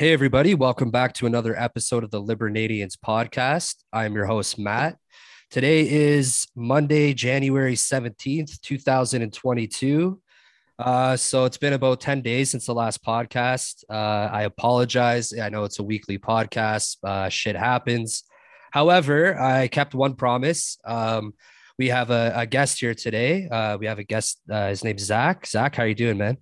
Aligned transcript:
Hey, 0.00 0.14
everybody, 0.14 0.54
welcome 0.54 0.90
back 0.90 1.12
to 1.16 1.26
another 1.26 1.54
episode 1.54 2.04
of 2.04 2.10
the 2.10 2.22
Libernadians 2.22 2.96
podcast. 2.96 3.84
I'm 3.92 4.14
your 4.14 4.24
host, 4.24 4.58
Matt. 4.58 4.96
Today 5.50 5.86
is 5.86 6.46
Monday, 6.56 7.12
January 7.12 7.74
17th, 7.74 8.62
2022. 8.62 10.22
Uh, 10.78 11.16
so 11.18 11.44
it's 11.44 11.58
been 11.58 11.74
about 11.74 12.00
10 12.00 12.22
days 12.22 12.50
since 12.50 12.64
the 12.64 12.72
last 12.72 13.04
podcast. 13.04 13.84
Uh, 13.90 14.30
I 14.32 14.44
apologize. 14.44 15.38
I 15.38 15.50
know 15.50 15.64
it's 15.64 15.80
a 15.80 15.84
weekly 15.84 16.18
podcast, 16.18 16.96
uh, 17.04 17.28
shit 17.28 17.54
happens. 17.54 18.24
However, 18.70 19.38
I 19.38 19.68
kept 19.68 19.94
one 19.94 20.14
promise. 20.14 20.78
Um, 20.82 21.34
we 21.78 21.88
have 21.88 22.08
a, 22.08 22.32
a, 22.36 22.46
guest 22.46 22.80
here 22.80 22.94
today. 22.94 23.50
Uh, 23.50 23.76
we 23.76 23.84
have 23.84 23.98
a 23.98 24.04
guest. 24.04 24.40
Uh, 24.50 24.68
his 24.68 24.82
name's 24.82 25.02
Zach. 25.04 25.46
Zach, 25.46 25.74
how 25.74 25.82
are 25.82 25.88
you 25.88 25.94
doing, 25.94 26.16
man? 26.16 26.38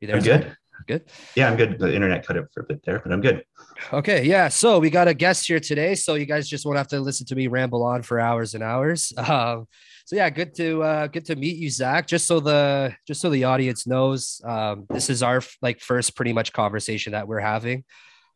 You 0.00 0.08
there? 0.08 0.16
I'm 0.16 0.22
good. 0.24 0.56
Good. 0.86 1.04
Yeah, 1.34 1.50
I'm 1.50 1.56
good. 1.56 1.78
The 1.78 1.94
internet 1.94 2.26
cut 2.26 2.36
out 2.36 2.48
for 2.52 2.60
a 2.60 2.64
bit 2.64 2.82
there, 2.84 3.00
but 3.00 3.12
I'm 3.12 3.20
good. 3.20 3.44
Okay. 3.92 4.24
Yeah. 4.24 4.48
So 4.48 4.78
we 4.78 4.90
got 4.90 5.08
a 5.08 5.14
guest 5.14 5.46
here 5.46 5.60
today. 5.60 5.94
So 5.94 6.14
you 6.14 6.26
guys 6.26 6.48
just 6.48 6.64
won't 6.64 6.78
have 6.78 6.88
to 6.88 7.00
listen 7.00 7.26
to 7.26 7.34
me 7.34 7.46
ramble 7.46 7.82
on 7.82 8.02
for 8.02 8.20
hours 8.20 8.54
and 8.54 8.62
hours. 8.62 9.12
Um, 9.28 9.66
so 10.06 10.16
yeah, 10.16 10.30
good 10.30 10.54
to 10.54 10.82
uh, 10.82 11.06
good 11.08 11.26
to 11.26 11.36
meet 11.36 11.58
you, 11.58 11.68
Zach. 11.68 12.06
Just 12.06 12.26
so 12.26 12.40
the 12.40 12.94
just 13.06 13.20
so 13.20 13.28
the 13.28 13.44
audience 13.44 13.86
knows, 13.86 14.40
um, 14.42 14.86
this 14.88 15.10
is 15.10 15.22
our 15.22 15.42
like 15.60 15.80
first 15.80 16.16
pretty 16.16 16.32
much 16.32 16.54
conversation 16.54 17.12
that 17.12 17.28
we're 17.28 17.40
having. 17.40 17.84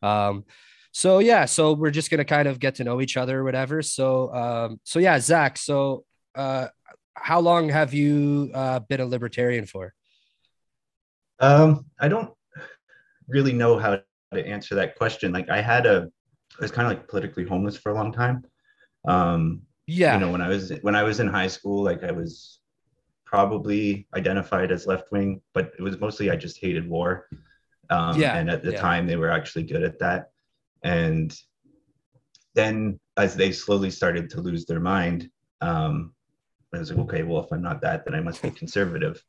Um, 0.03 0.45
so 0.91 1.17
yeah, 1.17 1.45
so 1.45 1.73
we're 1.73 1.89
just 1.89 2.11
gonna 2.11 2.25
kind 2.25 2.47
of 2.47 2.59
get 2.59 2.75
to 2.75 2.83
know 2.83 3.01
each 3.01 3.17
other 3.17 3.39
or 3.39 3.43
whatever. 3.43 3.81
So 3.81 4.31
um, 4.31 4.81
so 4.83 4.99
yeah, 4.99 5.19
Zach. 5.19 5.57
So 5.57 6.05
uh, 6.35 6.67
how 7.15 7.39
long 7.39 7.69
have 7.69 7.91
you 7.91 8.51
uh, 8.53 8.79
been 8.81 9.01
a 9.01 9.05
libertarian 9.07 9.65
for? 9.65 9.95
Um, 11.39 11.85
I 11.99 12.07
don't 12.07 12.31
really 13.27 13.53
know 13.53 13.77
how 13.77 13.99
to 14.33 14.47
answer 14.47 14.75
that 14.75 14.95
question. 14.95 15.31
Like 15.31 15.49
I 15.49 15.61
had 15.61 15.85
a, 15.85 16.09
I 16.59 16.61
was 16.61 16.71
kind 16.71 16.91
of 16.91 16.97
like 16.97 17.07
politically 17.07 17.45
homeless 17.45 17.77
for 17.77 17.91
a 17.91 17.95
long 17.95 18.11
time. 18.11 18.45
Um, 19.05 19.63
yeah. 19.87 20.13
You 20.13 20.21
know, 20.21 20.31
when 20.31 20.41
I 20.41 20.47
was 20.47 20.71
when 20.81 20.95
I 20.95 21.03
was 21.03 21.19
in 21.19 21.27
high 21.27 21.47
school, 21.47 21.83
like 21.83 22.03
I 22.03 22.11
was 22.11 22.59
probably 23.25 24.07
identified 24.15 24.71
as 24.71 24.87
left 24.87 25.11
wing, 25.11 25.41
but 25.53 25.73
it 25.77 25.81
was 25.81 25.99
mostly 25.99 26.29
I 26.29 26.35
just 26.35 26.59
hated 26.59 26.87
war. 26.87 27.27
Um, 27.89 28.19
yeah. 28.19 28.37
And 28.37 28.49
at 28.49 28.63
the 28.63 28.73
yeah. 28.73 28.79
time, 28.79 29.07
they 29.07 29.17
were 29.17 29.29
actually 29.29 29.63
good 29.63 29.83
at 29.83 29.99
that. 29.99 30.29
And 30.83 31.35
then 32.53 32.99
as 33.17 33.35
they 33.35 33.51
slowly 33.51 33.89
started 33.89 34.29
to 34.31 34.41
lose 34.41 34.65
their 34.65 34.79
mind, 34.79 35.29
um, 35.61 36.13
I 36.73 36.79
was 36.79 36.91
like, 36.91 36.99
okay, 36.99 37.23
well, 37.23 37.43
if 37.43 37.51
I'm 37.51 37.61
not 37.61 37.81
that, 37.81 38.05
then 38.05 38.15
I 38.15 38.19
must 38.19 38.41
be 38.41 38.51
conservative. 38.61 39.23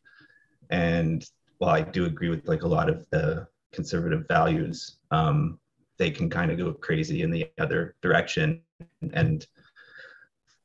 And 0.71 1.25
while 1.65 1.75
I 1.75 1.81
do 1.81 2.05
agree 2.05 2.29
with 2.29 2.47
like 2.47 2.63
a 2.63 2.69
lot 2.69 2.91
of 2.91 3.09
the 3.09 3.47
conservative 3.73 4.27
values, 4.29 4.99
um, 5.11 5.59
they 5.97 6.11
can 6.11 6.29
kind 6.29 6.51
of 6.51 6.59
go 6.59 6.75
crazy 6.75 7.23
in 7.23 7.31
the 7.31 7.49
other 7.59 7.97
direction. 8.03 8.61
And 9.15 9.47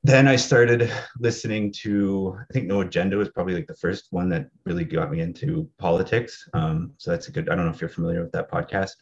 then 0.04 0.28
I 0.28 0.36
started 0.36 0.92
listening 1.18 1.72
to, 1.84 2.38
I 2.50 2.54
think 2.54 2.68
No 2.68 2.82
Agenda 2.82 3.16
was 3.16 3.30
probably 3.30 3.54
like 3.54 3.68
the 3.68 3.76
first 3.76 4.08
one 4.12 4.28
that 4.30 4.50
really 4.66 4.84
got 4.84 5.10
me 5.10 5.22
into 5.22 5.70
politics. 5.78 6.46
Um, 6.54 6.92
so 6.98 7.12
that's 7.12 7.30
a 7.30 7.32
good, 7.32 7.48
I 7.48 7.56
don't 7.56 7.66
know 7.66 7.72
if 7.72 7.80
you're 7.80 7.90
familiar 7.90 8.22
with 8.22 8.34
that 8.34 8.52
podcast. 8.52 8.96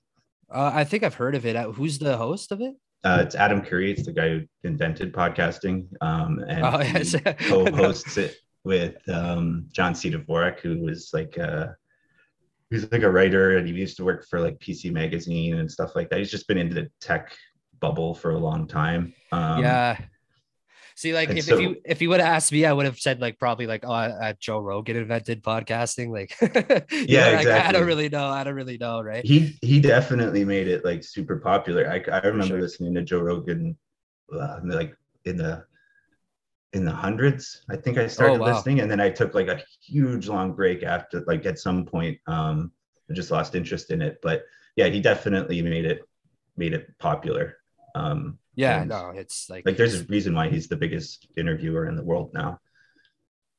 Uh, 0.53 0.71
I 0.73 0.83
think 0.83 1.01
I've 1.01 1.15
heard 1.15 1.33
of 1.33 1.47
it. 1.47 1.55
Uh, 1.55 1.71
who's 1.71 1.97
the 1.97 2.15
host 2.15 2.51
of 2.51 2.61
it? 2.61 2.75
Uh, 3.03 3.23
it's 3.25 3.33
Adam 3.33 3.61
Curry. 3.61 3.91
It's 3.91 4.05
the 4.05 4.11
guy 4.13 4.29
who 4.29 4.41
invented 4.63 5.13
podcasting 5.13 5.87
um, 6.01 6.43
and 6.47 6.63
oh, 6.63 6.79
yes. 6.81 7.15
co-hosts 7.47 8.17
it 8.17 8.35
with 8.63 8.97
um, 9.09 9.65
John 9.71 9.95
C. 9.95 10.11
Dvorak, 10.11 10.59
who 10.59 10.79
was 10.79 11.09
like 11.13 11.39
uh, 11.39 11.67
he's 12.69 12.91
like 12.91 13.03
a 13.03 13.09
writer 13.09 13.57
and 13.57 13.67
he 13.67 13.73
used 13.73 13.97
to 13.97 14.05
work 14.05 14.25
for 14.27 14.39
like 14.39 14.59
PC 14.59 14.91
Magazine 14.91 15.59
and 15.59 15.71
stuff 15.71 15.95
like 15.95 16.09
that. 16.09 16.19
He's 16.19 16.31
just 16.31 16.47
been 16.47 16.57
into 16.57 16.75
the 16.75 16.89
tech 16.99 17.33
bubble 17.79 18.13
for 18.13 18.31
a 18.31 18.37
long 18.37 18.67
time. 18.67 19.13
Um, 19.31 19.61
yeah. 19.61 19.97
See, 20.95 21.13
like 21.13 21.29
if, 21.29 21.45
so, 21.45 21.53
if 21.53 21.61
you 21.61 21.75
if 21.85 22.01
you 22.01 22.09
would 22.09 22.19
have 22.19 22.33
asked 22.33 22.51
me, 22.51 22.65
I 22.65 22.73
would 22.73 22.87
have 22.87 22.97
said 22.97 23.21
like 23.21 23.37
probably 23.37 23.67
like 23.67 23.85
oh, 23.85 23.93
uh, 23.93 24.33
Joe 24.39 24.57
Rogan 24.57 24.97
invented 24.97 25.43
podcasting. 25.43 26.09
Like, 26.09 26.35
yeah, 26.41 27.31
know, 27.31 27.37
exactly. 27.37 27.51
Like, 27.51 27.65
I 27.65 27.71
don't 27.71 27.85
really 27.85 28.09
know. 28.09 28.25
I 28.25 28.43
don't 28.43 28.55
really 28.55 28.79
know, 28.79 29.01
right? 29.01 29.23
He 29.23 29.55
he 29.61 29.79
definitely 29.79 30.43
made 30.43 30.67
it 30.67 30.83
like 30.83 31.03
super 31.03 31.37
popular. 31.37 31.87
I 31.87 32.03
I 32.11 32.25
remember 32.25 32.55
sure. 32.55 32.61
listening 32.61 32.95
to 32.95 33.03
Joe 33.03 33.19
Rogan, 33.19 33.77
uh, 34.33 34.59
like 34.63 34.95
in 35.25 35.37
the 35.37 35.65
in 36.73 36.85
the 36.85 36.91
hundreds. 36.91 37.63
I 37.69 37.75
think 37.75 37.97
I 37.97 38.07
started 38.07 38.35
oh, 38.35 38.39
wow. 38.39 38.55
listening, 38.55 38.81
and 38.81 38.91
then 38.91 38.99
I 38.99 39.09
took 39.09 39.33
like 39.33 39.47
a 39.47 39.61
huge 39.81 40.27
long 40.27 40.53
break 40.53 40.83
after, 40.83 41.23
like 41.25 41.45
at 41.45 41.59
some 41.59 41.85
point, 41.85 42.17
um, 42.27 42.71
I 43.09 43.13
just 43.13 43.31
lost 43.31 43.55
interest 43.55 43.91
in 43.91 44.01
it. 44.01 44.19
But 44.21 44.43
yeah, 44.75 44.87
he 44.87 44.99
definitely 44.99 45.61
made 45.61 45.85
it 45.85 46.01
made 46.55 46.73
it 46.73 46.97
popular. 46.99 47.57
Um, 47.95 48.37
yeah, 48.55 48.83
no, 48.83 49.11
it's 49.15 49.49
like 49.49 49.65
like 49.65 49.77
there's 49.77 50.01
a 50.01 50.05
reason 50.05 50.33
why 50.33 50.49
he's 50.49 50.67
the 50.67 50.77
biggest 50.77 51.27
interviewer 51.37 51.87
in 51.87 51.95
the 51.95 52.03
world 52.03 52.31
now. 52.33 52.59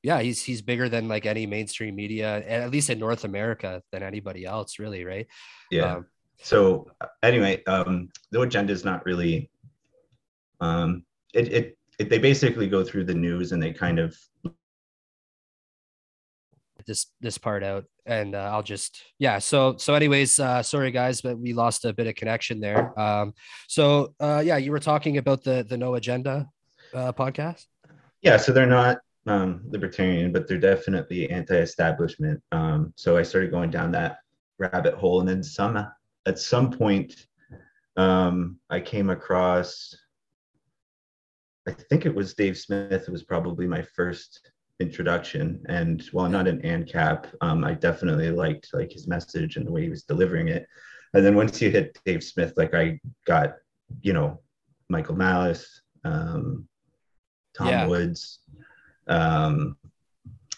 Yeah, 0.03 0.21
he's 0.21 0.43
he's 0.43 0.63
bigger 0.63 0.89
than 0.89 1.09
like 1.09 1.27
any 1.27 1.47
mainstream 1.47 1.97
media, 1.97 2.45
at 2.47 2.71
least 2.71 2.91
in 2.91 2.99
North 2.99 3.25
America, 3.25 3.83
than 3.91 4.03
anybody 4.03 4.45
else, 4.45 4.79
really, 4.79 5.05
right? 5.05 5.27
Yeah. 5.71 5.97
Um, 5.97 6.07
so 6.41 6.91
anyway, 7.23 7.65
um, 7.65 8.11
the 8.31 8.41
agenda 8.41 8.73
is 8.73 8.85
not 8.85 9.05
really 9.05 9.51
um, 10.61 11.05
it, 11.35 11.53
it 11.53 11.78
they 11.99 12.19
basically 12.19 12.69
go 12.69 12.85
through 12.85 13.05
the 13.05 13.15
news 13.15 13.53
and 13.53 13.63
they 13.63 13.73
kind 13.73 13.99
of 13.99 14.17
this 16.87 17.07
this 17.21 17.39
part 17.39 17.63
out. 17.63 17.85
And 18.07 18.35
uh, 18.35 18.51
i'll 18.53 18.63
just 18.63 19.03
yeah 19.19 19.39
so 19.39 19.77
so 19.77 19.95
anyways 19.95 20.41
uh 20.41 20.63
sorry 20.63 20.91
guys 20.91 21.21
but 21.21 21.39
we 21.39 21.53
lost 21.53 21.85
a 21.85 21.93
bit 21.93 22.07
of 22.07 22.15
connection 22.15 22.59
there. 22.61 22.99
Um 22.99 23.35
so 23.69 24.15
uh 24.19 24.43
yeah 24.45 24.57
you 24.57 24.73
were 24.73 24.81
talking 24.81 25.19
about 25.19 25.45
the 25.45 25.67
the 25.69 25.77
no 25.77 25.95
agenda 25.97 26.49
uh 26.95 27.13
podcast? 27.13 27.67
Yeah 28.23 28.39
so 28.39 28.53
they're 28.53 28.67
not 28.67 28.99
um 29.27 29.61
libertarian 29.69 30.33
but 30.33 30.49
they're 30.49 30.59
definitely 30.59 31.29
anti-establishment. 31.31 32.43
Um 32.53 32.95
so 32.97 33.17
i 33.17 33.23
started 33.23 33.51
going 33.51 33.71
down 33.71 33.93
that 33.93 34.19
rabbit 34.59 34.95
hole. 34.95 35.21
And 35.21 35.29
then 35.29 35.43
some 35.43 35.87
at 36.27 36.39
some 36.39 36.71
point 36.71 37.27
um 37.97 38.59
i 38.71 38.81
came 38.81 39.11
across 39.11 39.95
I 41.69 41.73
think 41.73 42.07
it 42.07 42.15
was 42.15 42.33
Dave 42.33 42.57
Smith 42.57 43.11
was 43.11 43.25
probably 43.25 43.67
my 43.67 43.83
first 43.83 44.41
introduction. 44.81 45.63
And 45.69 46.03
while 46.13 46.25
I'm 46.25 46.33
not 46.33 46.49
an 46.49 46.63
ANCAP, 46.63 47.27
um, 47.43 47.63
I 47.63 47.75
definitely 47.75 48.31
liked 48.31 48.71
like 48.73 48.91
his 48.91 49.07
message 49.07 49.57
and 49.57 49.67
the 49.67 49.71
way 49.71 49.83
he 49.83 49.91
was 49.91 50.05
delivering 50.05 50.49
it. 50.49 50.67
And 51.13 51.25
then 51.25 51.37
once 51.37 51.61
you 51.61 51.71
hit 51.71 51.99
Dave 52.07 52.25
Smith, 52.25 52.55
like 52.57 52.73
I 52.75 52.99
got, 53.27 53.57
you 54.01 54.15
know, 54.15 54.41
Michael 54.89 55.17
Malice, 55.17 55.83
um, 56.05 56.67
Tom 57.55 57.69
yeah. 57.69 57.87
Woods. 57.87 58.39
Um, 59.07 59.77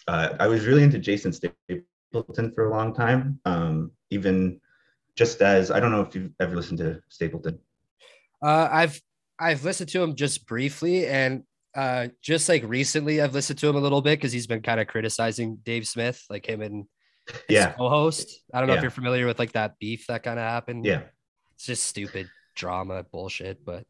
uh, 0.07 0.29
I 0.39 0.47
was 0.47 0.65
really 0.65 0.83
into 0.83 0.97
Jason 0.97 1.33
Stapleton 1.33 2.53
for 2.53 2.67
a 2.67 2.71
long 2.71 2.93
time. 2.93 3.37
Um, 3.43 3.91
even 4.11 4.61
just 5.17 5.41
as 5.41 5.71
I 5.71 5.81
don't 5.81 5.91
know 5.91 6.01
if 6.01 6.15
you've 6.15 6.31
ever 6.39 6.55
listened 6.55 6.79
to 6.79 7.01
Stapleton. 7.09 7.59
Uh, 8.41 8.69
I've 8.71 9.01
I've 9.41 9.63
listened 9.65 9.89
to 9.89 10.03
him 10.03 10.15
just 10.15 10.47
briefly 10.47 11.07
and 11.07 11.43
uh 11.75 12.07
just 12.21 12.47
like 12.49 12.63
recently 12.65 13.21
I've 13.21 13.33
listened 13.33 13.59
to 13.59 13.69
him 13.69 13.75
a 13.75 13.79
little 13.79 14.01
bit 14.01 14.19
because 14.19 14.31
he's 14.31 14.47
been 14.47 14.61
kind 14.61 14.79
of 14.79 14.87
criticizing 14.87 15.57
Dave 15.63 15.87
Smith, 15.87 16.23
like 16.29 16.45
him 16.45 16.61
and 16.61 16.85
yeah 17.49 17.73
co-host. 17.73 18.41
I 18.53 18.59
don't 18.59 18.67
know 18.67 18.73
yeah. 18.73 18.79
if 18.79 18.83
you're 18.83 18.91
familiar 18.91 19.25
with 19.25 19.39
like 19.39 19.53
that 19.53 19.79
beef 19.79 20.05
that 20.07 20.23
kind 20.23 20.39
of 20.39 20.45
happened. 20.45 20.85
Yeah. 20.85 21.03
It's 21.55 21.65
just 21.65 21.83
stupid 21.83 22.29
drama 22.55 23.05
bullshit, 23.11 23.65
but 23.65 23.85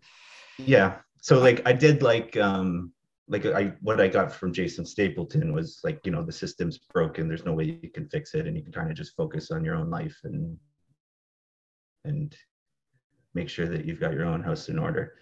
yeah. 0.57 0.97
So 1.21 1.39
like 1.39 1.61
I 1.65 1.73
did 1.73 2.01
like 2.01 2.37
um 2.37 2.93
like 3.27 3.45
I 3.45 3.73
what 3.81 4.01
I 4.01 4.07
got 4.07 4.31
from 4.31 4.53
Jason 4.53 4.85
Stapleton 4.85 5.53
was 5.53 5.79
like, 5.83 6.01
you 6.03 6.11
know, 6.11 6.23
the 6.23 6.31
system's 6.31 6.77
broken, 6.77 7.27
there's 7.27 7.45
no 7.45 7.53
way 7.53 7.79
you 7.81 7.89
can 7.89 8.07
fix 8.09 8.33
it, 8.33 8.45
and 8.45 8.57
you 8.57 8.63
can 8.63 8.73
kind 8.73 8.91
of 8.91 8.97
just 8.97 9.15
focus 9.15 9.51
on 9.51 9.63
your 9.63 9.75
own 9.75 9.89
life 9.89 10.17
and 10.23 10.57
and 12.03 12.35
make 13.33 13.47
sure 13.47 13.67
that 13.67 13.85
you've 13.85 13.99
got 13.99 14.13
your 14.13 14.25
own 14.25 14.43
house 14.43 14.67
in 14.67 14.77
order. 14.77 15.13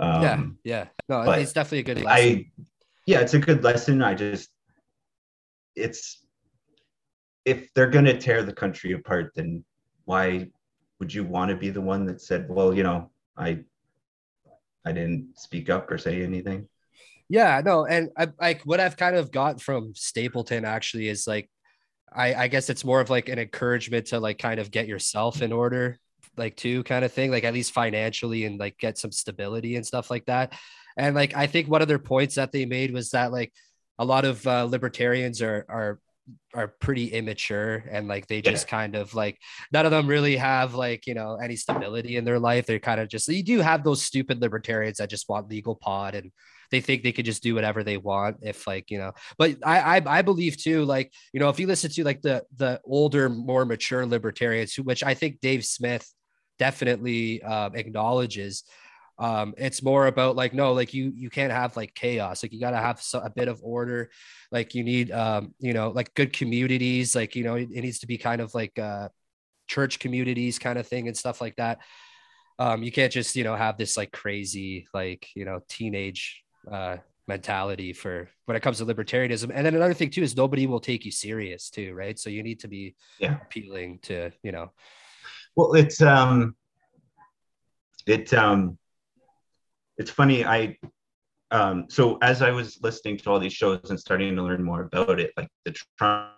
Um, 0.00 0.58
yeah, 0.64 0.82
yeah. 0.82 0.86
No, 1.08 1.30
it's 1.32 1.52
definitely 1.52 1.80
a 1.80 1.94
good 1.94 2.02
lesson. 2.02 2.46
I, 2.58 2.64
yeah, 3.06 3.20
it's 3.20 3.34
a 3.34 3.38
good 3.38 3.62
lesson. 3.62 4.02
I 4.02 4.14
just, 4.14 4.48
it's, 5.76 6.24
if 7.44 7.72
they're 7.74 7.90
going 7.90 8.06
to 8.06 8.18
tear 8.18 8.42
the 8.42 8.52
country 8.52 8.92
apart, 8.92 9.32
then 9.36 9.64
why 10.04 10.48
would 10.98 11.12
you 11.12 11.24
want 11.24 11.50
to 11.50 11.56
be 11.56 11.70
the 11.70 11.80
one 11.80 12.06
that 12.06 12.20
said, 12.20 12.48
well, 12.48 12.74
you 12.74 12.82
know, 12.82 13.10
I, 13.36 13.60
I 14.84 14.92
didn't 14.92 15.38
speak 15.38 15.68
up 15.68 15.90
or 15.90 15.98
say 15.98 16.22
anything? 16.22 16.68
Yeah, 17.28 17.60
no, 17.64 17.86
and 17.86 18.08
I 18.16 18.28
like 18.40 18.62
what 18.62 18.80
I've 18.80 18.96
kind 18.96 19.16
of 19.16 19.30
got 19.30 19.60
from 19.60 19.94
Stapleton 19.94 20.64
actually 20.64 21.08
is 21.08 21.26
like, 21.26 21.48
I, 22.12 22.34
I 22.34 22.48
guess 22.48 22.68
it's 22.70 22.84
more 22.84 23.00
of 23.00 23.08
like 23.08 23.28
an 23.28 23.38
encouragement 23.38 24.06
to 24.08 24.18
like 24.18 24.38
kind 24.38 24.58
of 24.58 24.70
get 24.70 24.88
yourself 24.88 25.42
in 25.42 25.52
order 25.52 25.98
like 26.40 26.56
too 26.56 26.82
kind 26.82 27.04
of 27.04 27.12
thing 27.12 27.30
like 27.30 27.44
at 27.44 27.54
least 27.54 27.72
financially 27.72 28.44
and 28.44 28.58
like 28.58 28.76
get 28.78 28.98
some 28.98 29.12
stability 29.12 29.76
and 29.76 29.86
stuff 29.86 30.10
like 30.10 30.26
that. 30.26 30.52
And 30.96 31.14
like 31.14 31.36
i 31.36 31.46
think 31.46 31.68
one 31.68 31.82
of 31.82 31.88
their 31.88 32.00
points 32.00 32.34
that 32.34 32.50
they 32.50 32.66
made 32.66 32.92
was 32.92 33.10
that 33.10 33.30
like 33.30 33.52
a 33.98 34.04
lot 34.04 34.24
of 34.24 34.44
uh, 34.46 34.64
libertarians 34.64 35.40
are 35.42 35.64
are 35.68 36.00
are 36.54 36.68
pretty 36.80 37.06
immature 37.06 37.84
and 37.90 38.08
like 38.08 38.26
they 38.26 38.40
just 38.40 38.66
yeah. 38.66 38.70
kind 38.70 38.94
of 38.96 39.14
like 39.14 39.38
none 39.72 39.84
of 39.84 39.90
them 39.90 40.06
really 40.06 40.36
have 40.36 40.74
like 40.74 41.06
you 41.06 41.14
know 41.14 41.36
any 41.36 41.56
stability 41.56 42.16
in 42.16 42.24
their 42.24 42.38
life. 42.38 42.66
They're 42.66 42.78
kind 42.78 43.00
of 43.00 43.08
just 43.08 43.28
you 43.28 43.42
do 43.42 43.60
have 43.60 43.84
those 43.84 44.02
stupid 44.02 44.40
libertarians 44.40 44.98
that 44.98 45.10
just 45.10 45.28
want 45.28 45.48
legal 45.48 45.74
pod 45.74 46.14
and 46.14 46.32
they 46.70 46.80
think 46.80 47.02
they 47.02 47.12
could 47.12 47.24
just 47.24 47.42
do 47.42 47.54
whatever 47.54 47.82
they 47.82 47.96
want 47.96 48.38
if 48.42 48.66
like 48.66 48.90
you 48.90 48.98
know. 48.98 49.12
But 49.38 49.58
I, 49.64 49.98
I 49.98 50.18
i 50.18 50.22
believe 50.22 50.56
too 50.56 50.84
like 50.84 51.12
you 51.32 51.40
know 51.40 51.48
if 51.48 51.60
you 51.60 51.66
listen 51.66 51.90
to 51.90 52.04
like 52.04 52.22
the 52.22 52.44
the 52.56 52.80
older 52.84 53.28
more 53.28 53.64
mature 53.64 54.06
libertarians 54.06 54.76
which 54.76 55.02
i 55.02 55.14
think 55.14 55.40
dave 55.40 55.64
smith 55.64 56.06
definitely 56.60 57.42
um, 57.42 57.74
acknowledges 57.74 58.64
um, 59.20 59.52
it's 59.58 59.82
more 59.82 60.06
about 60.06 60.34
like 60.34 60.54
no 60.54 60.72
like 60.72 60.94
you 60.94 61.12
you 61.14 61.28
can't 61.28 61.52
have 61.52 61.76
like 61.76 61.94
chaos. 61.94 62.42
Like 62.42 62.54
you 62.54 62.60
got 62.60 62.70
to 62.70 62.78
have 62.78 63.02
a 63.14 63.28
bit 63.28 63.48
of 63.48 63.60
order. 63.62 64.10
Like 64.50 64.74
you 64.74 64.82
need 64.82 65.10
um, 65.12 65.54
you 65.58 65.74
know 65.74 65.90
like 65.90 66.14
good 66.14 66.32
communities. 66.32 67.14
Like 67.14 67.36
you 67.36 67.44
know 67.44 67.56
it, 67.56 67.68
it 67.70 67.82
needs 67.82 67.98
to 67.98 68.06
be 68.06 68.16
kind 68.16 68.40
of 68.40 68.54
like 68.54 68.78
uh, 68.78 69.10
church 69.68 69.98
communities 69.98 70.58
kind 70.58 70.78
of 70.78 70.86
thing 70.86 71.06
and 71.06 71.16
stuff 71.16 71.40
like 71.40 71.56
that. 71.56 71.80
Um, 72.58 72.82
you 72.82 72.90
can't 72.90 73.12
just 73.12 73.36
you 73.36 73.44
know 73.44 73.54
have 73.54 73.76
this 73.76 73.94
like 73.98 74.10
crazy 74.10 74.88
like 74.94 75.28
you 75.36 75.44
know 75.44 75.60
teenage 75.68 76.42
uh, 76.72 76.96
mentality 77.28 77.92
for 77.92 78.30
when 78.46 78.56
it 78.56 78.62
comes 78.62 78.78
to 78.78 78.86
libertarianism. 78.86 79.50
And 79.54 79.66
then 79.66 79.74
another 79.74 79.94
thing 79.94 80.08
too 80.08 80.22
is 80.22 80.34
nobody 80.34 80.66
will 80.66 80.80
take 80.80 81.04
you 81.04 81.12
serious 81.12 81.68
too 81.68 81.92
right? 81.92 82.18
So 82.18 82.30
you 82.30 82.42
need 82.42 82.60
to 82.60 82.68
be 82.68 82.94
yeah. 83.18 83.36
appealing 83.42 83.98
to 84.04 84.30
you 84.42 84.52
know 84.52 84.72
well 85.56 85.74
it's 85.74 86.00
um 86.00 86.54
it 88.06 88.32
um 88.34 88.78
it's 89.98 90.10
funny 90.10 90.44
i 90.44 90.76
um 91.50 91.86
so 91.88 92.18
as 92.22 92.42
i 92.42 92.50
was 92.50 92.78
listening 92.82 93.16
to 93.16 93.30
all 93.30 93.38
these 93.38 93.52
shows 93.52 93.90
and 93.90 93.98
starting 93.98 94.34
to 94.36 94.42
learn 94.42 94.62
more 94.62 94.82
about 94.82 95.20
it 95.20 95.32
like 95.36 95.48
the 95.64 95.74
trump 95.98 96.30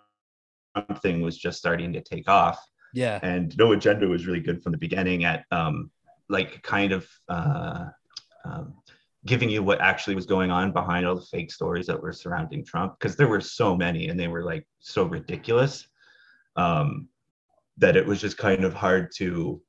thing 1.01 1.21
was 1.21 1.37
just 1.37 1.57
starting 1.57 1.93
to 1.93 2.01
take 2.01 2.29
off. 2.29 2.59
Yeah. 2.93 3.19
And 3.21 3.55
no 3.57 3.71
agenda 3.71 4.07
was 4.07 4.27
really 4.27 4.39
good 4.39 4.61
from 4.61 4.71
the 4.71 4.77
beginning 4.77 5.23
at 5.25 5.45
um 5.51 5.91
like 6.29 6.61
kind 6.63 6.91
of 6.91 7.07
uh 7.29 7.85
um, 8.45 8.73
giving 9.25 9.49
you 9.49 9.63
what 9.63 9.79
actually 9.79 10.15
was 10.15 10.25
going 10.25 10.51
on 10.51 10.73
behind 10.73 11.05
all 11.05 11.15
the 11.15 11.25
fake 11.25 11.51
stories 11.51 11.87
that 11.87 12.01
were 12.01 12.11
surrounding 12.11 12.65
trump 12.65 12.99
because 12.99 13.15
there 13.15 13.27
were 13.27 13.39
so 13.39 13.75
many 13.75 14.09
and 14.09 14.19
they 14.19 14.27
were 14.27 14.43
like 14.43 14.67
so 14.79 15.05
ridiculous. 15.05 15.87
Um 16.55 17.09
that 17.77 17.95
it 17.95 18.05
was 18.05 18.21
just 18.21 18.37
kind 18.37 18.63
of 18.63 18.73
hard 18.73 19.11
to 19.17 19.61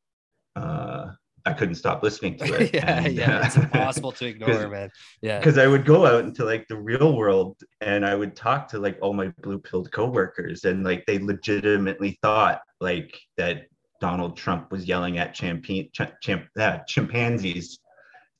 uh 0.56 1.11
I 1.47 1.53
couldn't 1.53 1.75
stop 1.75 2.03
listening 2.03 2.39
to 2.39 2.55
it. 2.62 2.75
yeah, 2.75 3.05
and, 3.05 3.15
yeah, 3.15 3.39
uh, 3.39 3.47
it's 3.47 3.56
impossible 3.65 4.12
to 4.12 4.27
ignore, 4.27 4.69
man. 4.69 4.91
Yeah, 5.21 5.39
because 5.39 5.59
I 5.59 5.67
would 5.67 5.85
go 5.85 6.06
out 6.06 6.25
into 6.25 6.45
like 6.45 6.67
the 6.69 6.77
real 6.77 7.17
world 7.17 7.56
and 7.81 8.06
I 8.06 8.15
would 8.15 8.35
talk 8.35 8.69
to 8.69 8.79
like 8.79 8.99
all 9.03 9.12
my 9.12 9.29
blue 9.43 9.59
pilled 9.59 9.93
coworkers, 9.93 10.65
and 10.65 10.85
like 10.85 11.05
they 11.06 11.19
legitimately 11.19 12.19
thought 12.23 12.62
like 12.81 13.19
that 13.37 13.67
Donald 14.01 14.37
Trump 14.37 14.73
was 14.73 14.87
yelling 14.87 15.19
at 15.19 15.35
champion, 15.35 15.89
ch- 15.93 16.12
champ, 16.23 16.47
yeah, 16.56 16.83
chimpanzees 16.87 17.79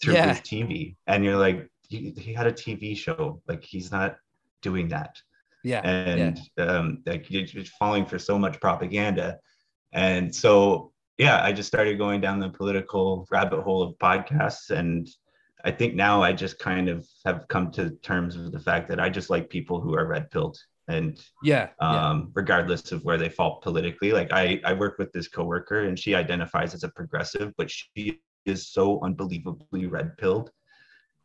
through 0.02 0.14
yeah. 0.14 0.28
his 0.28 0.40
TV, 0.40 0.96
and 1.06 1.25
you're 1.25 1.37
like, 1.37 1.69
he, 1.88 2.14
he, 2.16 2.32
had 2.32 2.46
a 2.46 2.52
TV 2.52 2.96
show, 2.96 3.40
like 3.46 3.62
he's 3.62 3.93
not 3.93 4.16
doing 4.62 4.88
that. 4.88 5.16
Yeah, 5.62 5.81
and 5.81 6.40
yeah. 6.56 6.64
um, 6.64 7.02
like 7.06 7.31
you're 7.31 7.44
just 7.44 7.72
falling 7.78 8.06
for 8.06 8.19
so 8.19 8.38
much 8.38 8.61
propaganda, 8.61 9.38
and 9.94 10.35
so 10.35 10.93
yeah, 11.19 11.43
I 11.43 11.52
just 11.52 11.69
started 11.69 11.99
going 11.99 12.20
down 12.20 12.41
the 12.41 12.50
political 12.50 13.26
rabbit 13.31 13.62
hole 13.62 13.82
of 13.82 13.96
podcasts. 13.99 14.70
And 14.70 15.08
I 15.64 15.70
think 15.70 15.94
now 15.94 16.23
I 16.23 16.32
just 16.32 16.58
kind 16.58 16.88
of 16.88 17.06
have 17.25 17.46
come 17.49 17.70
to 17.73 17.91
terms 18.02 18.37
with 18.37 18.52
the 18.52 18.61
fact 18.61 18.88
that 18.88 19.00
I 19.00 19.08
just 19.08 19.31
like 19.31 19.49
people 19.49 19.81
who 19.81 19.94
are 19.94 20.06
red 20.06 20.31
pilled 20.31 20.58
and 20.88 21.19
yeah, 21.43 21.69
um, 21.81 21.94
yeah. 21.94 22.23
regardless 22.35 22.93
of 22.93 23.05
where 23.05 23.17
they 23.17 23.29
fall 23.29 23.61
politically. 23.62 24.12
Like 24.12 24.32
I, 24.32 24.61
I 24.64 24.75
work 24.75 24.99
with 24.99 25.12
this 25.12 25.29
coworker 25.29 25.85
and 25.85 25.99
she 25.99 26.14
identifies 26.14 26.75
as 26.75 26.82
a 26.82 26.88
progressive, 26.88 27.52
but 27.56 27.70
she 27.70 28.20
is 28.44 28.69
so 28.69 29.00
unbelievably 29.02 29.87
red 29.87 30.17
pilled. 30.19 30.50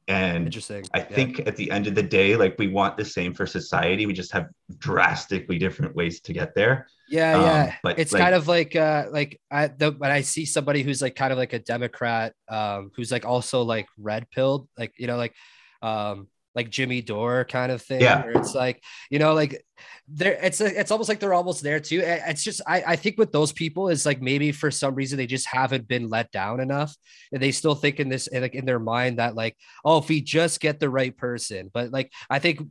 And 0.10 0.48
interesting. 0.48 0.86
I 0.94 1.00
yeah. 1.00 1.06
think 1.06 1.48
at 1.48 1.56
the 1.56 1.70
end 1.70 1.86
of 1.86 1.94
the 1.94 2.02
day, 2.02 2.36
like 2.36 2.56
we 2.58 2.68
want 2.68 2.98
the 2.98 3.06
same 3.06 3.32
for 3.32 3.46
society. 3.46 4.08
We 4.08 4.14
just 4.14 4.32
have 4.32 4.50
drastically 4.80 5.60
different 5.60 5.96
ways 5.96 6.20
to 6.22 6.34
get 6.34 6.56
there. 6.56 6.88
Yeah, 7.08 7.38
um, 7.38 7.42
yeah. 7.44 7.76
But 7.84 8.00
it's 8.00 8.12
like, 8.12 8.24
kind 8.24 8.34
of 8.34 8.48
like 8.48 8.76
uh 8.76 9.06
like 9.12 9.40
I 9.52 9.68
the 9.68 9.92
when 9.92 10.10
I 10.10 10.22
see 10.22 10.46
somebody 10.46 10.82
who's 10.82 11.00
like 11.00 11.16
kind 11.16 11.32
of 11.32 11.38
like 11.38 11.54
a 11.54 11.60
Democrat, 11.60 12.34
um, 12.48 12.92
who's 12.96 13.12
like 13.12 13.24
also 13.24 13.62
like 13.62 13.88
red 14.00 14.30
pilled, 14.32 14.68
like 14.78 14.94
you 14.98 15.06
know, 15.06 15.18
like 15.18 15.36
um 15.84 16.28
like 16.56 16.70
Jimmy 16.70 17.02
Dore 17.02 17.46
kind 17.46 17.72
of 17.72 17.82
thing. 17.82 18.02
Yeah. 18.02 18.24
it's 18.36 18.56
like, 18.56 18.84
you 19.10 19.20
know, 19.20 19.34
like 19.34 19.64
there 20.08 20.38
it's 20.42 20.60
it's 20.60 20.92
almost 20.92 21.08
like 21.08 21.20
they're 21.20 21.34
almost 21.34 21.62
there 21.62 21.80
too. 21.80 22.02
It's 22.04 22.44
just 22.44 22.62
I, 22.68 22.84
I 22.88 22.96
think 22.96 23.18
with 23.18 23.32
those 23.32 23.52
people 23.52 23.90
is 23.90 24.06
like 24.06 24.22
maybe 24.22 24.52
for 24.52 24.72
some 24.72 24.96
reason 24.96 25.18
they 25.18 25.28
just 25.28 25.48
haven't 25.48 25.88
been 25.88 26.10
let 26.10 26.32
down 26.32 26.60
enough. 26.60 26.96
And 27.32 27.42
they 27.42 27.52
still 27.52 27.76
think 27.76 28.00
in 28.00 28.10
this 28.10 28.28
like 28.32 28.56
in 28.56 28.66
their 28.66 28.80
mind 28.80 29.20
that 29.20 29.36
like, 29.36 29.56
oh, 29.86 30.00
if 30.00 30.10
we 30.10 30.22
just 30.22 30.60
get 30.60 30.80
the 30.80 30.90
right 30.90 31.16
person. 31.16 31.70
But 31.74 31.92
like 31.92 32.12
I 32.30 32.40
think 32.40 32.62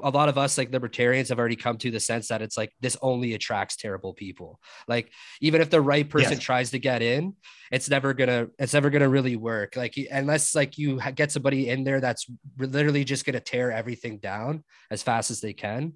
a 0.00 0.10
lot 0.10 0.28
of 0.28 0.38
us 0.38 0.56
like 0.56 0.72
libertarians 0.72 1.28
have 1.28 1.38
already 1.38 1.56
come 1.56 1.76
to 1.78 1.90
the 1.90 2.00
sense 2.00 2.28
that 2.28 2.42
it's 2.42 2.56
like 2.56 2.72
this 2.80 2.96
only 3.02 3.34
attracts 3.34 3.76
terrible 3.76 4.14
people. 4.14 4.60
Like 4.88 5.10
even 5.40 5.60
if 5.60 5.70
the 5.70 5.80
right 5.80 6.08
person 6.08 6.32
yes. 6.32 6.42
tries 6.42 6.70
to 6.70 6.78
get 6.78 7.02
in 7.02 7.34
it's 7.70 7.88
never 7.88 8.12
gonna 8.12 8.48
it's 8.58 8.74
never 8.74 8.90
gonna 8.90 9.08
really 9.08 9.36
work. 9.36 9.76
Like 9.76 9.96
unless 10.10 10.54
like 10.54 10.76
you 10.76 11.00
get 11.14 11.32
somebody 11.32 11.68
in 11.68 11.84
there 11.84 12.00
that's 12.00 12.26
literally 12.58 13.04
just 13.04 13.24
gonna 13.24 13.40
tear 13.40 13.72
everything 13.72 14.18
down 14.18 14.64
as 14.90 15.02
fast 15.02 15.30
as 15.30 15.40
they 15.40 15.54
can 15.54 15.94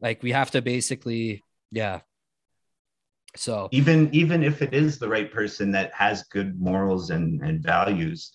like 0.00 0.22
we 0.22 0.32
have 0.32 0.50
to 0.52 0.62
basically 0.62 1.44
yeah. 1.70 2.00
So 3.36 3.68
even 3.70 4.12
even 4.12 4.42
if 4.42 4.60
it 4.60 4.74
is 4.74 4.98
the 4.98 5.08
right 5.08 5.32
person 5.32 5.70
that 5.72 5.92
has 5.94 6.24
good 6.24 6.60
morals 6.60 7.10
and 7.10 7.40
and 7.42 7.62
values 7.62 8.32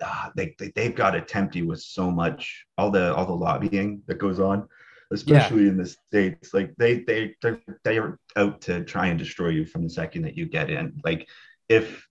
uh, 0.00 0.30
they, 0.36 0.54
they 0.58 0.72
they've 0.74 0.94
got 0.94 1.12
to 1.12 1.20
tempt 1.20 1.54
you 1.54 1.66
with 1.66 1.80
so 1.80 2.10
much 2.10 2.64
all 2.78 2.90
the 2.90 3.14
all 3.14 3.26
the 3.26 3.32
lobbying 3.32 4.02
that 4.06 4.18
goes 4.18 4.40
on 4.40 4.68
especially 5.12 5.64
yeah. 5.64 5.68
in 5.68 5.76
the 5.76 5.86
states 5.86 6.54
like 6.54 6.74
they 6.76 7.00
they 7.00 7.34
they're, 7.42 7.60
they're 7.84 8.18
out 8.36 8.60
to 8.60 8.82
try 8.84 9.06
and 9.06 9.18
destroy 9.18 9.48
you 9.48 9.64
from 9.64 9.82
the 9.82 9.90
second 9.90 10.22
that 10.22 10.36
you 10.36 10.46
get 10.46 10.70
in 10.70 11.00
like 11.04 11.28
if 11.68 12.06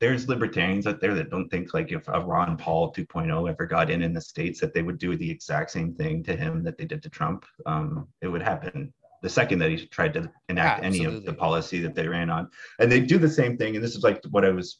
there's 0.00 0.28
libertarians 0.28 0.86
out 0.86 1.00
there 1.00 1.14
that 1.14 1.30
don't 1.30 1.48
think 1.48 1.74
like 1.74 1.90
if 1.90 2.06
a 2.08 2.20
Ron 2.20 2.56
Paul 2.56 2.92
2.0 2.92 3.50
ever 3.50 3.66
got 3.66 3.90
in 3.90 4.02
in 4.02 4.12
the 4.12 4.20
states 4.20 4.60
that 4.60 4.72
they 4.72 4.82
would 4.82 4.98
do 4.98 5.16
the 5.16 5.28
exact 5.28 5.70
same 5.70 5.92
thing 5.92 6.22
to 6.24 6.36
him 6.36 6.62
that 6.62 6.78
they 6.78 6.84
did 6.84 7.02
to 7.02 7.10
Trump. 7.10 7.44
Um, 7.66 8.06
it 8.22 8.28
would 8.28 8.42
happen 8.42 8.92
the 9.22 9.28
second 9.28 9.58
that 9.58 9.70
he 9.70 9.86
tried 9.86 10.14
to 10.14 10.30
enact 10.48 10.84
Absolutely. 10.84 11.06
any 11.06 11.16
of 11.16 11.24
the 11.24 11.32
policy 11.32 11.80
that 11.80 11.94
they 11.94 12.06
ran 12.06 12.30
on, 12.30 12.48
and 12.78 12.90
they 12.90 13.00
do 13.00 13.18
the 13.18 13.28
same 13.28 13.56
thing. 13.56 13.74
And 13.74 13.84
this 13.84 13.96
is 13.96 14.04
like 14.04 14.22
what 14.30 14.44
I 14.44 14.50
was 14.50 14.78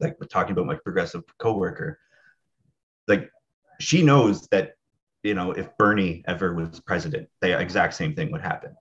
like 0.00 0.16
talking 0.30 0.52
about 0.52 0.66
my 0.66 0.76
progressive 0.76 1.22
coworker, 1.38 1.98
like 3.08 3.30
she 3.80 4.02
knows 4.02 4.46
that 4.48 4.72
you 5.22 5.34
know 5.34 5.52
if 5.52 5.68
Bernie 5.78 6.22
ever 6.26 6.54
was 6.54 6.80
president, 6.80 7.28
the 7.40 7.58
exact 7.58 7.94
same 7.94 8.14
thing 8.14 8.32
would 8.32 8.42
happen. 8.42 8.74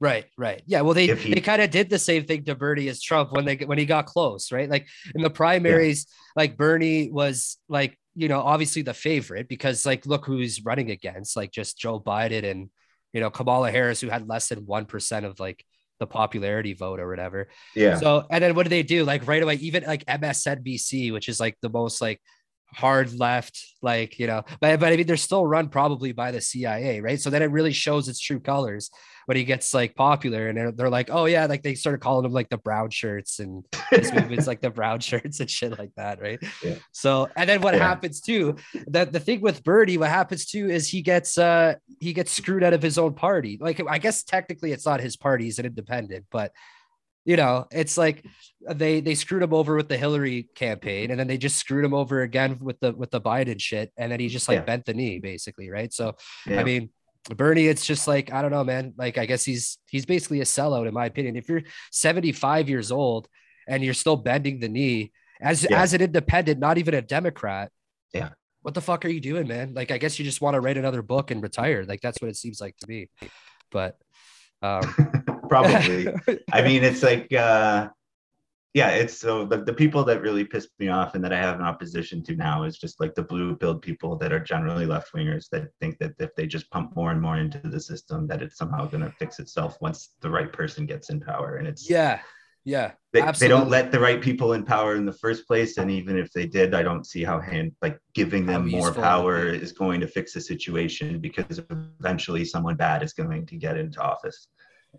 Right, 0.00 0.26
right. 0.36 0.62
Yeah. 0.66 0.82
Well, 0.82 0.94
they 0.94 1.06
he, 1.14 1.34
they 1.34 1.40
kind 1.40 1.62
of 1.62 1.70
did 1.70 1.88
the 1.88 1.98
same 1.98 2.26
thing 2.26 2.44
to 2.44 2.54
Bernie 2.54 2.88
as 2.88 3.00
Trump 3.00 3.32
when 3.32 3.44
they 3.44 3.56
when 3.56 3.78
he 3.78 3.86
got 3.86 4.06
close, 4.06 4.52
right? 4.52 4.68
Like 4.68 4.86
in 5.14 5.22
the 5.22 5.30
primaries, 5.30 6.06
yeah. 6.08 6.42
like 6.42 6.56
Bernie 6.56 7.10
was 7.10 7.56
like, 7.68 7.98
you 8.14 8.28
know, 8.28 8.40
obviously 8.40 8.82
the 8.82 8.92
favorite 8.92 9.48
because 9.48 9.86
like 9.86 10.04
look 10.04 10.26
who's 10.26 10.64
running 10.64 10.90
against, 10.90 11.36
like 11.36 11.52
just 11.52 11.78
Joe 11.78 12.00
Biden 12.00 12.44
and 12.50 12.70
you 13.12 13.20
know 13.20 13.30
Kamala 13.30 13.70
Harris, 13.70 14.00
who 14.00 14.08
had 14.08 14.28
less 14.28 14.48
than 14.48 14.66
one 14.66 14.84
percent 14.84 15.26
of 15.26 15.40
like 15.40 15.64
the 16.00 16.06
popularity 16.06 16.74
vote 16.74 17.00
or 17.00 17.08
whatever. 17.08 17.48
Yeah. 17.74 17.96
So 17.96 18.24
and 18.30 18.42
then 18.42 18.54
what 18.54 18.64
do 18.64 18.70
they 18.70 18.82
do? 18.82 19.04
Like 19.04 19.26
right 19.26 19.42
away, 19.42 19.54
even 19.56 19.84
like 19.84 20.04
MSNBC, 20.06 21.12
which 21.12 21.28
is 21.28 21.40
like 21.40 21.56
the 21.62 21.70
most 21.70 22.00
like 22.00 22.20
hard 22.74 23.12
left, 23.18 23.58
like 23.82 24.18
you 24.18 24.26
know, 24.26 24.42
but 24.60 24.80
but 24.80 24.92
I 24.92 24.96
mean 24.96 25.06
they're 25.06 25.16
still 25.16 25.46
run 25.46 25.68
probably 25.68 26.12
by 26.12 26.30
the 26.30 26.40
CIA, 26.40 27.00
right? 27.00 27.20
So 27.20 27.30
then 27.30 27.42
it 27.42 27.50
really 27.50 27.72
shows 27.72 28.08
its 28.08 28.20
true 28.20 28.40
colors 28.40 28.90
when 29.26 29.36
he 29.36 29.44
gets 29.44 29.72
like 29.72 29.94
popular 29.94 30.48
and 30.48 30.58
they're, 30.58 30.72
they're 30.72 30.90
like, 30.90 31.08
oh 31.10 31.24
yeah, 31.24 31.46
like 31.46 31.62
they 31.62 31.74
started 31.74 32.00
calling 32.00 32.24
him 32.24 32.32
like 32.32 32.50
the 32.50 32.58
brown 32.58 32.90
shirts 32.90 33.40
and 33.40 33.64
his 33.90 34.12
movements 34.14 34.46
like 34.46 34.60
the 34.60 34.70
brown 34.70 35.00
shirts 35.00 35.40
and 35.40 35.50
shit 35.50 35.78
like 35.78 35.92
that, 35.96 36.20
right? 36.20 36.38
Yeah. 36.62 36.76
So 36.92 37.28
and 37.36 37.48
then 37.48 37.60
what 37.60 37.74
yeah. 37.74 37.86
happens 37.86 38.20
too? 38.20 38.56
That 38.88 39.12
the 39.12 39.20
thing 39.20 39.40
with 39.40 39.64
Bernie, 39.64 39.98
what 39.98 40.10
happens 40.10 40.46
too 40.46 40.68
is 40.68 40.88
he 40.88 41.02
gets 41.02 41.38
uh 41.38 41.74
he 42.00 42.12
gets 42.12 42.32
screwed 42.32 42.62
out 42.62 42.74
of 42.74 42.82
his 42.82 42.98
own 42.98 43.14
party. 43.14 43.58
Like 43.60 43.80
I 43.88 43.98
guess 43.98 44.22
technically 44.22 44.72
it's 44.72 44.86
not 44.86 45.00
his 45.00 45.16
party, 45.16 45.44
he's 45.44 45.58
an 45.58 45.66
independent, 45.66 46.26
but 46.30 46.52
you 47.24 47.36
know, 47.36 47.66
it's 47.70 47.96
like 47.96 48.24
they 48.68 49.00
they 49.00 49.14
screwed 49.14 49.42
him 49.42 49.54
over 49.54 49.76
with 49.76 49.88
the 49.88 49.96
Hillary 49.96 50.48
campaign, 50.54 51.10
and 51.10 51.18
then 51.18 51.26
they 51.26 51.38
just 51.38 51.56
screwed 51.56 51.84
him 51.84 51.94
over 51.94 52.22
again 52.22 52.58
with 52.60 52.78
the 52.80 52.92
with 52.92 53.10
the 53.10 53.20
Biden 53.20 53.60
shit, 53.60 53.92
and 53.96 54.10
then 54.12 54.20
he 54.20 54.28
just 54.28 54.48
like 54.48 54.58
yeah. 54.58 54.64
bent 54.64 54.84
the 54.84 54.94
knee, 54.94 55.18
basically, 55.18 55.70
right? 55.70 55.92
So, 55.92 56.16
yeah. 56.46 56.60
I 56.60 56.64
mean, 56.64 56.90
Bernie, 57.30 57.66
it's 57.66 57.86
just 57.86 58.06
like 58.06 58.32
I 58.32 58.42
don't 58.42 58.50
know, 58.50 58.64
man. 58.64 58.94
Like 58.96 59.18
I 59.18 59.26
guess 59.26 59.44
he's 59.44 59.78
he's 59.88 60.06
basically 60.06 60.40
a 60.40 60.44
sellout 60.44 60.86
in 60.86 60.94
my 60.94 61.06
opinion. 61.06 61.36
If 61.36 61.48
you're 61.48 61.62
75 61.92 62.68
years 62.68 62.92
old 62.92 63.28
and 63.66 63.82
you're 63.82 63.94
still 63.94 64.16
bending 64.16 64.60
the 64.60 64.68
knee 64.68 65.12
as 65.40 65.66
yeah. 65.68 65.80
as 65.80 65.94
an 65.94 66.02
independent, 66.02 66.58
not 66.58 66.78
even 66.78 66.94
a 66.94 67.02
Democrat, 67.02 67.70
yeah. 68.12 68.30
What 68.62 68.72
the 68.72 68.80
fuck 68.80 69.04
are 69.04 69.08
you 69.08 69.20
doing, 69.20 69.46
man? 69.46 69.74
Like 69.74 69.90
I 69.90 69.98
guess 69.98 70.18
you 70.18 70.24
just 70.24 70.40
want 70.40 70.54
to 70.54 70.60
write 70.60 70.78
another 70.78 71.02
book 71.02 71.30
and 71.30 71.42
retire. 71.42 71.84
Like 71.84 72.00
that's 72.00 72.22
what 72.22 72.30
it 72.30 72.36
seems 72.36 72.62
like 72.62 72.74
to 72.78 72.88
me. 72.88 73.10
but 73.70 73.98
um, 74.62 74.94
probably. 75.44 76.08
I 76.52 76.62
mean, 76.62 76.84
it's 76.84 77.02
like, 77.02 77.32
uh, 77.32 77.88
yeah, 78.74 78.90
it's 78.90 79.16
so 79.16 79.44
the, 79.44 79.58
the 79.58 79.72
people 79.72 80.02
that 80.04 80.20
really 80.20 80.44
pissed 80.44 80.70
me 80.80 80.88
off 80.88 81.14
and 81.14 81.22
that 81.22 81.32
I 81.32 81.38
have 81.38 81.60
an 81.60 81.64
opposition 81.64 82.24
to 82.24 82.34
now 82.34 82.64
is 82.64 82.76
just 82.76 83.00
like 83.00 83.14
the 83.14 83.22
blue 83.22 83.54
pilled 83.54 83.82
people 83.82 84.16
that 84.16 84.32
are 84.32 84.40
generally 84.40 84.84
left 84.84 85.12
wingers 85.12 85.48
that 85.50 85.68
think 85.80 85.98
that 85.98 86.14
if 86.18 86.34
they 86.34 86.48
just 86.48 86.68
pump 86.70 86.94
more 86.96 87.12
and 87.12 87.22
more 87.22 87.36
into 87.36 87.60
the 87.60 87.80
system, 87.80 88.26
that 88.26 88.42
it's 88.42 88.58
somehow 88.58 88.86
going 88.86 89.04
to 89.04 89.12
fix 89.12 89.38
itself 89.38 89.76
once 89.80 90.14
the 90.20 90.30
right 90.30 90.52
person 90.52 90.86
gets 90.86 91.10
in 91.10 91.20
power. 91.20 91.56
And 91.56 91.68
it's, 91.68 91.88
yeah, 91.88 92.18
yeah. 92.64 92.92
They, 93.12 93.22
they 93.38 93.46
don't 93.46 93.68
let 93.68 93.92
the 93.92 94.00
right 94.00 94.20
people 94.20 94.54
in 94.54 94.64
power 94.64 94.96
in 94.96 95.04
the 95.04 95.12
first 95.12 95.46
place. 95.46 95.76
And 95.78 95.88
even 95.88 96.18
if 96.18 96.32
they 96.32 96.46
did, 96.46 96.74
I 96.74 96.82
don't 96.82 97.06
see 97.06 97.22
how 97.22 97.40
hand 97.40 97.72
like 97.80 98.00
giving 98.12 98.44
them 98.44 98.68
more 98.68 98.92
power 98.92 99.46
is 99.46 99.70
going 99.70 100.00
to 100.00 100.08
fix 100.08 100.32
the 100.32 100.40
situation 100.40 101.20
because 101.20 101.60
eventually 102.00 102.44
someone 102.44 102.74
bad 102.74 103.04
is 103.04 103.12
going 103.12 103.46
to 103.46 103.56
get 103.56 103.76
into 103.76 104.00
office. 104.00 104.48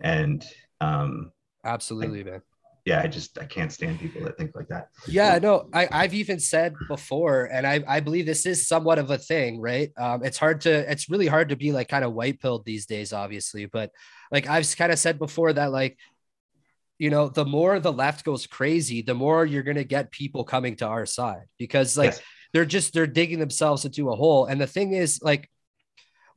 And 0.00 0.46
um 0.80 1.32
absolutely, 1.64 2.24
man 2.24 2.42
yeah, 2.86 3.02
I 3.02 3.08
just 3.08 3.36
I 3.36 3.44
can't 3.44 3.72
stand 3.72 3.98
people 3.98 4.22
that 4.22 4.38
think 4.38 4.54
like 4.54 4.68
that. 4.68 4.90
Yeah, 5.08 5.40
no, 5.42 5.68
I, 5.74 5.88
I've 5.90 6.14
even 6.14 6.38
said 6.38 6.72
before, 6.86 7.46
and 7.46 7.66
I, 7.66 7.82
I 7.86 7.98
believe 7.98 8.26
this 8.26 8.46
is 8.46 8.68
somewhat 8.68 9.00
of 9.00 9.10
a 9.10 9.18
thing, 9.18 9.60
right? 9.60 9.90
Um, 9.98 10.24
it's 10.24 10.38
hard 10.38 10.60
to 10.62 10.90
it's 10.90 11.10
really 11.10 11.26
hard 11.26 11.48
to 11.48 11.56
be 11.56 11.72
like 11.72 11.88
kind 11.88 12.04
of 12.04 12.14
white 12.14 12.40
pilled 12.40 12.64
these 12.64 12.86
days, 12.86 13.12
obviously, 13.12 13.66
but 13.66 13.90
like 14.30 14.48
I've 14.48 14.72
kind 14.76 14.92
of 14.92 15.00
said 15.00 15.18
before 15.18 15.52
that 15.52 15.72
like 15.72 15.98
you 16.98 17.10
know, 17.10 17.28
the 17.28 17.44
more 17.44 17.78
the 17.80 17.92
left 17.92 18.24
goes 18.24 18.46
crazy, 18.46 19.02
the 19.02 19.14
more 19.14 19.44
you're 19.44 19.64
gonna 19.64 19.84
get 19.84 20.12
people 20.12 20.44
coming 20.44 20.76
to 20.76 20.86
our 20.86 21.06
side 21.06 21.46
because 21.58 21.98
like 21.98 22.12
yes. 22.12 22.22
they're 22.52 22.64
just 22.64 22.94
they're 22.94 23.08
digging 23.08 23.40
themselves 23.40 23.84
into 23.84 24.10
a 24.10 24.16
hole. 24.16 24.46
And 24.46 24.60
the 24.60 24.66
thing 24.68 24.92
is, 24.92 25.20
like 25.20 25.50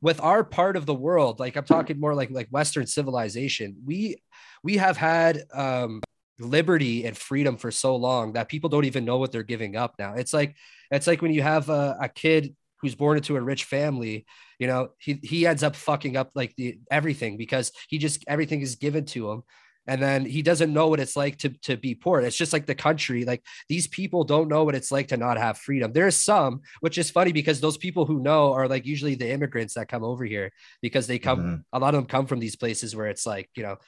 with 0.02 0.20
our 0.20 0.44
part 0.44 0.76
of 0.76 0.86
the 0.86 0.94
world, 0.94 1.40
like 1.40 1.56
I'm 1.56 1.64
talking 1.64 2.00
more 2.00 2.14
like 2.14 2.30
like 2.30 2.48
Western 2.48 2.86
civilization, 2.86 3.76
we 3.84 4.16
we 4.62 4.76
have 4.76 4.96
had 4.96 5.44
um 5.52 6.00
liberty 6.38 7.04
and 7.04 7.16
freedom 7.16 7.56
for 7.56 7.70
so 7.70 7.96
long 7.96 8.32
that 8.32 8.48
people 8.48 8.70
don't 8.70 8.86
even 8.86 9.04
know 9.04 9.18
what 9.18 9.30
they're 9.30 9.42
giving 9.42 9.76
up 9.76 9.94
now. 9.98 10.14
It's 10.14 10.32
like 10.32 10.56
it's 10.90 11.06
like 11.06 11.22
when 11.22 11.32
you 11.32 11.42
have 11.42 11.68
a, 11.68 11.96
a 12.00 12.08
kid 12.08 12.54
who's 12.80 12.94
born 12.94 13.18
into 13.18 13.36
a 13.36 13.40
rich 13.40 13.64
family, 13.64 14.24
you 14.58 14.66
know, 14.66 14.90
he 14.98 15.20
he 15.22 15.46
ends 15.46 15.62
up 15.62 15.76
fucking 15.76 16.16
up 16.16 16.30
like 16.34 16.54
the 16.56 16.78
everything 16.90 17.36
because 17.36 17.72
he 17.88 17.98
just 17.98 18.24
everything 18.26 18.62
is 18.62 18.76
given 18.76 19.04
to 19.06 19.30
him. 19.30 19.42
And 19.90 20.00
then 20.00 20.24
he 20.24 20.40
doesn't 20.40 20.72
know 20.72 20.86
what 20.86 21.00
it's 21.00 21.16
like 21.16 21.38
to, 21.38 21.48
to 21.62 21.76
be 21.76 21.96
poor. 21.96 22.20
It's 22.20 22.36
just 22.36 22.52
like 22.52 22.64
the 22.64 22.76
country. 22.76 23.24
Like 23.24 23.42
these 23.68 23.88
people 23.88 24.22
don't 24.22 24.46
know 24.46 24.62
what 24.62 24.76
it's 24.76 24.92
like 24.92 25.08
to 25.08 25.16
not 25.16 25.36
have 25.36 25.58
freedom. 25.58 25.92
There's 25.92 26.14
some, 26.14 26.60
which 26.78 26.96
is 26.96 27.10
funny 27.10 27.32
because 27.32 27.60
those 27.60 27.76
people 27.76 28.06
who 28.06 28.20
know 28.20 28.52
are 28.52 28.68
like 28.68 28.86
usually 28.86 29.16
the 29.16 29.28
immigrants 29.28 29.74
that 29.74 29.88
come 29.88 30.04
over 30.04 30.24
here 30.24 30.52
because 30.80 31.08
they 31.08 31.18
come, 31.18 31.40
mm-hmm. 31.40 31.56
a 31.72 31.80
lot 31.80 31.94
of 31.94 31.98
them 31.98 32.06
come 32.06 32.26
from 32.26 32.38
these 32.38 32.54
places 32.54 32.94
where 32.94 33.08
it's 33.08 33.26
like, 33.26 33.50
you 33.56 33.64
know, 33.64 33.78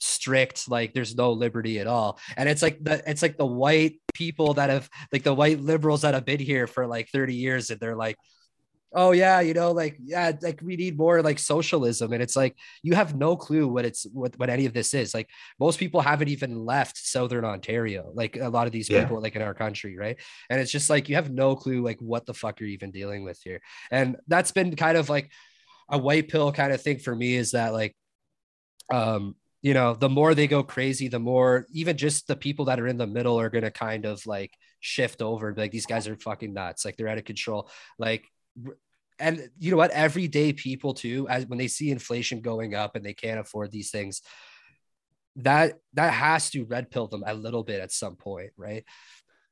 strict 0.00 0.68
like 0.70 0.92
there's 0.92 1.16
no 1.16 1.32
liberty 1.32 1.80
at 1.80 1.88
all 1.88 2.20
and 2.36 2.48
it's 2.48 2.62
like 2.62 2.78
the 2.84 3.02
it's 3.10 3.20
like 3.20 3.36
the 3.36 3.44
white 3.44 3.96
people 4.14 4.54
that 4.54 4.70
have 4.70 4.88
like 5.12 5.24
the 5.24 5.34
white 5.34 5.58
liberals 5.58 6.02
that 6.02 6.14
have 6.14 6.24
been 6.24 6.38
here 6.38 6.68
for 6.68 6.86
like 6.86 7.08
30 7.08 7.34
years 7.34 7.70
and 7.70 7.80
they're 7.80 7.96
like 7.96 8.16
oh 8.98 9.12
yeah 9.12 9.40
you 9.40 9.54
know 9.54 9.70
like 9.70 9.96
yeah 10.02 10.32
like 10.42 10.60
we 10.60 10.74
need 10.74 10.98
more 10.98 11.22
like 11.22 11.38
socialism 11.38 12.12
and 12.12 12.20
it's 12.20 12.34
like 12.34 12.56
you 12.82 12.96
have 12.96 13.14
no 13.14 13.36
clue 13.36 13.68
what 13.68 13.84
it's 13.84 14.06
what, 14.12 14.36
what 14.40 14.50
any 14.50 14.66
of 14.66 14.72
this 14.72 14.92
is 14.92 15.14
like 15.14 15.30
most 15.60 15.78
people 15.78 16.00
haven't 16.00 16.26
even 16.26 16.64
left 16.64 16.98
southern 16.98 17.44
ontario 17.44 18.10
like 18.14 18.36
a 18.36 18.48
lot 18.48 18.66
of 18.66 18.72
these 18.72 18.90
yeah. 18.90 19.04
people 19.04 19.22
like 19.22 19.36
in 19.36 19.42
our 19.42 19.54
country 19.54 19.96
right 19.96 20.16
and 20.50 20.60
it's 20.60 20.72
just 20.72 20.90
like 20.90 21.08
you 21.08 21.14
have 21.14 21.30
no 21.30 21.54
clue 21.54 21.80
like 21.80 22.00
what 22.00 22.26
the 22.26 22.34
fuck 22.34 22.58
you're 22.58 22.68
even 22.68 22.90
dealing 22.90 23.22
with 23.22 23.40
here 23.44 23.60
and 23.92 24.16
that's 24.26 24.50
been 24.50 24.74
kind 24.74 24.98
of 24.98 25.08
like 25.08 25.30
a 25.88 25.96
white 25.96 26.28
pill 26.28 26.50
kind 26.50 26.72
of 26.72 26.82
thing 26.82 26.98
for 26.98 27.14
me 27.14 27.36
is 27.36 27.52
that 27.52 27.72
like 27.72 27.94
um 28.92 29.36
you 29.60 29.74
know, 29.74 29.92
the 29.92 30.08
more 30.08 30.36
they 30.36 30.46
go 30.46 30.62
crazy, 30.62 31.08
the 31.08 31.18
more 31.18 31.66
even 31.72 31.96
just 31.96 32.28
the 32.28 32.36
people 32.36 32.66
that 32.66 32.78
are 32.78 32.86
in 32.86 32.96
the 32.96 33.08
middle 33.08 33.40
are 33.40 33.50
going 33.50 33.64
to 33.64 33.72
kind 33.72 34.04
of 34.04 34.24
like 34.24 34.52
shift 34.78 35.20
over. 35.20 35.52
Like 35.52 35.72
these 35.72 35.84
guys 35.84 36.06
are 36.06 36.16
fucking 36.16 36.54
nuts. 36.54 36.84
Like 36.84 36.96
they're 36.96 37.08
out 37.08 37.18
of 37.18 37.24
control. 37.24 37.68
Like, 37.98 38.24
and 39.18 39.50
you 39.58 39.70
know 39.70 39.76
what? 39.76 39.90
Everyday 39.90 40.52
people 40.52 40.94
too, 40.94 41.26
as 41.28 41.46
when 41.46 41.58
they 41.58 41.68
see 41.68 41.90
inflation 41.90 42.40
going 42.40 42.74
up 42.74 42.96
and 42.96 43.04
they 43.04 43.14
can't 43.14 43.40
afford 43.40 43.70
these 43.70 43.90
things, 43.90 44.22
that 45.36 45.74
that 45.94 46.12
has 46.12 46.50
to 46.50 46.64
red 46.64 46.90
pill 46.90 47.06
them 47.06 47.24
a 47.26 47.34
little 47.34 47.62
bit 47.62 47.80
at 47.80 47.92
some 47.92 48.16
point, 48.16 48.50
right? 48.56 48.84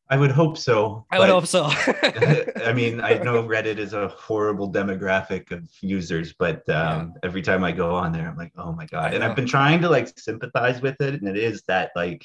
I 0.08 0.16
would 0.16 0.30
hope 0.30 0.56
so. 0.56 1.04
I 1.10 1.18
would 1.18 1.28
hope 1.28 1.46
so. 1.46 1.64
I 1.68 2.72
mean, 2.72 3.00
I 3.00 3.14
know 3.18 3.42
Reddit 3.48 3.78
is 3.78 3.92
a 3.92 4.06
horrible 4.08 4.70
demographic 4.70 5.50
of 5.50 5.68
users, 5.80 6.32
but 6.32 6.58
um, 6.68 7.14
yeah. 7.14 7.20
every 7.24 7.42
time 7.42 7.64
I 7.64 7.72
go 7.72 7.94
on 7.94 8.12
there, 8.12 8.28
I'm 8.28 8.36
like, 8.36 8.52
oh 8.56 8.72
my 8.72 8.86
god! 8.86 9.14
And 9.14 9.24
I've 9.24 9.34
been 9.34 9.46
trying 9.46 9.80
to 9.80 9.88
like 9.88 10.16
sympathize 10.16 10.80
with 10.80 11.00
it, 11.00 11.14
and 11.14 11.28
it 11.28 11.36
is 11.36 11.62
that 11.66 11.90
like, 11.96 12.24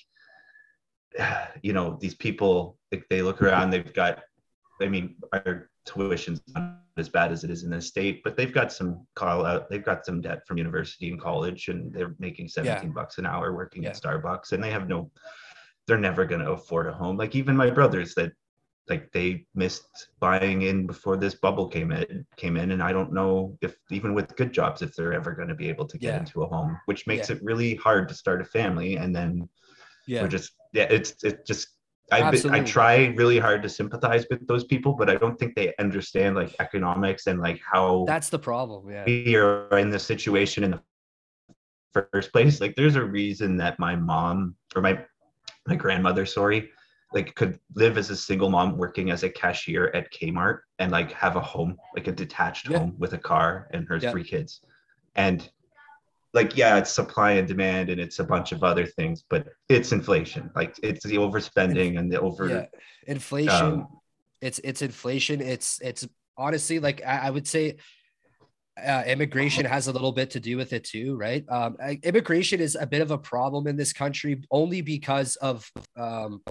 you 1.63 1.73
know, 1.73 1.97
these 1.99 2.15
people 2.15 2.77
like, 2.91 3.05
they 3.09 3.23
look 3.23 3.41
around, 3.41 3.71
they've 3.71 3.93
got, 3.93 4.21
I 4.79 4.87
mean, 4.87 5.15
our 5.33 5.70
tuition's 5.85 6.41
not 6.49 6.79
as 6.97 7.09
bad 7.09 7.31
as 7.31 7.43
it 7.43 7.49
is 7.49 7.63
in 7.63 7.71
the 7.71 7.81
state, 7.81 8.21
but 8.23 8.35
they've 8.35 8.53
got 8.53 8.71
some 8.71 9.05
call 9.15 9.45
out, 9.45 9.69
they've 9.69 9.83
got 9.83 10.05
some 10.05 10.21
debt 10.21 10.45
from 10.47 10.57
university 10.57 11.09
and 11.09 11.19
college, 11.19 11.67
and 11.67 11.93
they're 11.93 12.15
making 12.19 12.47
17 12.47 12.89
yeah. 12.89 12.93
bucks 12.93 13.17
an 13.17 13.25
hour 13.25 13.53
working 13.53 13.83
yeah. 13.83 13.89
at 13.89 14.01
Starbucks, 14.01 14.51
and 14.51 14.63
they 14.63 14.71
have 14.71 14.87
no 14.87 15.09
they're 15.87 15.97
never 15.97 16.25
going 16.25 16.41
to 16.41 16.51
afford 16.51 16.87
a 16.87 16.93
home. 16.93 17.17
Like 17.17 17.35
even 17.35 17.55
my 17.55 17.69
brothers 17.69 18.13
that 18.15 18.31
like 18.89 19.11
they 19.11 19.45
missed 19.55 20.09
buying 20.19 20.63
in 20.63 20.85
before 20.87 21.15
this 21.15 21.35
bubble 21.35 21.67
came 21.67 21.91
in 21.91 22.25
came 22.35 22.57
in 22.57 22.71
and 22.71 22.81
I 22.81 22.91
don't 22.91 23.13
know 23.13 23.57
if 23.61 23.75
even 23.89 24.13
with 24.13 24.35
good 24.35 24.51
jobs 24.51 24.81
if 24.81 24.95
they're 24.95 25.13
ever 25.13 25.33
going 25.33 25.47
to 25.47 25.55
be 25.55 25.69
able 25.69 25.85
to 25.85 25.97
get 25.97 26.13
yeah. 26.13 26.19
into 26.19 26.43
a 26.43 26.47
home, 26.47 26.79
which 26.85 27.07
makes 27.07 27.29
it 27.29 27.43
really 27.43 27.75
hard 27.75 28.09
to 28.09 28.15
start 28.15 28.41
a 28.41 28.45
family 28.45 28.97
and 28.97 29.15
then 29.15 29.47
yeah. 30.07 30.21
we're 30.21 30.27
just 30.27 30.51
yeah 30.73 30.87
it's 30.89 31.23
it 31.23 31.45
just 31.45 31.67
I 32.11 32.29
I 32.29 32.59
try 32.61 33.07
really 33.15 33.39
hard 33.39 33.63
to 33.63 33.69
sympathize 33.69 34.25
with 34.29 34.45
those 34.45 34.65
people, 34.65 34.93
but 34.93 35.09
I 35.09 35.15
don't 35.15 35.39
think 35.39 35.55
they 35.55 35.73
understand 35.79 36.35
like 36.35 36.53
economics 36.59 37.27
and 37.27 37.39
like 37.39 37.61
how 37.63 38.03
that's 38.05 38.29
the 38.29 38.39
problem. 38.39 38.89
Yeah, 38.89 39.05
we 39.05 39.35
are 39.35 39.77
in 39.77 39.89
this 39.89 40.03
situation 40.03 40.63
in 40.63 40.71
the 40.71 40.81
first 41.93 42.31
place. 42.31 42.59
Like, 42.59 42.75
there's 42.75 42.95
a 42.95 43.03
reason 43.03 43.57
that 43.57 43.79
my 43.79 43.95
mom 43.95 44.55
or 44.75 44.81
my 44.81 45.03
my 45.67 45.75
grandmother, 45.75 46.25
sorry, 46.25 46.69
like 47.13 47.33
could 47.35 47.59
live 47.75 47.97
as 47.97 48.09
a 48.09 48.15
single 48.15 48.49
mom 48.49 48.77
working 48.77 49.11
as 49.11 49.23
a 49.23 49.29
cashier 49.29 49.91
at 49.93 50.11
Kmart 50.11 50.59
and 50.79 50.91
like 50.91 51.11
have 51.13 51.35
a 51.35 51.41
home, 51.41 51.77
like 51.95 52.07
a 52.07 52.11
detached 52.11 52.69
yeah. 52.69 52.79
home 52.79 52.95
with 52.97 53.13
a 53.13 53.17
car 53.17 53.69
and 53.71 53.87
her 53.87 53.97
yeah. 53.97 54.11
three 54.11 54.23
kids. 54.23 54.61
And 55.15 55.49
like, 56.33 56.55
yeah, 56.55 56.77
it's 56.77 56.91
supply 56.91 57.33
and 57.33 57.47
demand 57.47 57.89
and 57.89 57.99
it's 57.99 58.19
a 58.19 58.23
bunch 58.23 58.51
of 58.51 58.63
other 58.63 58.85
things, 58.85 59.23
but 59.29 59.47
it's 59.69 59.91
inflation. 59.91 60.49
Like 60.55 60.75
it's 60.81 61.05
the 61.05 61.15
overspending 61.15 61.99
and 61.99 62.11
the 62.11 62.19
over 62.19 62.47
yeah. 62.47 62.65
inflation. 63.07 63.55
Um, 63.55 63.87
it's 64.41 64.59
it's 64.63 64.81
inflation. 64.81 65.41
It's 65.41 65.79
it's 65.81 66.07
honestly 66.37 66.79
like 66.79 67.01
I, 67.05 67.27
I 67.27 67.29
would 67.29 67.47
say 67.47 67.77
uh, 68.83 69.03
immigration 69.05 69.65
has 69.65 69.87
a 69.87 69.91
little 69.91 70.11
bit 70.11 70.31
to 70.31 70.39
do 70.39 70.57
with 70.57 70.73
it 70.73 70.83
too, 70.83 71.15
right? 71.15 71.43
Um, 71.49 71.77
immigration 72.03 72.59
is 72.59 72.75
a 72.79 72.87
bit 72.87 73.01
of 73.01 73.11
a 73.11 73.17
problem 73.17 73.67
in 73.67 73.75
this 73.75 73.93
country 73.93 74.41
only 74.49 74.81
because 74.81 75.35
of 75.37 75.69
um, 75.97 76.41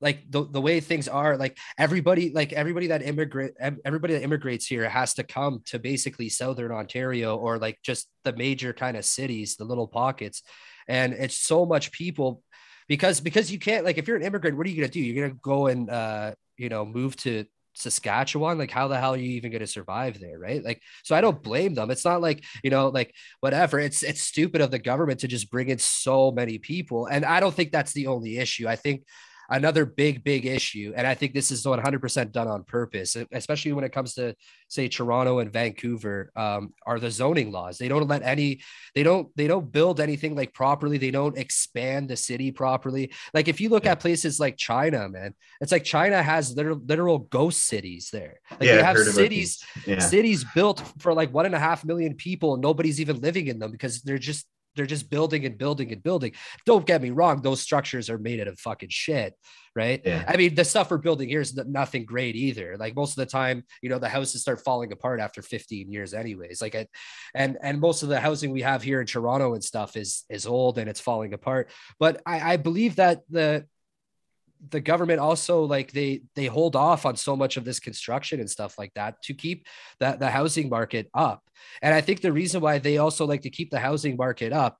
like 0.00 0.30
the, 0.30 0.46
the 0.50 0.60
way 0.60 0.80
things 0.80 1.08
are 1.08 1.36
like 1.36 1.58
everybody 1.78 2.30
like 2.32 2.52
everybody 2.52 2.88
that 2.88 3.02
immigrate 3.02 3.52
everybody 3.84 4.14
that 4.14 4.22
immigrates 4.22 4.66
here 4.66 4.88
has 4.88 5.14
to 5.14 5.22
come 5.22 5.60
to 5.66 5.78
basically 5.78 6.28
southern 6.28 6.72
ontario 6.72 7.36
or 7.36 7.58
like 7.58 7.78
just 7.82 8.08
the 8.24 8.32
major 8.34 8.72
kind 8.72 8.96
of 8.96 9.04
cities 9.04 9.56
the 9.56 9.64
little 9.64 9.88
pockets 9.88 10.42
and 10.88 11.12
it's 11.12 11.36
so 11.36 11.66
much 11.66 11.92
people 11.92 12.42
because 12.88 13.20
because 13.20 13.52
you 13.52 13.58
can't 13.58 13.84
like 13.84 13.98
if 13.98 14.08
you're 14.08 14.16
an 14.16 14.22
immigrant 14.22 14.56
what 14.56 14.66
are 14.66 14.70
you 14.70 14.76
going 14.76 14.88
to 14.88 14.92
do 14.92 15.00
you're 15.00 15.26
going 15.26 15.34
to 15.34 15.40
go 15.42 15.66
and 15.66 15.90
uh 15.90 16.32
you 16.56 16.68
know 16.68 16.84
move 16.84 17.16
to 17.16 17.44
Saskatchewan, 17.74 18.58
like 18.58 18.70
how 18.70 18.88
the 18.88 18.98
hell 18.98 19.14
are 19.14 19.16
you 19.16 19.30
even 19.30 19.52
going 19.52 19.60
to 19.60 19.66
survive 19.66 20.18
there, 20.18 20.38
right? 20.38 20.62
Like, 20.62 20.82
so 21.04 21.14
I 21.14 21.20
don't 21.20 21.40
blame 21.40 21.74
them. 21.74 21.90
It's 21.90 22.04
not 22.04 22.20
like 22.20 22.44
you 22.64 22.70
know, 22.70 22.88
like 22.88 23.14
whatever. 23.40 23.78
It's 23.78 24.02
it's 24.02 24.20
stupid 24.20 24.60
of 24.60 24.72
the 24.72 24.78
government 24.78 25.20
to 25.20 25.28
just 25.28 25.52
bring 25.52 25.68
in 25.68 25.78
so 25.78 26.32
many 26.32 26.58
people, 26.58 27.06
and 27.06 27.24
I 27.24 27.38
don't 27.38 27.54
think 27.54 27.70
that's 27.70 27.92
the 27.92 28.08
only 28.08 28.38
issue. 28.38 28.68
I 28.68 28.74
think 28.74 29.04
another 29.50 29.84
big, 29.84 30.22
big 30.22 30.46
issue. 30.46 30.92
And 30.96 31.06
I 31.06 31.14
think 31.14 31.34
this 31.34 31.50
is 31.50 31.64
100% 31.64 32.32
done 32.32 32.48
on 32.48 32.64
purpose, 32.64 33.16
especially 33.32 33.72
when 33.72 33.84
it 33.84 33.92
comes 33.92 34.14
to, 34.14 34.34
say, 34.68 34.88
Toronto 34.88 35.40
and 35.40 35.52
Vancouver, 35.52 36.30
um, 36.36 36.72
are 36.86 37.00
the 37.00 37.10
zoning 37.10 37.50
laws. 37.50 37.76
They 37.76 37.88
don't 37.88 38.06
let 38.06 38.22
any, 38.22 38.60
they 38.94 39.02
don't, 39.02 39.28
they 39.36 39.48
don't 39.48 39.70
build 39.70 40.00
anything 40.00 40.36
like 40.36 40.54
properly. 40.54 40.98
They 40.98 41.10
don't 41.10 41.36
expand 41.36 42.08
the 42.08 42.16
city 42.16 42.52
properly. 42.52 43.12
Like 43.34 43.48
if 43.48 43.60
you 43.60 43.68
look 43.68 43.86
at 43.86 44.00
places 44.00 44.38
like 44.38 44.56
China, 44.56 45.08
man, 45.08 45.34
it's 45.60 45.72
like 45.72 45.84
China 45.84 46.22
has 46.22 46.56
literal, 46.56 46.80
literal 46.84 47.18
ghost 47.18 47.66
cities 47.66 48.10
there. 48.12 48.40
Like 48.52 48.62
yeah, 48.62 48.76
they 48.76 48.82
have 48.82 48.98
cities, 48.98 49.62
yeah. 49.86 49.98
cities 49.98 50.44
built 50.54 50.82
for 50.98 51.12
like 51.12 51.34
one 51.34 51.46
and 51.46 51.54
a 51.54 51.58
half 51.58 51.84
million 51.84 52.14
people, 52.14 52.54
and 52.54 52.62
nobody's 52.62 53.00
even 53.00 53.20
living 53.20 53.48
in 53.48 53.58
them 53.58 53.72
because 53.72 54.02
they're 54.02 54.18
just 54.18 54.46
they're 54.74 54.86
just 54.86 55.10
building 55.10 55.44
and 55.44 55.58
building 55.58 55.92
and 55.92 56.02
building. 56.02 56.32
Don't 56.66 56.86
get 56.86 57.02
me 57.02 57.10
wrong; 57.10 57.42
those 57.42 57.60
structures 57.60 58.10
are 58.10 58.18
made 58.18 58.40
out 58.40 58.48
of 58.48 58.58
fucking 58.58 58.88
shit, 58.90 59.34
right? 59.74 60.00
Yeah. 60.04 60.24
I 60.26 60.36
mean, 60.36 60.54
the 60.54 60.64
stuff 60.64 60.90
we're 60.90 60.98
building 60.98 61.28
here 61.28 61.40
is 61.40 61.54
nothing 61.54 62.04
great 62.04 62.36
either. 62.36 62.76
Like 62.78 62.94
most 62.94 63.12
of 63.12 63.16
the 63.16 63.30
time, 63.30 63.64
you 63.82 63.88
know, 63.88 63.98
the 63.98 64.08
houses 64.08 64.42
start 64.42 64.62
falling 64.64 64.92
apart 64.92 65.20
after 65.20 65.42
15 65.42 65.90
years, 65.90 66.14
anyways. 66.14 66.60
Like, 66.62 66.76
and 67.34 67.58
and 67.62 67.80
most 67.80 68.02
of 68.02 68.08
the 68.08 68.20
housing 68.20 68.50
we 68.50 68.62
have 68.62 68.82
here 68.82 69.00
in 69.00 69.06
Toronto 69.06 69.54
and 69.54 69.64
stuff 69.64 69.96
is 69.96 70.24
is 70.28 70.46
old 70.46 70.78
and 70.78 70.88
it's 70.88 71.00
falling 71.00 71.34
apart. 71.34 71.70
But 71.98 72.22
I, 72.26 72.52
I 72.52 72.56
believe 72.56 72.96
that 72.96 73.22
the 73.28 73.66
the 74.68 74.80
government 74.80 75.20
also 75.20 75.64
like 75.64 75.92
they 75.92 76.22
they 76.34 76.46
hold 76.46 76.76
off 76.76 77.06
on 77.06 77.16
so 77.16 77.34
much 77.34 77.56
of 77.56 77.64
this 77.64 77.80
construction 77.80 78.40
and 78.40 78.50
stuff 78.50 78.78
like 78.78 78.92
that 78.94 79.20
to 79.22 79.34
keep 79.34 79.66
that 79.98 80.18
the 80.18 80.30
housing 80.30 80.68
market 80.68 81.08
up. 81.14 81.42
And 81.82 81.94
i 81.94 82.00
think 82.00 82.20
the 82.20 82.32
reason 82.32 82.60
why 82.60 82.78
they 82.78 82.98
also 82.98 83.26
like 83.26 83.42
to 83.42 83.50
keep 83.50 83.70
the 83.70 83.80
housing 83.80 84.16
market 84.16 84.52
up 84.52 84.78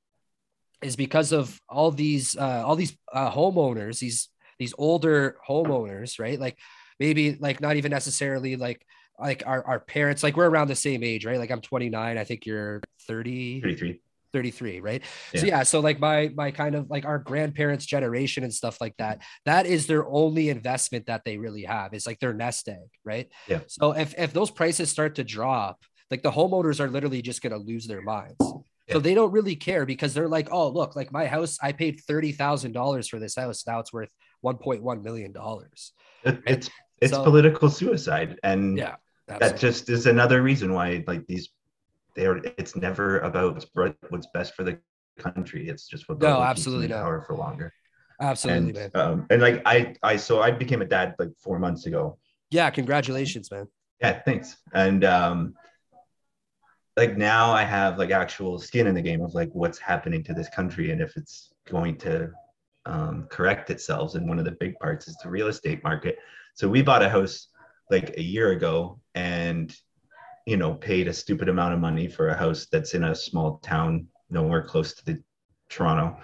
is 0.82 0.96
because 0.96 1.32
of 1.32 1.60
all 1.68 1.90
these 1.90 2.36
uh, 2.36 2.62
all 2.66 2.76
these 2.76 2.96
uh, 3.12 3.30
homeowners 3.30 3.98
these 3.98 4.28
these 4.58 4.74
older 4.78 5.36
homeowners 5.48 6.18
right? 6.20 6.38
Like 6.38 6.58
maybe 6.98 7.36
like 7.40 7.60
not 7.60 7.76
even 7.76 7.90
necessarily 7.90 8.56
like 8.56 8.84
like 9.18 9.42
our, 9.46 9.66
our 9.66 9.80
parents 9.80 10.22
like 10.22 10.36
we're 10.36 10.48
around 10.48 10.68
the 10.68 10.76
same 10.76 11.02
age 11.02 11.26
right? 11.26 11.38
Like 11.38 11.50
i'm 11.50 11.60
29 11.60 12.18
i 12.18 12.24
think 12.24 12.46
you're 12.46 12.80
30 13.06 13.60
33 13.60 14.00
33 14.32 14.80
right 14.80 15.02
yeah. 15.32 15.40
so 15.40 15.46
yeah 15.46 15.62
so 15.62 15.80
like 15.80 15.98
my 15.98 16.30
my 16.34 16.50
kind 16.50 16.74
of 16.74 16.88
like 16.90 17.04
our 17.04 17.18
grandparents 17.18 17.86
generation 17.86 18.44
and 18.44 18.52
stuff 18.52 18.80
like 18.80 18.96
that 18.98 19.20
that 19.44 19.66
is 19.66 19.86
their 19.86 20.06
only 20.08 20.48
investment 20.48 21.06
that 21.06 21.22
they 21.24 21.36
really 21.36 21.62
have 21.62 21.94
is 21.94 22.06
like 22.06 22.18
their 22.20 22.32
nest 22.32 22.68
egg 22.68 22.88
right 23.04 23.28
yeah 23.48 23.60
so 23.66 23.92
if 23.92 24.14
if 24.18 24.32
those 24.32 24.50
prices 24.50 24.90
start 24.90 25.16
to 25.16 25.24
drop 25.24 25.80
like 26.10 26.22
the 26.22 26.30
homeowners 26.30 26.80
are 26.80 26.88
literally 26.88 27.22
just 27.22 27.42
going 27.42 27.52
to 27.52 27.58
lose 27.58 27.86
their 27.86 28.02
minds 28.02 28.36
yeah. 28.40 28.94
so 28.94 28.98
they 29.00 29.14
don't 29.14 29.32
really 29.32 29.56
care 29.56 29.86
because 29.86 30.14
they're 30.14 30.28
like 30.28 30.48
oh 30.52 30.68
look 30.68 30.96
like 30.96 31.12
my 31.12 31.26
house 31.26 31.58
i 31.62 31.72
paid 31.72 32.00
$30000 32.08 33.08
for 33.08 33.18
this 33.18 33.36
house 33.36 33.64
now 33.66 33.80
it's 33.80 33.92
worth 33.92 34.10
1.1 34.44 35.02
million 35.02 35.32
dollars 35.32 35.92
it, 36.24 36.40
it's 36.46 36.70
it's 37.00 37.12
so, 37.12 37.24
political 37.24 37.70
suicide 37.70 38.38
and 38.42 38.78
yeah 38.78 38.96
absolutely. 39.28 39.48
that 39.48 39.60
just 39.60 39.88
is 39.88 40.06
another 40.06 40.42
reason 40.42 40.72
why 40.72 41.02
like 41.06 41.26
these 41.26 41.50
they're 42.14 42.38
it's 42.58 42.76
never 42.76 43.18
about 43.20 43.64
what's 44.08 44.26
best 44.32 44.54
for 44.54 44.64
the 44.64 44.78
country. 45.18 45.68
It's 45.68 45.86
just 45.86 46.08
what 46.08 46.20
no, 46.20 46.40
absolutely 46.42 46.88
no. 46.88 46.96
power 46.96 47.22
for 47.22 47.36
longer. 47.36 47.72
Absolutely, 48.20 48.82
and, 48.82 48.96
um, 48.96 49.26
and 49.30 49.40
like 49.40 49.62
I, 49.64 49.94
I 50.02 50.16
so 50.16 50.42
I 50.42 50.50
became 50.50 50.82
a 50.82 50.84
dad 50.84 51.14
like 51.18 51.30
four 51.38 51.58
months 51.58 51.86
ago. 51.86 52.18
Yeah, 52.50 52.68
congratulations, 52.70 53.50
man. 53.50 53.66
Yeah, 54.00 54.20
thanks. 54.22 54.56
And 54.74 55.04
um, 55.04 55.54
like 56.96 57.16
now 57.16 57.50
I 57.50 57.64
have 57.64 57.98
like 57.98 58.10
actual 58.10 58.58
skin 58.58 58.86
in 58.86 58.94
the 58.94 59.02
game 59.02 59.22
of 59.22 59.34
like 59.34 59.50
what's 59.52 59.78
happening 59.78 60.22
to 60.24 60.34
this 60.34 60.48
country 60.48 60.90
and 60.90 61.00
if 61.00 61.16
it's 61.16 61.52
going 61.68 61.96
to 61.98 62.30
um, 62.86 63.26
correct 63.30 63.70
itself. 63.70 64.14
And 64.14 64.28
one 64.28 64.38
of 64.38 64.44
the 64.44 64.52
big 64.52 64.74
parts 64.78 65.08
is 65.08 65.16
the 65.22 65.30
real 65.30 65.48
estate 65.48 65.82
market. 65.82 66.18
So 66.54 66.68
we 66.68 66.82
bought 66.82 67.02
a 67.02 67.08
house 67.08 67.48
like 67.90 68.14
a 68.16 68.22
year 68.22 68.50
ago, 68.50 69.00
and 69.14 69.74
you 70.50 70.56
know, 70.56 70.74
paid 70.74 71.06
a 71.06 71.12
stupid 71.12 71.48
amount 71.48 71.72
of 71.72 71.78
money 71.78 72.08
for 72.08 72.26
a 72.28 72.36
house 72.36 72.66
that's 72.72 72.94
in 72.94 73.04
a 73.04 73.14
small 73.14 73.58
town 73.58 74.08
nowhere 74.30 74.64
close 74.64 74.94
to 74.94 75.04
the 75.04 75.22
Toronto. 75.68 76.18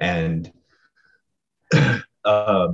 And 0.00 0.52
uh, 2.24 2.68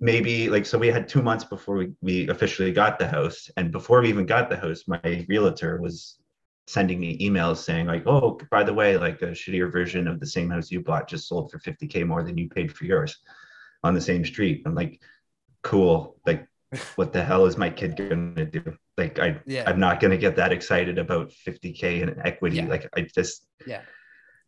maybe 0.00 0.48
like, 0.48 0.66
so 0.66 0.76
we 0.76 0.88
had 0.88 1.06
two 1.08 1.22
months 1.22 1.44
before 1.44 1.76
we, 1.76 1.92
we 2.02 2.28
officially 2.28 2.72
got 2.72 2.98
the 2.98 3.06
house. 3.06 3.48
And 3.56 3.70
before 3.70 4.00
we 4.00 4.08
even 4.08 4.26
got 4.26 4.50
the 4.50 4.56
house, 4.56 4.88
my 4.88 5.24
realtor 5.28 5.80
was 5.80 6.18
sending 6.66 6.98
me 6.98 7.16
emails 7.18 7.58
saying 7.58 7.86
like, 7.86 8.02
oh, 8.08 8.36
by 8.50 8.64
the 8.64 8.74
way, 8.74 8.96
like 8.96 9.22
a 9.22 9.26
shittier 9.26 9.70
version 9.70 10.08
of 10.08 10.18
the 10.18 10.26
same 10.26 10.50
house 10.50 10.68
you 10.68 10.80
bought 10.80 11.08
just 11.08 11.28
sold 11.28 11.52
for 11.52 11.60
50K 11.60 12.04
more 12.04 12.24
than 12.24 12.36
you 12.36 12.48
paid 12.48 12.74
for 12.74 12.86
yours 12.86 13.18
on 13.84 13.94
the 13.94 14.00
same 14.00 14.24
street. 14.24 14.62
I'm 14.66 14.74
like, 14.74 15.00
cool. 15.62 16.16
Like 16.26 16.48
what 16.96 17.12
the 17.12 17.22
hell 17.22 17.46
is 17.46 17.56
my 17.56 17.70
kid 17.70 17.96
gonna 17.96 18.46
do? 18.46 18.76
Like 18.96 19.18
I 19.18 19.40
yeah. 19.46 19.64
I'm 19.66 19.80
not 19.80 20.00
gonna 20.00 20.16
get 20.16 20.36
that 20.36 20.52
excited 20.52 20.98
about 20.98 21.32
50k 21.46 22.02
in 22.02 22.20
equity. 22.24 22.56
Yeah. 22.56 22.66
Like 22.66 22.88
I 22.96 23.02
just 23.02 23.46
yeah. 23.66 23.82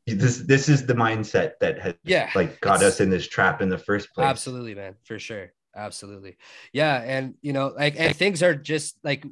This 0.06 0.38
this 0.38 0.68
is 0.68 0.86
the 0.86 0.94
mindset 0.94 1.54
that 1.60 1.80
has 1.80 1.94
yeah 2.04 2.30
like 2.34 2.60
got 2.60 2.82
us 2.82 3.00
in 3.00 3.10
this 3.10 3.26
trap 3.26 3.60
in 3.60 3.68
the 3.68 3.78
first 3.78 4.14
place. 4.14 4.26
Absolutely, 4.26 4.74
man, 4.74 4.94
for 5.04 5.18
sure. 5.18 5.52
Absolutely. 5.74 6.36
Yeah. 6.72 7.02
And 7.04 7.34
you 7.42 7.52
know, 7.52 7.74
like 7.76 7.98
and 7.98 8.14
things 8.14 8.42
are 8.42 8.54
just 8.54 8.98
like 9.02 9.26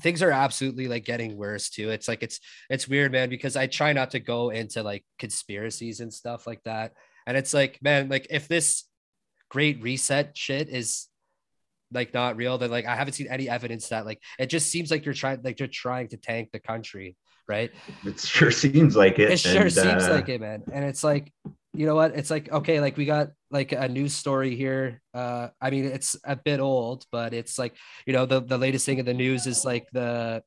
things 0.00 0.22
are 0.22 0.30
absolutely 0.30 0.88
like 0.88 1.04
getting 1.04 1.36
worse 1.36 1.70
too. 1.70 1.90
It's 1.90 2.08
like 2.08 2.22
it's 2.22 2.40
it's 2.70 2.88
weird, 2.88 3.12
man, 3.12 3.28
because 3.28 3.56
I 3.56 3.66
try 3.66 3.92
not 3.92 4.10
to 4.12 4.20
go 4.20 4.50
into 4.50 4.82
like 4.82 5.04
conspiracies 5.18 6.00
and 6.00 6.12
stuff 6.12 6.46
like 6.46 6.62
that. 6.64 6.92
And 7.26 7.36
it's 7.36 7.54
like, 7.54 7.78
man, 7.82 8.08
like 8.08 8.26
if 8.30 8.48
this 8.48 8.84
great 9.48 9.82
reset 9.82 10.36
shit 10.36 10.68
is 10.68 11.06
like 11.94 12.12
not 12.12 12.36
real 12.36 12.58
that 12.58 12.70
like 12.70 12.86
i 12.86 12.94
haven't 12.94 13.14
seen 13.14 13.28
any 13.28 13.48
evidence 13.48 13.88
that 13.88 14.04
like 14.04 14.20
it 14.38 14.46
just 14.46 14.70
seems 14.70 14.90
like 14.90 15.04
you're 15.04 15.14
trying 15.14 15.40
like 15.42 15.58
you're 15.58 15.68
trying 15.68 16.08
to 16.08 16.16
tank 16.16 16.50
the 16.52 16.58
country 16.58 17.16
right? 17.48 17.70
It 18.04 18.20
sure 18.20 18.50
seems 18.50 18.96
like 18.96 19.18
it 19.18 19.30
it 19.30 19.40
sure 19.40 19.62
and, 19.62 19.72
seems 19.72 20.04
uh... 20.04 20.12
like 20.12 20.28
it 20.28 20.40
man. 20.40 20.62
And 20.72 20.84
it's 20.84 21.04
like 21.04 21.32
you 21.72 21.86
know 21.86 21.94
what? 21.94 22.14
It's 22.14 22.30
like 22.30 22.50
okay 22.50 22.80
like 22.80 22.96
we 22.96 23.04
got 23.04 23.30
like 23.50 23.72
a 23.72 23.88
news 23.88 24.14
story 24.14 24.56
here. 24.56 25.00
Uh 25.12 25.48
i 25.60 25.70
mean 25.70 25.84
it's 25.84 26.16
a 26.24 26.36
bit 26.36 26.60
old 26.60 27.04
but 27.12 27.34
it's 27.34 27.58
like 27.58 27.74
you 28.06 28.12
know 28.12 28.26
the 28.26 28.40
the 28.40 28.58
latest 28.58 28.86
thing 28.86 28.98
in 28.98 29.06
the 29.06 29.14
news 29.14 29.46
is 29.46 29.64
like 29.64 29.86
the 29.92 30.42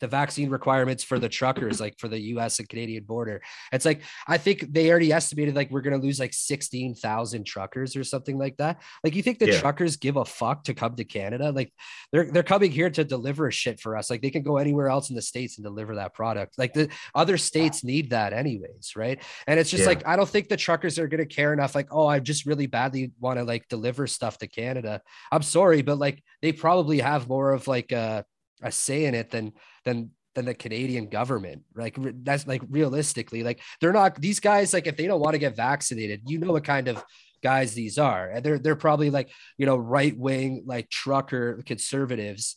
the 0.00 0.06
vaccine 0.06 0.50
requirements 0.50 1.02
for 1.02 1.18
the 1.18 1.28
truckers, 1.28 1.80
like 1.80 1.98
for 1.98 2.08
the 2.08 2.20
US 2.34 2.58
and 2.58 2.68
Canadian 2.68 3.04
border. 3.04 3.42
It's 3.72 3.84
like, 3.84 4.02
I 4.26 4.38
think 4.38 4.72
they 4.72 4.90
already 4.90 5.12
estimated 5.12 5.54
like 5.54 5.70
we're 5.70 5.80
going 5.80 5.98
to 5.98 6.04
lose 6.04 6.20
like 6.20 6.34
16,000 6.34 7.44
truckers 7.44 7.96
or 7.96 8.04
something 8.04 8.38
like 8.38 8.56
that. 8.58 8.82
Like, 9.02 9.14
you 9.14 9.22
think 9.22 9.38
the 9.38 9.52
yeah. 9.52 9.60
truckers 9.60 9.96
give 9.96 10.16
a 10.16 10.24
fuck 10.24 10.64
to 10.64 10.74
come 10.74 10.96
to 10.96 11.04
Canada? 11.04 11.50
Like, 11.50 11.72
they're, 12.12 12.30
they're 12.30 12.42
coming 12.42 12.70
here 12.70 12.90
to 12.90 13.04
deliver 13.04 13.50
shit 13.50 13.80
for 13.80 13.96
us. 13.96 14.10
Like, 14.10 14.22
they 14.22 14.30
can 14.30 14.42
go 14.42 14.58
anywhere 14.58 14.88
else 14.88 15.10
in 15.10 15.16
the 15.16 15.22
States 15.22 15.56
and 15.58 15.64
deliver 15.64 15.96
that 15.96 16.14
product. 16.14 16.58
Like, 16.58 16.74
the 16.74 16.88
other 17.14 17.38
states 17.38 17.84
need 17.84 18.10
that, 18.10 18.32
anyways. 18.32 18.92
Right. 18.96 19.22
And 19.46 19.58
it's 19.58 19.70
just 19.70 19.82
yeah. 19.82 19.88
like, 19.88 20.06
I 20.06 20.16
don't 20.16 20.28
think 20.28 20.48
the 20.48 20.56
truckers 20.56 20.98
are 20.98 21.08
going 21.08 21.26
to 21.26 21.34
care 21.34 21.52
enough. 21.52 21.74
Like, 21.74 21.88
oh, 21.90 22.06
I 22.06 22.20
just 22.20 22.46
really 22.46 22.66
badly 22.66 23.12
want 23.20 23.38
to 23.38 23.44
like 23.44 23.68
deliver 23.68 24.06
stuff 24.06 24.38
to 24.38 24.46
Canada. 24.46 25.02
I'm 25.32 25.42
sorry, 25.42 25.82
but 25.82 25.98
like, 25.98 26.22
they 26.42 26.52
probably 26.52 27.00
have 27.00 27.28
more 27.28 27.52
of 27.52 27.66
like 27.66 27.92
a, 27.92 28.24
a 28.62 28.72
say 28.72 29.04
in 29.04 29.14
it 29.14 29.30
than 29.30 29.52
than 29.84 30.10
than 30.34 30.44
the 30.44 30.54
Canadian 30.54 31.08
government. 31.08 31.62
Like 31.74 31.96
that's 32.22 32.46
like 32.46 32.62
realistically, 32.68 33.42
like 33.42 33.60
they're 33.80 33.92
not 33.92 34.20
these 34.20 34.40
guys. 34.40 34.72
Like 34.72 34.86
if 34.86 34.96
they 34.96 35.06
don't 35.06 35.20
want 35.20 35.34
to 35.34 35.38
get 35.38 35.56
vaccinated, 35.56 36.22
you 36.26 36.38
know 36.38 36.52
what 36.52 36.64
kind 36.64 36.88
of 36.88 37.02
guys 37.42 37.74
these 37.74 37.98
are, 37.98 38.28
and 38.30 38.44
they're 38.44 38.58
they're 38.58 38.76
probably 38.76 39.10
like 39.10 39.30
you 39.58 39.66
know 39.66 39.76
right 39.76 40.16
wing 40.16 40.62
like 40.66 40.88
trucker 40.90 41.62
conservatives 41.66 42.56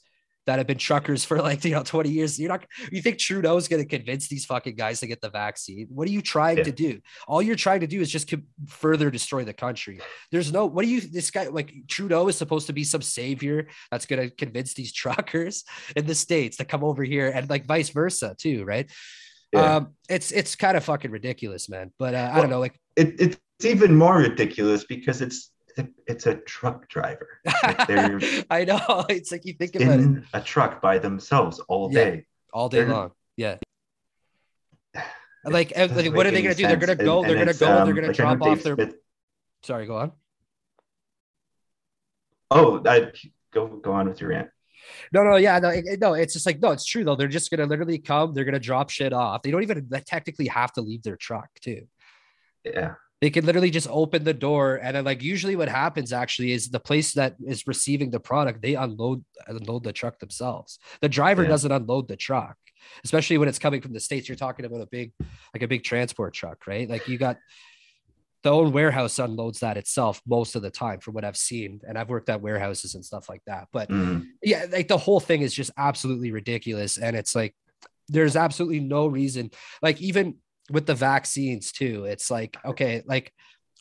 that 0.50 0.58
have 0.58 0.66
been 0.66 0.80
truckers 0.80 1.24
for 1.24 1.40
like 1.40 1.64
you 1.64 1.72
know 1.72 1.84
20 1.84 2.10
years. 2.10 2.40
You're 2.40 2.50
not 2.50 2.66
you 2.92 3.04
think 3.04 3.20
Trudeau's 3.20 3.68
going 3.68 3.84
to 3.84 3.88
convince 3.88 4.28
these 4.28 4.46
fucking 4.46 4.76
guys 4.76 5.00
to 5.02 5.08
get 5.08 5.22
the 5.22 5.30
vaccine? 5.30 5.86
What 5.92 6.08
are 6.08 6.12
you 6.12 6.24
trying 6.24 6.58
yeah. 6.58 6.64
to 6.64 6.72
do? 6.72 7.00
All 7.28 7.40
you're 7.40 7.56
trying 7.56 7.82
to 7.82 7.88
do 7.88 8.02
is 8.02 8.12
just 8.12 8.34
further 8.68 9.12
destroy 9.12 9.44
the 9.44 9.54
country. 9.54 10.00
There's 10.32 10.52
no 10.52 10.66
what 10.66 10.86
do 10.86 10.90
you 10.90 11.02
this 11.02 11.30
guy 11.30 11.48
like 11.50 11.72
Trudeau 11.88 12.28
is 12.30 12.36
supposed 12.36 12.66
to 12.66 12.74
be 12.74 12.84
some 12.84 13.04
savior 13.04 13.68
that's 13.92 14.08
going 14.08 14.28
to 14.28 14.36
convince 14.36 14.74
these 14.74 14.92
truckers 14.92 15.64
in 15.96 16.08
the 16.08 16.16
states 16.16 16.58
to 16.58 16.66
come 16.66 16.84
over 16.84 17.04
here 17.04 17.30
and 17.30 17.48
like 17.48 17.68
vice 17.68 17.90
versa 17.90 18.36
too, 18.40 18.64
right? 18.64 18.90
Yeah. 19.54 19.76
Um, 19.76 19.96
it's 20.10 20.32
it's 20.32 20.56
kind 20.56 20.78
of 20.78 20.84
fucking 20.84 21.12
ridiculous, 21.12 21.70
man. 21.70 21.92
But 22.00 22.16
uh, 22.16 22.32
I 22.34 22.42
don't 22.42 22.50
know, 22.50 22.60
like 22.60 22.80
it, 22.96 23.22
it's 23.22 23.38
even 23.64 23.96
more 23.96 24.18
ridiculous 24.18 24.84
because 24.84 25.22
it's 25.22 25.52
it's 26.08 26.26
a 26.26 26.36
truck 26.36 26.88
driver. 26.90 27.40
Like 27.46 27.90
I 28.50 28.66
know. 28.66 29.06
It's 29.10 29.32
like 29.32 29.46
you 29.46 29.54
think 29.54 29.76
about 29.76 30.00
in 30.00 30.18
it. 30.18 30.24
a 30.34 30.42
truck 30.42 30.82
by 30.82 31.00
themselves 31.00 31.60
all 31.68 31.90
day, 31.90 32.26
all 32.54 32.70
day 32.70 32.80
they're, 32.80 32.90
long. 32.90 33.12
Yeah. 33.38 33.58
Like, 35.46 35.72
like 35.76 36.14
what 36.14 36.28
are 36.28 36.32
they 36.32 36.42
going 36.42 36.54
to 36.54 36.62
do? 36.62 36.68
They're 36.68 36.76
going 36.76 36.98
to 36.98 37.02
go. 37.02 37.24
And, 37.24 37.30
they're 37.30 37.46
going 37.46 37.48
to 37.48 37.58
go. 37.58 37.72
Um, 37.72 37.86
they're 37.86 37.96
going 37.96 38.08
to 38.08 38.14
drop 38.14 38.42
off 38.42 38.62
their. 38.62 38.76
Smith... 38.76 38.96
Sorry, 39.64 39.88
go 39.88 39.96
on. 39.96 40.12
Oh, 42.52 42.84
I, 42.86 43.14
go 43.52 43.68
go 43.68 43.94
on 43.94 44.10
with 44.10 44.20
your 44.20 44.32
rant. 44.32 44.50
No, 45.14 45.24
no, 45.24 45.38
yeah, 45.38 45.58
no, 45.60 45.72
no. 46.02 46.14
It's 46.14 46.34
just 46.34 46.46
like 46.46 46.60
no, 46.60 46.72
it's 46.72 46.84
true 46.84 47.06
though. 47.06 47.16
They're 47.16 47.30
just 47.30 47.50
gonna 47.52 47.66
literally 47.66 48.00
come. 48.00 48.34
They're 48.34 48.44
gonna 48.44 48.60
drop 48.60 48.90
shit 48.90 49.14
off. 49.14 49.42
They 49.42 49.50
don't 49.50 49.64
even 49.64 49.90
technically 50.06 50.48
have 50.48 50.74
to 50.74 50.82
leave 50.82 51.04
their 51.04 51.16
truck 51.16 51.50
too. 51.62 51.88
Yeah 52.66 52.96
they 53.22 53.30
could 53.30 53.44
literally 53.44 53.70
just 53.70 53.88
open 53.90 54.24
the 54.24 54.34
door 54.34 54.76
and 54.82 54.96
then 54.96 55.04
like 55.04 55.22
usually 55.22 55.56
what 55.56 55.70
happens 55.70 56.14
actually 56.14 56.52
is 56.52 56.70
the 56.70 56.80
place 56.80 57.14
that 57.14 57.36
is 57.46 57.68
receiving 57.68 58.12
the 58.12 58.20
product 58.20 58.62
they 58.62 58.76
unload 58.76 59.24
unload 59.48 59.84
the 59.84 59.94
truck 59.94 60.20
themselves 60.20 60.80
the 61.02 61.10
driver 61.10 61.44
yeah. 61.44 61.50
doesn't 61.50 61.72
unload 61.72 62.08
the 62.08 62.18
truck 62.18 62.58
especially 63.04 63.38
when 63.38 63.50
it's 63.50 63.60
coming 63.60 63.82
from 63.82 63.94
the 63.94 64.00
states 64.00 64.30
you're 64.30 64.36
talking 64.36 64.66
about 64.66 64.82
a 64.82 64.88
big 64.88 65.12
like 65.54 65.64
a 65.64 65.68
big 65.68 65.84
transport 65.84 66.34
truck 66.34 66.66
right 66.68 66.90
like 66.90 67.08
you 67.08 67.18
got 67.18 67.38
the 68.44 68.52
own 68.52 68.72
warehouse 68.72 69.20
unloads 69.20 69.60
that 69.60 69.78
itself 69.78 70.22
most 70.26 70.56
of 70.56 70.62
the 70.62 70.70
time 70.70 71.00
from 71.00 71.14
what 71.14 71.26
I've 71.26 71.38
seen. 71.38 71.82
And 71.86 71.98
I've 71.98 72.10
worked 72.10 72.30
at 72.30 72.42
warehouses 72.42 72.96
and 72.96 73.04
stuff 73.04 73.28
like 73.28 73.42
that. 73.48 73.68
But 73.74 73.90
mm. 73.90 74.28
yeah, 74.42 74.66
like 74.72 74.88
the 74.88 74.98
whole 74.98 75.20
thing 75.20 75.42
is 75.42 75.54
just 75.54 75.72
absolutely 75.78 76.32
ridiculous. 76.32 76.98
And 76.98 77.16
it's 77.16 77.36
like, 77.36 77.54
there's 78.08 78.36
absolutely 78.36 78.80
no 78.80 79.08
reason, 79.08 79.52
like 79.82 80.02
even 80.02 80.38
with 80.70 80.86
the 80.86 80.96
vaccines 80.96 81.72
too. 81.72 82.06
It's 82.06 82.30
like, 82.30 82.58
okay, 82.64 83.04
like 83.06 83.34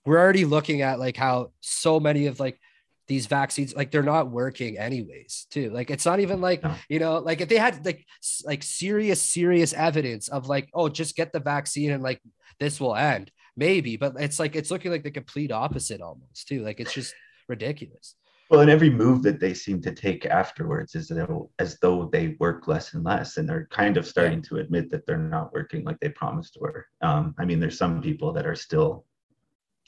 we're 0.05 0.19
already 0.19 0.45
looking 0.45 0.83
at 0.83 0.99
like 0.99 1.17
how 1.17 1.53
so 1.61 2.01
many 2.01 2.27
of 2.27 2.41
like 2.41 2.59
these 3.07 3.27
vaccines 3.27 3.75
like 3.75 3.91
they're 3.91 4.03
not 4.03 4.31
working 4.31 4.79
anyways 4.79 5.47
too. 5.51 5.71
Like 5.71 5.91
it's 5.91 6.05
not 6.05 6.21
even 6.21 6.41
like 6.41 6.63
you 6.89 6.99
know 6.99 7.19
like 7.19 7.41
if 7.41 7.49
they 7.49 7.57
had 7.57 7.85
like 7.85 8.05
like 8.45 8.63
serious 8.63 9.21
serious 9.21 9.73
evidence 9.73 10.29
of 10.29 10.49
like 10.49 10.69
oh 10.75 10.89
just 10.89 11.17
get 11.17 11.33
the 11.33 11.41
vaccine 11.41 11.91
and 11.91 12.03
like 12.03 12.21
this 12.61 12.81
will 12.81 12.95
end 12.95 13.31
maybe 13.57 13.97
but 13.97 14.15
it's 14.19 14.39
like 14.39 14.55
it's 14.55 14.71
looking 14.71 14.91
like 14.91 15.03
the 15.03 15.11
complete 15.11 15.51
opposite 15.51 16.01
almost 16.01 16.47
too. 16.49 16.63
Like 16.63 16.81
it's 16.81 16.93
just 16.93 17.15
ridiculous 17.49 18.15
well 18.51 18.61
and 18.61 18.71
every 18.71 18.91
move 18.91 19.23
that 19.23 19.41
they 19.41 19.55
seem 19.55 19.81
to 19.81 19.93
take 19.93 20.27
afterwards 20.27 20.95
is 20.95 21.11
as 21.59 21.79
though 21.81 22.09
they 22.13 22.37
work 22.39 22.67
less 22.69 22.95
and 22.95 23.05
less 23.05 23.37
and 23.37 23.49
they're 23.49 23.69
kind 23.71 23.97
of 23.97 24.07
starting 24.07 24.43
to 24.43 24.57
admit 24.57 24.91
that 24.91 25.07
they're 25.07 25.19
not 25.19 25.53
working 25.53 25.85
like 25.85 25.99
they 26.01 26.09
promised 26.11 26.57
were 26.61 26.87
um, 27.03 27.35
i 27.39 27.45
mean 27.45 27.61
there's 27.61 27.79
some 27.79 28.01
people 28.01 28.33
that 28.33 28.47
are 28.47 28.57
still 28.57 29.05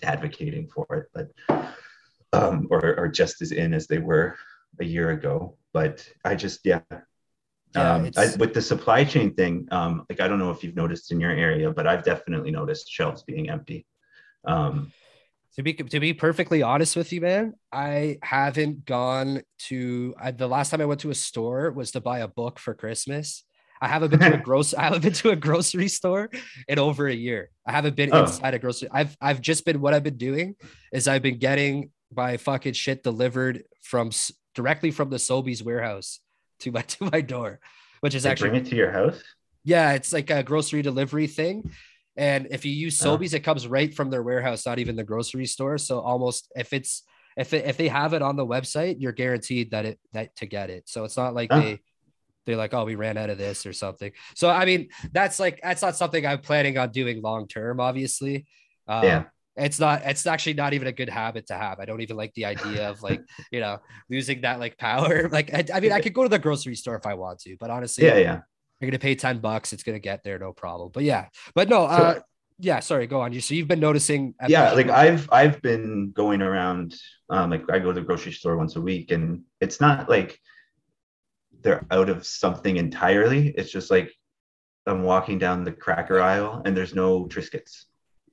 advocating 0.03 0.67
for 0.69 0.87
it 0.91 1.07
but 1.15 1.67
um, 2.33 2.69
or, 2.71 2.97
or 2.97 3.09
just 3.09 3.43
as 3.43 3.53
in 3.53 3.75
as 3.75 3.87
they 3.87 3.99
were 3.99 4.37
a 4.79 4.85
year 4.85 5.11
ago. 5.11 5.57
But 5.73 6.07
I 6.25 6.35
just, 6.35 6.61
yeah. 6.65 6.81
yeah 7.75 7.95
um, 7.95 8.11
I, 8.17 8.35
with 8.39 8.55
the 8.55 8.63
supply 8.63 9.05
chain 9.05 9.35
thing, 9.35 9.67
um, 9.71 10.07
like 10.09 10.21
I 10.21 10.29
don't 10.29 10.39
know 10.39 10.51
if 10.51 10.63
you've 10.63 10.77
noticed 10.77 11.13
in 11.13 11.21
your 11.21 11.31
area, 11.31 11.71
but 11.71 11.87
I've 11.87 12.05
definitely 12.05 12.51
noticed 12.51 12.91
shelves 12.91 13.23
being 13.23 13.51
empty. 13.51 13.87
Um, 14.45 14.93
to 15.57 15.63
be 15.63 15.75
to 15.75 16.01
be 16.01 16.15
perfectly 16.15 16.63
honest 16.63 16.97
with 16.97 17.13
you, 17.13 17.21
man, 17.21 17.55
I 17.73 18.19
haven't 18.23 18.85
gone 18.85 19.43
to. 19.69 20.15
I, 20.21 20.31
the 20.31 20.47
last 20.47 20.71
time 20.71 20.81
I 20.81 20.85
went 20.85 21.01
to 21.01 21.11
a 21.11 21.15
store 21.15 21.71
was 21.73 21.91
to 21.93 22.01
buy 22.01 22.21
a 22.21 22.29
book 22.29 22.59
for 22.59 22.75
Christmas. 22.75 23.45
I 23.83 23.89
haven't 23.89 24.11
been 24.11 24.21
to 24.21 24.35
a 24.35 24.39
gross. 24.43 24.75
I 24.75 24.83
haven't 24.85 25.03
been 25.03 25.13
to 25.15 25.31
a 25.31 25.37
grocery 25.37 25.89
store 25.89 26.31
in 26.69 26.79
over 26.79 27.09
a 27.09 27.15
year. 27.15 27.51
I 27.67 27.73
haven't 27.73 27.97
been 27.97 28.11
oh. 28.13 28.23
inside 28.23 28.55
a 28.55 28.59
grocery. 28.59 28.89
I've 28.93 29.17
I've 29.21 29.41
just 29.41 29.65
been 29.65 29.81
what 29.81 29.95
I've 29.95 30.05
been 30.05 30.19
doing 30.19 30.55
is 30.93 31.09
I've 31.09 31.23
been 31.23 31.39
getting 31.39 31.91
my 32.15 32.37
fucking 32.37 32.75
shit 32.75 33.03
delivered 33.03 33.65
from 33.83 34.11
directly 34.55 34.91
from 34.91 35.11
the 35.11 35.17
Sobeys 35.17 35.63
warehouse 35.63 36.21
to 36.61 36.71
my 36.71 36.83
to 36.93 37.11
my 37.11 37.21
door, 37.21 37.61
which 38.01 38.15
is 38.15 38.23
they 38.23 38.31
actually 38.31 38.51
bring 38.51 38.67
it 38.67 38.71
to 38.71 38.77
your 38.77 38.93
house. 38.93 39.21
Yeah, 39.65 39.93
it's 39.93 40.13
like 40.13 40.31
a 40.31 40.43
grocery 40.43 40.83
delivery 40.83 41.27
thing. 41.27 41.71
And 42.21 42.49
if 42.51 42.67
you 42.67 42.73
use. 42.73 43.01
Sobeys, 43.01 43.33
oh. 43.33 43.37
it 43.37 43.45
comes 43.45 43.67
right 43.67 43.93
from 43.93 44.11
their 44.11 44.23
warehouse, 44.23 44.67
not 44.67 44.79
even 44.79 44.95
the 44.95 45.05
grocery 45.05 45.47
store. 45.47 45.79
So 45.79 46.01
almost 46.01 46.53
if 46.55 46.73
it's 46.73 47.03
if 47.37 47.55
it, 47.55 47.65
if 47.65 47.77
they 47.79 47.89
have 47.89 48.13
it 48.13 48.21
on 48.21 48.37
the 48.37 48.47
website, 48.47 48.97
you're 48.99 49.13
guaranteed 49.13 49.71
that 49.71 49.87
it 49.87 49.99
that 50.13 50.37
to 50.37 50.47
get 50.47 50.69
it. 50.69 50.89
So 50.89 51.05
it's 51.05 51.17
not 51.17 51.35
like 51.35 51.49
oh. 51.51 51.61
they 51.61 51.81
they're 52.45 52.57
like, 52.57 52.75
oh, 52.75 52.85
we 52.85 52.95
ran 52.95 53.17
out 53.17 53.31
of 53.31 53.39
this 53.39 53.65
or 53.65 53.73
something. 53.73 54.13
So 54.35 54.51
I 54.51 54.67
mean, 54.67 54.91
that's 55.13 55.41
like 55.41 55.61
that's 55.63 55.81
not 55.83 55.97
something 55.97 56.27
I'm 56.27 56.41
planning 56.41 56.77
on 56.77 56.91
doing 56.91 57.23
long 57.23 57.49
term, 57.49 57.81
obviously. 57.81 58.47
Um, 58.87 59.05
yeah 59.05 59.25
it's 59.57 59.81
not 59.81 60.03
it's 60.05 60.27
actually 60.27 60.55
not 60.55 60.73
even 60.73 60.87
a 60.87 60.93
good 60.93 61.09
habit 61.09 61.47
to 61.47 61.55
have 61.55 61.81
i 61.81 61.85
don't 61.85 62.01
even 62.01 62.17
like 62.17 62.33
the 62.35 62.45
idea 62.45 62.89
of 62.89 63.03
like 63.03 63.21
you 63.51 63.61
know 63.61 63.79
losing 64.09 64.41
that 64.41 64.61
like 64.61 64.79
power 64.79 65.29
like 65.33 65.53
I, 65.53 65.65
I, 65.75 65.81
mean 65.81 65.93
i 65.93 66.01
could 66.01 66.15
go 66.15 66.23
to 66.23 66.29
the 66.29 66.39
grocery 66.39 66.77
store 66.77 66.97
if 66.97 67.07
i 67.07 67.15
want 67.15 67.41
to 67.41 67.57
but 67.59 67.71
honestly 67.71 68.07
yeah 68.07 68.17
yeah 68.17 68.41
you're 68.81 68.91
gonna 68.91 68.99
pay 68.99 69.15
10 69.15 69.39
bucks 69.39 69.73
it's 69.73 69.83
gonna 69.83 69.99
get 69.99 70.23
there 70.25 70.39
no 70.39 70.53
problem 70.53 70.91
but 70.93 71.03
yeah 71.03 71.29
but 71.55 71.69
no 71.69 71.85
uh 71.85 72.15
so, 72.15 72.23
yeah 72.59 72.81
sorry 72.81 73.07
go 73.07 73.21
on 73.21 73.33
you 73.33 73.41
so 73.41 73.55
you've 73.55 73.69
been 73.69 73.81
noticing 73.81 74.35
yeah 74.49 74.73
like 74.73 74.89
i've 74.89 75.29
i've 75.33 75.61
been 75.63 76.11
going 76.13 76.43
around 76.43 76.95
um 77.29 77.51
like 77.51 77.65
i 77.71 77.79
go 77.79 77.93
to 77.93 78.01
the 78.01 78.07
grocery 78.07 78.33
store 78.33 78.57
once 78.57 78.77
a 78.77 78.81
week 78.81 79.11
and 79.11 79.43
it's 79.61 79.81
not 79.81 80.09
like 80.09 80.39
they're 81.63 81.85
out 81.91 82.09
of 82.09 82.27
something 82.27 82.77
entirely 82.77 83.49
it's 83.49 83.71
just 83.71 83.91
like 83.91 84.13
i'm 84.87 85.03
walking 85.03 85.39
down 85.39 85.65
the 85.65 85.73
cracker 85.73 86.21
aisle 86.21 86.63
and 86.65 86.77
there's 86.77 86.95
no 86.95 87.27
triscuits 87.27 87.85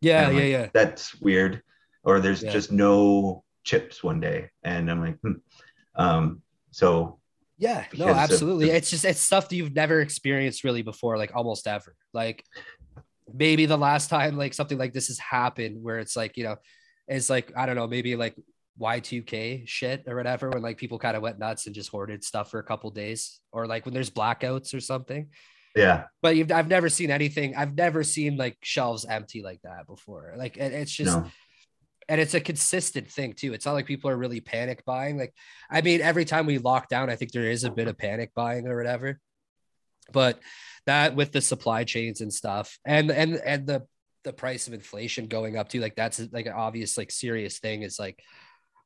yeah, 0.02 0.30
yeah, 0.30 0.36
like, 0.36 0.44
yeah. 0.44 0.68
That's 0.74 1.20
weird. 1.22 1.62
Or 2.04 2.20
there's 2.20 2.44
yeah. 2.44 2.52
just 2.52 2.72
no 2.72 3.44
chips 3.64 4.04
one 4.04 4.20
day, 4.20 4.50
and 4.64 4.90
I'm 4.90 5.02
like, 5.02 5.20
hmm. 5.22 5.34
um, 5.96 6.42
so 6.72 7.20
yeah, 7.58 7.86
no, 7.98 8.08
absolutely. 8.08 8.68
The, 8.68 8.76
it's 8.76 8.90
just 8.90 9.06
it's 9.06 9.20
stuff 9.20 9.50
that 9.50 9.56
you've 9.56 9.76
never 9.76 10.02
experienced 10.02 10.64
really 10.64 10.84
before, 10.84 11.18
like 11.18 11.32
almost 11.36 11.68
ever. 11.68 11.96
Like 12.14 12.44
maybe 13.34 13.66
the 13.66 13.78
last 13.78 14.10
time 14.10 14.38
like 14.38 14.54
something 14.54 14.78
like 14.78 14.94
this 14.94 15.08
has 15.08 15.20
happened, 15.20 15.82
where 15.82 16.00
it's 16.00 16.16
like 16.16 16.38
you 16.38 16.44
know, 16.44 16.58
it's 17.08 17.30
like 17.30 17.52
I 17.58 17.66
don't 17.66 17.76
know, 17.76 17.88
maybe 17.88 18.16
like 18.16 18.36
Y2K 18.80 19.68
shit 19.68 20.04
or 20.08 20.16
whatever, 20.16 20.50
when 20.50 20.62
like 20.62 20.78
people 20.78 21.00
kind 21.00 21.18
of 21.18 21.24
went 21.24 21.40
nuts 21.40 21.66
and 21.66 21.76
just 21.76 21.90
hoarded 21.90 22.24
stuff 22.24 22.52
for 22.52 22.60
a 22.60 22.64
couple 22.64 22.92
days, 22.92 23.40
or 23.52 23.66
like 23.66 23.86
when 23.86 23.94
there's 23.94 24.12
blackouts 24.12 24.74
or 24.74 24.80
something. 24.80 25.30
Yeah. 25.76 26.06
But 26.22 26.36
you've, 26.36 26.52
I've 26.52 26.68
never 26.68 26.90
seen 26.90 27.12
anything. 27.12 27.56
I've 27.56 27.76
never 27.76 28.04
seen 28.04 28.36
like 28.36 28.58
shelves 28.64 29.06
empty 29.06 29.44
like 29.44 29.62
that 29.64 29.86
before. 29.88 30.34
Like 30.36 30.58
it, 30.58 30.74
it's 30.74 30.92
just, 30.92 31.16
no. 31.16 31.30
And 32.10 32.22
it's 32.22 32.34
a 32.34 32.40
consistent 32.40 33.10
thing 33.10 33.34
too. 33.34 33.54
It's 33.54 33.66
not 33.66 33.74
like 33.74 33.86
people 33.86 34.10
are 34.10 34.18
really 34.18 34.40
panic 34.40 34.86
buying. 34.86 35.18
Like, 35.18 35.34
I 35.70 35.82
mean, 35.82 36.02
every 36.02 36.26
time 36.26 36.46
we 36.46 36.58
lock 36.58 36.88
down, 36.88 37.10
I 37.10 37.16
think 37.16 37.32
there 37.32 37.50
is 37.50 37.64
a 37.64 37.72
bit 37.72 37.88
of 37.88 37.98
panic 37.98 38.34
buying 38.34 38.68
or 38.68 38.78
whatever. 38.78 39.20
But 40.14 40.40
that 40.86 41.16
with 41.16 41.34
the 41.34 41.42
supply 41.42 41.84
chains 41.84 42.22
and 42.22 42.34
stuff, 42.34 42.80
and 42.86 43.12
and 43.12 43.36
and 43.36 43.68
the 43.68 43.86
the 44.24 44.32
price 44.32 44.68
of 44.68 44.74
inflation 44.74 45.28
going 45.28 45.58
up 45.58 45.68
too, 45.70 45.82
like 45.82 45.96
that's 45.96 46.22
like 46.32 46.46
an 46.46 46.54
obvious 46.54 46.98
like 46.98 47.12
serious 47.12 47.60
thing. 47.60 47.82
Is 47.82 48.00
like 48.00 48.22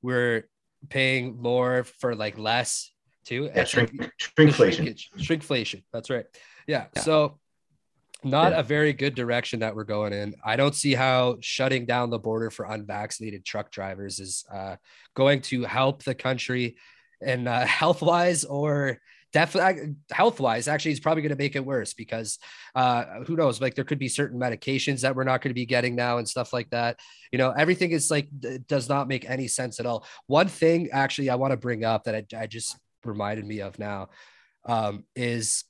we're 0.02 0.48
paying 0.90 1.40
more 1.40 1.84
for 1.84 2.16
like 2.16 2.40
less 2.40 2.92
too. 3.26 3.52
Yeah, 3.56 3.66
shrink, 3.66 3.92
shrinkflation. 4.20 5.00
Shrinkflation. 5.18 5.84
That's 5.94 6.10
right. 6.10 6.26
Yeah. 6.68 6.86
yeah. 6.96 7.02
So 7.04 7.40
not 8.24 8.52
yeah. 8.52 8.60
a 8.60 8.64
very 8.64 8.94
good 8.94 9.16
direction 9.16 9.60
that 9.62 9.76
we're 9.76 9.84
going 9.84 10.14
in. 10.14 10.36
I 10.44 10.56
don't 10.56 10.76
see 10.76 10.94
how 10.94 11.38
shutting 11.42 11.86
down 11.86 12.10
the 12.10 12.20
border 12.20 12.50
for 12.50 12.66
unvaccinated 12.66 13.46
truck 13.46 13.72
drivers 13.72 14.20
is 14.20 14.46
uh, 14.54 14.76
going 15.16 15.42
to 15.42 15.64
help 15.64 16.04
the 16.04 16.16
country 16.16 16.78
and 17.22 17.48
uh, 17.48 17.66
health 17.66 18.02
wise 18.02 18.44
or 18.44 19.00
definitely 19.34 19.96
health 20.12 20.42
wise 20.42 20.68
actually 20.68 20.92
it's 20.92 21.00
probably 21.00 21.22
going 21.22 21.30
to 21.30 21.38
make 21.38 21.56
it 21.56 21.66
worse 21.66 21.94
because 21.94 22.38
uh, 22.76 23.24
who 23.26 23.38
knows 23.38 23.62
like 23.62 23.76
there 23.76 23.86
could 23.86 24.00
be 24.00 24.10
certain 24.10 24.38
medications 24.38 25.02
that 25.02 25.16
we're 25.16 25.24
not 25.24 25.42
going 25.42 25.50
to 25.50 25.56
be 25.56 25.66
getting 25.66 25.96
now 25.96 26.18
and 26.18 26.28
stuff 26.28 26.52
like 26.52 26.70
that 26.70 27.00
you 27.32 27.38
know 27.38 27.52
everything 27.52 27.92
is 27.92 28.12
like 28.12 28.28
does 28.68 28.90
not 28.90 29.08
make 29.08 29.30
any 29.30 29.48
sense 29.48 29.80
at 29.80 29.86
all 29.86 30.06
one 30.28 30.50
thing 30.50 30.90
actually 30.92 31.30
i 31.30 31.36
want 31.36 31.52
to 31.52 31.58
bring 31.58 31.86
up 31.86 32.04
that 32.04 32.16
I, 32.16 32.42
I 32.42 32.48
just 32.48 32.78
reminded 33.06 33.46
me 33.46 33.62
of 33.62 33.80
now 33.80 34.10
um, 34.66 35.06
is 35.16 35.64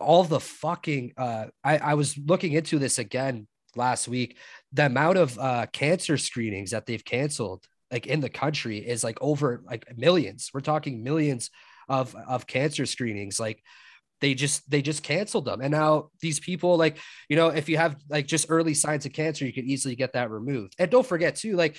all 0.00 0.24
the 0.24 0.40
fucking 0.40 1.12
uh 1.16 1.46
I, 1.62 1.78
I 1.78 1.94
was 1.94 2.16
looking 2.18 2.52
into 2.52 2.78
this 2.78 2.98
again 2.98 3.46
last 3.76 4.08
week. 4.08 4.38
The 4.72 4.86
amount 4.86 5.18
of 5.18 5.38
uh 5.38 5.66
cancer 5.72 6.16
screenings 6.16 6.70
that 6.70 6.86
they've 6.86 7.04
canceled 7.04 7.66
like 7.90 8.06
in 8.06 8.20
the 8.20 8.28
country 8.28 8.78
is 8.78 9.04
like 9.04 9.18
over 9.20 9.62
like 9.64 9.86
millions. 9.96 10.50
We're 10.52 10.60
talking 10.60 11.02
millions 11.02 11.50
of 11.88 12.14
of 12.14 12.46
cancer 12.46 12.86
screenings. 12.86 13.38
Like 13.38 13.62
they 14.20 14.34
just 14.34 14.68
they 14.70 14.82
just 14.82 15.02
canceled 15.02 15.44
them. 15.44 15.60
And 15.60 15.70
now 15.70 16.10
these 16.20 16.40
people 16.40 16.76
like, 16.76 16.98
you 17.28 17.36
know, 17.36 17.48
if 17.48 17.68
you 17.68 17.76
have 17.76 17.96
like 18.08 18.26
just 18.26 18.46
early 18.48 18.74
signs 18.74 19.06
of 19.06 19.12
cancer, 19.12 19.44
you 19.44 19.52
can 19.52 19.66
easily 19.66 19.96
get 19.96 20.14
that 20.14 20.30
removed. 20.30 20.74
And 20.78 20.90
don't 20.90 21.06
forget 21.06 21.36
too, 21.36 21.56
like 21.56 21.76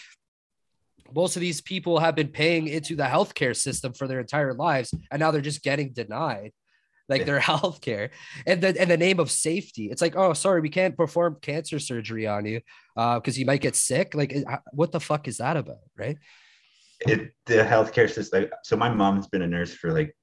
most 1.14 1.36
of 1.36 1.42
these 1.42 1.62
people 1.62 2.00
have 2.00 2.16
been 2.16 2.28
paying 2.28 2.68
into 2.68 2.96
the 2.96 3.04
healthcare 3.04 3.56
system 3.56 3.94
for 3.94 4.08
their 4.08 4.20
entire 4.20 4.54
lives 4.54 4.94
and 5.12 5.20
now 5.20 5.32
they're 5.32 5.42
just 5.42 5.64
getting 5.64 5.94
denied 5.94 6.52
like 7.10 7.20
yeah. 7.20 7.26
their 7.26 7.40
health 7.52 7.82
care 7.82 8.12
and 8.46 8.62
the 8.62 8.82
in 8.82 8.90
the 8.90 8.98
name 8.98 9.20
of 9.20 9.32
safety. 9.32 9.90
It's 9.92 10.02
like 10.02 10.16
oh 10.16 10.34
sorry 10.34 10.62
we 10.62 10.70
can't 10.70 10.98
perform 10.98 11.38
cancer 11.42 11.80
surgery 11.80 12.28
on 12.28 12.46
you 12.46 12.62
uh 12.98 13.20
because 13.20 13.38
you 13.38 13.46
might 13.46 13.62
get 13.62 13.76
sick. 13.76 14.16
Like 14.16 14.36
what 14.72 14.92
the 14.92 15.00
fuck 15.00 15.28
is 15.28 15.38
that 15.38 15.58
about 15.58 15.78
right? 15.98 16.18
It 17.02 17.34
the 17.46 17.56
healthcare 17.56 18.10
system 18.10 18.48
so 18.64 18.76
my 18.76 18.90
mom's 18.90 19.28
been 19.28 19.42
a 19.42 19.48
nurse 19.48 19.74
for 19.74 19.92
like 19.92 20.16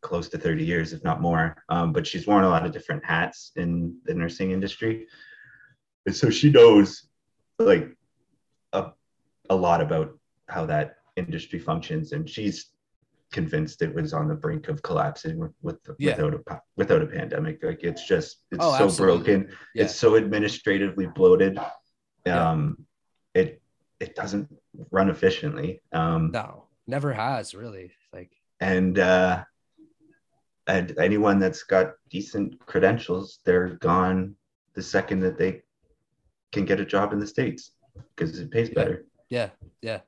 close 0.00 0.28
to 0.28 0.38
30 0.38 0.64
years 0.64 0.92
if 0.92 1.02
not 1.02 1.20
more 1.20 1.56
um, 1.68 1.92
but 1.92 2.06
she's 2.06 2.24
worn 2.24 2.44
a 2.44 2.48
lot 2.48 2.64
of 2.64 2.70
different 2.70 3.04
hats 3.04 3.50
in 3.56 3.96
the 4.04 4.14
nursing 4.14 4.52
industry. 4.52 5.06
And 6.06 6.14
so 6.14 6.30
she 6.30 6.50
knows 6.50 7.08
like 7.58 7.96
a, 8.72 8.92
a 9.50 9.56
lot 9.56 9.80
about 9.80 10.16
how 10.48 10.66
that 10.66 10.96
industry 11.16 11.58
functions 11.58 12.12
and 12.12 12.30
she's 12.30 12.70
convinced 13.32 13.82
it 13.82 13.94
was 13.94 14.12
on 14.12 14.28
the 14.28 14.34
brink 14.34 14.68
of 14.68 14.82
collapsing 14.82 15.38
with, 15.38 15.52
with 15.62 15.76
yeah. 15.98 16.16
without 16.16 16.34
a 16.34 16.60
without 16.76 17.02
a 17.02 17.06
pandemic. 17.06 17.62
Like 17.62 17.82
it's 17.82 18.06
just 18.06 18.38
it's 18.50 18.64
oh, 18.64 18.76
so 18.76 18.84
absolutely. 18.84 19.24
broken. 19.24 19.56
Yeah. 19.74 19.84
It's 19.84 19.94
so 19.94 20.16
administratively 20.16 21.06
bloated. 21.06 21.58
Um, 22.26 22.86
yeah. 23.34 23.42
it 23.42 23.62
it 24.00 24.14
doesn't 24.14 24.48
run 24.90 25.10
efficiently. 25.10 25.82
Um, 25.92 26.30
no, 26.32 26.64
never 26.86 27.12
has 27.12 27.54
really. 27.54 27.92
Like 28.12 28.32
and 28.60 28.98
uh, 28.98 29.44
and 30.66 30.98
anyone 30.98 31.38
that's 31.38 31.62
got 31.62 31.94
decent 32.10 32.58
credentials, 32.66 33.40
they're 33.44 33.76
gone 33.76 34.34
the 34.74 34.82
second 34.82 35.20
that 35.20 35.38
they 35.38 35.62
can 36.52 36.64
get 36.64 36.80
a 36.80 36.84
job 36.84 37.12
in 37.12 37.18
the 37.18 37.26
states 37.26 37.72
because 38.14 38.38
it 38.38 38.50
pays 38.50 38.70
better. 38.70 39.04
Yeah, 39.28 39.50
yeah. 39.82 40.00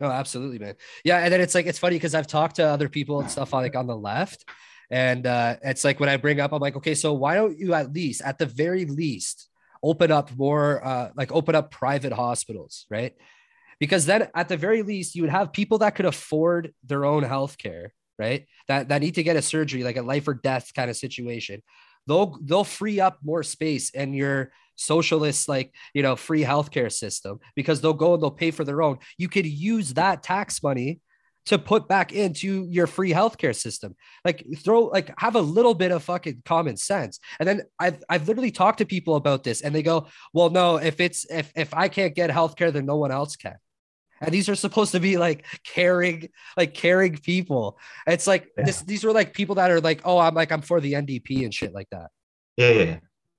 No, 0.00 0.08
absolutely, 0.08 0.58
man. 0.58 0.74
Yeah, 1.04 1.18
and 1.18 1.32
then 1.32 1.40
it's 1.40 1.54
like 1.54 1.66
it's 1.66 1.78
funny 1.78 1.96
because 1.96 2.14
I've 2.14 2.26
talked 2.26 2.56
to 2.56 2.64
other 2.66 2.88
people 2.88 3.20
and 3.20 3.30
stuff 3.30 3.52
like 3.52 3.76
on 3.76 3.86
the 3.86 3.96
left, 3.96 4.44
And 4.90 5.26
uh, 5.26 5.56
it's 5.62 5.84
like 5.84 6.00
when 6.00 6.08
I 6.08 6.16
bring 6.16 6.40
up, 6.40 6.52
I'm 6.52 6.60
like, 6.60 6.76
okay, 6.76 6.94
so 6.94 7.12
why 7.14 7.34
don't 7.36 7.58
you 7.58 7.74
at 7.74 7.92
least, 7.92 8.22
at 8.22 8.38
the 8.38 8.46
very 8.46 8.84
least, 8.84 9.48
open 9.82 10.12
up 10.12 10.30
more, 10.36 10.84
uh, 10.86 11.10
like 11.16 11.32
open 11.32 11.54
up 11.54 11.70
private 11.70 12.12
hospitals, 12.12 12.86
right? 12.90 13.14
Because 13.80 14.06
then 14.06 14.28
at 14.34 14.48
the 14.48 14.56
very 14.56 14.82
least, 14.82 15.14
you 15.14 15.22
would 15.22 15.30
have 15.30 15.52
people 15.52 15.78
that 15.78 15.94
could 15.96 16.06
afford 16.06 16.72
their 16.84 17.04
own 17.04 17.22
health 17.24 17.58
care, 17.58 17.92
right? 18.18 18.46
That 18.68 18.88
that 18.88 19.00
need 19.02 19.16
to 19.16 19.22
get 19.22 19.36
a 19.36 19.42
surgery, 19.42 19.82
like 19.84 19.96
a 19.96 20.02
life 20.02 20.28
or 20.28 20.34
death 20.34 20.72
kind 20.74 20.90
of 20.90 20.96
situation. 20.96 21.62
They'll 22.06 22.38
they'll 22.42 22.64
free 22.64 23.00
up 23.00 23.18
more 23.24 23.42
space 23.42 23.90
in 23.90 24.14
your 24.14 24.52
socialist, 24.76 25.48
like 25.48 25.72
you 25.92 26.02
know, 26.02 26.16
free 26.16 26.42
healthcare 26.42 26.92
system 26.92 27.40
because 27.54 27.80
they'll 27.80 27.92
go 27.92 28.14
and 28.14 28.22
they'll 28.22 28.30
pay 28.30 28.50
for 28.50 28.64
their 28.64 28.82
own. 28.82 28.98
You 29.18 29.28
could 29.28 29.46
use 29.46 29.94
that 29.94 30.22
tax 30.22 30.62
money 30.62 31.00
to 31.46 31.58
put 31.58 31.88
back 31.88 32.12
into 32.12 32.66
your 32.70 32.86
free 32.86 33.12
healthcare 33.12 33.54
system. 33.54 33.94
Like 34.24 34.46
throw 34.58 34.84
like 34.84 35.12
have 35.18 35.36
a 35.36 35.40
little 35.40 35.74
bit 35.74 35.92
of 35.92 36.02
fucking 36.02 36.42
common 36.44 36.76
sense. 36.76 37.20
And 37.38 37.48
then 37.48 37.62
I've 37.78 38.02
I've 38.08 38.26
literally 38.26 38.50
talked 38.50 38.78
to 38.78 38.86
people 38.86 39.16
about 39.16 39.44
this 39.44 39.60
and 39.60 39.74
they 39.74 39.82
go, 39.82 40.08
well, 40.32 40.50
no, 40.50 40.76
if 40.76 41.00
it's 41.00 41.26
if 41.30 41.52
if 41.54 41.74
I 41.74 41.88
can't 41.88 42.14
get 42.14 42.30
healthcare, 42.30 42.72
then 42.72 42.86
no 42.86 42.96
one 42.96 43.12
else 43.12 43.36
can. 43.36 43.56
And 44.20 44.32
these 44.32 44.48
are 44.48 44.54
supposed 44.54 44.92
to 44.92 45.00
be 45.00 45.18
like 45.18 45.44
caring, 45.64 46.28
like 46.56 46.72
caring 46.72 47.16
people. 47.16 47.78
It's 48.06 48.26
like 48.26 48.48
yeah. 48.56 48.64
this, 48.64 48.80
these 48.82 49.04
are 49.04 49.12
like 49.12 49.34
people 49.34 49.56
that 49.56 49.70
are 49.70 49.80
like, 49.80 50.02
oh, 50.04 50.18
I'm 50.18 50.34
like, 50.34 50.52
I'm 50.52 50.62
for 50.62 50.80
the 50.80 50.94
NDP 50.94 51.44
and 51.44 51.52
shit 51.52 51.74
like 51.74 51.88
that. 51.90 52.10
Yeah, 52.56 52.70
yeah. 52.70 52.96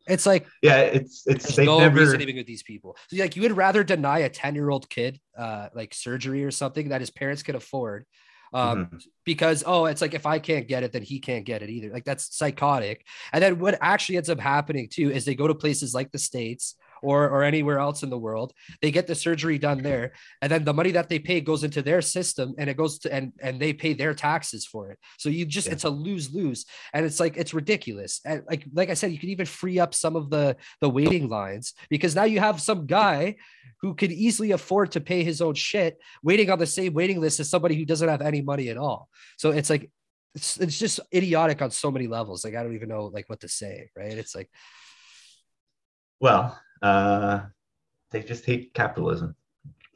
It's 0.07 0.25
like 0.25 0.47
yeah, 0.61 0.79
it's 0.81 1.23
it's 1.25 1.57
no 1.57 1.79
never... 1.79 1.99
reasoning 1.99 2.35
with 2.35 2.45
these 2.45 2.63
people. 2.63 2.95
So 3.09 3.17
like 3.17 3.35
you 3.35 3.41
would 3.41 3.57
rather 3.57 3.83
deny 3.83 4.19
a 4.19 4.29
10-year-old 4.29 4.89
kid 4.89 5.19
uh 5.37 5.69
like 5.73 5.93
surgery 5.93 6.43
or 6.43 6.51
something 6.51 6.89
that 6.89 7.01
his 7.01 7.09
parents 7.09 7.43
could 7.43 7.55
afford 7.55 8.05
um 8.53 8.85
mm-hmm. 8.85 8.97
because 9.23 9.63
oh 9.65 9.85
it's 9.85 10.01
like 10.01 10.13
if 10.13 10.25
I 10.25 10.39
can't 10.39 10.67
get 10.67 10.83
it 10.83 10.91
then 10.91 11.01
he 11.01 11.19
can't 11.19 11.45
get 11.45 11.63
it 11.63 11.69
either. 11.69 11.91
Like 11.91 12.05
that's 12.05 12.35
psychotic. 12.35 13.05
And 13.33 13.43
then 13.43 13.59
what 13.59 13.77
actually 13.81 14.17
ends 14.17 14.29
up 14.29 14.39
happening 14.39 14.87
too 14.89 15.11
is 15.11 15.25
they 15.25 15.35
go 15.35 15.47
to 15.47 15.55
places 15.55 15.93
like 15.93 16.11
the 16.11 16.19
states 16.19 16.75
or 17.05 17.29
or 17.29 17.43
anywhere 17.43 17.79
else 17.79 18.03
in 18.03 18.09
the 18.09 18.17
world. 18.27 18.51
They 18.81 18.91
get 18.91 19.05
the 19.07 19.15
surgery 19.15 19.57
done 19.59 19.81
there, 19.81 20.13
and 20.41 20.51
then 20.51 20.63
the 20.65 20.73
money 20.73 20.91
that 20.91 21.07
they 21.07 21.19
pay 21.19 21.39
goes 21.39 21.63
into 21.63 21.81
their 21.81 22.01
system, 22.01 22.55
and 22.57 22.69
it 22.69 22.77
goes 22.77 22.99
to 22.99 23.13
and 23.13 23.31
and 23.39 23.59
they 23.59 23.73
pay 23.73 23.93
their 23.93 24.13
taxes 24.13 24.65
for 24.65 24.89
it. 24.91 24.97
So 25.17 25.29
you 25.29 25.45
just 25.45 25.67
yeah. 25.67 25.73
it's 25.73 25.83
a 25.83 25.89
lose 25.89 26.33
lose, 26.33 26.65
and 26.93 27.05
it's 27.05 27.19
like 27.19 27.37
it's 27.37 27.53
ridiculous. 27.53 28.21
And 28.25 28.43
like 28.49 28.65
like 28.73 28.89
I 28.89 28.95
said, 28.95 29.11
you 29.11 29.19
can 29.19 29.29
even 29.29 29.45
free 29.45 29.79
up 29.79 29.93
some 29.93 30.15
of 30.15 30.29
the 30.29 30.57
the 30.81 30.89
waiting 30.89 31.29
lines 31.29 31.73
because 31.89 32.15
now 32.15 32.23
you 32.25 32.39
have 32.39 32.59
some 32.59 32.87
guy 32.87 33.35
who 33.81 33.93
could 33.93 34.11
easily 34.11 34.51
afford 34.51 34.91
to 34.91 35.01
pay 35.01 35.23
his 35.23 35.41
own 35.41 35.53
shit 35.53 35.99
waiting 36.23 36.49
on 36.49 36.59
the 36.59 36.65
same 36.65 36.93
waiting 36.93 37.21
list 37.21 37.39
as 37.39 37.49
somebody 37.49 37.75
who 37.75 37.85
doesn't 37.85 38.09
have 38.09 38.21
any 38.21 38.41
money 38.41 38.69
at 38.69 38.77
all. 38.77 39.09
So 39.37 39.51
it's 39.51 39.69
like 39.69 39.91
it's, 40.33 40.57
it's 40.57 40.79
just 40.79 40.99
idiotic 41.13 41.61
on 41.61 41.71
so 41.71 41.91
many 41.91 42.07
levels. 42.07 42.43
Like 42.43 42.55
I 42.55 42.63
don't 42.63 42.75
even 42.75 42.89
know 42.89 43.05
like 43.05 43.29
what 43.29 43.41
to 43.41 43.47
say, 43.47 43.91
right? 43.95 44.17
It's 44.17 44.35
like 44.35 44.49
well, 46.19 46.59
uh, 46.85 47.41
they 48.11 48.21
just 48.21 48.45
hate 48.45 48.73
capitalism. 48.73 49.35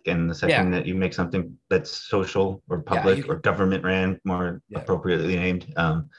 And 0.08 0.30
the 0.30 0.34
second 0.34 0.72
yeah. 0.72 0.80
that 0.80 0.88
you 0.88 0.96
make 0.96 1.14
something 1.14 1.56
that's 1.70 1.92
social 1.92 2.64
or 2.68 2.82
public 2.82 3.20
yeah, 3.20 3.26
you, 3.26 3.32
or 3.32 3.36
government 3.36 3.84
ran, 3.84 4.20
more 4.24 4.62
yeah. 4.70 4.80
appropriately 4.80 5.36
named, 5.36 5.72
um, 5.78 6.10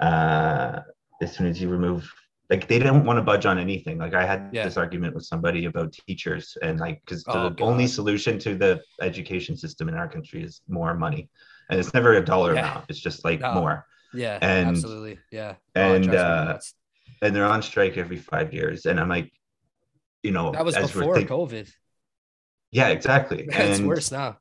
uh, 0.00 0.80
as 1.22 1.36
soon 1.36 1.46
as 1.46 1.60
you 1.60 1.68
remove, 1.68 2.10
like 2.50 2.66
they 2.66 2.80
don't 2.80 3.04
want 3.04 3.18
to 3.18 3.22
budge 3.22 3.46
on 3.46 3.58
anything. 3.58 3.98
Like 3.98 4.14
I 4.14 4.24
had 4.26 4.50
this 4.52 4.76
argument 4.76 5.14
with 5.14 5.24
somebody 5.24 5.66
about 5.66 5.92
teachers, 5.92 6.56
and 6.62 6.80
like 6.80 7.00
because 7.04 7.22
oh, 7.28 7.44
the 7.44 7.50
God. 7.50 7.64
only 7.64 7.86
solution 7.86 8.38
to 8.40 8.56
the 8.56 8.80
education 9.00 9.56
system 9.56 9.88
in 9.88 9.94
our 9.94 10.08
country 10.08 10.42
is 10.42 10.62
more 10.66 10.94
money, 10.94 11.28
and 11.70 11.78
it's 11.78 11.94
never 11.94 12.14
a 12.14 12.24
dollar 12.24 12.52
amount. 12.52 12.86
It's 12.88 13.00
just 13.00 13.24
like 13.24 13.40
no. 13.40 13.54
more. 13.54 13.84
Yeah, 14.14 14.38
and 14.40 14.70
absolutely. 14.70 15.18
Yeah, 15.30 15.56
and 15.74 16.10
oh, 16.10 16.16
uh, 16.16 16.58
and 17.22 17.36
they're 17.36 17.44
on 17.44 17.62
strike 17.62 17.98
every 17.98 18.16
five 18.16 18.54
years, 18.54 18.86
and 18.86 18.98
I'm 18.98 19.10
like, 19.10 19.30
you 20.22 20.30
know 20.30 20.52
that 20.52 20.64
was 20.64 20.76
before 20.76 21.16
COVID. 21.16 21.70
Yeah, 22.70 22.88
exactly. 22.88 23.48
It's 23.52 23.80
worse 23.80 24.10
now. 24.10 24.38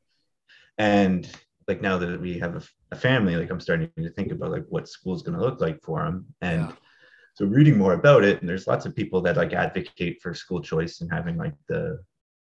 And 0.77 1.27
like 1.67 1.81
now 1.81 1.97
that 1.97 2.19
we 2.19 2.39
have 2.39 2.55
a, 2.55 2.61
a, 2.91 2.95
family, 2.95 3.35
like 3.35 3.49
I'm 3.49 3.59
starting 3.59 3.89
to 3.97 4.09
think 4.11 4.31
about 4.31 4.51
like 4.51 4.65
what 4.69 4.87
school's 4.87 5.23
going 5.23 5.37
to 5.37 5.43
look 5.43 5.59
like 5.61 5.81
for 5.81 6.03
them, 6.03 6.25
and 6.41 6.61
yeah. 6.61 6.71
so 7.35 7.45
reading 7.45 7.77
more 7.77 7.93
about 7.93 8.23
it. 8.23 8.39
And 8.39 8.49
there's 8.49 8.67
lots 8.67 8.85
of 8.85 8.95
people 8.95 9.21
that 9.21 9.37
like 9.37 9.53
advocate 9.53 10.21
for 10.21 10.33
school 10.33 10.61
choice 10.61 11.01
and 11.01 11.11
having 11.11 11.37
like 11.37 11.55
the 11.67 11.99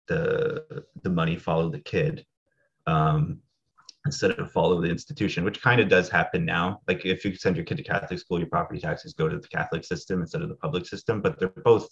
the 0.09 0.85
the 1.03 1.11
money 1.11 1.37
follow 1.37 1.71
the 1.71 1.81
kid. 1.81 2.25
Um, 2.87 3.41
instead 4.07 4.31
of 4.31 4.53
follow 4.53 4.81
the 4.81 4.89
institution, 4.89 5.45
which 5.45 5.61
kind 5.61 5.81
of 5.81 5.89
does 5.89 6.09
happen 6.09 6.45
now. 6.45 6.81
Like 6.89 7.05
if 7.05 7.25
you 7.25 7.35
send 7.35 7.57
your 7.57 7.65
kid 7.65 7.77
to 7.79 7.83
Catholic 7.83 8.19
school, 8.21 8.39
your 8.39 8.49
property 8.49 8.81
taxes 8.81 9.13
go 9.13 9.29
to 9.29 9.37
the 9.37 9.49
Catholic 9.49 9.85
system 9.85 10.21
instead 10.21 10.43
of 10.43 10.49
the 10.49 10.55
public 10.55 10.87
system, 10.87 11.21
but 11.21 11.39
they're 11.39 11.49
both 11.49 11.89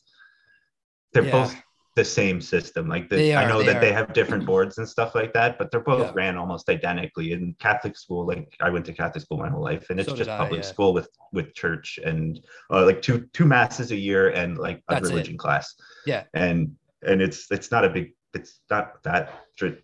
they're 1.14 1.24
yeah. 1.24 1.30
both 1.30 1.56
the 1.96 2.04
same 2.04 2.40
system. 2.40 2.88
Like 2.88 3.08
the, 3.08 3.34
are, 3.34 3.38
I 3.38 3.48
know 3.48 3.62
that 3.62 3.76
are. 3.76 3.80
they 3.80 3.92
have 3.92 4.12
different 4.12 4.44
boards 4.44 4.78
and 4.78 4.88
stuff 4.88 5.14
like 5.14 5.32
that, 5.34 5.58
but 5.58 5.70
they're 5.70 5.80
both 5.80 6.06
yeah. 6.08 6.12
ran 6.14 6.36
almost 6.36 6.68
identically. 6.68 7.32
In 7.32 7.54
Catholic 7.60 7.96
school, 7.96 8.26
like 8.26 8.54
I 8.60 8.70
went 8.70 8.84
to 8.86 8.92
Catholic 8.92 9.22
school 9.22 9.38
my 9.38 9.48
whole 9.48 9.62
life, 9.62 9.90
and 9.90 10.00
it's 10.00 10.08
so 10.08 10.16
just 10.16 10.28
public 10.28 10.62
yeah. 10.62 10.68
school 10.68 10.92
with 10.92 11.08
with 11.32 11.54
church 11.54 11.98
and 12.04 12.40
uh, 12.70 12.84
like 12.84 13.00
two 13.00 13.28
two 13.32 13.46
masses 13.46 13.92
a 13.92 13.96
year 13.96 14.30
and 14.30 14.58
like 14.58 14.78
a 14.88 14.94
That's 14.94 15.08
religion 15.08 15.34
it. 15.34 15.38
class. 15.38 15.74
Yeah, 16.04 16.24
and 16.34 16.74
and 17.02 17.22
it's 17.22 17.50
it's 17.50 17.70
not 17.70 17.84
a 17.84 17.88
big 17.90 18.12
it's 18.34 18.60
not 18.68 19.02
that 19.04 19.32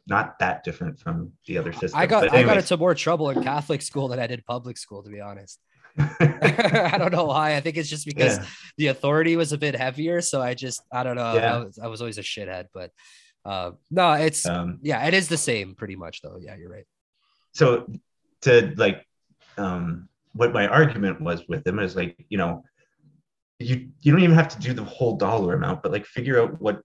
not 0.09 0.39
that 0.41 0.65
different 0.65 0.99
from 0.99 1.33
the 1.47 1.59
other 1.59 1.73
system. 1.73 2.01
I 2.01 2.07
got 2.07 2.33
I 2.33 2.43
got 2.43 2.57
into 2.57 2.77
more 2.77 2.95
trouble 2.95 3.31
in 3.31 3.43
Catholic 3.43 3.83
school 3.83 4.09
than 4.09 4.19
I 4.19 4.27
did 4.27 4.45
public 4.45 4.77
school, 4.79 5.03
to 5.05 5.11
be 5.11 5.21
honest. 5.21 5.61
I 6.21 6.97
don't 6.99 7.13
know 7.13 7.25
why. 7.27 7.57
I 7.57 7.61
think 7.61 7.77
it's 7.77 7.89
just 7.89 8.07
because 8.07 8.39
yeah. 8.39 8.45
the 8.79 8.87
authority 8.89 9.37
was 9.37 9.53
a 9.53 9.59
bit 9.59 9.75
heavier. 9.75 10.21
So 10.21 10.41
I 10.41 10.55
just, 10.55 10.83
I 10.93 11.03
don't 11.03 11.17
know. 11.17 11.35
Yeah. 11.35 11.55
I, 11.55 11.65
was, 11.65 11.79
I 11.79 11.87
was 11.89 12.01
always 12.01 12.19
a 12.19 12.23
shithead, 12.23 12.67
but 12.73 12.91
uh, 13.45 13.73
no, 13.91 14.13
it's, 14.13 14.47
um, 14.47 14.79
yeah, 14.83 15.07
it 15.07 15.15
is 15.15 15.29
the 15.29 15.37
same 15.37 15.75
pretty 15.75 15.97
much 15.97 16.23
though. 16.23 16.39
Yeah, 16.41 16.57
you're 16.57 16.71
right. 16.71 16.87
So 17.53 17.91
to 18.43 18.73
like, 18.77 19.07
um, 19.57 20.09
what 20.33 20.53
my 20.53 20.69
argument 20.69 21.21
was 21.21 21.43
with 21.49 21.65
them 21.65 21.79
is 21.79 21.97
like, 21.97 22.25
you 22.29 22.39
know, 22.39 22.65
you, 23.59 23.89
you 24.01 24.13
don't 24.13 24.23
even 24.23 24.37
have 24.37 24.49
to 24.49 24.61
do 24.61 24.73
the 24.73 24.85
whole 24.85 25.17
dollar 25.17 25.55
amount, 25.55 25.83
but 25.83 25.93
like 25.93 26.07
figure 26.07 26.41
out 26.41 26.61
what 26.61 26.81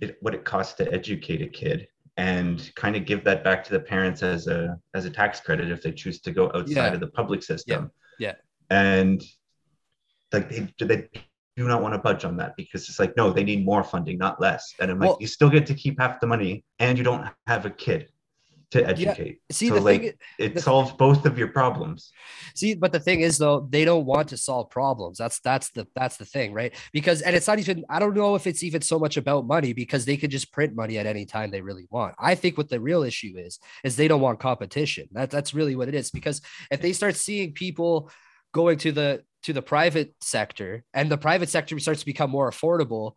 it, 0.00 0.16
what 0.20 0.34
it 0.34 0.44
costs 0.44 0.74
to 0.74 0.92
educate 0.92 1.42
a 1.42 1.48
kid 1.48 1.88
and 2.16 2.70
kind 2.76 2.96
of 2.96 3.06
give 3.06 3.24
that 3.24 3.42
back 3.42 3.64
to 3.64 3.72
the 3.72 3.80
parents 3.80 4.22
as 4.22 4.46
a 4.46 4.78
as 4.94 5.04
a 5.06 5.10
tax 5.10 5.40
credit 5.40 5.70
if 5.70 5.82
they 5.82 5.92
choose 5.92 6.20
to 6.20 6.30
go 6.30 6.50
outside 6.54 6.88
yeah. 6.88 6.92
of 6.92 7.00
the 7.00 7.06
public 7.06 7.42
system. 7.42 7.90
Yeah. 8.18 8.34
And 8.70 9.22
like 10.32 10.48
they 10.48 10.72
they 10.84 11.08
do 11.56 11.68
not 11.68 11.82
want 11.82 11.94
to 11.94 11.98
budge 11.98 12.24
on 12.24 12.36
that 12.38 12.54
because 12.56 12.88
it's 12.88 12.98
like, 12.98 13.16
no, 13.16 13.30
they 13.30 13.44
need 13.44 13.64
more 13.64 13.84
funding, 13.84 14.16
not 14.18 14.40
less. 14.40 14.72
And 14.80 14.90
I'm 14.90 14.98
like, 14.98 15.10
well, 15.10 15.18
you 15.20 15.26
still 15.26 15.50
get 15.50 15.66
to 15.66 15.74
keep 15.74 16.00
half 16.00 16.20
the 16.20 16.26
money 16.26 16.64
and 16.78 16.96
you 16.96 17.04
don't 17.04 17.28
have 17.46 17.66
a 17.66 17.70
kid 17.70 18.08
to 18.72 18.86
educate. 18.86 19.40
Yeah. 19.48 19.54
See, 19.54 19.68
so 19.68 19.74
the 19.74 19.80
like 19.80 20.02
thing, 20.02 20.12
it 20.38 20.60
solves 20.60 20.92
both 20.92 21.26
of 21.26 21.38
your 21.38 21.48
problems. 21.48 22.10
See, 22.54 22.74
but 22.74 22.90
the 22.90 23.00
thing 23.00 23.20
is 23.20 23.36
though, 23.36 23.66
they 23.68 23.84
don't 23.84 24.06
want 24.06 24.30
to 24.30 24.38
solve 24.38 24.70
problems. 24.70 25.18
That's 25.18 25.40
that's 25.40 25.70
the 25.70 25.86
that's 25.94 26.16
the 26.16 26.24
thing, 26.24 26.54
right? 26.54 26.74
Because 26.92 27.20
and 27.20 27.36
it's 27.36 27.46
not 27.46 27.58
even 27.58 27.84
I 27.90 27.98
don't 27.98 28.16
know 28.16 28.34
if 28.34 28.46
it's 28.46 28.62
even 28.62 28.80
so 28.80 28.98
much 28.98 29.18
about 29.18 29.46
money 29.46 29.74
because 29.74 30.06
they 30.06 30.16
could 30.16 30.30
just 30.30 30.52
print 30.52 30.74
money 30.74 30.96
at 30.98 31.06
any 31.06 31.26
time 31.26 31.50
they 31.50 31.60
really 31.60 31.86
want. 31.90 32.14
I 32.18 32.34
think 32.34 32.56
what 32.56 32.70
the 32.70 32.80
real 32.80 33.02
issue 33.02 33.34
is 33.36 33.58
is 33.84 33.96
they 33.96 34.08
don't 34.08 34.22
want 34.22 34.40
competition. 34.40 35.08
That 35.12 35.30
that's 35.30 35.52
really 35.52 35.76
what 35.76 35.88
it 35.88 35.94
is. 35.94 36.10
Because 36.10 36.40
if 36.70 36.80
they 36.80 36.94
start 36.94 37.16
seeing 37.16 37.52
people 37.52 38.10
going 38.52 38.78
to 38.78 38.92
the 38.92 39.22
to 39.42 39.52
the 39.52 39.62
private 39.62 40.14
sector 40.22 40.84
and 40.94 41.10
the 41.10 41.18
private 41.18 41.50
sector 41.50 41.78
starts 41.78 42.00
to 42.00 42.06
become 42.06 42.30
more 42.30 42.50
affordable 42.50 43.16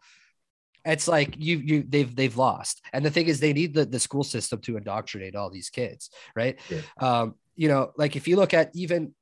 it's 0.85 1.07
like 1.07 1.35
you 1.37 1.57
you 1.57 1.83
they've 1.87 2.15
they've 2.15 2.37
lost. 2.37 2.81
And 2.93 3.03
the 3.03 3.11
thing 3.11 3.27
is 3.27 3.39
they 3.39 3.53
need 3.53 3.73
the, 3.73 3.85
the 3.85 3.99
school 3.99 4.23
system 4.23 4.59
to 4.61 4.77
indoctrinate 4.77 5.35
all 5.35 5.49
these 5.49 5.69
kids 5.69 6.09
right? 6.35 6.59
Yeah. 6.69 6.81
um 6.99 7.35
you 7.55 7.67
know 7.67 7.91
like 7.97 8.15
if 8.15 8.27
you 8.27 8.35
look 8.35 8.53
at 8.53 8.71
even 8.73 9.13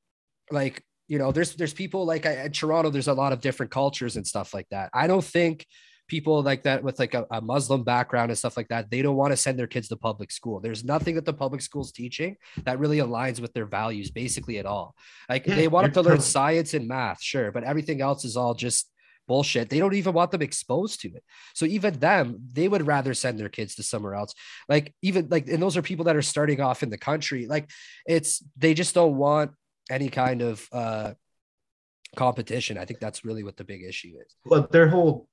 like 0.50 0.82
you 1.08 1.18
know 1.18 1.32
there's 1.32 1.54
there's 1.54 1.74
people 1.74 2.04
like 2.04 2.26
at 2.26 2.52
toronto 2.54 2.90
there's 2.90 3.08
a 3.08 3.14
lot 3.14 3.32
of 3.32 3.40
different 3.40 3.72
cultures 3.72 4.16
and 4.16 4.26
stuff 4.26 4.54
like 4.54 4.68
that. 4.70 4.90
I 4.92 5.06
don't 5.06 5.24
think 5.24 5.66
people 6.06 6.42
like 6.42 6.64
that 6.64 6.84
with 6.84 6.98
like 6.98 7.14
a, 7.14 7.26
a 7.30 7.40
muslim 7.40 7.82
background 7.82 8.30
and 8.30 8.36
stuff 8.36 8.58
like 8.58 8.68
that 8.68 8.90
they 8.90 9.00
don't 9.00 9.16
want 9.16 9.32
to 9.32 9.36
send 9.38 9.58
their 9.58 9.66
kids 9.66 9.88
to 9.88 9.96
public 9.96 10.30
school. 10.30 10.60
There's 10.60 10.84
nothing 10.84 11.14
that 11.14 11.24
the 11.24 11.32
public 11.32 11.62
school's 11.62 11.92
teaching 11.92 12.36
that 12.64 12.78
really 12.78 12.98
aligns 12.98 13.40
with 13.40 13.54
their 13.54 13.64
values 13.64 14.10
basically 14.10 14.58
at 14.58 14.66
all. 14.66 14.94
Like 15.30 15.46
yeah, 15.46 15.54
they 15.54 15.68
want 15.68 15.84
them 15.84 16.04
to 16.04 16.10
learn 16.10 16.20
science 16.20 16.74
and 16.74 16.86
math 16.86 17.22
sure 17.22 17.50
but 17.52 17.64
everything 17.64 18.00
else 18.00 18.24
is 18.24 18.36
all 18.36 18.54
just 18.54 18.90
bullshit. 19.26 19.70
They 19.70 19.78
don't 19.78 19.94
even 19.94 20.12
want 20.12 20.30
them 20.30 20.42
exposed 20.42 21.00
to 21.02 21.08
it. 21.08 21.24
So 21.54 21.66
even 21.66 21.98
them, 21.98 22.38
they 22.52 22.68
would 22.68 22.86
rather 22.86 23.14
send 23.14 23.38
their 23.38 23.48
kids 23.48 23.74
to 23.76 23.82
somewhere 23.82 24.14
else. 24.14 24.34
Like 24.68 24.94
even 25.02 25.28
like, 25.30 25.48
and 25.48 25.62
those 25.62 25.76
are 25.76 25.82
people 25.82 26.06
that 26.06 26.16
are 26.16 26.22
starting 26.22 26.60
off 26.60 26.82
in 26.82 26.90
the 26.90 26.98
country. 26.98 27.46
Like 27.46 27.70
it's 28.06 28.42
they 28.56 28.74
just 28.74 28.94
don't 28.94 29.16
want 29.16 29.52
any 29.90 30.08
kind 30.08 30.42
of 30.42 30.66
uh 30.72 31.14
competition. 32.16 32.78
I 32.78 32.84
think 32.84 33.00
that's 33.00 33.24
really 33.24 33.44
what 33.44 33.56
the 33.56 33.64
big 33.64 33.82
issue 33.82 34.14
is. 34.24 34.36
Well, 34.44 34.68
their 34.70 34.88
whole 34.88 35.28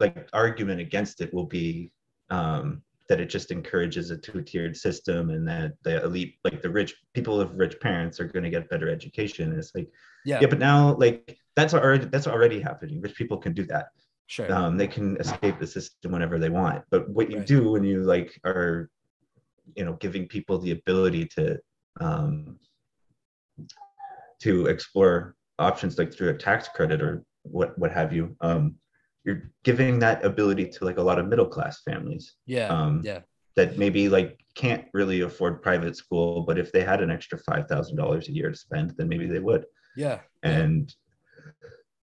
like 0.00 0.28
argument 0.32 0.80
against 0.80 1.20
it 1.20 1.32
will 1.32 1.46
be 1.46 1.92
um 2.30 2.82
that 3.08 3.20
it 3.20 3.26
just 3.26 3.52
encourages 3.52 4.10
a 4.10 4.16
two-tiered 4.16 4.76
system 4.76 5.30
and 5.30 5.46
that 5.46 5.72
the 5.84 6.02
elite 6.02 6.34
like 6.44 6.60
the 6.60 6.68
rich 6.68 6.96
people 7.14 7.40
of 7.40 7.56
rich 7.56 7.78
parents 7.80 8.18
are 8.18 8.26
going 8.26 8.42
to 8.42 8.50
get 8.50 8.68
better 8.68 8.88
education 8.88 9.56
it's 9.56 9.72
like 9.74 9.88
yeah. 10.26 10.40
Yeah 10.40 10.48
but 10.48 10.58
now 10.58 10.94
like 10.96 11.38
that's 11.56 11.72
already 11.72 12.04
that's 12.06 12.26
already 12.26 12.60
happening. 12.60 13.00
Rich 13.00 13.16
people 13.16 13.38
can 13.38 13.54
do 13.54 13.64
that. 13.66 13.86
Sure. 14.26 14.52
Um, 14.52 14.76
they 14.76 14.88
can 14.88 15.16
escape 15.18 15.58
the 15.58 15.66
system 15.66 16.12
whenever 16.12 16.38
they 16.38 16.50
want. 16.50 16.84
But 16.90 17.08
what 17.08 17.30
you 17.30 17.38
right. 17.38 17.46
do 17.46 17.70
when 17.72 17.84
you 17.84 18.02
like 18.02 18.38
are 18.44 18.90
you 19.74 19.84
know 19.84 19.94
giving 19.94 20.28
people 20.28 20.58
the 20.58 20.72
ability 20.72 21.26
to 21.36 21.58
um, 22.00 22.58
to 24.42 24.66
explore 24.66 25.34
options 25.58 25.96
like 25.98 26.12
through 26.12 26.28
a 26.28 26.34
tax 26.34 26.68
credit 26.68 27.00
or 27.00 27.24
what 27.42 27.78
what 27.78 27.90
have 27.90 28.12
you 28.12 28.36
um, 28.42 28.74
you're 29.24 29.50
giving 29.64 29.98
that 30.00 30.24
ability 30.24 30.68
to 30.68 30.84
like 30.84 30.98
a 30.98 31.02
lot 31.02 31.18
of 31.18 31.26
middle 31.26 31.46
class 31.46 31.80
families. 31.82 32.34
Yeah 32.44 32.68
um, 32.68 33.00
yeah. 33.02 33.20
that 33.54 33.78
maybe 33.78 34.08
like 34.10 34.38
can't 34.54 34.84
really 34.92 35.22
afford 35.22 35.62
private 35.62 35.96
school 35.96 36.42
but 36.42 36.58
if 36.58 36.70
they 36.72 36.82
had 36.82 37.00
an 37.00 37.10
extra 37.10 37.38
$5000 37.38 38.28
a 38.28 38.32
year 38.32 38.50
to 38.50 38.56
spend 38.56 38.94
then 38.98 39.08
maybe 39.08 39.26
they 39.26 39.38
would 39.38 39.64
yeah 39.96 40.20
and 40.42 40.94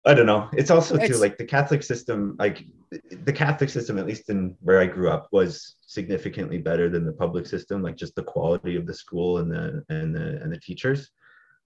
I 0.06 0.12
don't 0.12 0.26
know. 0.26 0.50
It's 0.52 0.70
also 0.70 0.96
it's, 0.96 1.08
too 1.08 1.20
like 1.20 1.38
the 1.38 1.46
Catholic 1.46 1.82
system, 1.82 2.36
like 2.38 2.66
the 3.10 3.32
Catholic 3.32 3.70
system, 3.70 3.98
at 3.98 4.06
least 4.06 4.28
in 4.28 4.54
where 4.60 4.78
I 4.78 4.86
grew 4.86 5.08
up, 5.08 5.28
was 5.32 5.76
significantly 5.80 6.58
better 6.58 6.90
than 6.90 7.06
the 7.06 7.12
public 7.12 7.46
system. 7.46 7.82
Like 7.82 7.96
just 7.96 8.14
the 8.14 8.22
quality 8.22 8.76
of 8.76 8.86
the 8.86 8.92
school 8.92 9.38
and 9.38 9.50
the 9.50 9.82
and 9.88 10.14
the 10.14 10.42
and 10.42 10.52
the 10.52 10.58
teachers. 10.58 11.10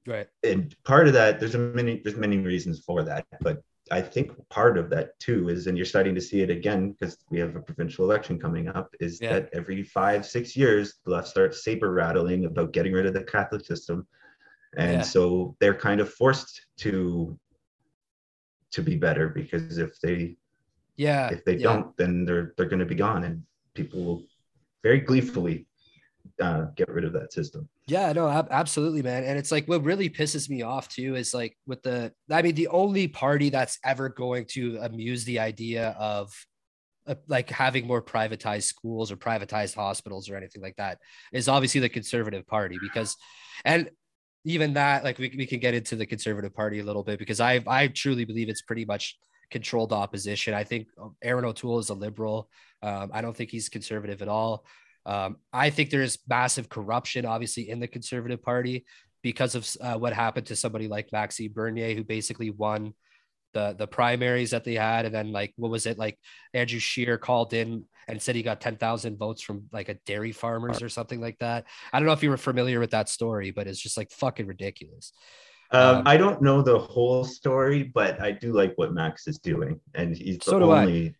Right. 0.06 0.28
And 0.44 0.74
part 0.84 1.08
of 1.08 1.14
that, 1.14 1.40
there's 1.40 1.56
a 1.56 1.58
many 1.58 2.00
there's 2.04 2.16
many 2.16 2.38
reasons 2.38 2.80
for 2.86 3.02
that, 3.02 3.26
but 3.40 3.60
I 3.90 4.00
think 4.00 4.32
part 4.50 4.78
of 4.78 4.88
that 4.90 5.18
too 5.18 5.48
is, 5.48 5.66
and 5.66 5.76
you're 5.76 5.86
starting 5.86 6.14
to 6.14 6.20
see 6.20 6.40
it 6.40 6.50
again 6.50 6.92
because 6.92 7.18
we 7.30 7.40
have 7.40 7.56
a 7.56 7.60
provincial 7.60 8.04
election 8.04 8.38
coming 8.38 8.68
up, 8.68 8.94
is 9.00 9.20
yeah. 9.20 9.32
that 9.32 9.50
every 9.52 9.82
five 9.82 10.24
six 10.24 10.56
years 10.56 10.94
the 11.04 11.10
left 11.10 11.26
starts 11.26 11.64
saber 11.64 11.92
rattling 11.92 12.44
about 12.44 12.72
getting 12.72 12.92
rid 12.92 13.06
of 13.06 13.14
the 13.14 13.24
Catholic 13.24 13.64
system, 13.64 14.06
and 14.76 14.98
yeah. 14.98 15.02
so 15.02 15.56
they're 15.60 15.74
kind 15.74 16.00
of 16.00 16.12
forced 16.12 16.66
to 16.78 17.38
to 18.70 18.82
be 18.82 18.96
better 18.96 19.28
because 19.28 19.78
if 19.78 19.98
they 20.00 20.36
yeah 20.96 21.28
if 21.30 21.44
they 21.44 21.56
yeah. 21.56 21.62
don't 21.62 21.96
then 21.96 22.24
they're 22.24 22.52
they're 22.56 22.68
going 22.68 22.78
to 22.78 22.86
be 22.86 22.94
gone 22.94 23.24
and 23.24 23.42
people 23.74 24.04
will 24.04 24.22
very 24.82 25.00
gleefully 25.00 25.66
uh, 26.40 26.66
get 26.76 26.88
rid 26.88 27.04
of 27.04 27.12
that 27.12 27.32
system 27.32 27.68
yeah 27.86 28.12
no 28.12 28.28
ab- 28.28 28.48
absolutely 28.50 29.02
man 29.02 29.24
and 29.24 29.38
it's 29.38 29.50
like 29.50 29.66
what 29.66 29.82
really 29.82 30.10
pisses 30.10 30.48
me 30.48 30.62
off 30.62 30.88
too 30.88 31.16
is 31.16 31.32
like 31.32 31.56
with 31.66 31.82
the 31.82 32.12
i 32.30 32.42
mean 32.42 32.54
the 32.54 32.68
only 32.68 33.08
party 33.08 33.48
that's 33.48 33.78
ever 33.84 34.08
going 34.08 34.44
to 34.44 34.78
amuse 34.82 35.24
the 35.24 35.38
idea 35.38 35.96
of 35.98 36.30
uh, 37.08 37.14
like 37.26 37.48
having 37.48 37.86
more 37.86 38.02
privatized 38.02 38.64
schools 38.64 39.10
or 39.10 39.16
privatized 39.16 39.74
hospitals 39.74 40.28
or 40.28 40.36
anything 40.36 40.60
like 40.60 40.76
that 40.76 40.98
is 41.32 41.48
obviously 41.48 41.80
the 41.80 41.88
conservative 41.88 42.46
party 42.46 42.78
because 42.80 43.16
and 43.64 43.90
even 44.44 44.74
that, 44.74 45.04
like 45.04 45.18
we, 45.18 45.34
we 45.36 45.46
can 45.46 45.60
get 45.60 45.74
into 45.74 45.96
the 45.96 46.06
conservative 46.06 46.54
party 46.54 46.78
a 46.78 46.84
little 46.84 47.02
bit 47.02 47.18
because 47.18 47.40
I 47.40 47.62
I 47.66 47.88
truly 47.88 48.24
believe 48.24 48.48
it's 48.48 48.62
pretty 48.62 48.84
much 48.84 49.18
controlled 49.50 49.92
opposition. 49.92 50.54
I 50.54 50.64
think 50.64 50.88
Erin 51.22 51.44
O'Toole 51.44 51.78
is 51.78 51.90
a 51.90 51.94
liberal. 51.94 52.48
Um, 52.82 53.10
I 53.12 53.20
don't 53.20 53.36
think 53.36 53.50
he's 53.50 53.68
conservative 53.68 54.22
at 54.22 54.28
all. 54.28 54.64
Um, 55.06 55.36
I 55.52 55.70
think 55.70 55.90
there's 55.90 56.18
massive 56.28 56.68
corruption, 56.68 57.24
obviously, 57.24 57.70
in 57.70 57.80
the 57.80 57.88
conservative 57.88 58.42
party 58.42 58.84
because 59.22 59.54
of 59.54 59.68
uh, 59.80 59.98
what 59.98 60.12
happened 60.12 60.46
to 60.46 60.56
somebody 60.56 60.86
like 60.86 61.12
Maxime 61.12 61.52
Bernier, 61.52 61.94
who 61.94 62.04
basically 62.04 62.50
won 62.50 62.92
the 63.58 63.74
the 63.78 63.86
primaries 63.86 64.50
that 64.50 64.64
they 64.64 64.74
had, 64.74 65.04
and 65.06 65.14
then 65.14 65.32
like 65.32 65.52
what 65.56 65.70
was 65.70 65.86
it 65.86 65.98
like 65.98 66.18
Andrew 66.54 66.78
Scheer 66.78 67.18
called 67.18 67.52
in 67.52 67.84
and 68.08 68.22
said 68.22 68.36
he 68.36 68.42
got 68.42 68.60
ten 68.60 68.76
thousand 68.76 69.18
votes 69.18 69.42
from 69.42 69.64
like 69.72 69.88
a 69.88 69.98
dairy 70.06 70.32
farmers 70.32 70.82
or 70.82 70.88
something 70.88 71.20
like 71.20 71.38
that. 71.38 71.64
I 71.92 71.98
don't 71.98 72.06
know 72.06 72.12
if 72.12 72.22
you 72.22 72.30
were 72.30 72.36
familiar 72.36 72.80
with 72.80 72.92
that 72.92 73.08
story, 73.08 73.50
but 73.50 73.66
it's 73.66 73.80
just 73.80 73.96
like 73.96 74.10
fucking 74.10 74.46
ridiculous. 74.46 75.12
Um, 75.70 75.98
um, 75.98 76.02
I 76.06 76.16
don't 76.16 76.40
know 76.40 76.62
the 76.62 76.78
whole 76.78 77.24
story, 77.24 77.82
but 77.82 78.20
I 78.22 78.32
do 78.32 78.52
like 78.52 78.72
what 78.76 78.94
Max 78.94 79.26
is 79.26 79.38
doing, 79.38 79.80
and 79.94 80.16
he's 80.16 80.38
so 80.42 80.58
the 80.58 80.66
only. 80.66 81.08
I. 81.08 81.14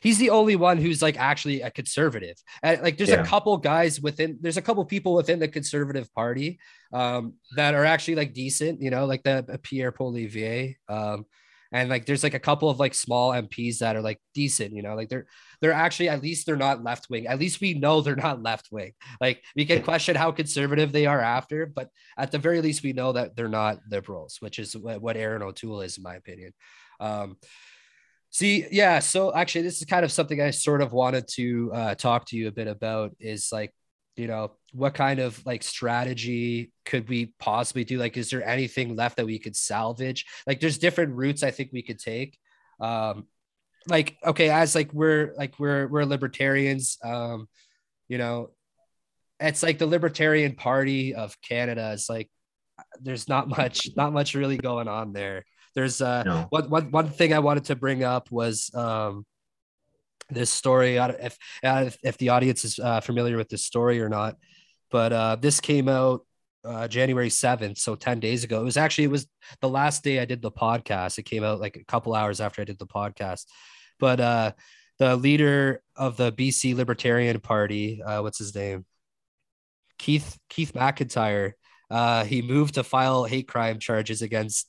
He's 0.00 0.18
the 0.18 0.30
only 0.30 0.56
one 0.56 0.78
who's 0.78 1.00
like 1.00 1.16
actually 1.16 1.60
a 1.62 1.70
conservative. 1.70 2.34
And 2.60 2.82
like, 2.82 2.96
there's 2.96 3.10
yeah. 3.10 3.22
a 3.22 3.24
couple 3.24 3.56
guys 3.56 4.00
within. 4.00 4.36
There's 4.40 4.56
a 4.56 4.62
couple 4.62 4.84
people 4.84 5.14
within 5.14 5.38
the 5.38 5.46
conservative 5.46 6.12
party 6.12 6.58
um, 6.92 7.34
that 7.54 7.72
are 7.74 7.84
actually 7.84 8.16
like 8.16 8.34
decent. 8.34 8.82
You 8.82 8.90
know, 8.90 9.06
like 9.06 9.22
the 9.22 9.60
Pierre 9.62 9.92
Poilievre. 9.92 10.74
Um, 10.88 11.24
and 11.72 11.88
like 11.88 12.06
there's 12.06 12.22
like 12.22 12.34
a 12.34 12.40
couple 12.40 12.70
of 12.70 12.78
like 12.78 12.94
small 12.94 13.30
MPs 13.32 13.78
that 13.78 13.96
are 13.96 14.02
like 14.02 14.20
decent, 14.34 14.72
you 14.72 14.82
know, 14.82 14.94
like 14.94 15.08
they're 15.08 15.26
they're 15.60 15.72
actually 15.72 16.08
at 16.08 16.22
least 16.22 16.46
they're 16.46 16.56
not 16.56 16.84
left 16.84 17.08
wing. 17.10 17.26
At 17.26 17.38
least 17.38 17.60
we 17.60 17.74
know 17.74 18.00
they're 18.00 18.16
not 18.16 18.42
left 18.42 18.68
wing. 18.70 18.92
Like 19.20 19.42
we 19.54 19.64
can 19.64 19.82
question 19.82 20.16
how 20.16 20.32
conservative 20.32 20.92
they 20.92 21.06
are 21.06 21.20
after, 21.20 21.66
but 21.66 21.90
at 22.16 22.30
the 22.30 22.38
very 22.38 22.60
least 22.60 22.82
we 22.82 22.92
know 22.92 23.12
that 23.12 23.36
they're 23.36 23.48
not 23.48 23.80
liberals, 23.90 24.36
which 24.40 24.58
is 24.58 24.76
what, 24.76 25.16
Erin 25.16 25.42
O'Toole 25.42 25.80
is, 25.80 25.96
in 25.96 26.02
my 26.02 26.14
opinion. 26.14 26.52
Um, 27.00 27.36
see, 28.30 28.66
yeah. 28.70 28.98
So 28.98 29.34
actually, 29.34 29.62
this 29.62 29.78
is 29.78 29.86
kind 29.86 30.04
of 30.04 30.12
something 30.12 30.40
I 30.40 30.50
sort 30.50 30.82
of 30.82 30.92
wanted 30.92 31.26
to 31.34 31.72
uh, 31.72 31.94
talk 31.94 32.26
to 32.26 32.36
you 32.36 32.48
a 32.48 32.52
bit 32.52 32.68
about. 32.68 33.12
Is 33.18 33.50
like 33.50 33.72
you 34.16 34.26
know 34.26 34.52
what 34.72 34.94
kind 34.94 35.20
of 35.20 35.44
like 35.46 35.62
strategy 35.62 36.72
could 36.84 37.08
we 37.08 37.34
possibly 37.38 37.84
do? 37.84 37.98
Like 37.98 38.16
is 38.16 38.30
there 38.30 38.46
anything 38.46 38.96
left 38.96 39.16
that 39.16 39.26
we 39.26 39.38
could 39.38 39.56
salvage? 39.56 40.26
Like 40.46 40.60
there's 40.60 40.78
different 40.78 41.14
routes 41.14 41.42
i 41.42 41.50
think 41.50 41.70
we 41.72 41.82
could 41.82 41.98
take. 41.98 42.38
Um 42.80 43.26
like 43.88 44.16
okay 44.24 44.50
as 44.50 44.74
like 44.74 44.92
we're 44.92 45.32
like 45.38 45.58
we're 45.60 45.86
we're 45.86 46.04
libertarians 46.04 46.98
um 47.04 47.46
you 48.08 48.18
know 48.18 48.50
it's 49.38 49.62
like 49.62 49.78
the 49.78 49.86
libertarian 49.86 50.56
party 50.56 51.14
of 51.14 51.40
canada 51.40 51.92
is 51.92 52.08
like 52.08 52.28
there's 53.00 53.28
not 53.28 53.48
much 53.48 53.88
not 53.96 54.12
much 54.12 54.34
really 54.34 54.56
going 54.56 54.88
on 54.88 55.12
there. 55.12 55.44
There's 55.74 56.00
uh 56.00 56.22
no. 56.22 56.46
one, 56.50 56.70
one 56.70 56.90
one 56.90 57.10
thing 57.10 57.32
i 57.32 57.38
wanted 57.38 57.64
to 57.64 57.76
bring 57.76 58.02
up 58.02 58.30
was 58.30 58.70
um 58.74 59.26
this 60.28 60.50
story. 60.50 60.96
If 60.96 61.38
if 61.62 62.18
the 62.18 62.30
audience 62.30 62.64
is 62.64 62.78
uh, 62.78 63.00
familiar 63.00 63.36
with 63.36 63.48
this 63.48 63.64
story 63.64 64.00
or 64.00 64.08
not, 64.08 64.36
but 64.90 65.12
uh, 65.12 65.36
this 65.36 65.60
came 65.60 65.88
out 65.88 66.26
uh, 66.64 66.88
January 66.88 67.30
seventh, 67.30 67.78
so 67.78 67.94
ten 67.94 68.20
days 68.20 68.44
ago. 68.44 68.60
It 68.60 68.64
was 68.64 68.76
actually 68.76 69.04
it 69.04 69.10
was 69.10 69.26
the 69.60 69.68
last 69.68 70.02
day 70.02 70.20
I 70.20 70.24
did 70.24 70.42
the 70.42 70.50
podcast. 70.50 71.18
It 71.18 71.24
came 71.24 71.44
out 71.44 71.60
like 71.60 71.76
a 71.76 71.84
couple 71.84 72.14
hours 72.14 72.40
after 72.40 72.60
I 72.62 72.64
did 72.64 72.78
the 72.78 72.86
podcast, 72.86 73.44
but 73.98 74.20
uh, 74.20 74.52
the 74.98 75.16
leader 75.16 75.82
of 75.94 76.16
the 76.16 76.32
BC 76.32 76.74
Libertarian 76.74 77.40
Party, 77.40 78.02
uh, 78.02 78.22
what's 78.22 78.38
his 78.38 78.54
name? 78.54 78.84
Keith 79.98 80.38
Keith 80.48 80.74
MacIntyre. 80.74 81.56
Uh, 81.88 82.24
he 82.24 82.42
moved 82.42 82.74
to 82.74 82.82
file 82.82 83.24
hate 83.24 83.46
crime 83.46 83.78
charges 83.78 84.20
against 84.20 84.68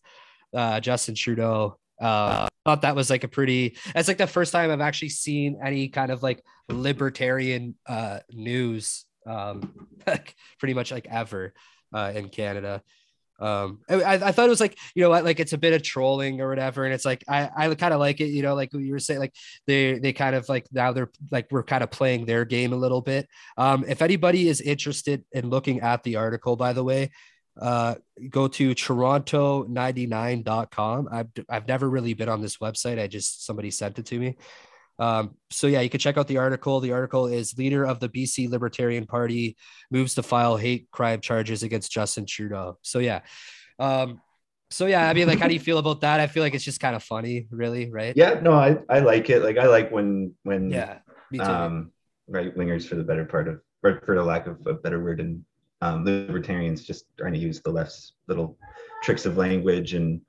uh, 0.53 0.79
Justin 0.79 1.15
Trudeau 1.15 1.77
uh, 1.99 2.47
thought 2.67 2.81
that 2.81 2.97
was 2.97 3.09
like 3.09 3.23
a 3.23 3.29
pretty. 3.29 3.77
That's 3.95 4.09
like 4.09 4.17
the 4.17 4.27
first 4.27 4.51
time 4.51 4.71
I've 4.71 4.81
actually 4.81 5.09
seen 5.09 5.57
any 5.63 5.87
kind 5.87 6.11
of 6.11 6.21
like 6.21 6.43
libertarian 6.67 7.75
uh, 7.87 8.19
news, 8.29 9.05
um, 9.25 9.87
like 10.05 10.35
pretty 10.59 10.73
much 10.73 10.91
like 10.91 11.07
ever 11.09 11.53
uh, 11.93 12.11
in 12.13 12.27
Canada. 12.27 12.83
Um, 13.39 13.79
I, 13.87 14.15
I 14.15 14.31
thought 14.31 14.47
it 14.47 14.49
was 14.49 14.59
like 14.59 14.77
you 14.95 15.03
know 15.03 15.11
like 15.11 15.39
it's 15.39 15.53
a 15.53 15.57
bit 15.57 15.71
of 15.71 15.81
trolling 15.81 16.41
or 16.41 16.49
whatever, 16.49 16.83
and 16.83 16.93
it's 16.93 17.05
like 17.05 17.23
I 17.29 17.49
I 17.55 17.73
kind 17.75 17.93
of 17.93 18.01
like 18.01 18.19
it, 18.19 18.31
you 18.31 18.41
know, 18.41 18.53
like 18.53 18.73
you 18.73 18.91
were 18.91 18.99
saying, 18.99 19.21
like 19.21 19.35
they 19.65 19.97
they 19.99 20.11
kind 20.11 20.35
of 20.35 20.49
like 20.49 20.67
now 20.73 20.91
they're 20.91 21.11
like 21.31 21.47
we're 21.49 21.63
kind 21.63 21.83
of 21.83 21.89
playing 21.89 22.25
their 22.25 22.43
game 22.43 22.73
a 22.73 22.77
little 22.77 23.01
bit. 23.01 23.29
Um, 23.55 23.85
if 23.87 24.01
anybody 24.01 24.49
is 24.49 24.59
interested 24.59 25.23
in 25.31 25.49
looking 25.49 25.79
at 25.79 26.03
the 26.03 26.17
article, 26.17 26.57
by 26.57 26.73
the 26.73 26.83
way, 26.83 27.11
uh, 27.61 27.95
go 28.29 28.47
to 28.47 28.75
toronto99.com. 28.75 31.09
I've, 31.11 31.27
I've 31.49 31.67
never 31.67 31.89
really 31.89 32.13
been 32.13 32.29
on 32.29 32.41
this 32.41 32.57
website. 32.57 32.99
I 32.99 33.07
just, 33.07 33.45
somebody 33.45 33.71
sent 33.71 33.99
it 33.99 34.05
to 34.07 34.19
me. 34.19 34.37
Um, 34.99 35.35
so 35.51 35.67
yeah, 35.67 35.81
you 35.81 35.89
can 35.89 35.99
check 35.99 36.17
out 36.17 36.27
the 36.27 36.37
article. 36.37 36.79
The 36.79 36.93
article 36.93 37.27
is 37.27 37.57
leader 37.57 37.85
of 37.85 37.99
the 37.99 38.09
BC 38.09 38.49
Libertarian 38.49 39.05
Party 39.05 39.57
moves 39.91 40.15
to 40.15 40.23
file 40.23 40.57
hate 40.57 40.89
crime 40.91 41.21
charges 41.21 41.63
against 41.63 41.91
Justin 41.91 42.25
Trudeau. 42.25 42.77
So 42.81 42.99
yeah. 42.99 43.21
Um, 43.79 44.21
so 44.69 44.85
yeah, 44.85 45.09
I 45.09 45.13
mean, 45.13 45.27
like, 45.27 45.39
how 45.39 45.47
do 45.47 45.53
you 45.53 45.59
feel 45.59 45.77
about 45.77 46.01
that? 46.01 46.19
I 46.19 46.27
feel 46.27 46.43
like 46.43 46.53
it's 46.53 46.63
just 46.63 46.79
kind 46.79 46.95
of 46.95 47.03
funny, 47.03 47.47
really, 47.51 47.89
right? 47.89 48.13
Yeah, 48.15 48.39
no, 48.41 48.53
I, 48.53 48.77
I 48.89 48.99
like 48.99 49.29
it. 49.29 49.41
Like, 49.41 49.57
I 49.57 49.67
like 49.67 49.91
when 49.91 50.33
when 50.43 50.71
yeah, 50.71 50.99
um, 51.39 51.91
right 52.27 52.55
wingers, 52.55 52.85
for 52.85 52.95
the 52.95 53.03
better 53.03 53.23
part 53.23 53.47
of, 53.47 53.61
for, 53.81 54.01
for 54.05 54.15
the 54.15 54.23
lack 54.23 54.45
of 54.45 54.57
a 54.67 54.73
better 54.73 55.01
word, 55.01 55.21
and 55.21 55.45
um, 55.81 56.05
libertarians 56.05 56.83
just 56.83 57.05
trying 57.17 57.33
to 57.33 57.39
use 57.39 57.61
the 57.61 57.71
left's 57.71 58.13
little 58.27 58.57
tricks 59.03 59.25
of 59.25 59.37
language 59.37 59.93
and 59.93 60.21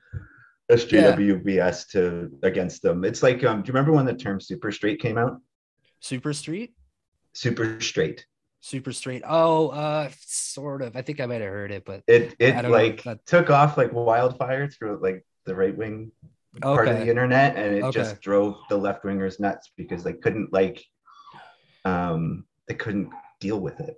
SJWBS 0.70 1.46
yeah. 1.46 1.72
to 1.92 2.30
against 2.42 2.82
them. 2.82 3.04
It's 3.04 3.22
like, 3.22 3.42
um, 3.44 3.62
do 3.62 3.68
you 3.68 3.72
remember 3.72 3.92
when 3.92 4.04
the 4.04 4.14
term 4.14 4.40
super 4.40 4.70
straight 4.70 5.00
came 5.00 5.16
out? 5.16 5.40
Super 6.00 6.32
street? 6.32 6.74
Super 7.32 7.80
straight. 7.80 8.26
Super 8.60 8.92
straight. 8.92 9.22
Oh, 9.26 9.68
uh, 9.68 10.10
sort 10.20 10.82
of. 10.82 10.96
I 10.96 11.02
think 11.02 11.20
I 11.20 11.26
might 11.26 11.40
have 11.40 11.50
heard 11.50 11.70
it, 11.70 11.84
but 11.84 12.02
it 12.06 12.34
it 12.38 12.68
like 12.68 13.04
that... 13.04 13.24
took 13.24 13.50
off 13.50 13.78
like 13.78 13.92
wildfire 13.92 14.68
through 14.68 14.98
like 15.00 15.24
the 15.46 15.54
right 15.54 15.76
wing 15.76 16.10
okay. 16.56 16.62
part 16.62 16.88
of 16.88 16.98
the 16.98 17.08
internet, 17.08 17.56
and 17.56 17.76
it 17.76 17.84
okay. 17.84 17.98
just 18.00 18.20
drove 18.20 18.56
the 18.68 18.76
left 18.76 19.04
wingers 19.04 19.38
nuts 19.38 19.70
because 19.76 20.02
they 20.02 20.12
couldn't 20.12 20.52
like 20.52 20.84
um 21.84 22.44
they 22.66 22.74
couldn't 22.74 23.10
deal 23.40 23.60
with 23.60 23.78
it. 23.80 23.96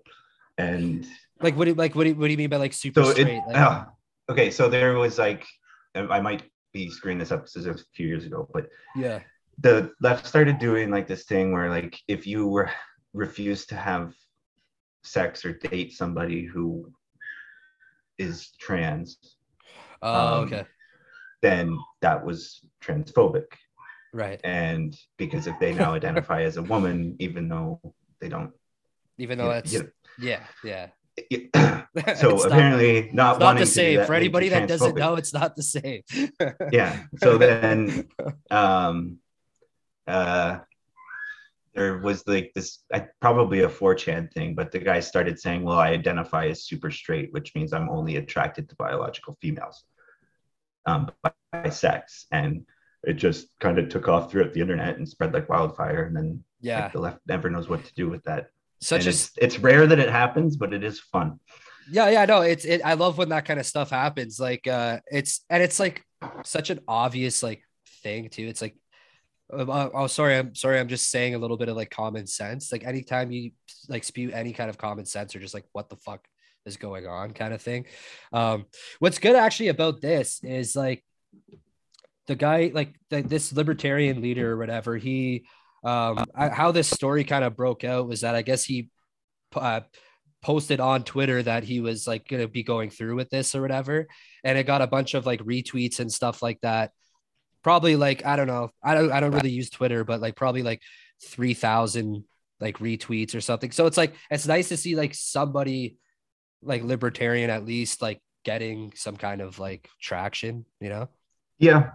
And 0.58 1.06
like 1.42 1.56
what 1.56 1.66
do 1.66 1.74
like 1.74 1.94
what 1.94 2.04
do 2.04 2.10
you, 2.10 2.16
what 2.16 2.26
do 2.26 2.32
you 2.32 2.38
mean 2.38 2.50
by 2.50 2.56
like 2.56 2.72
super 2.72 3.02
so 3.02 3.12
straight? 3.12 3.28
It, 3.28 3.42
like, 3.46 3.56
uh, 3.56 3.84
okay, 4.28 4.50
so 4.50 4.68
there 4.68 4.94
was 4.94 5.18
like 5.18 5.46
I 5.94 6.20
might 6.20 6.42
be 6.72 6.88
screwing 6.90 7.18
this 7.18 7.32
up. 7.32 7.44
This 7.44 7.56
is 7.56 7.66
a 7.66 7.76
few 7.94 8.06
years 8.06 8.26
ago, 8.26 8.48
but 8.52 8.68
yeah, 8.94 9.20
the 9.60 9.92
left 10.00 10.26
started 10.26 10.58
doing 10.58 10.90
like 10.90 11.06
this 11.06 11.24
thing 11.24 11.52
where 11.52 11.70
like 11.70 11.98
if 12.08 12.26
you 12.26 12.46
were 12.46 12.70
refused 13.12 13.68
to 13.70 13.74
have 13.74 14.14
sex 15.02 15.44
or 15.44 15.52
date 15.52 15.92
somebody 15.92 16.44
who 16.44 16.92
is 18.18 18.50
trans, 18.58 19.18
oh, 20.02 20.38
um, 20.38 20.44
okay, 20.44 20.64
then 21.42 21.76
that 22.02 22.24
was 22.24 22.60
transphobic, 22.82 23.46
right? 24.12 24.40
And 24.44 24.96
because 25.16 25.46
if 25.46 25.58
they 25.58 25.74
now 25.74 25.94
identify 26.00 26.42
as 26.42 26.56
a 26.56 26.62
woman, 26.62 27.16
even 27.18 27.48
though 27.48 27.80
they 28.20 28.28
don't, 28.28 28.52
even 29.18 29.38
though 29.38 29.48
that's 29.48 29.72
you 29.72 29.80
know, 29.80 29.88
yeah, 30.18 30.44
yeah. 30.62 30.88
So 32.16 32.42
apparently 32.46 33.10
not, 33.12 33.38
not, 33.38 33.40
not 33.40 33.58
the 33.58 33.66
same. 33.66 34.04
for 34.04 34.14
anybody 34.14 34.48
that 34.48 34.68
doesn't 34.68 34.96
know 34.96 35.14
it's 35.14 35.32
not 35.32 35.56
the 35.56 35.62
same. 35.62 36.02
Yeah. 36.72 37.04
So 37.18 37.38
then 37.44 38.08
um 38.50 39.18
uh 40.06 40.58
there 41.74 41.98
was 41.98 42.26
like 42.26 42.52
this 42.54 42.80
I, 42.92 43.06
probably 43.20 43.60
a 43.60 43.68
4chan 43.68 44.32
thing 44.32 44.54
but 44.54 44.72
the 44.72 44.80
guy 44.80 45.00
started 45.00 45.38
saying 45.38 45.62
well 45.62 45.78
i 45.78 45.90
identify 45.90 46.46
as 46.46 46.64
super 46.64 46.90
straight 46.90 47.32
which 47.32 47.54
means 47.54 47.72
i'm 47.72 47.88
only 47.88 48.16
attracted 48.16 48.68
to 48.68 48.76
biological 48.76 49.36
females 49.40 49.84
um 50.86 51.10
by, 51.22 51.32
by 51.52 51.68
sex. 51.68 52.26
And 52.30 52.66
it 53.02 53.14
just 53.14 53.48
kind 53.60 53.78
of 53.78 53.88
took 53.88 54.08
off 54.08 54.30
throughout 54.30 54.52
the 54.52 54.60
internet 54.60 54.96
and 54.96 55.08
spread 55.08 55.32
like 55.32 55.48
wildfire 55.48 56.04
and 56.04 56.16
then 56.16 56.44
yeah. 56.60 56.82
like, 56.82 56.92
the 56.92 57.00
left 57.00 57.20
never 57.26 57.48
knows 57.48 57.68
what 57.68 57.84
to 57.84 57.94
do 57.94 58.08
with 58.10 58.22
that 58.24 58.50
such 58.80 59.06
as 59.06 59.26
it's, 59.26 59.32
it's 59.36 59.58
rare 59.58 59.86
that 59.86 59.98
it 59.98 60.10
happens 60.10 60.56
but 60.56 60.72
it 60.72 60.82
is 60.82 61.00
fun. 61.00 61.38
Yeah 61.90 62.08
yeah 62.08 62.24
no 62.24 62.42
it's 62.42 62.64
it 62.64 62.82
i 62.84 62.94
love 62.94 63.18
when 63.18 63.30
that 63.30 63.44
kind 63.44 63.58
of 63.58 63.66
stuff 63.66 63.90
happens 63.90 64.38
like 64.38 64.66
uh 64.66 65.00
it's 65.10 65.44
and 65.50 65.62
it's 65.62 65.80
like 65.80 66.04
such 66.44 66.70
an 66.70 66.80
obvious 66.86 67.42
like 67.42 67.62
thing 68.02 68.28
too 68.28 68.46
it's 68.46 68.62
like 68.62 68.76
uh, 69.52 69.88
oh 69.92 70.06
sorry 70.06 70.36
i'm 70.36 70.54
sorry 70.54 70.78
i'm 70.78 70.88
just 70.88 71.10
saying 71.10 71.34
a 71.34 71.38
little 71.38 71.56
bit 71.56 71.68
of 71.68 71.76
like 71.76 71.90
common 71.90 72.26
sense 72.26 72.70
like 72.70 72.84
anytime 72.84 73.32
you 73.32 73.50
like 73.88 74.04
spew 74.04 74.30
any 74.30 74.52
kind 74.52 74.70
of 74.70 74.78
common 74.78 75.04
sense 75.04 75.34
or 75.34 75.40
just 75.40 75.54
like 75.54 75.64
what 75.72 75.88
the 75.88 75.96
fuck 75.96 76.24
is 76.66 76.76
going 76.76 77.06
on 77.06 77.32
kind 77.32 77.52
of 77.52 77.60
thing 77.60 77.86
um 78.32 78.66
what's 79.00 79.18
good 79.18 79.34
actually 79.34 79.68
about 79.68 80.00
this 80.00 80.40
is 80.44 80.76
like 80.76 81.02
the 82.26 82.36
guy 82.36 82.70
like 82.72 82.94
the, 83.08 83.22
this 83.22 83.52
libertarian 83.52 84.22
leader 84.22 84.52
or 84.52 84.56
whatever 84.56 84.96
he 84.96 85.44
um 85.84 86.24
I, 86.34 86.48
how 86.48 86.72
this 86.72 86.88
story 86.88 87.24
kind 87.24 87.44
of 87.44 87.56
broke 87.56 87.84
out 87.84 88.08
was 88.08 88.20
that 88.20 88.34
i 88.34 88.42
guess 88.42 88.64
he 88.64 88.90
uh, 89.56 89.80
posted 90.42 90.80
on 90.80 91.04
twitter 91.04 91.42
that 91.42 91.64
he 91.64 91.80
was 91.80 92.06
like 92.06 92.26
going 92.26 92.42
to 92.42 92.48
be 92.48 92.62
going 92.62 92.90
through 92.90 93.16
with 93.16 93.30
this 93.30 93.54
or 93.54 93.60
whatever. 93.60 94.06
And 94.42 94.56
it 94.56 94.64
got 94.64 94.82
a 94.82 94.86
bunch 94.86 95.14
of 95.14 95.26
like 95.26 95.40
retweets 95.40 96.00
and 96.00 96.10
stuff 96.10 96.42
like 96.42 96.60
that. 96.62 96.92
Probably 97.62 97.96
like 97.96 98.24
i 98.24 98.36
don't 98.36 98.46
know. 98.46 98.70
I 98.82 98.94
don't 98.94 99.12
i 99.12 99.20
don't 99.20 99.32
really 99.32 99.50
use 99.50 99.70
twitter 99.70 100.04
but 100.04 100.20
like 100.20 100.36
probably 100.36 100.62
like 100.62 100.80
3000 101.24 102.24
like 102.58 102.78
retweets 102.78 103.34
or 103.34 103.40
something. 103.40 103.70
So 103.70 103.86
it's 103.86 103.96
like 103.96 104.14
it's 104.30 104.46
nice 104.46 104.68
to 104.68 104.76
see 104.76 104.96
like 104.96 105.14
somebody 105.14 105.98
like 106.62 106.82
libertarian 106.82 107.50
at 107.50 107.64
least 107.64 108.02
like 108.02 108.20
getting 108.44 108.92
some 108.96 109.16
kind 109.16 109.42
of 109.42 109.58
like 109.58 109.88
traction 110.00 110.64
you 110.80 110.88
know? 110.88 111.08
Yeah. 111.58 111.90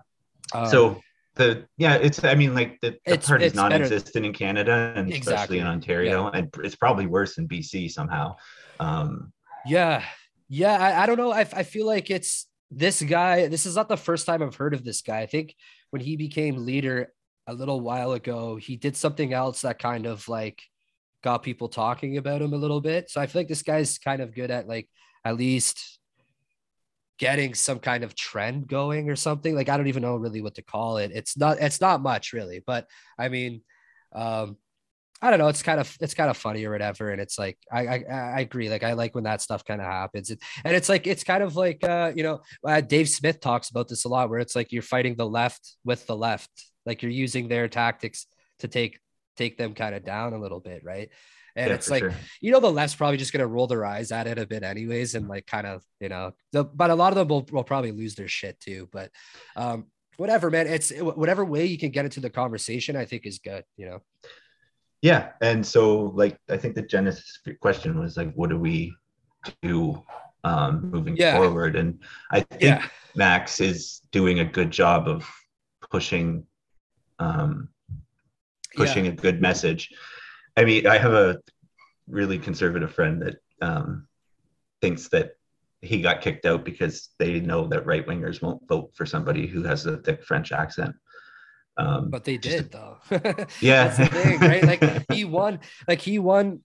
Um, 0.53 0.67
so 0.67 1.01
the 1.35 1.65
yeah, 1.77 1.95
it's 1.95 2.23
I 2.23 2.35
mean 2.35 2.53
like 2.53 2.79
the, 2.81 2.97
the 3.05 3.17
part 3.17 3.41
is 3.41 3.53
non-existent 3.53 4.25
in 4.25 4.33
Canada 4.33 4.93
and 4.95 5.07
exactly. 5.07 5.33
especially 5.33 5.59
in 5.59 5.67
Ontario, 5.67 6.23
yeah. 6.23 6.39
and 6.39 6.49
it's 6.63 6.75
probably 6.75 7.05
worse 7.05 7.37
in 7.37 7.47
BC 7.47 7.91
somehow. 7.91 8.35
Um, 8.79 9.31
yeah, 9.65 10.03
yeah, 10.49 10.77
I, 10.77 11.03
I 11.03 11.05
don't 11.05 11.17
know. 11.17 11.31
I 11.31 11.41
I 11.41 11.63
feel 11.63 11.85
like 11.85 12.09
it's 12.09 12.47
this 12.71 13.01
guy. 13.01 13.47
This 13.47 13.65
is 13.65 13.75
not 13.75 13.89
the 13.89 13.97
first 13.97 14.25
time 14.25 14.41
I've 14.41 14.55
heard 14.55 14.73
of 14.73 14.83
this 14.83 15.01
guy. 15.01 15.19
I 15.19 15.25
think 15.25 15.55
when 15.91 16.01
he 16.01 16.15
became 16.15 16.65
leader 16.65 17.13
a 17.47 17.53
little 17.53 17.79
while 17.79 18.13
ago, 18.13 18.55
he 18.55 18.75
did 18.75 18.95
something 18.95 19.33
else 19.33 19.61
that 19.61 19.79
kind 19.79 20.05
of 20.05 20.27
like 20.27 20.61
got 21.23 21.43
people 21.43 21.67
talking 21.67 22.17
about 22.17 22.41
him 22.41 22.53
a 22.53 22.57
little 22.57 22.81
bit. 22.81 23.09
So 23.09 23.21
I 23.21 23.27
feel 23.27 23.41
like 23.41 23.47
this 23.47 23.63
guy's 23.63 23.97
kind 23.97 24.21
of 24.21 24.33
good 24.33 24.51
at 24.51 24.67
like 24.67 24.89
at 25.23 25.37
least 25.37 25.99
getting 27.17 27.53
some 27.53 27.79
kind 27.79 28.03
of 28.03 28.15
trend 28.15 28.67
going 28.67 29.09
or 29.09 29.15
something 29.15 29.55
like 29.55 29.69
i 29.69 29.77
don't 29.77 29.87
even 29.87 30.01
know 30.01 30.15
really 30.15 30.41
what 30.41 30.55
to 30.55 30.61
call 30.61 30.97
it. 30.97 31.11
It's 31.13 31.37
not 31.37 31.59
it's 31.59 31.81
not 31.81 32.01
much 32.01 32.33
really 32.33 32.61
but 32.65 32.87
i 33.17 33.29
mean 33.29 33.61
um 34.13 34.57
i 35.21 35.29
don't 35.29 35.39
know 35.39 35.47
it's 35.47 35.63
kind 35.63 35.79
of 35.79 35.95
it's 36.01 36.13
kind 36.13 36.29
of 36.29 36.35
funny 36.37 36.65
or 36.65 36.71
whatever 36.71 37.11
and 37.11 37.21
it's 37.21 37.39
like 37.39 37.57
i 37.71 37.87
i, 37.87 38.03
I 38.09 38.39
agree 38.41 38.69
like 38.69 38.83
i 38.83 38.93
like 38.93 39.15
when 39.15 39.23
that 39.23 39.41
stuff 39.41 39.63
kind 39.63 39.79
of 39.79 39.87
happens 39.87 40.29
and 40.29 40.39
it's 40.75 40.89
like 40.89 41.07
it's 41.07 41.23
kind 41.23 41.41
of 41.41 41.55
like 41.55 41.83
uh 41.83 42.11
you 42.15 42.23
know 42.23 42.41
uh, 42.67 42.81
dave 42.81 43.07
smith 43.07 43.39
talks 43.39 43.69
about 43.69 43.87
this 43.87 44.03
a 44.03 44.09
lot 44.09 44.29
where 44.29 44.39
it's 44.39 44.55
like 44.55 44.71
you're 44.71 44.81
fighting 44.81 45.15
the 45.15 45.27
left 45.27 45.77
with 45.85 46.05
the 46.07 46.15
left 46.15 46.49
like 46.85 47.01
you're 47.01 47.11
using 47.11 47.47
their 47.47 47.67
tactics 47.67 48.27
to 48.59 48.67
take 48.67 48.99
take 49.37 49.57
them 49.57 49.73
kind 49.73 49.95
of 49.95 50.03
down 50.03 50.33
a 50.33 50.39
little 50.39 50.59
bit 50.59 50.83
right 50.83 51.09
and 51.55 51.69
yeah, 51.69 51.75
it's 51.75 51.89
like, 51.89 52.01
sure. 52.01 52.13
you 52.41 52.51
know, 52.51 52.59
the 52.59 52.71
left's 52.71 52.95
probably 52.95 53.17
just 53.17 53.31
going 53.31 53.39
to 53.39 53.47
roll 53.47 53.67
their 53.67 53.85
eyes 53.85 54.11
at 54.11 54.27
it 54.27 54.37
a 54.37 54.45
bit 54.45 54.63
anyways. 54.63 55.15
And 55.15 55.29
like, 55.29 55.45
kind 55.47 55.65
of, 55.65 55.83
you 56.01 56.09
know, 56.09 56.33
the, 56.51 56.65
but 56.65 56.89
a 56.89 56.95
lot 56.95 57.13
of 57.13 57.15
them 57.15 57.29
will, 57.29 57.47
will 57.51 57.63
probably 57.63 57.93
lose 57.93 58.15
their 58.15 58.27
shit 58.27 58.59
too. 58.59 58.89
But 58.91 59.09
um, 59.55 59.85
whatever, 60.17 60.51
man, 60.51 60.67
it's 60.67 60.91
whatever 60.91 61.45
way 61.45 61.65
you 61.65 61.77
can 61.77 61.91
get 61.91 62.03
into 62.03 62.19
the 62.19 62.29
conversation, 62.29 62.97
I 62.97 63.05
think 63.05 63.25
is 63.25 63.39
good, 63.39 63.63
you 63.77 63.85
know? 63.85 64.01
Yeah. 65.01 65.31
And 65.41 65.65
so 65.65 66.11
like, 66.15 66.37
I 66.49 66.57
think 66.57 66.75
the 66.75 66.81
genesis 66.81 67.39
question 67.61 67.99
was 67.99 68.17
like, 68.17 68.33
what 68.33 68.49
do 68.49 68.59
we 68.59 68.93
do 69.61 70.03
um, 70.43 70.89
moving 70.91 71.15
yeah. 71.15 71.37
forward? 71.37 71.77
And 71.77 71.99
I 72.31 72.41
think 72.41 72.63
yeah. 72.63 72.85
Max 73.15 73.61
is 73.61 74.01
doing 74.11 74.39
a 74.39 74.45
good 74.45 74.71
job 74.71 75.07
of 75.07 75.25
pushing, 75.89 76.45
um, 77.19 77.69
pushing 78.75 79.05
yeah. 79.05 79.11
a 79.11 79.15
good 79.15 79.41
message 79.41 79.89
I 80.57 80.65
mean, 80.65 80.87
I 80.87 80.97
have 80.97 81.13
a 81.13 81.39
really 82.07 82.39
conservative 82.39 82.93
friend 82.93 83.21
that 83.21 83.35
um, 83.61 84.07
thinks 84.81 85.09
that 85.09 85.31
he 85.81 86.01
got 86.01 86.21
kicked 86.21 86.45
out 86.45 86.65
because 86.65 87.09
they 87.19 87.39
know 87.39 87.67
that 87.67 87.85
right 87.85 88.05
wingers 88.05 88.41
won't 88.41 88.67
vote 88.67 88.91
for 88.95 89.05
somebody 89.05 89.47
who 89.47 89.63
has 89.63 89.85
a 89.85 89.97
thick 89.97 90.23
French 90.23 90.51
accent. 90.51 90.95
Um, 91.77 92.09
but 92.09 92.23
they 92.23 92.37
did 92.37 92.71
though. 92.71 92.97
yeah, 93.59 93.87
that's 93.87 93.97
the 93.97 94.05
thing, 94.07 94.39
right? 94.39 94.63
Like 94.63 95.05
he 95.11 95.25
won. 95.25 95.59
Like 95.87 95.99
he 95.99 96.19
won. 96.19 96.63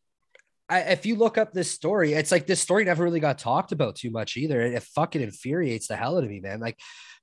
I, 0.69 0.81
if 0.83 1.05
you 1.05 1.17
look 1.17 1.37
up 1.37 1.53
this 1.53 1.71
story, 1.71 2.13
it's 2.13 2.31
like 2.31 2.47
this 2.47 2.61
story 2.61 2.85
never 2.85 3.03
really 3.03 3.19
got 3.19 3.39
talked 3.39 3.73
about 3.73 3.97
too 3.97 4.11
much 4.11 4.37
either. 4.37 4.61
It, 4.61 4.75
it 4.75 4.85
fucking 4.85 5.21
infuriates 5.21 5.89
the 5.89 5.97
hell 5.97 6.17
out 6.17 6.23
of 6.23 6.31
me, 6.31 6.39
man. 6.39 6.61
Like 6.61 6.79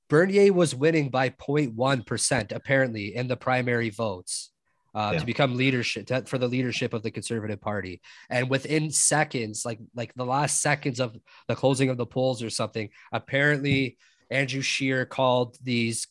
Bernier 0.10 0.52
was 0.52 0.76
winning 0.76 1.10
by 1.10 1.30
0.1 1.30 2.06
percent 2.06 2.52
apparently 2.52 3.16
in 3.16 3.30
the 3.30 3.38
primary 3.38 3.90
votes 3.90 4.52
uh, 4.98 5.12
yeah. 5.14 5.20
to 5.20 5.26
become 5.28 5.56
leadership 5.56 6.08
to, 6.08 6.24
for 6.26 6.40
the 6.40 6.48
leadership 6.48 6.92
of 6.92 7.04
the 7.04 7.12
Conservative 7.12 7.62
Party. 7.62 8.02
And 8.32 8.50
within 8.50 8.90
seconds, 8.90 9.64
like 9.64 9.80
like 9.96 10.12
the 10.16 10.26
last 10.26 10.60
seconds 10.60 11.00
of 11.00 11.16
the 11.48 11.56
closing 11.56 11.90
of 11.90 11.98
the 11.98 12.08
polls 12.08 12.42
or 12.42 12.50
something, 12.50 12.90
apparently 13.12 13.98
Andrew 14.32 14.62
Scheer 14.62 15.06
called 15.06 15.56
these. 15.62 16.08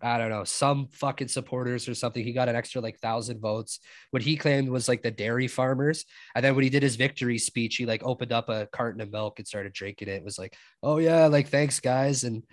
I 0.00 0.16
don't 0.16 0.30
know, 0.30 0.44
some 0.44 0.86
fucking 0.92 1.26
supporters 1.26 1.88
or 1.88 1.94
something. 1.94 2.22
He 2.22 2.32
got 2.32 2.48
an 2.48 2.54
extra 2.54 2.80
like 2.80 3.00
thousand 3.00 3.40
votes. 3.40 3.80
What 4.12 4.22
he 4.22 4.36
claimed 4.36 4.68
was 4.68 4.88
like 4.88 5.02
the 5.02 5.10
dairy 5.10 5.48
farmers. 5.48 6.04
And 6.36 6.44
then 6.44 6.54
when 6.54 6.62
he 6.62 6.70
did 6.70 6.84
his 6.84 6.94
victory 6.94 7.36
speech, 7.36 7.74
he 7.74 7.84
like 7.84 8.04
opened 8.04 8.30
up 8.30 8.48
a 8.48 8.68
carton 8.70 9.00
of 9.00 9.10
milk 9.10 9.40
and 9.40 9.48
started 9.48 9.72
drinking 9.72 10.06
it. 10.06 10.12
It 10.12 10.24
was 10.24 10.38
like, 10.38 10.54
oh 10.84 10.98
yeah, 10.98 11.26
like 11.26 11.48
thanks 11.48 11.80
guys 11.80 12.22
and 12.22 12.44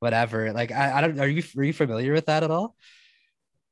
whatever. 0.00 0.50
Like 0.54 0.72
I, 0.72 0.96
I 0.96 1.00
don't 1.02 1.20
are 1.20 1.28
you 1.28 1.42
are 1.58 1.64
you 1.64 1.74
familiar 1.74 2.14
with 2.14 2.26
that 2.26 2.42
at 2.42 2.50
all? 2.50 2.74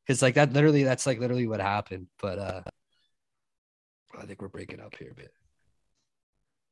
Because 0.07 0.23
like 0.23 0.35
that 0.35 0.53
literally 0.53 0.85
that's 0.85 1.07
like 1.07 1.19
literally 1.19 1.47
what 1.47 1.61
happened 1.61 2.07
but 2.21 2.39
uh 2.39 2.63
i 4.19 4.27
think 4.27 4.43
we're 4.43 4.49
breaking 4.49 4.81
up 4.81 4.95
here 4.97 5.11
a 5.11 5.15
bit. 5.15 5.33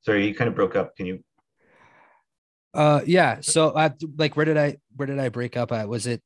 Sorry 0.03 0.27
you 0.27 0.35
kind 0.35 0.49
of 0.49 0.55
broke 0.55 0.77
up. 0.77 0.97
Can 0.97 1.07
you? 1.07 1.25
Uh 2.73 3.01
yeah. 3.05 3.39
So 3.41 3.71
uh, 3.71 3.91
like 4.17 4.37
where 4.37 4.47
did 4.47 4.57
i 4.57 4.77
where 4.97 5.07
did 5.07 5.19
i 5.19 5.29
break 5.29 5.57
up 5.57 5.73
at? 5.73 5.89
Was 5.89 6.07
it? 6.07 6.23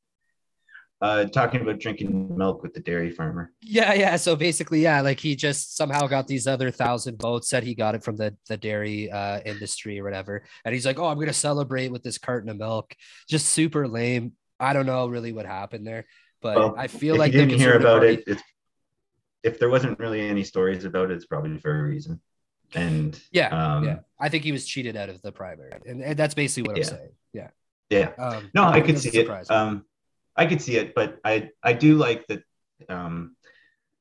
Uh 1.01 1.25
talking 1.25 1.61
about 1.61 1.79
drinking 1.79 2.37
milk 2.37 2.63
with 2.63 2.73
the 2.73 2.79
dairy 2.79 3.11
farmer. 3.11 3.51
Yeah 3.61 3.93
yeah. 3.93 4.15
So 4.15 4.35
basically 4.35 4.81
yeah 4.81 5.01
like 5.01 5.19
he 5.19 5.35
just 5.35 5.75
somehow 5.75 6.07
got 6.07 6.27
these 6.27 6.47
other 6.47 6.71
thousand 6.71 7.19
votes 7.19 7.49
said 7.49 7.63
he 7.63 7.75
got 7.75 7.95
it 7.95 8.03
from 8.03 8.15
the 8.15 8.35
the 8.47 8.57
dairy 8.57 9.11
uh 9.11 9.41
industry 9.41 9.99
or 9.99 10.03
whatever. 10.03 10.43
And 10.63 10.73
he's 10.73 10.85
like 10.85 10.99
oh 10.99 11.07
i'm 11.07 11.19
gonna 11.19 11.33
celebrate 11.33 11.91
with 11.91 12.03
this 12.03 12.17
carton 12.17 12.49
of 12.49 12.57
milk. 12.57 12.95
Just 13.27 13.47
super 13.47 13.87
lame. 13.87 14.33
I 14.59 14.71
don't 14.71 14.85
know 14.85 15.07
really 15.07 15.33
what 15.33 15.45
happened 15.45 15.85
there 15.85 16.05
but 16.45 16.55
well, 16.55 16.75
I 16.77 16.85
feel 16.87 17.15
like 17.15 17.33
you 17.33 17.39
didn't 17.39 17.59
hear 17.59 17.73
about 17.73 18.01
Party... 18.01 18.15
it. 18.15 18.23
It's, 18.27 18.43
if 19.43 19.59
there 19.59 19.69
wasn't 19.69 19.97
really 19.97 20.21
any 20.27 20.43
stories 20.43 20.85
about 20.85 21.09
it, 21.09 21.15
it's 21.15 21.25
probably 21.25 21.57
for 21.57 21.75
a 21.75 21.83
reason. 21.83 22.21
And 22.75 23.19
yeah, 23.31 23.47
um, 23.47 23.83
yeah, 23.83 23.99
I 24.19 24.29
think 24.29 24.43
he 24.43 24.51
was 24.51 24.65
cheated 24.67 24.95
out 24.95 25.09
of 25.09 25.21
the 25.23 25.31
primary, 25.31 25.71
and, 25.85 26.01
and 26.01 26.17
that's 26.17 26.35
basically 26.35 26.69
what 26.69 26.77
yeah. 26.77 26.83
I'm 26.83 26.89
saying. 26.89 27.09
Yeah, 27.33 27.49
yeah. 27.89 28.11
Um, 28.23 28.51
no, 28.53 28.63
I 28.63 28.81
could 28.81 28.99
see 28.99 29.09
it. 29.09 29.51
Um, 29.51 29.85
I 30.35 30.45
could 30.45 30.61
see 30.61 30.77
it, 30.77 30.93
but 30.93 31.19
I 31.25 31.49
I 31.63 31.73
do 31.73 31.97
like 31.97 32.27
that. 32.27 32.43
Um, 32.89 33.35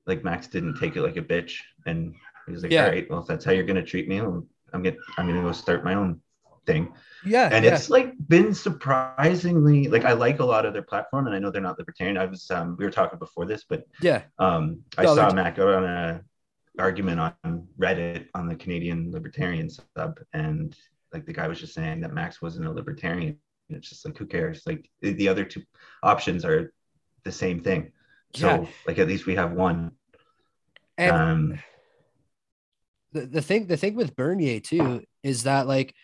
like 0.06 0.22
Max 0.22 0.48
didn't 0.48 0.78
take 0.78 0.96
it 0.96 1.02
like 1.02 1.16
a 1.16 1.22
bitch 1.22 1.60
and 1.86 2.14
He's 2.46 2.62
like, 2.62 2.72
yeah. 2.72 2.84
all 2.84 2.90
right, 2.90 3.10
well, 3.10 3.20
if 3.20 3.26
that's 3.26 3.44
how 3.44 3.52
you're 3.52 3.64
going 3.64 3.76
to 3.76 3.82
treat 3.82 4.08
me, 4.08 4.18
I'm, 4.18 4.46
going 4.72 4.96
I'm 5.16 5.26
going 5.26 5.36
to 5.36 5.42
go 5.42 5.52
start 5.52 5.84
my 5.84 5.94
own 5.94 6.20
thing. 6.66 6.92
Yeah. 7.24 7.48
And 7.50 7.64
yeah. 7.64 7.74
it's 7.74 7.90
like 7.90 8.14
been 8.28 8.54
surprisingly 8.54 9.88
like 9.88 10.04
I 10.04 10.12
like 10.12 10.40
a 10.40 10.44
lot 10.44 10.66
of 10.66 10.72
their 10.72 10.82
platform 10.82 11.26
and 11.26 11.34
I 11.34 11.38
know 11.38 11.50
they're 11.50 11.62
not 11.62 11.78
libertarian. 11.78 12.16
I 12.16 12.26
was 12.26 12.50
um 12.50 12.76
we 12.78 12.84
were 12.84 12.90
talking 12.90 13.18
before 13.18 13.46
this, 13.46 13.64
but 13.68 13.84
yeah. 14.00 14.22
Um 14.38 14.82
I 14.98 15.04
no, 15.04 15.14
saw 15.14 15.30
go 15.50 15.76
on 15.76 15.84
a 15.84 16.22
argument 16.78 17.20
on 17.20 17.68
Reddit 17.78 18.26
on 18.34 18.48
the 18.48 18.56
Canadian 18.56 19.12
libertarian 19.12 19.70
sub 19.70 20.18
and 20.32 20.76
like 21.12 21.26
the 21.26 21.32
guy 21.32 21.48
was 21.48 21.60
just 21.60 21.74
saying 21.74 22.00
that 22.00 22.12
Max 22.12 22.42
wasn't 22.42 22.66
a 22.66 22.70
libertarian. 22.70 23.38
It's 23.70 23.88
just 23.88 24.04
like 24.04 24.18
who 24.18 24.26
cares? 24.26 24.62
Like 24.66 24.90
the 25.00 25.28
other 25.28 25.44
two 25.44 25.62
options 26.02 26.44
are 26.44 26.72
the 27.24 27.32
same 27.32 27.60
thing. 27.60 27.92
So 28.34 28.46
yeah. 28.48 28.66
like 28.86 28.98
at 28.98 29.08
least 29.08 29.26
we 29.26 29.36
have 29.36 29.52
one. 29.52 29.92
And 30.98 31.12
um 31.12 31.58
the, 33.12 33.26
the 33.26 33.42
thing 33.42 33.66
the 33.66 33.76
thing 33.76 33.94
with 33.94 34.16
Bernier 34.16 34.60
too 34.60 35.04
is 35.22 35.44
that 35.44 35.66
like 35.66 35.94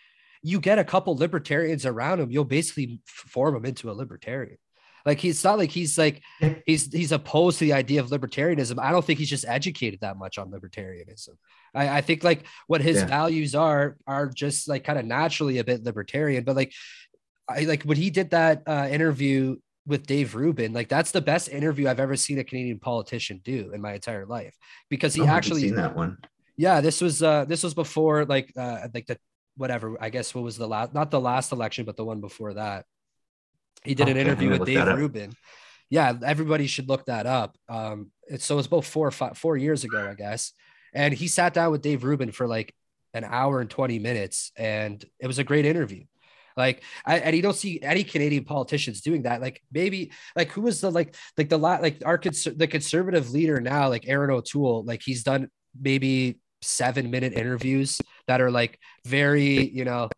you 0.43 0.59
get 0.59 0.79
a 0.79 0.83
couple 0.83 1.15
libertarians 1.15 1.85
around 1.85 2.19
him, 2.19 2.31
you'll 2.31 2.45
basically 2.45 2.99
form 3.05 3.55
him 3.55 3.65
into 3.65 3.91
a 3.91 3.93
libertarian. 3.93 4.57
Like 5.05 5.19
he's 5.19 5.43
not 5.43 5.57
like 5.57 5.71
he's 5.71 5.97
like 5.97 6.21
he's 6.65 6.91
he's 6.91 7.11
opposed 7.11 7.59
to 7.59 7.65
the 7.65 7.73
idea 7.73 8.01
of 8.01 8.09
libertarianism. 8.09 8.79
I 8.79 8.91
don't 8.91 9.03
think 9.03 9.19
he's 9.19 9.29
just 9.29 9.45
educated 9.47 10.01
that 10.01 10.17
much 10.17 10.37
on 10.37 10.51
libertarianism. 10.51 11.29
I, 11.73 11.97
I 11.97 12.01
think 12.01 12.23
like 12.23 12.45
what 12.67 12.81
his 12.81 12.97
yeah. 12.97 13.07
values 13.07 13.55
are 13.55 13.97
are 14.05 14.27
just 14.27 14.67
like 14.67 14.83
kind 14.83 14.99
of 14.99 15.05
naturally 15.05 15.57
a 15.57 15.63
bit 15.63 15.83
libertarian. 15.83 16.43
But 16.43 16.55
like 16.55 16.73
I 17.49 17.61
like 17.61 17.83
when 17.83 17.97
he 17.97 18.09
did 18.09 18.31
that 18.31 18.63
uh, 18.67 18.87
interview 18.91 19.57
with 19.87 20.05
Dave 20.05 20.35
Rubin, 20.35 20.73
like 20.73 20.89
that's 20.89 21.11
the 21.11 21.21
best 21.21 21.49
interview 21.49 21.87
I've 21.87 21.99
ever 21.99 22.15
seen 22.15 22.37
a 22.39 22.43
Canadian 22.43 22.79
politician 22.79 23.41
do 23.43 23.71
in 23.73 23.81
my 23.81 23.93
entire 23.93 24.25
life 24.25 24.55
because 24.89 25.13
he 25.13 25.21
oh, 25.21 25.27
actually 25.27 25.61
seen 25.61 25.75
that 25.75 25.95
one. 25.95 26.17
Yeah, 26.57 26.81
this 26.81 27.01
was 27.01 27.23
uh 27.23 27.45
this 27.45 27.63
was 27.63 27.73
before 27.73 28.25
like 28.25 28.51
uh 28.55 28.87
like 28.93 29.07
the 29.07 29.17
whatever, 29.57 29.97
I 29.99 30.09
guess 30.09 30.33
what 30.33 30.43
was 30.43 30.57
the 30.57 30.67
last, 30.67 30.93
not 30.93 31.11
the 31.11 31.19
last 31.19 31.51
election, 31.51 31.85
but 31.85 31.97
the 31.97 32.05
one 32.05 32.21
before 32.21 32.53
that. 32.53 32.85
He 33.83 33.95
did 33.95 34.09
an 34.09 34.17
interview 34.17 34.49
with 34.49 34.65
Dave 34.65 34.87
Rubin. 34.87 35.33
Yeah, 35.89 36.13
everybody 36.23 36.67
should 36.67 36.87
look 36.87 37.05
that 37.05 37.25
up. 37.25 37.57
Um, 37.67 38.11
it's, 38.27 38.45
so 38.45 38.57
it's 38.57 38.67
about 38.67 38.85
four 38.85 39.07
or 39.07 39.11
five, 39.11 39.37
four 39.37 39.57
years 39.57 39.83
ago, 39.83 40.07
I 40.09 40.13
guess. 40.13 40.53
And 40.93 41.13
he 41.13 41.27
sat 41.27 41.53
down 41.53 41.71
with 41.71 41.81
Dave 41.81 42.03
Rubin 42.03 42.31
for 42.31 42.47
like 42.47 42.73
an 43.13 43.23
hour 43.25 43.59
and 43.59 43.69
20 43.69 43.99
minutes. 43.99 44.51
And 44.55 45.03
it 45.19 45.27
was 45.27 45.39
a 45.39 45.43
great 45.43 45.65
interview. 45.65 46.05
Like, 46.55 46.83
I, 47.05 47.19
and 47.19 47.35
you 47.35 47.41
don't 47.41 47.55
see 47.55 47.81
any 47.81 48.03
Canadian 48.03 48.43
politicians 48.43 49.01
doing 49.01 49.23
that. 49.23 49.41
Like, 49.41 49.61
maybe, 49.71 50.11
like, 50.35 50.49
who 50.51 50.61
was 50.61 50.81
the, 50.81 50.91
like, 50.91 51.15
like 51.37 51.49
the, 51.49 51.57
lot, 51.57 51.81
like, 51.81 52.01
our, 52.05 52.17
cons- 52.17 52.43
the 52.43 52.67
conservative 52.67 53.31
leader 53.31 53.59
now, 53.61 53.89
like 53.89 54.07
Erin 54.07 54.31
O'Toole, 54.31 54.83
like, 54.83 55.01
he's 55.01 55.23
done 55.23 55.49
maybe 55.79 56.39
seven 56.61 57.11
minute 57.11 57.33
interviews 57.33 57.99
that 58.27 58.41
are 58.41 58.51
like 58.51 58.79
very, 59.05 59.69
you 59.69 59.85
know, 59.85 60.09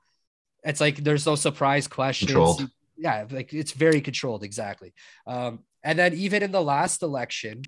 it's 0.64 0.82
like 0.82 0.98
there's 0.98 1.26
no 1.26 1.36
surprise 1.36 1.88
questions. 1.88 2.32
Controlled. 2.32 2.70
Yeah, 2.98 3.26
like 3.30 3.54
it's 3.54 3.72
very 3.72 4.02
controlled, 4.02 4.44
exactly. 4.44 4.94
Um, 5.28 5.60
and 5.84 6.00
then 6.00 6.14
even 6.14 6.44
in 6.44 6.52
the 6.52 6.62
last 6.62 7.02
election, 7.02 7.64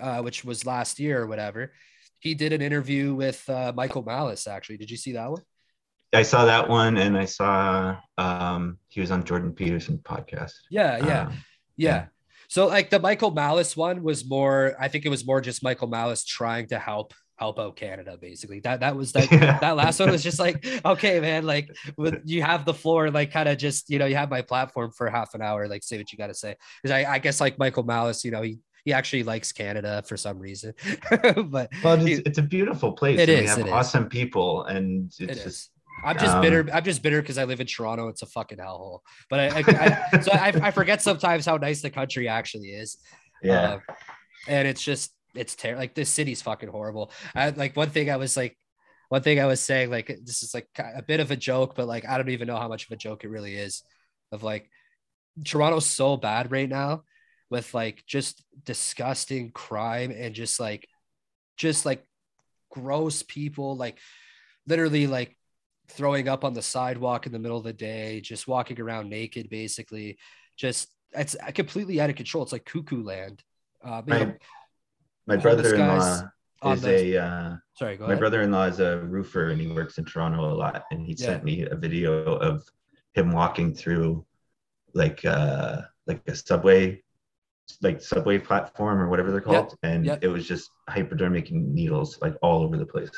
uh, 0.00 0.22
which 0.22 0.44
was 0.44 0.64
last 0.64 0.98
year 0.98 1.20
or 1.20 1.26
whatever, 1.26 1.72
he 2.20 2.34
did 2.34 2.52
an 2.52 2.62
interview 2.62 3.14
with 3.14 3.48
uh, 3.50 3.72
Michael 3.74 4.02
Malice. 4.02 4.46
Actually, 4.46 4.78
did 4.78 4.90
you 4.90 4.96
see 4.96 5.12
that 5.12 5.30
one? 5.30 5.42
I 6.14 6.22
saw 6.22 6.44
that 6.44 6.68
one, 6.68 6.98
and 6.98 7.16
I 7.16 7.24
saw 7.24 7.96
um, 8.18 8.78
he 8.88 9.00
was 9.00 9.10
on 9.10 9.24
Jordan 9.24 9.52
Peterson 9.52 9.98
podcast. 9.98 10.52
Yeah, 10.70 10.98
yeah, 10.98 11.20
um, 11.22 11.32
yeah. 11.76 11.94
yeah. 11.94 12.04
So 12.48 12.66
like 12.66 12.90
the 12.90 13.00
Michael 13.00 13.30
Malice 13.30 13.74
one 13.76 14.02
was 14.02 14.28
more, 14.28 14.76
I 14.78 14.88
think 14.88 15.06
it 15.06 15.08
was 15.08 15.24
more 15.24 15.40
just 15.40 15.62
Michael 15.62 15.88
Malice 15.88 16.22
trying 16.22 16.66
to 16.68 16.78
help 16.78 17.14
help 17.42 17.58
out 17.58 17.74
Canada 17.74 18.16
basically. 18.20 18.60
That 18.60 18.80
that 18.80 18.94
was 18.94 19.12
that 19.12 19.28
that 19.60 19.76
last 19.76 19.98
one 19.98 20.10
was 20.10 20.22
just 20.22 20.38
like, 20.38 20.64
okay, 20.84 21.18
man, 21.18 21.44
like 21.44 21.74
with, 21.96 22.20
you 22.24 22.40
have 22.42 22.64
the 22.64 22.74
floor, 22.74 23.10
like 23.10 23.32
kind 23.32 23.48
of 23.48 23.58
just, 23.58 23.90
you 23.90 23.98
know, 23.98 24.06
you 24.06 24.14
have 24.14 24.30
my 24.30 24.42
platform 24.42 24.92
for 24.92 25.10
half 25.10 25.34
an 25.34 25.42
hour, 25.42 25.66
like 25.66 25.82
say 25.82 25.98
what 25.98 26.12
you 26.12 26.18
gotta 26.18 26.34
say. 26.34 26.54
Because 26.80 26.94
I, 26.94 27.14
I 27.14 27.18
guess 27.18 27.40
like 27.40 27.58
Michael 27.58 27.82
Malice, 27.82 28.24
you 28.24 28.30
know, 28.30 28.42
he 28.42 28.58
he 28.84 28.92
actually 28.92 29.24
likes 29.24 29.52
Canada 29.52 30.02
for 30.06 30.16
some 30.16 30.38
reason. 30.38 30.74
but 31.10 31.70
well, 31.84 31.94
it's, 31.94 32.04
he, 32.04 32.12
it's, 32.26 32.38
a 32.38 32.42
beautiful 32.42 32.92
place. 32.92 33.18
It 33.20 33.28
is. 33.28 33.56
We 33.56 33.62
have 33.62 33.72
awesome 33.72 34.04
is. 34.04 34.08
people, 34.08 34.64
and 34.64 35.06
it's 35.06 35.20
it 35.20 35.42
just. 35.42 35.70
I'm 36.04 36.18
just 36.18 36.34
um, 36.34 36.42
bitter. 36.42 36.68
I'm 36.72 36.82
just 36.82 37.00
bitter 37.00 37.20
because 37.20 37.38
I 37.38 37.44
live 37.44 37.60
in 37.60 37.66
Toronto. 37.66 38.08
It's 38.08 38.22
a 38.22 38.26
fucking 38.26 38.58
hellhole. 38.58 39.00
But 39.30 39.38
I, 39.38 39.46
I, 39.46 40.08
I 40.12 40.20
so 40.20 40.32
I, 40.32 40.48
I, 40.68 40.70
forget 40.72 41.00
sometimes 41.00 41.46
how 41.46 41.58
nice 41.58 41.80
the 41.80 41.90
country 41.90 42.26
actually 42.26 42.70
is. 42.70 42.98
Yeah. 43.40 43.78
Uh, 43.88 43.94
and 44.48 44.66
it's 44.66 44.82
just 44.82 45.12
it's 45.34 45.54
terrible. 45.54 45.80
Like 45.80 45.94
this 45.94 46.10
city's 46.10 46.42
fucking 46.42 46.68
horrible. 46.68 47.10
I 47.34 47.50
like 47.50 47.76
one 47.76 47.90
thing 47.90 48.10
I 48.10 48.16
was 48.16 48.36
like, 48.36 48.56
one 49.08 49.22
thing 49.22 49.40
I 49.40 49.46
was 49.46 49.60
saying, 49.60 49.90
like 49.90 50.06
this 50.06 50.42
is 50.42 50.54
like 50.54 50.68
a 50.78 51.02
bit 51.02 51.20
of 51.20 51.30
a 51.30 51.36
joke, 51.36 51.74
but 51.74 51.86
like 51.86 52.08
I 52.08 52.16
don't 52.16 52.30
even 52.30 52.48
know 52.48 52.56
how 52.56 52.68
much 52.68 52.86
of 52.86 52.92
a 52.92 52.96
joke 52.96 53.24
it 53.24 53.28
really 53.28 53.54
is. 53.56 53.82
Of 54.30 54.42
like, 54.42 54.70
Toronto's 55.44 55.86
so 55.86 56.16
bad 56.16 56.50
right 56.50 56.68
now, 56.68 57.04
with 57.50 57.74
like 57.74 58.04
just 58.06 58.42
disgusting 58.64 59.50
crime 59.50 60.10
and 60.10 60.34
just 60.34 60.58
like, 60.58 60.88
just 61.56 61.84
like 61.84 62.06
gross 62.70 63.22
people, 63.22 63.76
like 63.76 63.98
literally 64.66 65.06
like 65.06 65.36
throwing 65.88 66.28
up 66.28 66.44
on 66.44 66.54
the 66.54 66.62
sidewalk 66.62 67.26
in 67.26 67.32
the 67.32 67.38
middle 67.38 67.58
of 67.58 67.64
the 67.64 67.72
day, 67.74 68.22
just 68.22 68.48
walking 68.48 68.80
around 68.80 69.10
naked, 69.10 69.50
basically. 69.50 70.16
Just 70.56 70.88
it's 71.12 71.36
completely 71.54 72.00
out 72.00 72.08
of 72.08 72.16
control. 72.16 72.42
It's 72.42 72.52
like 72.52 72.64
cuckoo 72.64 73.02
land. 73.02 73.42
Uh, 73.84 74.00
right 74.06 74.38
my 75.26 75.36
brother-in-law 75.36 76.22
is 76.72 76.84
a 76.84 77.16
uh, 77.16 77.56
sorry 77.74 77.96
go 77.96 78.06
my 78.06 78.14
brother-in-law 78.14 78.64
is 78.64 78.80
a 78.80 78.98
roofer 78.98 79.50
and 79.50 79.60
he 79.60 79.66
works 79.66 79.98
in 79.98 80.04
toronto 80.04 80.52
a 80.52 80.54
lot 80.54 80.84
and 80.90 81.04
he 81.04 81.14
yeah. 81.18 81.26
sent 81.26 81.44
me 81.44 81.66
a 81.66 81.74
video 81.74 82.36
of 82.36 82.62
him 83.14 83.30
walking 83.32 83.74
through 83.74 84.24
like 84.94 85.24
uh 85.24 85.82
like 86.06 86.22
a 86.28 86.34
subway 86.34 87.02
like 87.80 88.00
subway 88.00 88.38
platform 88.38 89.00
or 89.00 89.08
whatever 89.08 89.30
they're 89.30 89.40
called 89.40 89.70
yep. 89.70 89.78
and 89.82 90.04
yep. 90.04 90.18
it 90.22 90.28
was 90.28 90.46
just 90.46 90.70
hypodermic 90.88 91.50
needles 91.50 92.18
like 92.20 92.36
all 92.42 92.62
over 92.62 92.76
the 92.76 92.86
place 92.86 93.10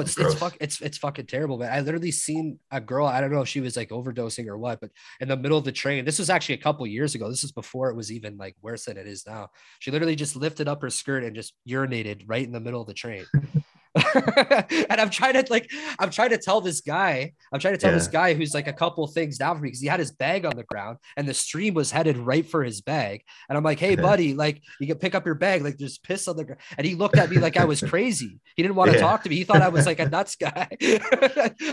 It's 0.00 0.16
it's, 0.16 0.18
it's 0.18 0.34
fuck 0.34 0.56
it's 0.60 0.80
it's 0.80 0.98
fucking 0.98 1.26
terrible, 1.26 1.58
man. 1.58 1.72
I 1.72 1.80
literally 1.80 2.10
seen 2.10 2.58
a 2.70 2.80
girl. 2.80 3.06
I 3.06 3.20
don't 3.20 3.32
know 3.32 3.40
if 3.40 3.48
she 3.48 3.60
was 3.60 3.76
like 3.76 3.90
overdosing 3.90 4.46
or 4.46 4.58
what, 4.58 4.80
but 4.80 4.90
in 5.20 5.28
the 5.28 5.36
middle 5.36 5.58
of 5.58 5.64
the 5.64 5.72
train. 5.72 6.04
This 6.04 6.18
was 6.18 6.30
actually 6.30 6.56
a 6.56 6.62
couple 6.62 6.86
years 6.86 7.14
ago. 7.14 7.30
This 7.30 7.44
is 7.44 7.52
before 7.52 7.90
it 7.90 7.96
was 7.96 8.10
even 8.12 8.36
like 8.36 8.56
worse 8.62 8.84
than 8.86 8.96
it 8.96 9.06
is 9.06 9.26
now. 9.26 9.48
She 9.78 9.90
literally 9.90 10.16
just 10.16 10.36
lifted 10.36 10.68
up 10.68 10.82
her 10.82 10.90
skirt 10.90 11.24
and 11.24 11.34
just 11.34 11.54
urinated 11.68 12.24
right 12.26 12.44
in 12.44 12.52
the 12.52 12.60
middle 12.60 12.80
of 12.80 12.86
the 12.86 12.94
train. 12.94 13.24
and 14.90 15.00
I'm 15.00 15.10
trying 15.10 15.34
to 15.34 15.44
like, 15.50 15.70
I'm 15.98 16.10
trying 16.10 16.30
to 16.30 16.38
tell 16.38 16.60
this 16.60 16.80
guy, 16.80 17.32
I'm 17.52 17.60
trying 17.60 17.74
to 17.74 17.78
tell 17.78 17.90
yeah. 17.90 17.98
this 17.98 18.08
guy 18.08 18.34
who's 18.34 18.54
like 18.54 18.68
a 18.68 18.72
couple 18.72 19.06
things 19.06 19.38
down 19.38 19.56
for 19.56 19.62
me 19.62 19.68
because 19.68 19.80
he 19.80 19.86
had 19.86 20.00
his 20.00 20.12
bag 20.12 20.44
on 20.44 20.56
the 20.56 20.64
ground 20.64 20.98
and 21.16 21.26
the 21.26 21.34
stream 21.34 21.74
was 21.74 21.90
headed 21.90 22.16
right 22.16 22.46
for 22.46 22.62
his 22.62 22.80
bag. 22.80 23.22
And 23.48 23.56
I'm 23.56 23.64
like, 23.64 23.78
hey, 23.78 23.96
buddy, 23.96 24.34
like 24.34 24.62
you 24.80 24.86
can 24.86 24.98
pick 24.98 25.14
up 25.14 25.24
your 25.24 25.34
bag, 25.34 25.62
like 25.62 25.78
there's 25.78 25.98
piss 25.98 26.28
on 26.28 26.36
the 26.36 26.44
ground. 26.44 26.60
And 26.76 26.86
he 26.86 26.94
looked 26.94 27.16
at 27.16 27.30
me 27.30 27.38
like 27.38 27.56
I 27.56 27.64
was 27.64 27.80
crazy. 27.88 28.38
He 28.56 28.62
didn't 28.62 28.76
want 28.76 28.90
to 28.90 28.96
yeah. 28.96 29.02
talk 29.02 29.22
to 29.24 29.30
me. 29.30 29.36
He 29.36 29.44
thought 29.44 29.62
I 29.62 29.68
was 29.68 29.86
like 29.86 30.00
a 30.00 30.08
nuts 30.08 30.36
guy. 30.36 30.68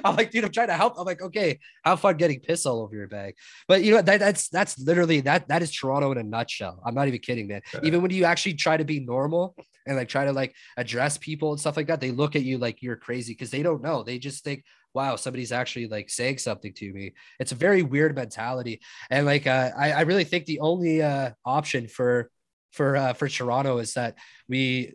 I'm 0.03 0.15
like, 0.15 0.31
dude, 0.31 0.45
I'm 0.45 0.51
trying 0.51 0.67
to 0.67 0.75
help. 0.75 0.95
I'm 0.97 1.05
like, 1.05 1.21
okay, 1.21 1.59
have 1.83 1.99
fun 1.99 2.17
getting 2.17 2.39
piss 2.39 2.65
all 2.65 2.81
over 2.81 2.95
your 2.95 3.07
bag. 3.07 3.35
But 3.67 3.83
you 3.83 3.93
know, 3.93 4.01
that, 4.01 4.19
that's 4.19 4.49
that's 4.49 4.79
literally 4.79 5.21
that 5.21 5.47
that 5.49 5.61
is 5.61 5.71
Toronto 5.71 6.11
in 6.11 6.17
a 6.17 6.23
nutshell. 6.23 6.81
I'm 6.85 6.95
not 6.95 7.07
even 7.07 7.19
kidding, 7.19 7.47
man. 7.47 7.61
Even 7.83 8.01
when 8.01 8.11
you 8.11 8.25
actually 8.25 8.53
try 8.53 8.77
to 8.77 8.85
be 8.85 8.99
normal 8.99 9.55
and 9.85 9.97
like 9.97 10.07
try 10.07 10.25
to 10.25 10.31
like 10.33 10.53
address 10.77 11.17
people 11.17 11.51
and 11.51 11.59
stuff 11.59 11.77
like 11.77 11.87
that, 11.87 12.01
they 12.01 12.11
look 12.13 12.35
at 12.35 12.43
you 12.43 12.57
like 12.57 12.81
you're 12.81 12.95
crazy 12.95 13.33
because 13.33 13.51
they 13.51 13.63
don't 13.63 13.81
know. 13.81 14.03
They 14.03 14.17
just 14.17 14.43
think, 14.43 14.63
wow, 14.93 15.15
somebody's 15.15 15.51
actually 15.51 15.87
like 15.87 16.09
saying 16.09 16.37
something 16.37 16.73
to 16.73 16.93
me. 16.93 17.13
It's 17.39 17.51
a 17.51 17.55
very 17.55 17.81
weird 17.81 18.15
mentality. 18.15 18.81
And 19.09 19.25
like 19.25 19.47
uh, 19.47 19.71
I, 19.77 19.91
I 19.91 20.01
really 20.01 20.23
think 20.23 20.45
the 20.45 20.59
only 20.59 21.01
uh, 21.01 21.31
option 21.45 21.87
for 21.87 22.29
for 22.71 22.95
uh, 22.95 23.13
for 23.13 23.27
Toronto 23.27 23.77
is 23.77 23.93
that 23.93 24.15
we 24.47 24.93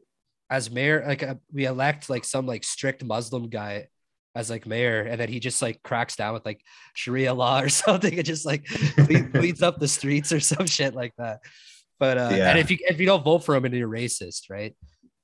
as 0.51 0.71
mayor 0.71 1.05
like 1.07 1.23
uh, 1.23 1.35
we 1.53 1.67
elect 1.67 2.09
like 2.09 2.25
some 2.25 2.47
like 2.47 2.65
strict 2.65 3.05
Muslim 3.05 3.49
guy 3.49 3.89
as 4.35 4.51
like 4.51 4.67
mayor 4.67 5.03
and 5.03 5.21
then 5.21 5.29
he 5.29 5.41
just 5.41 5.61
like 5.61 5.83
cracks 5.83 6.17
down 6.17 6.33
with 6.33 6.47
like 6.47 6.61
Sharia 6.95 7.35
law 7.35 7.61
or 7.61 7.69
something 7.85 8.15
and 8.15 8.25
just 8.25 8.47
like 8.47 8.67
leads 9.35 9.63
up 9.69 9.79
the 9.79 9.89
streets 9.89 10.33
or 10.33 10.41
some 10.41 10.67
shit 10.67 10.95
like 10.95 11.13
that. 11.19 11.41
But 11.99 12.19
uh, 12.19 12.31
yeah. 12.33 12.51
and 12.51 12.59
if 12.59 12.71
you 12.71 12.79
if 12.83 13.01
you 13.01 13.07
don't 13.07 13.25
vote 13.25 13.45
for 13.45 13.55
him, 13.57 13.65
and 13.65 13.75
you're 13.75 13.89
racist, 13.89 14.51
right? 14.51 14.75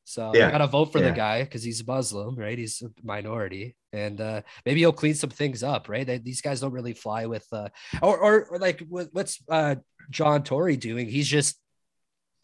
So 0.04 0.32
yeah. 0.34 0.46
you 0.46 0.52
gotta 0.52 0.66
vote 0.66 0.92
for 0.92 0.98
yeah. 0.98 1.10
the 1.10 1.16
guy 1.16 1.42
because 1.42 1.62
he's 1.62 1.86
Muslim, 1.86 2.36
right? 2.36 2.58
He's 2.58 2.82
a 2.82 2.90
minority, 3.02 3.74
and 3.92 4.20
uh, 4.20 4.42
maybe 4.66 4.80
he'll 4.80 4.92
clean 4.92 5.14
some 5.14 5.30
things 5.30 5.62
up, 5.62 5.88
right? 5.88 6.06
They, 6.06 6.18
these 6.18 6.42
guys 6.42 6.60
don't 6.60 6.72
really 6.72 6.92
fly 6.92 7.26
with, 7.26 7.46
uh, 7.52 7.70
or, 8.02 8.18
or, 8.18 8.44
or 8.46 8.58
like 8.58 8.82
what's 8.88 9.42
uh, 9.48 9.76
John 10.10 10.42
Tory 10.42 10.76
doing? 10.76 11.08
He's 11.08 11.28
just 11.28 11.58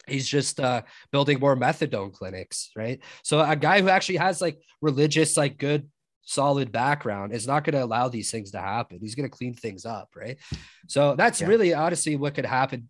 he's 0.07 0.27
just 0.27 0.59
uh, 0.59 0.81
building 1.11 1.39
more 1.39 1.55
methadone 1.55 2.13
clinics, 2.13 2.71
right? 2.75 2.99
So 3.23 3.39
a 3.39 3.55
guy 3.55 3.81
who 3.81 3.89
actually 3.89 4.17
has 4.17 4.41
like 4.41 4.59
religious, 4.81 5.37
like 5.37 5.57
good, 5.57 5.89
solid 6.23 6.71
background 6.71 7.33
is 7.33 7.47
not 7.47 7.63
going 7.63 7.75
to 7.75 7.83
allow 7.83 8.07
these 8.07 8.31
things 8.31 8.51
to 8.51 8.59
happen. 8.59 8.99
He's 9.01 9.15
going 9.15 9.29
to 9.29 9.37
clean 9.37 9.53
things 9.53 9.85
up, 9.85 10.09
right? 10.15 10.37
So 10.87 11.15
that's 11.15 11.41
yeah. 11.41 11.47
really 11.47 11.73
honestly 11.73 12.15
what 12.15 12.35
could 12.35 12.45
happen 12.45 12.89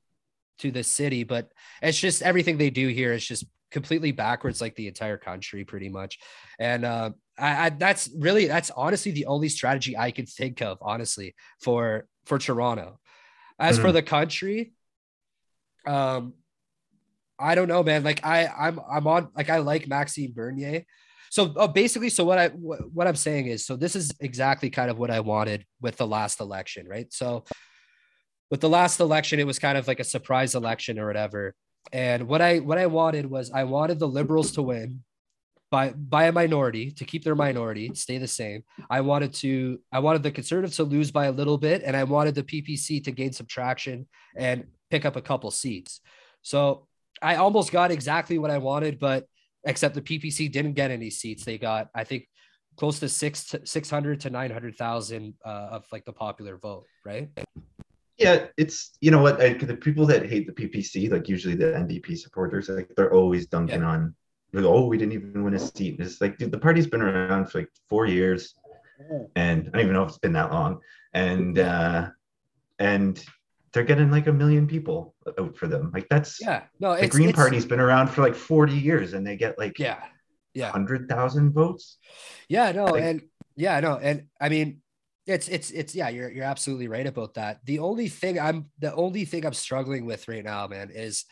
to 0.60 0.72
the 0.72 0.84
city, 0.84 1.24
but 1.24 1.52
it's 1.82 2.00
just 2.00 2.22
everything 2.22 2.58
they 2.58 2.70
do 2.70 2.88
here 2.88 3.14
is 3.14 3.26
just 3.26 3.46
completely 3.72 4.12
backwards 4.12 4.62
like 4.62 4.76
the 4.76 4.88
entire 4.88 5.18
country 5.18 5.64
pretty 5.64 5.90
much. 5.90 6.20
And 6.60 6.86
uh, 6.86 7.12
I, 7.38 7.66
I, 7.66 7.70
that's 7.70 8.10
really 8.16 8.46
that's 8.46 8.70
honestly 8.72 9.12
the 9.12 9.26
only 9.26 9.50
strategy 9.50 9.98
i 9.98 10.12
can 10.12 10.26
think 10.26 10.62
of 10.62 10.78
honestly 10.82 11.36
for 11.60 12.06
for 12.26 12.38
toronto. 12.38 13.00
As 13.58 13.76
mm-hmm. 13.76 13.86
for 13.86 13.92
the 13.92 14.04
country 14.04 14.74
um 15.88 16.34
i 17.40 17.56
don't 17.56 17.68
know 17.68 17.82
man. 17.84 18.04
Like 18.04 18.26
i 18.26 18.46
i'm 18.48 18.80
i'm 18.90 19.08
on 19.08 19.30
like 19.36 19.50
i 19.50 19.58
like 19.58 19.88
maxime 19.88 20.34
bernier. 20.34 20.84
So 21.32 21.54
uh, 21.56 21.68
basically 21.68 22.10
so 22.10 22.26
what 22.26 22.38
i 22.38 22.50
what, 22.50 22.92
what 22.94 23.08
i'm 23.08 23.16
saying 23.16 23.48
is 23.48 23.66
so 23.66 23.76
this 23.76 23.96
is 23.96 24.14
exactly 24.20 24.70
kind 24.70 24.92
of 24.92 25.00
what 25.00 25.10
i 25.10 25.22
wanted 25.22 25.66
with 25.80 25.96
the 25.98 26.08
last 26.08 26.42
election 26.42 26.88
right? 26.88 27.12
So 27.12 27.46
with 28.52 28.60
the 28.60 28.70
last 28.70 29.00
election 29.00 29.40
it 29.40 29.48
was 29.48 29.58
kind 29.58 29.78
of 29.78 29.88
like 29.88 30.02
a 30.02 30.04
surprise 30.04 30.54
election 30.56 31.00
or 31.00 31.08
whatever 31.08 31.56
and 31.92 32.28
what 32.28 32.42
I 32.42 32.60
what 32.60 32.78
I 32.78 32.88
wanted 32.88 33.26
was 33.26 33.52
I 33.52 33.64
wanted 33.64 34.00
the 34.00 34.08
liberals 34.08 34.52
to 34.54 34.62
win 34.62 35.04
by 35.70 35.92
by 35.92 36.26
a 36.26 36.32
minority 36.32 36.92
to 36.92 37.06
keep 37.06 37.24
their 37.24 37.36
minority 37.36 37.92
stay 37.96 38.18
the 38.18 38.28
same. 38.28 38.64
I 38.90 39.02
wanted 39.02 39.34
to 39.36 39.80
I 39.92 40.00
wanted 40.00 40.24
the 40.24 40.32
conservatives 40.32 40.76
to 40.78 40.84
lose 40.84 41.12
by 41.12 41.26
a 41.26 41.32
little 41.32 41.58
bit, 41.58 41.82
and 41.84 41.96
I 41.96 42.04
wanted 42.04 42.36
the 42.36 42.44
PPC 42.44 43.04
to 43.06 43.12
gain 43.12 43.32
some 43.32 43.48
traction 43.48 44.08
and 44.36 44.66
pick 44.90 45.06
up 45.06 45.16
a 45.16 45.22
couple 45.22 45.50
seats. 45.52 46.02
So 46.42 46.88
I 47.22 47.36
almost 47.36 47.72
got 47.72 47.92
exactly 47.92 48.38
what 48.38 48.52
I 48.52 48.58
wanted, 48.58 49.00
but 49.00 49.26
except 49.64 49.96
the 49.96 50.02
PPC 50.02 50.52
didn't 50.52 50.74
get 50.74 50.92
any 50.92 51.10
seats. 51.10 51.46
They 51.46 51.58
got 51.58 51.90
I 51.96 52.04
think 52.04 52.28
close 52.78 53.00
to 53.00 53.10
six 53.10 53.56
six 53.64 53.90
hundred 53.90 54.20
to 54.22 54.30
nine 54.30 54.52
hundred 54.52 54.76
thousand 54.76 55.36
uh, 55.46 55.70
of 55.72 55.86
like 55.92 56.06
the 56.06 56.14
popular 56.14 56.58
vote, 56.58 56.86
right? 57.06 57.30
Yeah, 58.22 58.46
it's 58.58 58.92
you 59.02 59.12
know 59.12 59.22
what 59.22 59.40
the 59.40 59.78
people 59.80 60.06
that 60.08 60.30
hate 60.30 60.48
the 60.48 60.54
PPC, 60.54 61.12
like 61.12 61.28
usually 61.28 61.56
the 61.56 61.66
NDP 61.66 62.18
supporters, 62.18 62.70
like 62.70 62.92
they're 62.96 63.14
always 63.14 63.48
dunking 63.48 63.82
yeah. 63.82 63.88
on, 63.88 64.16
like, 64.54 64.66
oh, 64.66 64.86
we 64.86 64.98
didn't 64.98 65.14
even 65.14 65.44
win 65.44 65.56
a 65.56 65.60
seat. 65.60 66.00
It's 66.00 66.22
like 66.22 66.38
dude, 66.38 66.52
the 66.52 66.60
party's 66.60 66.88
been 66.88 67.02
around 67.02 67.50
for 67.50 67.60
like 67.60 67.70
four 67.90 68.06
years, 68.06 68.54
and 69.36 69.68
I 69.68 69.72
don't 69.72 69.82
even 69.82 69.94
know 69.94 70.04
if 70.04 70.10
it's 70.10 70.20
been 70.20 70.34
that 70.34 70.52
long, 70.52 70.80
and 71.14 71.58
uh, 71.58 72.10
and 72.80 73.24
they're 73.74 73.84
getting 73.84 74.12
like 74.12 74.28
a 74.28 74.34
million 74.34 74.68
people 74.68 75.16
out 75.40 75.58
for 75.58 75.68
them. 75.68 75.92
Like 75.94 76.08
that's 76.10 76.40
yeah, 76.42 76.64
no, 76.80 77.00
the 77.00 77.08
Green 77.08 77.30
it's, 77.30 77.38
Party's 77.38 77.66
been 77.66 77.80
around 77.80 78.08
for 78.08 78.22
like 78.22 78.36
forty 78.36 78.78
years, 78.78 79.14
and 79.14 79.26
they 79.26 79.38
get 79.38 79.58
like 79.58 79.80
yeah, 79.80 80.04
yeah, 80.54 80.72
hundred 80.72 81.10
thousand 81.10 81.54
votes. 81.54 81.98
Yeah, 82.48 82.72
no, 82.72 82.86
like, 82.86 83.04
and 83.04 83.22
yeah, 83.56 83.80
no, 83.80 83.98
and 83.98 84.28
I 84.40 84.50
mean 84.50 84.81
it's 85.28 85.48
it's 85.48 85.72
it's 85.72 85.96
yeah, 85.96 86.10
you're 86.10 86.32
you're 86.32 86.46
absolutely 86.46 86.88
right 86.88 87.06
about 87.06 87.36
that. 87.36 87.60
The 87.66 87.80
only 87.80 88.08
thing 88.08 88.40
I'm 88.40 88.70
the 88.80 88.94
only 88.94 89.26
thing 89.26 89.46
I'm 89.46 89.54
struggling 89.54 90.06
with 90.06 90.28
right 90.28 90.44
now, 90.44 90.68
man, 90.68 90.90
is 90.94 91.26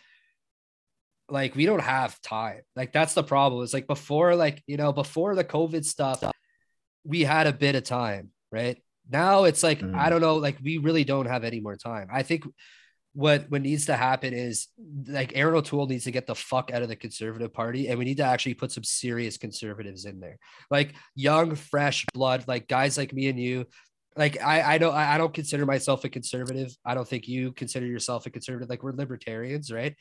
like 1.30 1.56
we 1.56 1.66
don't 1.66 1.82
have 1.82 2.20
time. 2.22 2.62
Like 2.76 2.94
that's 2.94 3.14
the 3.14 3.24
problem. 3.24 3.64
It's 3.64 3.74
like 3.74 3.88
before, 3.88 4.36
like 4.36 4.64
you 4.68 4.78
know, 4.78 4.94
before 4.94 5.36
the 5.36 5.44
COVID 5.44 5.86
stuff, 5.86 6.24
we 7.04 7.22
had 7.22 7.48
a 7.48 7.54
bit 7.54 7.76
of 7.76 7.84
time, 7.84 8.32
right? 8.52 8.82
Now 9.10 9.46
it's 9.46 9.64
like 9.64 9.80
mm. 9.80 9.96
I 9.96 10.10
don't 10.10 10.22
know, 10.22 10.36
like 10.36 10.58
we 10.64 10.78
really 10.78 11.04
don't 11.04 11.26
have 11.26 11.44
any 11.44 11.60
more 11.60 11.76
time. 11.76 12.10
I 12.12 12.24
think 12.24 12.46
what 13.14 13.50
what 13.50 13.62
needs 13.62 13.88
to 13.88 13.96
happen 13.96 14.34
is 14.34 14.68
like 15.08 15.32
Erin 15.36 15.56
O'Toole 15.56 15.88
needs 15.88 16.04
to 16.04 16.12
get 16.12 16.28
the 16.28 16.36
fuck 16.36 16.72
out 16.72 16.84
of 16.84 16.90
the 16.90 16.96
conservative 16.96 17.52
party 17.52 17.88
and 17.88 17.98
we 17.98 18.06
need 18.06 18.18
to 18.18 18.24
actually 18.24 18.54
put 18.54 18.72
some 18.72 18.84
serious 18.84 19.38
conservatives 19.38 20.06
in 20.06 20.20
there. 20.20 20.38
Like 20.70 20.94
young, 21.16 21.56
fresh 21.56 22.06
blood, 22.14 22.46
like 22.48 22.68
guys 22.68 22.98
like 22.98 23.14
me 23.14 23.28
and 23.28 23.40
you. 23.40 23.66
Like 24.16 24.42
I 24.42 24.76
I 24.76 24.78
don't 24.78 24.94
I 24.94 25.18
don't 25.18 25.34
consider 25.34 25.66
myself 25.66 26.04
a 26.04 26.10
conservative. 26.10 26.76
I 26.86 26.94
don't 26.94 27.08
think 27.08 27.28
you 27.28 27.52
consider 27.52 27.86
yourself 27.86 28.26
a 28.26 28.30
conservative. 28.30 28.70
Like 28.70 28.84
we're 28.84 28.94
libertarians, 28.94 29.72
right? 29.72 29.96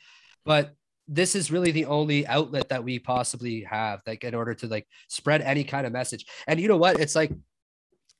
But 0.44 0.74
this 1.09 1.34
is 1.34 1.50
really 1.50 1.70
the 1.70 1.86
only 1.86 2.26
outlet 2.26 2.68
that 2.68 2.84
we 2.84 2.98
possibly 2.98 3.62
have 3.62 4.00
like 4.06 4.24
in 4.24 4.34
order 4.34 4.54
to 4.54 4.66
like 4.66 4.86
spread 5.09 5.40
any 5.40 5.64
kind 5.64 5.86
of 5.86 5.92
message. 5.92 6.26
And 6.46 6.61
you 6.61 6.68
know 6.68 6.76
what? 6.76 7.00
It's 7.00 7.14
like 7.14 7.32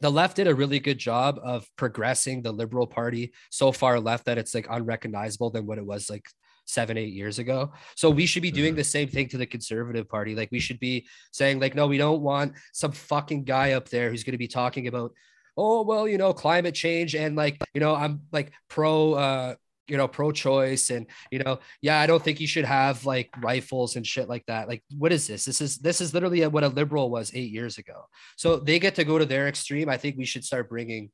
the 0.01 0.11
left 0.11 0.37
did 0.37 0.47
a 0.47 0.55
really 0.55 0.79
good 0.79 0.99
job 0.99 1.41
of 1.43 1.69
progressing 1.77 2.43
the 2.43 2.53
liberal 2.53 2.87
party 2.87 3.33
so 3.51 3.73
far 3.73 3.99
left 3.99 4.27
that 4.27 4.39
it's 4.39 4.55
like 4.55 4.67
unrecognizable 4.71 5.51
than 5.51 5.67
what 5.67 5.79
it 5.79 5.87
was 5.87 6.09
like 6.09 6.27
seven 6.67 6.99
eight 6.99 7.15
years 7.15 7.39
ago 7.39 7.73
so 7.97 8.11
we 8.11 8.27
should 8.27 8.43
be 8.43 8.51
doing 8.51 8.73
mm-hmm. 8.73 8.79
the 8.79 8.85
same 8.85 9.09
thing 9.09 9.27
to 9.27 9.39
the 9.39 9.47
conservative 9.47 10.07
party 10.09 10.35
like 10.35 10.51
we 10.53 10.61
should 10.61 10.79
be 10.79 11.07
saying 11.33 11.59
like 11.59 11.75
no 11.75 11.87
we 11.87 11.97
don't 11.97 12.21
want 12.21 12.53
some 12.73 12.93
fucking 12.93 13.43
guy 13.43 13.73
up 13.73 13.89
there 13.89 14.11
who's 14.11 14.23
going 14.23 14.33
to 14.33 14.39
be 14.39 14.49
talking 14.49 14.87
about 14.87 15.13
oh 15.57 15.83
well 15.83 16.07
you 16.07 16.19
know 16.19 16.33
climate 16.35 16.75
change 16.75 17.15
and 17.15 17.37
like 17.37 17.59
you 17.73 17.81
know 17.81 17.95
i'm 17.95 18.21
like 18.33 18.53
pro 18.69 19.15
uh 19.15 19.55
you 19.89 19.97
know, 19.97 20.07
pro-choice 20.07 20.91
and 20.91 21.07
you 21.31 21.39
know, 21.41 21.59
yeah, 21.81 22.01
I 22.01 22.07
don't 22.07 22.23
think 22.23 22.41
you 22.41 22.47
should 22.47 22.65
have 22.65 23.05
like 23.05 23.31
rifles 23.41 23.97
and 23.97 24.07
shit 24.07 24.29
like 24.29 24.45
that. 24.47 24.69
Like, 24.69 24.83
what 24.97 25.13
is 25.13 25.27
this? 25.27 25.45
This 25.45 25.61
is 25.61 25.79
this 25.79 26.01
is 26.01 26.15
literally 26.15 26.47
what 26.47 26.65
a 26.65 26.69
liberal 26.69 27.11
was 27.11 27.33
eight 27.35 27.51
years 27.51 27.79
ago. 27.79 28.05
So 28.37 28.57
they 28.57 28.79
get 28.79 28.95
to 28.97 29.05
go 29.05 29.19
to 29.19 29.25
their 29.25 29.49
extreme. 29.49 29.89
I 29.89 29.97
think 29.97 30.17
we 30.17 30.25
should 30.25 30.45
start 30.45 30.69
bringing 30.69 31.11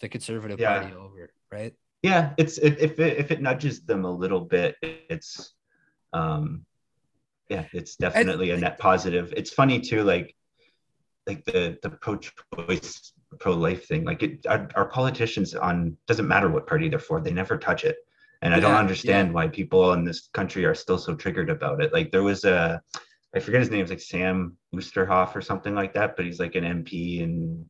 the 0.00 0.08
conservative 0.08 0.58
yeah. 0.58 0.80
party 0.80 0.94
over, 0.94 1.30
right? 1.52 1.74
Yeah, 2.02 2.32
it's 2.38 2.58
if 2.58 2.78
if 2.78 2.98
it, 2.98 3.18
if 3.18 3.30
it 3.30 3.42
nudges 3.42 3.82
them 3.82 4.04
a 4.04 4.10
little 4.10 4.40
bit, 4.40 4.76
it's 4.82 5.54
um, 6.12 6.64
yeah, 7.48 7.64
it's 7.72 7.96
definitely 7.96 8.50
and, 8.50 8.58
a 8.58 8.60
net 8.62 8.78
positive. 8.78 9.32
It's 9.36 9.50
funny 9.50 9.80
too, 9.80 10.04
like 10.04 10.34
like 11.26 11.44
the 11.44 11.78
the 11.82 11.90
pro-choice 11.90 13.12
pro-life 13.36 13.86
thing 13.86 14.04
like 14.04 14.22
it 14.22 14.46
our, 14.46 14.68
our, 14.74 14.88
politicians 14.88 15.54
on 15.54 15.96
doesn't 16.06 16.28
matter 16.28 16.48
what 16.48 16.66
party 16.66 16.88
they're 16.88 16.98
for 16.98 17.20
they 17.20 17.30
never 17.30 17.58
touch 17.58 17.84
it 17.84 17.96
and 18.42 18.54
i 18.54 18.60
don't 18.60 18.74
understand 18.74 19.28
yeah. 19.28 19.34
why 19.34 19.48
people 19.48 19.92
in 19.92 20.04
this 20.04 20.28
country 20.32 20.64
are 20.64 20.74
still 20.74 20.98
so 20.98 21.14
triggered 21.14 21.50
about 21.50 21.82
it 21.82 21.92
like 21.92 22.10
there 22.10 22.22
was 22.22 22.44
a 22.44 22.80
i 23.34 23.38
forget 23.38 23.60
his 23.60 23.70
name 23.70 23.82
it's 23.82 23.90
like 23.90 24.00
sam 24.00 24.56
Oosterhoff 24.74 25.36
or 25.36 25.42
something 25.42 25.74
like 25.74 25.92
that 25.92 26.16
but 26.16 26.24
he's 26.24 26.40
like 26.40 26.54
an 26.54 26.64
mp 26.64 27.20
in 27.20 27.66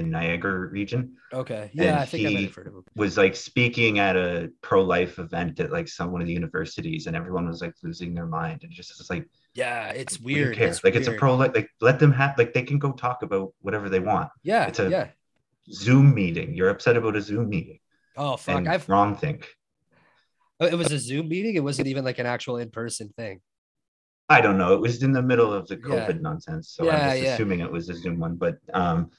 in 0.00 0.10
Niagara 0.10 0.66
region. 0.66 1.16
Okay. 1.32 1.70
Yeah, 1.72 1.84
and 1.84 1.96
I 2.00 2.04
think 2.06 2.28
he 2.28 2.52
was 2.96 3.16
like 3.16 3.36
speaking 3.36 4.00
at 4.00 4.16
a 4.16 4.50
pro-life 4.62 5.18
event 5.18 5.60
at 5.60 5.70
like 5.70 5.86
some 5.86 6.10
one 6.10 6.20
of 6.20 6.26
the 6.26 6.32
universities, 6.32 7.06
and 7.06 7.14
everyone 7.14 7.46
was 7.46 7.60
like 7.60 7.74
losing 7.84 8.14
their 8.14 8.26
mind. 8.26 8.64
And 8.64 8.72
just 8.72 8.90
it's 8.98 9.10
like, 9.10 9.28
yeah, 9.54 9.88
it's 9.88 10.20
weird. 10.20 10.58
It's 10.58 10.84
like 10.84 10.94
weird. 10.94 11.06
it's 11.06 11.08
a 11.08 11.18
pro 11.18 11.34
like 11.34 11.70
let 11.80 11.98
them 11.98 12.12
have 12.12 12.38
like 12.38 12.52
they 12.52 12.62
can 12.62 12.78
go 12.78 12.92
talk 12.92 13.22
about 13.22 13.52
whatever 13.60 13.88
they 13.88 14.00
want. 14.00 14.30
Yeah. 14.42 14.66
It's 14.66 14.78
a 14.78 14.88
yeah. 14.88 15.08
Zoom 15.72 16.14
meeting. 16.14 16.54
You're 16.54 16.70
upset 16.70 16.96
about 16.96 17.16
a 17.16 17.22
Zoom 17.22 17.48
meeting. 17.48 17.78
Oh 18.16 18.36
fuck! 18.36 18.66
I've 18.66 18.88
wrong 18.88 19.16
think. 19.16 19.48
Oh, 20.58 20.66
it 20.66 20.74
was 20.74 20.92
a 20.92 20.98
Zoom 20.98 21.28
meeting. 21.28 21.54
It 21.54 21.64
wasn't 21.64 21.88
even 21.88 22.04
like 22.04 22.18
an 22.18 22.26
actual 22.26 22.58
in-person 22.58 23.14
thing. 23.16 23.40
I 24.28 24.40
don't 24.40 24.58
know. 24.58 24.74
It 24.74 24.80
was 24.80 25.02
in 25.02 25.12
the 25.12 25.22
middle 25.22 25.52
of 25.52 25.66
the 25.68 25.76
COVID 25.76 26.14
yeah. 26.14 26.20
nonsense, 26.20 26.70
so 26.70 26.84
yeah, 26.84 27.10
I'm 27.10 27.20
just 27.20 27.34
assuming 27.34 27.60
it 27.60 27.70
was 27.70 27.88
a 27.88 27.94
Zoom 27.94 28.18
one. 28.18 28.36
But 28.36 28.58
um, 28.74 29.10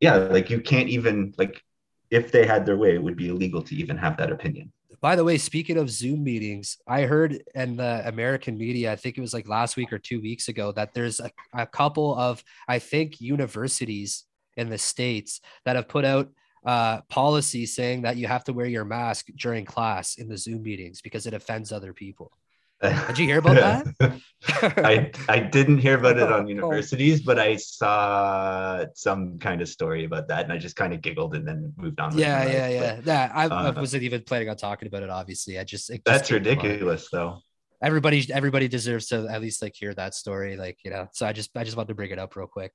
yeah, 0.00 0.16
like 0.16 0.50
you 0.50 0.60
can't 0.60 0.88
even 0.88 1.32
like 1.38 1.62
if 2.10 2.32
they 2.32 2.46
had 2.46 2.66
their 2.66 2.76
way, 2.76 2.94
it 2.94 3.02
would 3.02 3.16
be 3.16 3.28
illegal 3.28 3.62
to 3.62 3.74
even 3.74 3.96
have 3.96 4.16
that 4.18 4.32
opinion. 4.32 4.72
By 5.04 5.16
the 5.16 5.24
way, 5.24 5.36
speaking 5.36 5.76
of 5.76 5.90
Zoom 5.90 6.24
meetings, 6.24 6.78
I 6.88 7.02
heard 7.02 7.42
in 7.54 7.76
the 7.76 8.08
American 8.08 8.56
media, 8.56 8.90
I 8.90 8.96
think 8.96 9.18
it 9.18 9.20
was 9.20 9.34
like 9.34 9.46
last 9.46 9.76
week 9.76 9.92
or 9.92 9.98
two 9.98 10.18
weeks 10.22 10.48
ago, 10.48 10.72
that 10.72 10.94
there's 10.94 11.20
a, 11.20 11.30
a 11.52 11.66
couple 11.66 12.14
of, 12.14 12.42
I 12.68 12.78
think, 12.78 13.20
universities 13.20 14.24
in 14.56 14.70
the 14.70 14.78
States 14.78 15.42
that 15.66 15.76
have 15.76 15.88
put 15.88 16.06
out 16.06 16.30
uh, 16.64 17.02
policy 17.10 17.66
saying 17.66 18.00
that 18.00 18.16
you 18.16 18.26
have 18.26 18.44
to 18.44 18.54
wear 18.54 18.64
your 18.64 18.86
mask 18.86 19.26
during 19.36 19.66
class 19.66 20.16
in 20.16 20.26
the 20.26 20.38
Zoom 20.38 20.62
meetings 20.62 21.02
because 21.02 21.26
it 21.26 21.34
offends 21.34 21.70
other 21.70 21.92
people. 21.92 22.32
Did 22.82 23.18
you 23.18 23.26
hear 23.26 23.38
about 23.38 23.54
that? 23.54 24.20
I 24.76 25.10
I 25.28 25.40
didn't 25.40 25.78
hear 25.78 25.96
about 25.96 26.18
it 26.18 26.30
on 26.30 26.46
universities, 26.46 27.22
but 27.22 27.38
I 27.38 27.56
saw 27.56 28.84
some 28.94 29.38
kind 29.38 29.62
of 29.62 29.68
story 29.68 30.04
about 30.04 30.28
that, 30.28 30.44
and 30.44 30.52
I 30.52 30.58
just 30.58 30.76
kind 30.76 30.92
of 30.92 31.00
giggled 31.00 31.34
and 31.34 31.48
then 31.48 31.72
moved 31.76 31.98
on. 32.00 32.16
Yeah, 32.18 32.44
yeah, 32.44 32.68
yeah. 32.68 33.00
Yeah, 33.04 33.32
I, 33.34 33.46
uh, 33.46 33.72
I, 33.74 33.80
wasn't 33.80 34.02
even 34.02 34.22
planning 34.22 34.50
on 34.50 34.56
talking 34.56 34.88
about 34.88 35.02
it. 35.02 35.10
Obviously, 35.10 35.58
I 35.58 35.64
just, 35.64 35.88
just 35.88 36.04
that's 36.04 36.30
ridiculous, 36.30 37.08
though 37.10 37.40
everybody 37.82 38.26
everybody 38.32 38.68
deserves 38.68 39.06
to 39.08 39.26
at 39.28 39.40
least 39.40 39.62
like 39.62 39.74
hear 39.74 39.94
that 39.94 40.14
story 40.14 40.56
like 40.56 40.78
you 40.84 40.90
know? 40.90 41.08
So 41.12 41.26
i 41.26 41.32
just 41.32 41.50
i 41.56 41.64
just 41.64 41.76
want 41.76 41.88
to 41.88 41.94
bring 41.94 42.10
it 42.10 42.18
up 42.18 42.36
real 42.36 42.46
quick. 42.46 42.72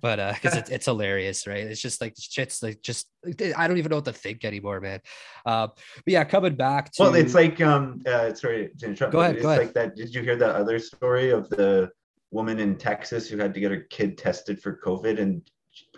But 0.00 0.20
uh 0.20 0.32
because 0.34 0.56
it's, 0.56 0.70
it's 0.76 0.86
hilarious 0.86 1.46
right? 1.46 1.64
It's 1.64 1.80
just 1.80 2.00
like 2.00 2.14
shit's 2.18 2.62
like 2.62 2.82
just 2.82 3.08
i 3.56 3.66
don't 3.66 3.78
even 3.78 3.90
know 3.90 3.96
what 3.96 4.04
to 4.06 4.12
think 4.12 4.44
anymore 4.44 4.80
man. 4.80 5.00
Uh 5.46 5.68
but 5.68 6.12
yeah 6.12 6.24
coming 6.24 6.56
back 6.56 6.92
to 6.92 7.02
well 7.02 7.14
it's 7.14 7.34
like 7.34 7.60
um 7.60 8.00
uh 8.06 8.34
sorry 8.34 8.70
to 8.78 8.86
interrupt 8.86 9.12
go 9.12 9.20
ahead, 9.20 9.36
it's 9.36 9.42
go 9.42 9.50
ahead. 9.50 9.62
like 9.62 9.74
that 9.74 9.96
did 9.96 10.14
you 10.14 10.22
hear 10.22 10.36
that 10.36 10.54
other 10.54 10.78
story 10.78 11.30
of 11.30 11.48
the 11.50 11.90
woman 12.30 12.58
in 12.58 12.76
texas 12.76 13.28
who 13.28 13.36
had 13.38 13.54
to 13.54 13.60
get 13.60 13.70
her 13.70 13.86
kid 13.90 14.18
tested 14.18 14.60
for 14.60 14.78
covid 14.84 15.20
and 15.20 15.42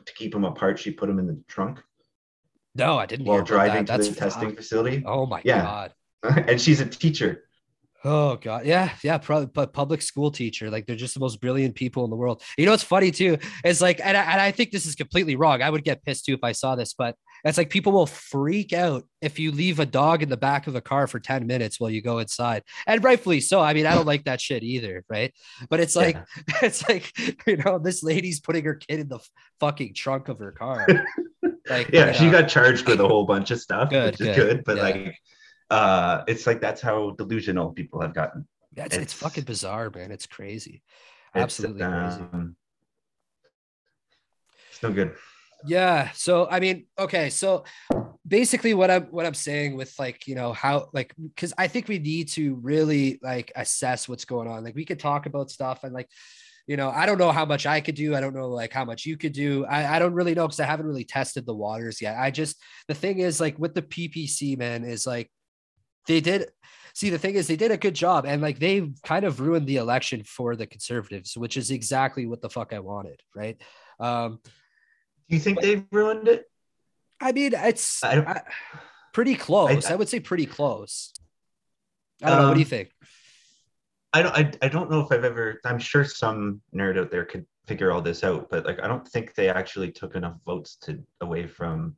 to 0.05 0.13
keep 0.15 0.33
them 0.33 0.45
apart 0.45 0.79
she 0.79 0.91
put 0.91 1.07
them 1.07 1.19
in 1.19 1.27
the 1.27 1.39
trunk? 1.49 1.83
No 2.75 2.99
i 2.99 3.07
didn't 3.07 3.27
while 3.27 3.43
driving 3.43 3.87
that. 3.87 3.87
to 3.87 3.93
That's 4.03 4.09
the 4.09 4.15
testing 4.15 4.55
facility? 4.55 5.03
Oh 5.07 5.27
my 5.27 5.41
yeah. 5.45 5.63
god. 5.63 5.93
And 6.49 6.61
she's 6.61 6.81
a 6.81 6.87
teacher 6.87 7.46
Oh 8.09 8.37
god, 8.37 8.67
yeah, 8.67 8.93
yeah, 9.03 9.19
probably, 9.19 9.47
but 9.47 9.73
public 9.73 10.01
school 10.01 10.31
teacher, 10.31 10.71
like 10.71 10.87
they're 10.87 10.95
just 10.95 11.15
the 11.15 11.19
most 11.19 11.41
brilliant 11.41 11.75
people 11.75 12.05
in 12.05 12.11
the 12.11 12.15
world. 12.15 12.41
You 12.57 12.65
know 12.65 12.71
what's 12.71 12.85
funny 12.85 13.11
too? 13.11 13.37
It's 13.65 13.81
like, 13.81 14.01
and 14.01 14.17
I, 14.17 14.23
and 14.23 14.41
I 14.41 14.53
think 14.53 14.71
this 14.71 14.87
is 14.87 14.95
completely 14.95 15.35
wrong. 15.35 15.61
I 15.61 15.71
would 15.71 15.83
get 15.83 16.05
pissed 16.05 16.25
too 16.25 16.35
if 16.35 16.45
I 16.45 16.53
saw 16.53 16.77
this, 16.77 16.95
but 16.95 17.17
It's 17.45 17.59
like 17.59 17.69
people 17.69 17.91
will 17.91 18.07
freak 18.07 18.73
out 18.73 19.03
if 19.21 19.41
you 19.41 19.51
leave 19.51 19.81
a 19.81 19.87
dog 19.87 20.23
in 20.23 20.29
the 20.29 20.37
back 20.37 20.69
of 20.69 20.77
a 20.77 20.81
car 20.81 21.09
for 21.09 21.19
10 21.19 21.49
minutes 21.49 21.81
while 21.81 21.91
you 21.91 22.01
go 22.01 22.21
inside. 22.21 22.63
And 22.87 23.03
rightfully 23.03 23.41
so. 23.41 23.61
I 23.61 23.75
mean, 23.75 23.87
I 23.87 23.97
don't 23.97 24.07
like 24.07 24.25
that 24.27 24.41
shit 24.41 24.63
either, 24.63 25.05
right? 25.09 25.35
But 25.69 25.81
it's 25.81 25.97
like 25.97 26.15
yeah. 26.15 26.55
it's 26.63 26.89
like, 26.89 27.13
you 27.45 27.57
know, 27.57 27.81
this 27.81 28.05
lady's 28.05 28.39
putting 28.39 28.65
her 28.67 28.77
kid 28.77 29.01
in 29.01 29.09
the 29.09 29.19
fucking 29.59 29.95
trunk 29.95 30.29
of 30.29 30.39
her 30.39 30.53
car. 30.53 30.87
Like 31.69 31.89
Yeah, 31.93 32.13
she 32.13 32.27
know. 32.27 32.41
got 32.41 32.49
charged 32.49 32.87
with 32.87 33.01
a 33.01 33.09
whole 33.09 33.25
bunch 33.25 33.51
of 33.51 33.61
stuff, 33.61 33.91
good, 33.91 34.13
which 34.13 34.21
is 34.21 34.37
good, 34.37 34.37
good 34.37 34.65
but 34.65 34.77
yeah. 34.77 34.83
like 34.83 35.19
uh 35.71 36.23
it's 36.29 36.47
like 36.47 36.61
that's 36.61 36.81
how 36.81 37.11
delusional 37.13 37.73
people 37.73 38.01
have 38.01 38.15
gotten. 38.15 38.47
Yeah, 38.77 38.85
it's, 38.85 38.97
it's, 38.97 39.03
it's 39.05 39.13
fucking 39.15 39.45
bizarre, 39.45 39.91
man. 39.91 40.11
It's 40.11 40.27
crazy. 40.27 40.83
Absolutely 41.35 41.83
crazy. 41.83 42.21
Um, 42.33 42.57
it's 44.71 44.83
no 44.83 44.93
good. 44.93 45.15
Yeah. 45.65 46.11
So 46.13 46.49
I 46.51 46.61
mean, 46.61 46.87
okay. 46.99 47.31
So 47.31 47.65
basically 48.27 48.75
what 48.75 48.91
I'm 48.91 49.05
what 49.05 49.27
I'm 49.27 49.35
saying 49.35 49.77
with 49.77 49.95
like, 49.99 50.27
you 50.27 50.35
know, 50.35 50.53
how 50.53 50.89
like 50.93 51.15
because 51.17 51.53
I 51.57 51.69
think 51.69 51.89
we 51.89 51.99
need 51.99 52.29
to 52.31 52.55
really 52.57 53.19
like 53.23 53.53
assess 53.57 54.09
what's 54.09 54.25
going 54.25 54.49
on. 54.49 54.65
Like 54.65 54.75
we 54.75 54.85
could 54.85 54.99
talk 54.99 55.27
about 55.27 55.51
stuff 55.51 55.85
and 55.85 55.93
like, 55.93 56.09
you 56.67 56.77
know, 56.77 56.91
I 56.91 57.07
don't 57.07 57.19
know 57.19 57.33
how 57.33 57.45
much 57.45 57.67
I 57.67 57.81
could 57.81 57.95
do. 57.95 58.15
I 58.15 58.21
don't 58.21 58.35
know 58.35 58.49
like 58.49 58.73
how 58.73 58.85
much 58.85 59.07
you 59.07 59.17
could 59.17 59.33
do. 59.33 59.65
I, 59.67 59.97
I 59.97 59.99
don't 59.99 60.15
really 60.15 60.35
know 60.35 60.47
because 60.47 60.61
I 60.61 60.67
haven't 60.67 60.87
really 60.87 61.05
tested 61.05 61.47
the 61.47 61.55
waters 61.55 62.03
yet. 62.03 62.19
I 62.19 62.31
just 62.31 62.63
the 62.89 62.95
thing 62.95 63.21
is 63.21 63.41
like 63.41 63.59
with 63.59 63.75
the 63.75 63.83
PPC, 63.83 64.59
man, 64.59 64.85
is 64.85 65.07
like 65.07 65.31
they 66.07 66.21
did 66.21 66.51
see 66.95 67.11
the 67.11 67.19
thing 67.19 67.35
is 67.35 67.47
they 67.47 67.57
did 67.57 67.71
a 67.71 67.77
good 67.77 67.95
job 67.95 68.25
and 68.25 68.41
like 68.41 68.59
they 68.59 68.91
kind 69.05 69.25
of 69.25 69.41
ruined 69.41 69.67
the 69.67 69.77
election 69.77 70.23
for 70.25 70.57
the 70.57 70.67
conservatives, 70.67 71.37
which 71.37 71.57
is 71.57 71.71
exactly 71.71 72.27
what 72.27 72.41
the 72.41 72.51
fuck 72.51 72.73
I 72.73 72.79
wanted, 72.79 73.21
right? 73.35 73.61
Um 74.01 74.41
do 75.29 75.37
you 75.37 75.41
think 75.41 75.61
they've 75.61 75.85
ruined 75.91 76.29
it? 76.29 76.45
I 77.21 77.33
mean, 77.33 77.53
it's 77.55 78.03
I 78.05 78.43
pretty 79.13 79.35
close. 79.35 79.87
I, 79.87 79.91
I, 79.91 79.93
I, 79.95 79.97
would 79.97 80.09
say 80.09 80.21
pretty 80.21 80.47
close. 80.47 81.13
I 82.23 82.29
don't 82.29 82.37
um, 82.37 82.43
know. 82.43 82.49
What 82.49 82.55
do 82.55 82.61
you 82.61 82.67
um, 82.67 82.71
think? 82.71 82.91
I 84.13 84.23
don't. 84.23 84.37
I, 84.37 84.53
I 84.63 84.69
don't 84.69 84.91
know 84.91 85.01
if 85.01 85.11
I've 85.11 85.25
ever. 85.25 85.61
I'm 85.65 85.79
sure 85.79 86.05
some 86.05 86.61
nerd 86.75 86.99
out 86.99 87.11
there 87.11 87.25
could 87.25 87.47
figure 87.67 87.91
all 87.91 88.01
this 88.01 88.23
out, 88.23 88.49
but 88.51 88.65
like 88.65 88.81
I 88.83 88.87
don't 88.87 89.07
think 89.09 89.35
they 89.35 89.49
actually 89.49 89.91
took 89.91 90.15
enough 90.15 90.37
votes 90.47 90.77
to 90.83 91.03
away 91.21 91.47
from 91.47 91.97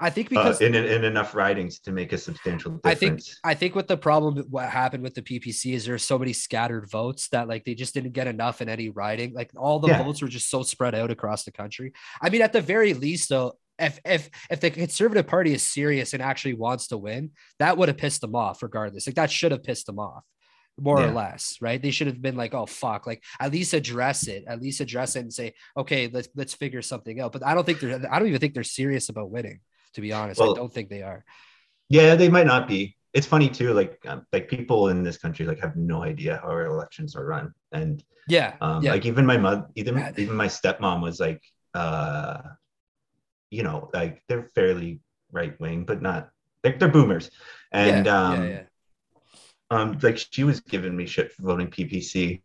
I 0.00 0.10
think 0.10 0.28
uh, 0.28 0.30
because 0.30 0.60
uh, 0.60 0.64
in, 0.64 0.74
in 0.74 1.04
enough 1.04 1.34
ridings 1.34 1.78
to 1.80 1.92
make 1.92 2.12
a 2.12 2.18
substantial 2.18 2.72
difference. 2.72 2.84
I 2.84 2.94
think 2.94 3.20
I 3.44 3.54
think 3.54 3.74
what 3.74 3.88
the 3.88 3.96
problem 3.96 4.36
what 4.50 4.68
happened 4.68 5.02
with 5.02 5.14
the 5.14 5.22
PPC 5.22 5.74
is 5.74 5.84
there's 5.84 6.02
so 6.02 6.18
many 6.18 6.32
scattered 6.32 6.90
votes 6.90 7.28
that 7.28 7.48
like 7.48 7.64
they 7.64 7.74
just 7.74 7.94
didn't 7.94 8.12
get 8.12 8.26
enough 8.26 8.60
in 8.60 8.68
any 8.68 8.88
riding. 8.88 9.32
Like 9.32 9.52
all 9.56 9.78
the 9.78 9.88
yeah. 9.88 10.02
votes 10.02 10.20
were 10.20 10.28
just 10.28 10.50
so 10.50 10.62
spread 10.62 10.94
out 10.94 11.10
across 11.10 11.44
the 11.44 11.52
country. 11.52 11.92
I 12.20 12.30
mean, 12.30 12.42
at 12.42 12.52
the 12.52 12.60
very 12.60 12.94
least, 12.94 13.28
though, 13.28 13.52
if 13.78 14.00
if 14.04 14.28
if 14.50 14.60
the 14.60 14.70
conservative 14.70 15.26
party 15.26 15.52
is 15.54 15.62
serious 15.62 16.12
and 16.14 16.22
actually 16.22 16.54
wants 16.54 16.88
to 16.88 16.98
win, 16.98 17.30
that 17.58 17.76
would 17.76 17.88
have 17.88 17.98
pissed 17.98 18.22
them 18.22 18.34
off 18.34 18.62
regardless. 18.62 19.06
Like 19.06 19.16
that 19.16 19.30
should 19.30 19.52
have 19.52 19.62
pissed 19.62 19.86
them 19.86 19.98
off 19.98 20.24
more 20.80 21.00
yeah. 21.00 21.08
or 21.08 21.12
less, 21.12 21.56
right? 21.60 21.80
They 21.80 21.90
should 21.90 22.06
have 22.06 22.22
been 22.22 22.36
like, 22.36 22.54
oh 22.54 22.66
fuck, 22.66 23.06
like 23.06 23.22
at 23.38 23.52
least 23.52 23.74
address 23.74 24.26
it, 24.28 24.44
at 24.46 24.60
least 24.60 24.80
address 24.80 25.16
it 25.16 25.20
and 25.20 25.32
say, 25.32 25.54
okay, 25.76 26.08
let's 26.12 26.28
let's 26.34 26.54
figure 26.54 26.82
something 26.82 27.20
out. 27.20 27.32
But 27.32 27.44
I 27.44 27.54
don't 27.54 27.64
think 27.64 27.80
they're 27.80 28.00
I 28.10 28.18
don't 28.18 28.28
even 28.28 28.40
think 28.40 28.54
they're 28.54 28.64
serious 28.64 29.08
about 29.08 29.30
winning 29.30 29.60
to 29.94 30.00
be 30.00 30.12
honest. 30.12 30.40
Well, 30.40 30.52
I 30.52 30.56
don't 30.56 30.72
think 30.72 30.88
they 30.88 31.02
are. 31.02 31.24
Yeah, 31.88 32.14
they 32.14 32.28
might 32.28 32.46
not 32.46 32.68
be. 32.68 32.96
It's 33.12 33.26
funny 33.26 33.48
too, 33.48 33.74
like 33.74 33.98
um, 34.06 34.26
like 34.32 34.48
people 34.48 34.88
in 34.88 35.02
this 35.02 35.18
country 35.18 35.44
like 35.44 35.60
have 35.60 35.76
no 35.76 36.02
idea 36.02 36.40
how 36.42 36.48
our 36.48 36.64
elections 36.64 37.14
are 37.14 37.24
run, 37.24 37.52
and 37.70 38.02
yeah, 38.26 38.54
um, 38.60 38.82
yeah. 38.82 38.92
like 38.92 39.04
even 39.04 39.26
my 39.26 39.36
mother, 39.36 39.66
even 39.74 40.14
even 40.16 40.34
my 40.34 40.48
stepmom 40.48 41.02
was 41.02 41.20
like, 41.20 41.42
uh, 41.74 42.40
you 43.50 43.62
know, 43.62 43.90
like 43.92 44.22
they're 44.28 44.48
fairly 44.54 45.00
right 45.30 45.58
wing, 45.60 45.84
but 45.84 46.00
not 46.00 46.30
they're, 46.62 46.78
they're 46.78 46.88
boomers, 46.88 47.30
and 47.70 48.06
yeah, 48.06 48.18
um, 48.18 48.42
yeah, 48.42 48.48
yeah. 48.48 48.62
Um, 49.72 49.98
like 50.02 50.18
she 50.18 50.44
was 50.44 50.60
giving 50.60 50.94
me 50.94 51.06
shit 51.06 51.32
for 51.32 51.42
voting 51.42 51.68
PPC, 51.68 52.42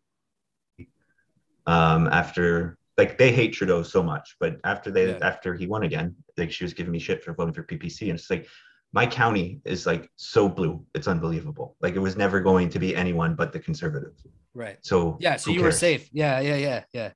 um, 1.66 2.08
after 2.08 2.78
like 2.96 3.18
they 3.18 3.32
hate 3.32 3.52
Trudeau 3.52 3.82
so 3.82 4.02
much, 4.02 4.36
but 4.40 4.58
after 4.64 4.90
they 4.90 5.10
yeah. 5.10 5.18
after 5.22 5.54
he 5.54 5.66
won 5.66 5.82
again, 5.82 6.16
like 6.36 6.50
she 6.50 6.64
was 6.64 6.72
giving 6.72 6.92
me 6.92 6.98
shit 6.98 7.22
for 7.22 7.34
voting 7.34 7.54
for 7.54 7.62
PPC, 7.62 8.08
and 8.10 8.18
it's 8.18 8.30
like 8.30 8.48
my 8.92 9.06
county 9.06 9.60
is 9.64 9.84
like 9.84 10.10
so 10.16 10.48
blue, 10.48 10.84
it's 10.94 11.06
unbelievable. 11.06 11.76
Like 11.80 11.94
it 11.94 11.98
was 11.98 12.16
never 12.16 12.40
going 12.40 12.70
to 12.70 12.78
be 12.78 12.96
anyone 12.96 13.34
but 13.34 13.52
the 13.52 13.60
conservatives. 13.60 14.26
Right. 14.54 14.78
So 14.80 15.18
yeah, 15.20 15.36
so 15.36 15.50
you 15.50 15.60
cares? 15.60 15.74
were 15.74 15.78
safe. 15.78 16.08
Yeah, 16.12 16.40
yeah, 16.40 16.56
yeah, 16.56 16.84
yeah. 16.92 17.10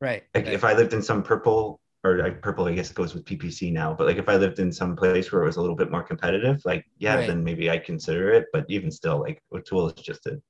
Right. 0.00 0.22
Like 0.34 0.44
right. 0.44 0.54
if 0.54 0.62
I 0.62 0.74
lived 0.74 0.92
in 0.92 1.02
some 1.02 1.24
purple 1.24 1.80
or 2.04 2.30
purple, 2.42 2.66
I 2.66 2.74
guess 2.74 2.90
goes 2.92 3.14
with 3.14 3.24
PPC 3.24 3.72
now, 3.72 3.92
but 3.92 4.06
like 4.06 4.18
if 4.18 4.28
I 4.28 4.36
lived 4.36 4.60
in 4.60 4.70
some 4.70 4.94
place 4.94 5.32
where 5.32 5.42
it 5.42 5.46
was 5.46 5.56
a 5.56 5.60
little 5.60 5.76
bit 5.76 5.90
more 5.90 6.02
competitive, 6.02 6.62
like 6.64 6.84
yeah, 6.98 7.16
right. 7.16 7.26
then 7.26 7.42
maybe 7.42 7.70
I 7.70 7.78
consider 7.78 8.32
it. 8.32 8.46
But 8.52 8.66
even 8.68 8.90
still, 8.90 9.20
like 9.20 9.42
O'Toole 9.52 9.88
is 9.88 9.94
just 9.94 10.26
a 10.26 10.40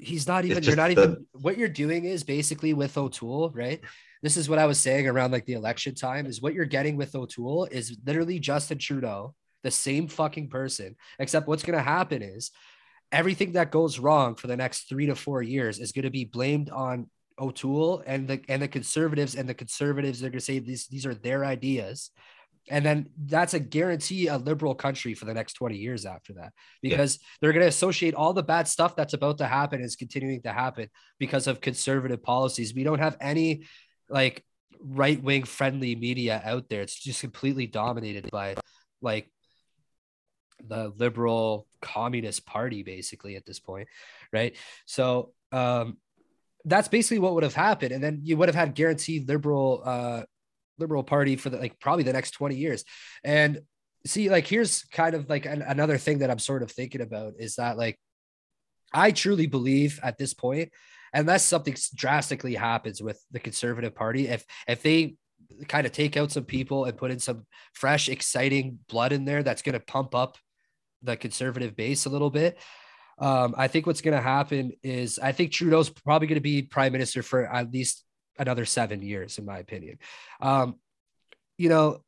he's 0.00 0.26
not 0.26 0.44
even 0.44 0.62
you're 0.62 0.76
not 0.76 0.94
the, 0.94 1.02
even 1.02 1.26
what 1.32 1.58
you're 1.58 1.68
doing 1.68 2.04
is 2.04 2.24
basically 2.24 2.74
with 2.74 2.96
O'Toole, 2.96 3.50
right? 3.50 3.80
This 4.22 4.36
is 4.36 4.48
what 4.48 4.58
I 4.58 4.66
was 4.66 4.80
saying 4.80 5.06
around 5.06 5.32
like 5.32 5.46
the 5.46 5.52
election 5.54 5.94
time 5.94 6.26
is 6.26 6.42
what 6.42 6.54
you're 6.54 6.64
getting 6.64 6.96
with 6.96 7.14
O'Toole 7.14 7.66
is 7.66 7.96
literally 8.04 8.38
Justin 8.38 8.78
Trudeau, 8.78 9.34
the 9.62 9.70
same 9.70 10.08
fucking 10.08 10.48
person, 10.48 10.96
except 11.18 11.46
what's 11.46 11.62
going 11.62 11.78
to 11.78 11.82
happen 11.82 12.22
is 12.22 12.50
everything 13.12 13.52
that 13.52 13.70
goes 13.70 13.98
wrong 13.98 14.34
for 14.34 14.46
the 14.46 14.56
next 14.56 14.88
3 14.88 15.06
to 15.06 15.14
4 15.14 15.42
years 15.42 15.78
is 15.78 15.92
going 15.92 16.04
to 16.04 16.10
be 16.10 16.24
blamed 16.24 16.70
on 16.70 17.08
O'Toole 17.38 18.02
and 18.06 18.28
the 18.28 18.40
and 18.48 18.60
the 18.62 18.68
conservatives 18.68 19.34
and 19.34 19.48
the 19.48 19.54
conservatives 19.54 20.22
are 20.22 20.30
going 20.30 20.38
to 20.38 20.44
say 20.44 20.58
these 20.58 20.86
these 20.86 21.06
are 21.06 21.14
their 21.14 21.44
ideas. 21.44 22.10
And 22.70 22.84
then 22.84 23.08
that's 23.24 23.54
a 23.54 23.60
guarantee 23.60 24.26
a 24.26 24.36
liberal 24.36 24.74
country 24.74 25.14
for 25.14 25.24
the 25.24 25.32
next 25.32 25.54
20 25.54 25.76
years 25.76 26.04
after 26.04 26.34
that. 26.34 26.52
Because 26.82 27.16
yeah. 27.16 27.26
they're 27.40 27.52
going 27.52 27.62
to 27.62 27.68
associate 27.68 28.14
all 28.14 28.34
the 28.34 28.42
bad 28.42 28.68
stuff 28.68 28.94
that's 28.94 29.14
about 29.14 29.38
to 29.38 29.46
happen 29.46 29.80
is 29.80 29.96
continuing 29.96 30.42
to 30.42 30.52
happen 30.52 30.90
because 31.18 31.46
of 31.46 31.62
conservative 31.62 32.22
policies. 32.22 32.74
We 32.74 32.84
don't 32.84 32.98
have 32.98 33.16
any 33.22 33.64
like 34.10 34.44
right 34.80 35.22
wing 35.22 35.44
friendly 35.44 35.96
media 35.96 36.42
out 36.44 36.68
there. 36.68 36.82
It's 36.82 37.02
just 37.02 37.22
completely 37.22 37.66
dominated 37.66 38.30
by 38.30 38.56
like 39.00 39.30
the 40.66 40.92
liberal 40.96 41.66
communist 41.80 42.44
party 42.44 42.82
basically 42.82 43.36
at 43.36 43.46
this 43.46 43.60
point 43.60 43.88
right? 44.32 44.56
So 44.86 45.32
um 45.52 45.98
that's 46.68 46.88
basically 46.88 47.18
what 47.18 47.34
would 47.34 47.42
have 47.42 47.54
happened. 47.54 47.92
And 47.92 48.02
then 48.02 48.20
you 48.22 48.36
would 48.36 48.48
have 48.48 48.54
had 48.54 48.74
guaranteed 48.74 49.28
liberal 49.28 49.82
uh 49.84 50.22
liberal 50.78 51.02
party 51.02 51.36
for 51.36 51.50
the 51.50 51.58
like 51.58 51.78
probably 51.80 52.04
the 52.04 52.12
next 52.12 52.32
20 52.32 52.54
years. 52.56 52.84
And 53.24 53.60
see 54.06 54.30
like 54.30 54.46
here's 54.46 54.84
kind 54.84 55.14
of 55.14 55.28
like 55.28 55.46
an, 55.46 55.62
another 55.62 55.98
thing 55.98 56.18
that 56.18 56.30
i'm 56.30 56.38
sort 56.38 56.62
of 56.62 56.70
thinking 56.70 57.00
about 57.00 57.34
is 57.38 57.56
that 57.56 57.76
like 57.76 57.98
i 58.92 59.10
truly 59.10 59.46
believe 59.46 60.00
at 60.02 60.18
this 60.18 60.34
point 60.34 60.70
unless 61.12 61.44
something 61.44 61.76
drastically 61.94 62.54
happens 62.54 63.02
with 63.02 63.22
the 63.32 63.40
conservative 63.40 63.94
party 63.94 64.28
if 64.28 64.44
if 64.66 64.82
they 64.82 65.16
kind 65.66 65.86
of 65.86 65.92
take 65.92 66.16
out 66.16 66.30
some 66.30 66.44
people 66.44 66.84
and 66.84 66.96
put 66.96 67.10
in 67.10 67.18
some 67.18 67.46
fresh 67.72 68.08
exciting 68.08 68.78
blood 68.88 69.12
in 69.12 69.24
there 69.24 69.42
that's 69.42 69.62
going 69.62 69.72
to 69.72 69.80
pump 69.80 70.14
up 70.14 70.36
the 71.02 71.16
conservative 71.16 71.76
base 71.76 72.06
a 72.06 72.10
little 72.10 72.30
bit 72.30 72.58
um, 73.18 73.54
I 73.56 73.68
think 73.68 73.86
what's 73.86 74.00
going 74.00 74.16
to 74.16 74.22
happen 74.22 74.72
is 74.82 75.18
I 75.18 75.32
think 75.32 75.52
Trudeau's 75.52 75.90
probably 75.90 76.28
going 76.28 76.36
to 76.36 76.40
be 76.40 76.62
prime 76.62 76.92
minister 76.92 77.22
for 77.22 77.46
at 77.46 77.72
least 77.72 78.04
another 78.38 78.64
seven 78.64 79.02
years, 79.02 79.38
in 79.38 79.44
my 79.44 79.58
opinion. 79.58 79.98
Um, 80.40 80.76
you 81.56 81.68
know, 81.68 82.02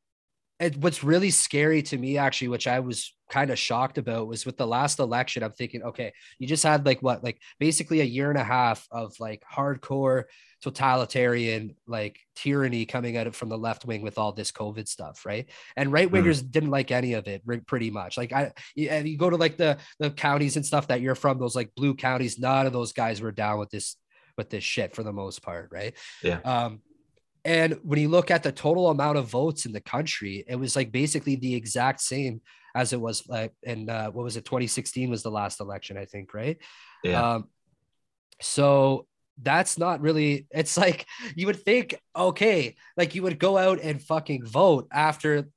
it, 0.61 0.77
what's 0.77 1.03
really 1.03 1.31
scary 1.31 1.83
to 1.85 1.97
me, 1.97 2.19
actually, 2.19 2.49
which 2.49 2.67
I 2.67 2.81
was 2.81 3.15
kind 3.31 3.51
of 3.51 3.59
shocked 3.59 3.97
about, 3.97 4.29
was 4.29 4.45
with 4.45 4.59
the 4.59 4.67
last 4.67 4.99
election. 4.99 5.43
I'm 5.43 5.53
thinking, 5.53 5.83
okay, 5.83 6.13
you 6.39 6.47
just 6.47 6.63
had 6.63 6.85
like 6.85 7.03
what, 7.03 7.25
like 7.25 7.41
basically 7.59 8.01
a 8.01 8.05
year 8.05 8.29
and 8.29 8.39
a 8.39 8.45
half 8.45 8.87
of 8.91 9.15
like 9.19 9.43
hardcore 9.51 10.25
totalitarian 10.61 11.75
like 11.87 12.19
tyranny 12.37 12.85
coming 12.85 13.17
out 13.17 13.27
of 13.27 13.35
from 13.35 13.49
the 13.49 13.57
left 13.57 13.87
wing 13.87 14.03
with 14.03 14.19
all 14.19 14.33
this 14.33 14.53
COVID 14.53 14.87
stuff, 14.87 15.25
right? 15.25 15.49
And 15.77 15.91
right 15.91 16.11
wingers 16.11 16.43
mm. 16.43 16.51
didn't 16.51 16.71
like 16.71 16.91
any 16.91 17.15
of 17.15 17.27
it, 17.27 17.43
pretty 17.67 17.91
much. 17.91 18.19
Like 18.19 18.33
I, 18.33 18.53
and 18.77 19.09
you 19.09 19.17
go 19.17 19.31
to 19.31 19.37
like 19.37 19.57
the 19.57 19.79
the 19.99 20.11
counties 20.11 20.57
and 20.57 20.67
stuff 20.67 20.89
that 20.89 21.01
you're 21.01 21.15
from, 21.15 21.39
those 21.39 21.57
like 21.57 21.75
blue 21.75 21.95
counties. 21.95 22.39
None 22.39 22.67
of 22.67 22.75
those 22.75 22.93
guys 22.93 23.23
were 23.23 23.33
down 23.33 23.59
with 23.59 23.71
this 23.71 23.97
with 24.37 24.51
this 24.51 24.65
shit 24.65 24.95
for 24.95 25.03
the 25.03 25.13
most 25.13 25.43
part, 25.43 25.71
right? 25.73 25.95
Yeah. 26.23 26.41
Um, 26.45 26.81
and 27.45 27.79
when 27.83 27.99
you 27.99 28.09
look 28.09 28.31
at 28.31 28.43
the 28.43 28.53
total 28.53 28.91
amount 28.91 29.19
of 29.19 29.29
votes 29.29 29.67
in 29.67 29.73
the 29.73 29.81
country, 29.81 30.45
it 30.47 30.57
was 30.57 30.77
like 30.77 30.93
basically 30.93 31.37
the 31.37 31.55
exact 31.55 32.01
same 32.01 32.41
as 32.75 32.93
it 32.93 33.01
was 33.01 33.27
like 33.29 33.53
in 33.63 33.89
uh, 33.89 34.11
what 34.11 34.23
was 34.25 34.37
it? 34.37 34.45
2016 34.45 35.11
was 35.11 35.23
the 35.23 35.31
last 35.31 35.61
election, 35.61 35.97
I 35.97 36.05
think, 36.05 36.35
right? 36.35 36.59
Yeah. 37.03 37.35
Um, 37.35 37.49
so 38.41 39.07
that's 39.43 39.79
not 39.79 40.01
really 40.01 40.47
it's 40.51 40.77
like 40.77 41.07
you 41.35 41.47
would 41.47 41.63
think 41.63 41.99
okay 42.15 42.77
like 42.97 43.15
you 43.15 43.23
would 43.23 43.39
go 43.39 43.57
out 43.57 43.81
and 43.81 44.03
fucking 44.03 44.45
vote 44.45 44.87
after 44.93 45.49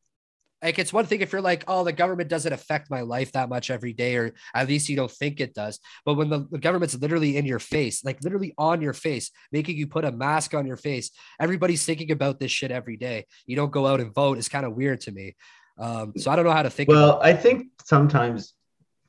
like 0.64 0.80
it's 0.80 0.94
one 0.94 1.06
thing 1.06 1.22
if 1.22 1.32
you're 1.32 1.42
like, 1.42 1.66
oh, 1.68 1.84
the 1.84 1.92
government 1.92 2.30
doesn't 2.30 2.54
affect 2.54 2.90
my 2.90 3.02
life 3.02 3.34
that 3.34 3.50
much 3.50 3.70
every 3.70 3.94
day, 3.94 4.16
or 4.16 4.34
at 4.56 4.68
least 4.68 4.88
you 4.88 4.96
don't 4.96 5.12
think 5.12 5.42
it 5.42 5.54
does. 5.54 5.80
But 6.06 6.16
when 6.16 6.30
the, 6.30 6.48
the 6.50 6.58
government's 6.58 6.96
literally 6.96 7.36
in 7.38 7.46
your 7.46 7.60
face, 7.60 8.04
like 8.06 8.24
literally 8.24 8.54
on 8.58 8.82
your 8.82 8.94
face, 8.94 9.32
making 9.52 9.78
you 9.78 9.88
put 9.88 10.06
a 10.06 10.12
mask 10.12 10.54
on 10.54 10.66
your 10.66 10.78
face, 10.78 11.12
everybody's 11.40 11.86
thinking 11.86 12.12
about 12.12 12.40
this 12.40 12.52
shit 12.52 12.72
every 12.72 12.98
day. 12.98 13.26
You 13.46 13.56
don't 13.56 13.72
go 13.72 13.86
out 13.86 14.00
and 14.00 14.14
vote. 14.16 14.38
It's 14.38 14.50
kind 14.50 14.66
of 14.66 14.74
weird 14.74 15.02
to 15.02 15.12
me. 15.12 15.36
Um, 15.78 16.14
so 16.16 16.32
I 16.32 16.36
don't 16.36 16.46
know 16.46 16.52
how 16.52 16.64
to 16.64 16.70
think. 16.70 16.88
Well, 16.88 17.20
I 17.22 17.34
think 17.34 17.68
sometimes, 17.84 18.54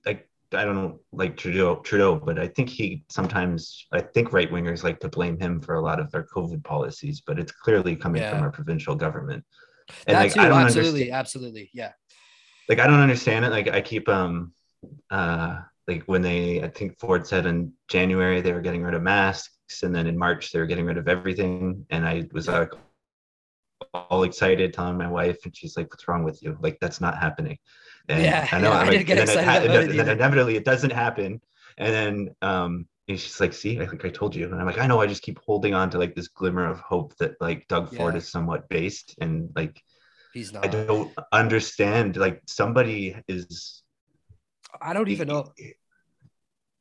like 0.04 0.28
I 0.52 0.64
don't 0.64 0.74
know, 0.74 1.00
like 1.12 1.36
Trudeau, 1.36 1.76
Trudeau, 1.76 2.16
but 2.16 2.38
I 2.38 2.48
think 2.48 2.68
he 2.68 3.04
sometimes, 3.08 3.86
I 3.92 4.00
think 4.00 4.32
right 4.32 4.50
wingers 4.50 4.82
like 4.82 4.98
to 5.00 5.08
blame 5.08 5.38
him 5.38 5.60
for 5.60 5.74
a 5.74 5.80
lot 5.80 6.00
of 6.00 6.10
their 6.10 6.26
COVID 6.34 6.64
policies, 6.64 7.22
but 7.24 7.38
it's 7.38 7.52
clearly 7.52 7.94
coming 7.94 8.22
yeah. 8.22 8.30
from 8.30 8.42
our 8.42 8.50
provincial 8.50 8.94
government. 8.94 9.44
And 10.06 10.16
that 10.16 10.22
like, 10.22 10.34
too, 10.34 10.40
I 10.40 10.48
don't 10.48 10.62
absolutely, 10.62 11.12
understand, 11.12 11.20
absolutely, 11.20 11.70
yeah. 11.72 11.92
Like 12.68 12.78
I 12.78 12.86
don't 12.86 13.00
understand 13.00 13.44
it. 13.44 13.50
Like 13.50 13.68
I 13.68 13.80
keep 13.80 14.08
um, 14.08 14.52
uh, 15.10 15.60
like 15.86 16.04
when 16.04 16.22
they, 16.22 16.62
I 16.62 16.68
think 16.68 16.98
Ford 16.98 17.26
said 17.26 17.46
in 17.46 17.72
January 17.88 18.40
they 18.40 18.52
were 18.52 18.62
getting 18.62 18.82
rid 18.82 18.94
of 18.94 19.02
masks, 19.02 19.82
and 19.82 19.94
then 19.94 20.06
in 20.06 20.16
March 20.16 20.52
they 20.52 20.58
were 20.58 20.66
getting 20.66 20.86
rid 20.86 20.96
of 20.96 21.08
everything, 21.08 21.84
and 21.90 22.06
I 22.06 22.28
was 22.32 22.48
like 22.48 22.72
all 23.92 24.22
excited 24.22 24.72
telling 24.72 24.96
my 24.96 25.08
wife 25.08 25.44
and 25.44 25.56
she's 25.56 25.76
like 25.76 25.90
what's 25.90 26.08
wrong 26.08 26.24
with 26.24 26.42
you 26.42 26.56
like 26.60 26.78
that's 26.80 27.00
not 27.00 27.18
happening 27.18 27.58
and 28.08 28.22
yeah 28.22 28.48
i 28.52 28.58
know 28.58 28.70
yeah, 28.72 28.78
like, 28.78 28.88
I 28.88 28.90
didn't 28.90 29.06
get 29.06 29.18
excited 29.18 29.64
it, 29.64 29.70
about 29.70 29.84
it 29.84 29.96
then 29.96 30.08
inevitably 30.08 30.56
it 30.56 30.64
doesn't 30.64 30.92
happen 30.92 31.40
and 31.78 31.94
then 31.94 32.34
um 32.42 32.86
and 33.08 33.20
she's 33.20 33.40
like 33.40 33.52
see 33.52 33.80
i 33.80 33.86
think 33.86 34.04
i 34.04 34.08
told 34.08 34.34
you 34.34 34.44
and 34.44 34.54
i'm 34.54 34.66
like 34.66 34.78
i 34.78 34.86
know 34.86 35.00
i 35.00 35.06
just 35.06 35.22
keep 35.22 35.38
holding 35.44 35.74
on 35.74 35.90
to 35.90 35.98
like 35.98 36.14
this 36.14 36.28
glimmer 36.28 36.66
of 36.66 36.80
hope 36.80 37.14
that 37.16 37.34
like 37.40 37.66
doug 37.68 37.92
yeah. 37.92 37.98
ford 37.98 38.16
is 38.16 38.30
somewhat 38.30 38.68
based 38.68 39.14
and 39.20 39.50
like 39.54 39.82
he's 40.32 40.52
not 40.52 40.64
i 40.64 40.68
don't 40.68 41.12
understand 41.32 42.16
like 42.16 42.40
somebody 42.46 43.16
is 43.28 43.82
i 44.80 44.92
don't 44.92 45.08
even 45.08 45.28
know 45.28 45.44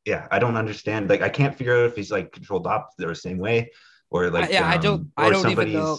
yeah 0.05 0.27
i 0.31 0.39
don't 0.39 0.57
understand 0.57 1.09
like 1.09 1.21
i 1.21 1.29
can't 1.29 1.55
figure 1.55 1.77
out 1.77 1.85
if 1.85 1.95
he's 1.95 2.11
like 2.11 2.31
controlled 2.31 2.67
op 2.67 2.89
the 2.97 3.13
same 3.13 3.37
way 3.37 3.69
or 4.09 4.29
like 4.29 4.49
yeah 4.49 4.65
um, 4.65 4.71
i 4.71 4.77
don't 4.77 5.11
i 5.17 5.29
don't 5.29 5.49
even 5.49 5.73
know 5.73 5.97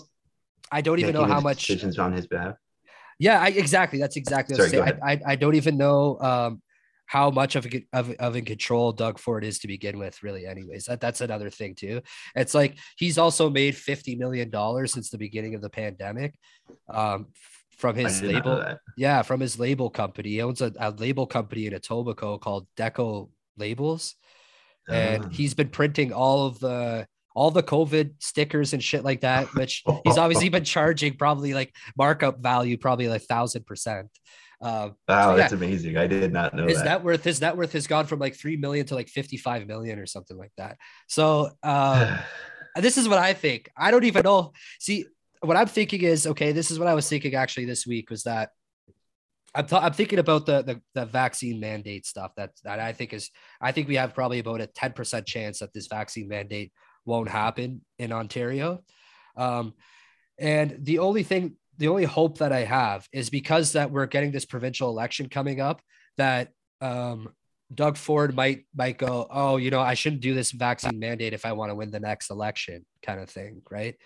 I 0.75 0.81
don't 0.81 0.99
even 0.99 1.14
know 1.14 1.25
how 1.25 1.41
much 1.41 1.66
decisions 1.66 2.01
on 2.01 2.12
his 2.12 2.27
behalf. 2.27 2.57
Yeah, 3.20 3.41
I, 3.41 3.49
exactly. 3.49 4.01
That's 4.01 4.16
exactly 4.16 4.57
what 4.59 4.70
Sorry, 4.70 4.83
I, 4.83 5.12
I, 5.12 5.20
I 5.29 5.37
don't 5.37 5.55
even 5.55 5.77
know 5.77 6.18
um, 6.18 6.62
how 7.07 7.30
much 7.30 7.57
of, 7.57 7.66
a, 7.66 7.84
of, 7.92 8.11
of 8.12 8.36
in 8.36 8.44
control 8.44 8.92
Doug 8.92 9.18
Ford 9.18 9.44
is 9.44 9.59
to 9.61 9.68
begin 9.68 9.98
with, 9.98 10.22
really. 10.22 10.46
Anyways, 10.46 10.86
that, 10.86 11.00
that's 11.00 11.20
another 11.20 11.50
thing 11.50 11.74
too. 11.74 12.00
It's 12.34 12.55
like 12.55 12.78
he's 12.96 13.18
also 13.18 13.50
made 13.50 13.76
fifty 13.76 14.16
million 14.16 14.50
dollars 14.50 14.92
since 14.92 15.11
the 15.11 15.18
beginning 15.18 15.55
of 15.55 15.62
the 15.62 15.70
pandemic, 15.70 16.34
um, 16.88 17.26
from 17.76 17.96
his 17.96 18.22
label. 18.22 18.76
Yeah, 18.96 19.22
from 19.22 19.40
his 19.40 19.59
label 19.59 19.90
company. 19.90 20.30
He 20.30 20.42
owns 20.42 20.61
a, 20.61 20.72
a 20.78 20.90
label 20.90 21.26
company 21.26 21.66
in 21.66 21.72
Etobicoke 21.72 22.40
called 22.40 22.66
Deco 22.76 23.28
Labels, 23.57 24.14
and 24.88 25.26
uh. 25.26 25.28
he's 25.28 25.55
been 25.55 25.68
printing 25.68 26.12
all 26.12 26.46
of 26.46 26.59
the 26.61 27.07
all 27.34 27.50
the 27.50 27.62
COVID 27.62 28.14
stickers 28.20 28.72
and 28.72 28.82
shit 28.82 29.05
like 29.05 29.22
that, 29.22 29.52
which 29.55 29.82
he's 30.05 30.18
obviously 30.18 30.48
been 30.50 30.64
charging 30.64 31.16
probably 31.16 31.52
like 31.52 31.74
markup 31.98 32.40
value, 32.40 32.78
probably 32.78 33.09
like 33.09 33.22
thousand 33.22 33.66
percent. 33.66 34.09
Uh, 34.61 34.90
wow, 35.09 35.32
so 35.32 35.36
that's 35.36 35.52
amazing. 35.52 35.96
I 35.96 36.07
did 36.07 36.32
not 36.32 36.55
know 36.55 36.66
his 36.66 36.78
that. 36.78 36.84
net 36.84 37.05
worth. 37.05 37.24
His 37.24 37.40
net 37.40 37.57
worth 37.57 37.72
has 37.72 37.86
gone 37.86 38.07
from 38.07 38.18
like 38.18 38.34
three 38.34 38.57
million 38.57 38.86
to 38.86 38.94
like 38.94 39.09
fifty-five 39.09 39.66
million 39.66 39.98
or 39.98 40.07
something 40.07 40.36
like 40.36 40.52
that. 40.57 40.78
So 41.09 41.50
um, 41.62 42.18
this 42.76 42.96
is 42.96 43.09
what 43.09 43.18
I 43.18 43.34
think. 43.34 43.70
I 43.76 43.90
don't 43.90 44.05
even 44.05 44.22
know. 44.22 44.52
See, 44.78 45.07
what 45.40 45.57
I'm 45.57 45.66
thinking 45.66 46.02
is 46.02 46.26
okay. 46.26 46.52
This 46.52 46.70
is 46.70 46.78
what 46.78 46.88
I 46.88 46.94
was 46.94 47.09
thinking 47.09 47.34
actually 47.34 47.66
this 47.66 47.86
week 47.86 48.11
was 48.11 48.22
that 48.22 48.50
I'm, 49.55 49.66
th- 49.66 49.82
I'm 49.82 49.92
thinking 49.92 50.18
about 50.18 50.46
the, 50.46 50.62
the, 50.62 50.80
the 50.94 51.07
vaccine 51.07 51.61
mandate 51.61 52.07
stuff 52.07 52.32
that 52.36 52.50
that 52.64 52.80
I 52.80 52.92
think 52.92 53.12
is 53.12 53.30
I 53.61 53.72
think 53.72 53.88
we 53.88 53.96
have 53.96 54.14
probably 54.14 54.40
about 54.40 54.61
a 54.61 54.66
10% 54.66 55.26
chance 55.26 55.61
that 55.61 55.72
this 55.72 55.86
vaccine 55.86 56.28
mandate 56.28 56.72
won't 57.05 57.28
happen 57.28 57.82
in 57.98 58.12
Ontario. 58.12 58.82
Um, 59.36 59.74
and 60.38 60.78
the 60.80 60.98
only 60.98 61.22
thing, 61.22 61.57
the 61.79 61.89
only 61.89 62.05
hope 62.05 62.39
that 62.39 62.53
I 62.53 62.64
have 62.64 63.09
is 63.12 63.31
because 63.31 63.72
that 63.72 63.91
we're 63.91 64.07
getting 64.07 64.33
this 64.33 64.45
provincial 64.45 64.89
election 64.89 65.29
coming 65.29 65.61
up 65.61 65.81
that 66.16 66.51
um, 66.81 67.31
Doug 67.75 67.97
Ford 67.97 68.35
might 68.35 68.66
might 68.75 68.99
go, 68.99 69.27
oh, 69.31 69.57
you 69.57 69.70
know, 69.70 69.81
I 69.81 69.95
shouldn't 69.95 70.22
do 70.22 70.35
this 70.35 70.53
vaccine 70.53 70.99
mandate 70.99 71.33
if 71.33 71.45
I 71.47 71.53
want 71.53 71.70
to 71.70 71.75
win 71.75 71.91
the 71.91 72.01
next 72.01 72.31
election, 72.31 72.85
kind 73.03 73.20
of 73.20 73.29
thing, 73.29 73.62
right? 73.70 73.97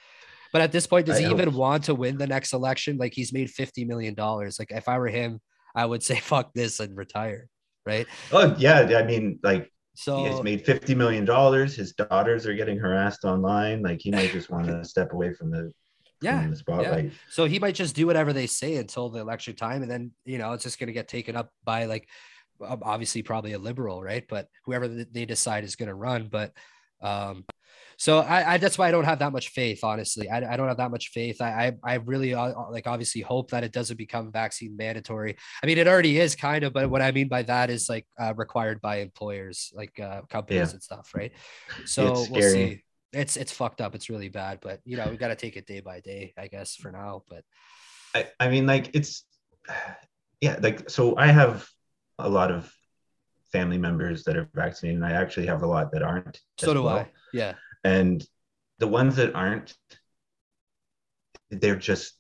But 0.52 0.62
at 0.62 0.72
this 0.72 0.86
point, 0.86 1.06
does 1.06 1.16
I 1.16 1.20
he 1.20 1.26
hope. 1.26 1.40
even 1.40 1.54
want 1.54 1.84
to 1.84 1.94
win 1.94 2.16
the 2.16 2.26
next 2.26 2.52
election? 2.52 2.96
Like 2.96 3.12
he's 3.14 3.32
made 3.32 3.50
fifty 3.50 3.84
million 3.84 4.14
dollars. 4.14 4.58
Like 4.58 4.70
if 4.70 4.88
I 4.88 4.98
were 4.98 5.08
him, 5.08 5.40
I 5.74 5.84
would 5.84 6.02
say 6.02 6.16
fuck 6.20 6.52
this 6.54 6.80
and 6.80 6.96
retire, 6.96 7.48
right? 7.84 8.06
Oh 8.32 8.54
yeah, 8.58 8.80
I 8.96 9.02
mean, 9.02 9.38
like 9.42 9.70
so 9.94 10.18
he 10.18 10.24
has 10.26 10.42
made 10.42 10.64
fifty 10.64 10.94
million 10.94 11.24
dollars. 11.24 11.74
His 11.74 11.92
daughters 11.92 12.46
are 12.46 12.54
getting 12.54 12.78
harassed 12.78 13.24
online. 13.24 13.82
Like 13.82 14.00
he 14.00 14.10
might 14.10 14.30
just 14.30 14.50
want 14.50 14.66
to 14.68 14.84
step 14.84 15.12
away 15.12 15.34
from 15.34 15.50
the 15.50 15.72
yeah 16.20 16.46
the 16.46 16.56
spotlight. 16.56 17.04
Yeah. 17.04 17.10
So 17.30 17.44
he 17.44 17.58
might 17.58 17.74
just 17.74 17.94
do 17.94 18.06
whatever 18.06 18.32
they 18.32 18.46
say 18.46 18.76
until 18.76 19.08
the 19.08 19.20
election 19.20 19.56
time, 19.56 19.82
and 19.82 19.90
then 19.90 20.12
you 20.24 20.38
know 20.38 20.52
it's 20.52 20.64
just 20.64 20.78
going 20.78 20.88
to 20.88 20.92
get 20.92 21.08
taken 21.08 21.36
up 21.36 21.50
by 21.64 21.84
like 21.84 22.08
obviously 22.60 23.22
probably 23.22 23.52
a 23.52 23.58
liberal, 23.58 24.02
right? 24.02 24.24
But 24.28 24.48
whoever 24.64 24.88
they 24.88 25.24
decide 25.24 25.64
is 25.64 25.76
going 25.76 25.88
to 25.88 25.94
run. 25.94 26.28
But 26.30 26.52
um, 27.00 27.44
so 27.96 28.20
I, 28.20 28.54
I, 28.54 28.58
that's 28.58 28.78
why 28.78 28.88
I 28.88 28.90
don't 28.92 29.04
have 29.04 29.18
that 29.18 29.32
much 29.32 29.48
faith, 29.48 29.82
honestly. 29.82 30.30
I, 30.30 30.52
I 30.52 30.56
don't 30.56 30.68
have 30.68 30.76
that 30.76 30.90
much 30.90 31.08
faith. 31.08 31.40
I, 31.40 31.74
I, 31.84 31.92
I 31.92 31.94
really 31.96 32.32
uh, 32.32 32.52
uh, 32.52 32.70
like 32.70 32.86
obviously 32.86 33.22
hope 33.22 33.50
that 33.50 33.64
it 33.64 33.72
doesn't 33.72 33.96
become 33.96 34.30
vaccine 34.30 34.76
mandatory. 34.76 35.36
I 35.62 35.66
mean, 35.66 35.78
it 35.78 35.88
already 35.88 36.18
is 36.18 36.36
kind 36.36 36.62
of, 36.62 36.72
but 36.72 36.90
what 36.90 37.02
I 37.02 37.10
mean 37.10 37.28
by 37.28 37.42
that 37.42 37.70
is 37.70 37.88
like 37.88 38.06
uh, 38.20 38.34
required 38.36 38.80
by 38.80 38.98
employers, 38.98 39.72
like 39.74 39.98
uh, 39.98 40.22
companies 40.28 40.68
yeah. 40.68 40.74
and 40.74 40.82
stuff, 40.82 41.12
right? 41.14 41.32
So 41.86 42.24
we'll 42.30 42.42
see. 42.42 42.84
It's 43.12 43.36
it's 43.36 43.52
fucked 43.52 43.80
up. 43.80 43.94
It's 43.94 44.10
really 44.10 44.28
bad, 44.28 44.58
but 44.60 44.80
you 44.84 44.96
know 44.96 45.08
we 45.10 45.16
got 45.24 45.28
to 45.28 45.36
take 45.36 45.56
it 45.56 45.66
day 45.66 45.80
by 45.80 46.00
day, 46.00 46.34
I 46.36 46.48
guess, 46.48 46.76
for 46.76 46.90
now. 46.92 47.22
But 47.28 47.44
I, 48.14 48.28
I 48.40 48.48
mean, 48.48 48.66
like 48.66 48.90
it's 48.94 49.24
yeah, 50.40 50.58
like 50.60 50.88
so 50.90 51.16
I 51.16 51.26
have 51.26 51.68
a 52.18 52.28
lot 52.28 52.50
of 52.50 52.72
family 53.52 53.78
members 53.78 54.24
that 54.24 54.36
are 54.36 54.48
vaccinated, 54.54 55.02
and 55.02 55.06
I 55.06 55.12
actually 55.12 55.46
have 55.46 55.62
a 55.62 55.66
lot 55.66 55.92
that 55.92 56.02
aren't. 56.02 56.40
So 56.58 56.74
do 56.74 56.82
well. 56.82 56.98
I. 56.98 57.08
Yeah 57.32 57.54
and 57.84 58.26
the 58.78 58.86
ones 58.86 59.16
that 59.16 59.34
aren't 59.34 59.74
they're 61.50 61.76
just 61.76 62.14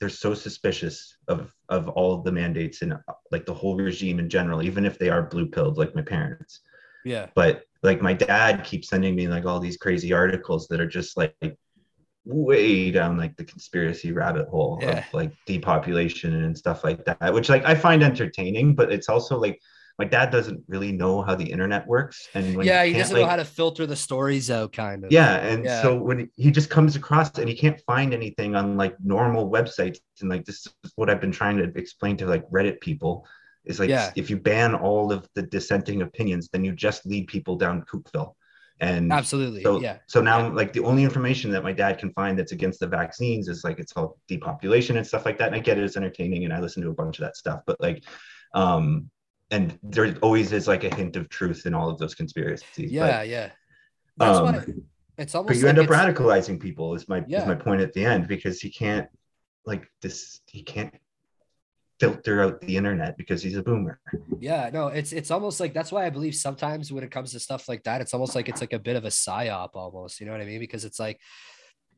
they're 0.00 0.08
so 0.08 0.34
suspicious 0.34 1.16
of 1.28 1.52
of 1.68 1.88
all 1.90 2.14
of 2.14 2.24
the 2.24 2.32
mandates 2.32 2.82
and 2.82 2.96
like 3.30 3.46
the 3.46 3.54
whole 3.54 3.76
regime 3.76 4.18
in 4.18 4.28
general 4.28 4.62
even 4.62 4.84
if 4.84 4.98
they 4.98 5.08
are 5.08 5.22
blue 5.22 5.46
pilled 5.46 5.78
like 5.78 5.94
my 5.94 6.02
parents 6.02 6.60
yeah 7.04 7.26
but 7.34 7.62
like 7.86 8.02
my 8.02 8.12
dad 8.12 8.64
keeps 8.64 8.88
sending 8.88 9.14
me 9.14 9.28
like 9.28 9.46
all 9.46 9.60
these 9.60 9.78
crazy 9.78 10.12
articles 10.12 10.68
that 10.68 10.80
are 10.80 10.86
just 10.86 11.16
like 11.16 11.34
way 12.26 12.90
down 12.90 13.16
like 13.16 13.36
the 13.36 13.44
conspiracy 13.44 14.12
rabbit 14.12 14.48
hole 14.48 14.78
yeah. 14.82 14.98
of 14.98 15.04
like 15.14 15.32
depopulation 15.46 16.44
and 16.44 16.58
stuff 16.58 16.82
like 16.82 17.02
that 17.04 17.32
which 17.32 17.48
like 17.48 17.64
i 17.64 17.74
find 17.74 18.02
entertaining 18.02 18.74
but 18.74 18.92
it's 18.92 19.08
also 19.08 19.38
like 19.38 19.60
my 19.98 20.04
dad 20.04 20.30
doesn't 20.30 20.62
really 20.68 20.92
know 20.92 21.22
how 21.22 21.34
the 21.34 21.44
internet 21.44 21.86
works 21.86 22.28
and 22.34 22.64
yeah 22.64 22.84
he 22.84 22.92
doesn't 22.92 23.14
like, 23.14 23.22
know 23.22 23.30
how 23.30 23.36
to 23.36 23.44
filter 23.44 23.86
the 23.86 23.94
stories 23.94 24.50
out 24.50 24.72
kind 24.72 25.04
of 25.04 25.12
yeah 25.12 25.36
and 25.36 25.64
yeah. 25.64 25.80
so 25.80 25.96
when 25.96 26.28
he 26.34 26.50
just 26.50 26.68
comes 26.68 26.96
across 26.96 27.38
and 27.38 27.48
he 27.48 27.54
can't 27.54 27.80
find 27.86 28.12
anything 28.12 28.56
on 28.56 28.76
like 28.76 28.96
normal 29.02 29.48
websites 29.48 29.98
and 30.20 30.28
like 30.28 30.44
this 30.44 30.66
is 30.66 30.92
what 30.96 31.08
i've 31.08 31.20
been 31.20 31.32
trying 31.32 31.56
to 31.56 31.72
explain 31.76 32.16
to 32.16 32.26
like 32.26 32.44
reddit 32.50 32.80
people 32.80 33.24
is 33.66 33.78
like 33.80 33.88
yeah. 33.88 34.12
if 34.16 34.30
you 34.30 34.36
ban 34.36 34.74
all 34.74 35.12
of 35.12 35.28
the 35.34 35.42
dissenting 35.42 36.02
opinions 36.02 36.48
then 36.52 36.64
you 36.64 36.72
just 36.72 37.04
lead 37.06 37.26
people 37.26 37.56
down 37.56 37.82
coopville 37.82 38.34
and 38.80 39.12
absolutely 39.12 39.62
so, 39.62 39.80
yeah 39.80 39.98
so 40.06 40.20
now 40.20 40.40
yeah. 40.40 40.48
like 40.48 40.72
the 40.72 40.84
only 40.84 41.02
information 41.02 41.50
that 41.50 41.64
my 41.64 41.72
dad 41.72 41.98
can 41.98 42.10
find 42.12 42.38
that's 42.38 42.52
against 42.52 42.78
the 42.80 42.86
vaccines 42.86 43.48
is 43.48 43.64
like 43.64 43.78
it's 43.78 43.92
all 43.92 44.18
depopulation 44.28 44.98
and 44.98 45.06
stuff 45.06 45.24
like 45.24 45.38
that 45.38 45.46
and 45.46 45.56
i 45.56 45.58
get 45.58 45.78
it 45.78 45.84
as 45.84 45.96
entertaining 45.96 46.44
and 46.44 46.52
i 46.52 46.60
listen 46.60 46.82
to 46.82 46.90
a 46.90 46.94
bunch 46.94 47.18
of 47.18 47.24
that 47.24 47.36
stuff 47.36 47.60
but 47.66 47.80
like 47.80 48.04
um 48.54 49.10
and 49.50 49.78
there 49.82 50.16
always 50.22 50.52
is 50.52 50.66
like 50.66 50.84
a 50.84 50.94
hint 50.94 51.16
of 51.16 51.28
truth 51.28 51.66
in 51.66 51.74
all 51.74 51.88
of 51.88 51.98
those 51.98 52.14
conspiracies. 52.14 52.90
Yeah, 52.90 53.18
but, 53.18 53.28
yeah. 53.28 53.50
That's 54.16 54.38
um, 54.38 54.44
why 54.44 54.64
it's 55.18 55.34
almost. 55.34 55.48
But 55.48 55.56
you 55.56 55.66
like 55.66 55.78
end 55.78 55.90
up 55.90 56.14
radicalizing 56.14 56.60
people. 56.60 56.94
Is 56.94 57.08
my 57.08 57.24
yeah. 57.26 57.42
is 57.42 57.46
my 57.46 57.54
point 57.54 57.80
at 57.80 57.92
the 57.92 58.04
end 58.04 58.26
because 58.28 58.60
he 58.60 58.70
can't 58.70 59.08
like 59.64 59.86
this. 60.02 60.40
He 60.46 60.62
can't 60.62 60.94
filter 61.98 62.42
out 62.42 62.60
the 62.60 62.76
internet 62.76 63.16
because 63.16 63.42
he's 63.42 63.56
a 63.56 63.62
boomer. 63.62 64.00
Yeah, 64.38 64.70
no, 64.72 64.88
it's 64.88 65.12
it's 65.12 65.30
almost 65.30 65.60
like 65.60 65.72
that's 65.72 65.92
why 65.92 66.06
I 66.06 66.10
believe 66.10 66.34
sometimes 66.34 66.92
when 66.92 67.04
it 67.04 67.10
comes 67.10 67.32
to 67.32 67.40
stuff 67.40 67.68
like 67.68 67.84
that, 67.84 68.00
it's 68.00 68.14
almost 68.14 68.34
like 68.34 68.48
it's 68.48 68.60
like 68.60 68.72
a 68.72 68.78
bit 68.78 68.96
of 68.96 69.04
a 69.04 69.08
psyop 69.08 69.70
almost. 69.74 70.20
You 70.20 70.26
know 70.26 70.32
what 70.32 70.40
I 70.40 70.46
mean? 70.46 70.60
Because 70.60 70.84
it's 70.84 71.00
like 71.00 71.20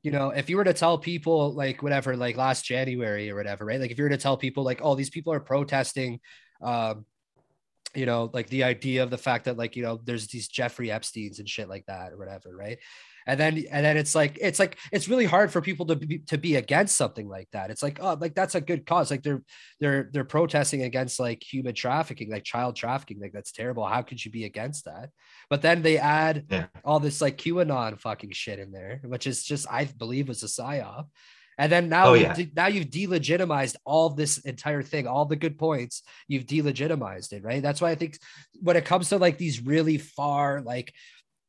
you 0.02 0.12
know, 0.12 0.30
if 0.30 0.48
you 0.48 0.56
were 0.56 0.64
to 0.64 0.72
tell 0.72 0.96
people 0.96 1.52
like 1.54 1.82
whatever, 1.82 2.16
like 2.16 2.36
last 2.36 2.64
January 2.64 3.30
or 3.30 3.34
whatever, 3.34 3.64
right? 3.64 3.80
Like 3.80 3.90
if 3.90 3.98
you 3.98 4.04
were 4.04 4.10
to 4.10 4.16
tell 4.16 4.36
people 4.36 4.62
like, 4.62 4.80
oh, 4.82 4.94
these 4.94 5.10
people 5.10 5.32
are 5.32 5.40
protesting 5.40 6.20
um, 6.62 7.04
you 7.94 8.06
know, 8.06 8.30
like 8.32 8.48
the 8.48 8.64
idea 8.64 9.02
of 9.02 9.10
the 9.10 9.18
fact 9.18 9.46
that 9.46 9.56
like, 9.56 9.76
you 9.76 9.82
know, 9.82 10.00
there's 10.04 10.26
these 10.28 10.48
Jeffrey 10.48 10.90
Epstein's 10.90 11.38
and 11.38 11.48
shit 11.48 11.68
like 11.68 11.86
that 11.86 12.12
or 12.12 12.18
whatever, 12.18 12.54
right? 12.54 12.78
And 13.28 13.38
then 13.38 13.62
and 13.70 13.84
then 13.84 13.98
it's 13.98 14.14
like 14.14 14.38
it's 14.40 14.58
like 14.58 14.78
it's 14.90 15.06
really 15.06 15.26
hard 15.26 15.52
for 15.52 15.60
people 15.60 15.84
to 15.86 15.96
be 15.96 16.20
to 16.28 16.38
be 16.38 16.56
against 16.56 16.96
something 16.96 17.28
like 17.28 17.48
that. 17.52 17.70
It's 17.70 17.82
like, 17.82 17.98
oh, 18.00 18.16
like 18.18 18.34
that's 18.34 18.54
a 18.54 18.60
good 18.60 18.86
cause. 18.86 19.10
Like 19.10 19.22
they're 19.22 19.42
they're 19.80 20.08
they're 20.10 20.24
protesting 20.24 20.82
against 20.82 21.20
like 21.20 21.42
human 21.42 21.74
trafficking, 21.74 22.30
like 22.30 22.44
child 22.44 22.74
trafficking. 22.74 23.20
Like 23.20 23.32
that's 23.32 23.52
terrible. 23.52 23.84
How 23.84 24.00
could 24.00 24.24
you 24.24 24.30
be 24.30 24.46
against 24.46 24.86
that? 24.86 25.10
But 25.50 25.60
then 25.60 25.82
they 25.82 25.98
add 25.98 26.46
yeah. 26.50 26.66
all 26.86 27.00
this 27.00 27.20
like 27.20 27.36
QAnon 27.36 28.00
fucking 28.00 28.30
shit 28.30 28.58
in 28.58 28.72
there, 28.72 29.02
which 29.04 29.26
is 29.26 29.44
just 29.44 29.66
I 29.70 29.84
believe 29.84 30.28
was 30.28 30.42
a 30.42 30.46
psyop. 30.46 31.08
And 31.58 31.72
then 31.72 31.88
now, 31.88 32.10
oh, 32.10 32.14
yeah. 32.14 32.34
de- 32.34 32.52
now 32.54 32.68
you've 32.68 32.86
delegitimized 32.86 33.74
all 33.84 34.10
this 34.10 34.38
entire 34.38 34.82
thing, 34.82 35.08
all 35.08 35.24
the 35.24 35.34
good 35.34 35.58
points. 35.58 36.04
You've 36.28 36.46
delegitimized 36.46 37.32
it, 37.32 37.42
right? 37.42 37.60
That's 37.60 37.80
why 37.80 37.90
I 37.90 37.96
think 37.96 38.16
when 38.62 38.76
it 38.76 38.84
comes 38.84 39.08
to 39.08 39.18
like 39.18 39.38
these 39.38 39.60
really 39.60 39.98
far, 39.98 40.60
like 40.60 40.94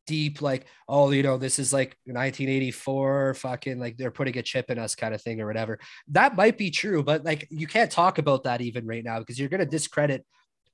deep, 0.09 0.41
like 0.41 0.65
oh, 0.87 1.11
you 1.11 1.21
know, 1.21 1.37
this 1.37 1.59
is 1.59 1.71
like 1.71 1.95
1984, 2.05 3.35
fucking 3.35 3.79
like 3.79 3.95
they're 3.95 4.09
putting 4.09 4.37
a 4.39 4.41
chip 4.41 4.71
in 4.71 4.79
us, 4.79 4.95
kind 4.95 5.13
of 5.13 5.21
thing, 5.21 5.39
or 5.39 5.45
whatever. 5.45 5.77
That 6.07 6.35
might 6.35 6.57
be 6.57 6.71
true, 6.71 7.03
but 7.03 7.23
like 7.23 7.47
you 7.51 7.67
can't 7.67 7.91
talk 7.91 8.17
about 8.17 8.43
that 8.43 8.61
even 8.61 8.87
right 8.87 9.03
now 9.03 9.19
because 9.19 9.39
you're 9.39 9.49
gonna 9.49 9.65
discredit 9.67 10.25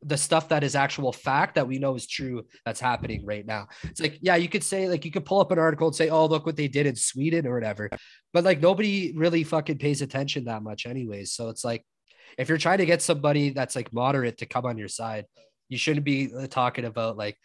the 0.01 0.17
stuff 0.17 0.49
that 0.49 0.63
is 0.63 0.75
actual 0.75 1.11
fact 1.11 1.55
that 1.55 1.67
we 1.67 1.79
know 1.79 1.95
is 1.95 2.07
true 2.07 2.45
that's 2.63 2.79
happening 2.79 3.25
right 3.25 3.45
now. 3.45 3.67
It's 3.83 3.99
like, 3.99 4.19
yeah, 4.21 4.35
you 4.35 4.47
could 4.47 4.63
say, 4.63 4.87
like, 4.87 5.03
you 5.03 5.09
could 5.09 5.25
pull 5.25 5.39
up 5.39 5.51
an 5.51 5.57
article 5.57 5.87
and 5.87 5.95
say, 5.95 6.09
oh, 6.09 6.27
look 6.27 6.45
what 6.45 6.55
they 6.55 6.67
did 6.67 6.85
in 6.85 6.95
Sweden 6.95 7.47
or 7.47 7.55
whatever. 7.55 7.89
But 8.31 8.43
like, 8.43 8.61
nobody 8.61 9.13
really 9.15 9.43
fucking 9.43 9.79
pays 9.79 10.03
attention 10.03 10.45
that 10.45 10.61
much, 10.61 10.85
anyways. 10.85 11.31
So 11.31 11.49
it's 11.49 11.63
like, 11.63 11.83
if 12.37 12.49
you're 12.49 12.59
trying 12.59 12.79
to 12.79 12.85
get 12.85 13.01
somebody 13.01 13.49
that's 13.49 13.75
like 13.75 13.93
moderate 13.93 14.37
to 14.39 14.45
come 14.45 14.65
on 14.65 14.77
your 14.77 14.89
side, 14.89 15.25
you 15.69 15.77
shouldn't 15.77 16.05
be 16.05 16.31
uh, 16.37 16.47
talking 16.47 16.85
about 16.85 17.17
like 17.17 17.37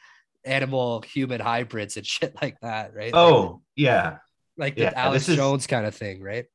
animal 0.44 1.02
human 1.02 1.40
hybrids 1.40 1.96
and 1.96 2.06
shit 2.06 2.34
like 2.40 2.58
that, 2.60 2.94
right? 2.94 3.12
Oh, 3.14 3.40
like, 3.40 3.60
yeah. 3.76 4.16
Like 4.56 4.76
yeah, 4.76 4.90
the 4.90 4.98
Alex 4.98 5.26
Jones 5.26 5.66
kind 5.66 5.86
of 5.86 5.94
thing, 5.94 6.22
right? 6.22 6.46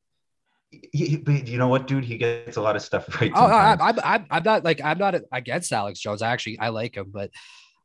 he, 0.91 1.23
you 1.45 1.57
know 1.57 1.67
what, 1.67 1.87
dude? 1.87 2.03
He 2.03 2.17
gets 2.17 2.57
a 2.57 2.61
lot 2.61 2.75
of 2.75 2.81
stuff 2.81 3.09
right. 3.21 3.31
Oh, 3.33 3.45
I, 3.45 3.77
I'm, 3.79 3.99
I'm, 4.03 4.25
I'm 4.29 4.43
not 4.43 4.63
like 4.63 4.81
I'm 4.83 4.97
not 4.97 5.15
against 5.31 5.71
Alex 5.71 5.99
Jones. 5.99 6.21
I 6.21 6.31
actually 6.31 6.59
I 6.59 6.69
like 6.69 6.95
him, 6.95 7.11
but 7.11 7.31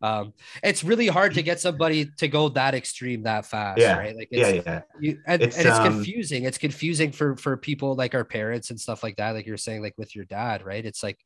um, 0.03 0.33
it's 0.63 0.83
really 0.83 1.09
hard 1.09 1.35
to 1.35 1.43
get 1.43 1.61
somebody 1.61 2.11
to 2.19 2.29
go 2.29 2.49
that 2.51 2.75
extreme 2.75 3.25
that 3.25 3.47
fast. 3.47 3.81
Yeah, 3.81 3.99
right. 3.99 4.17
Like 4.17 4.29
it's, 4.31 4.55
yeah, 4.55 4.63
yeah. 4.65 4.83
You, 4.99 5.19
and 5.27 5.43
it's, 5.43 5.59
and 5.59 5.69
it's 5.69 5.79
um, 5.79 5.93
confusing. 5.93 6.45
It's 6.45 6.59
confusing 6.59 7.13
for 7.13 7.37
for 7.37 7.57
people 7.57 7.95
like 7.95 8.15
our 8.15 8.25
parents 8.25 8.71
and 8.71 8.81
stuff 8.81 9.03
like 9.03 9.17
that. 9.17 9.33
Like 9.33 9.47
you're 9.47 9.57
saying, 9.57 9.83
like 9.83 9.95
with 9.99 10.15
your 10.17 10.25
dad, 10.25 10.65
right? 10.65 10.85
It's 10.85 11.03
like 11.03 11.19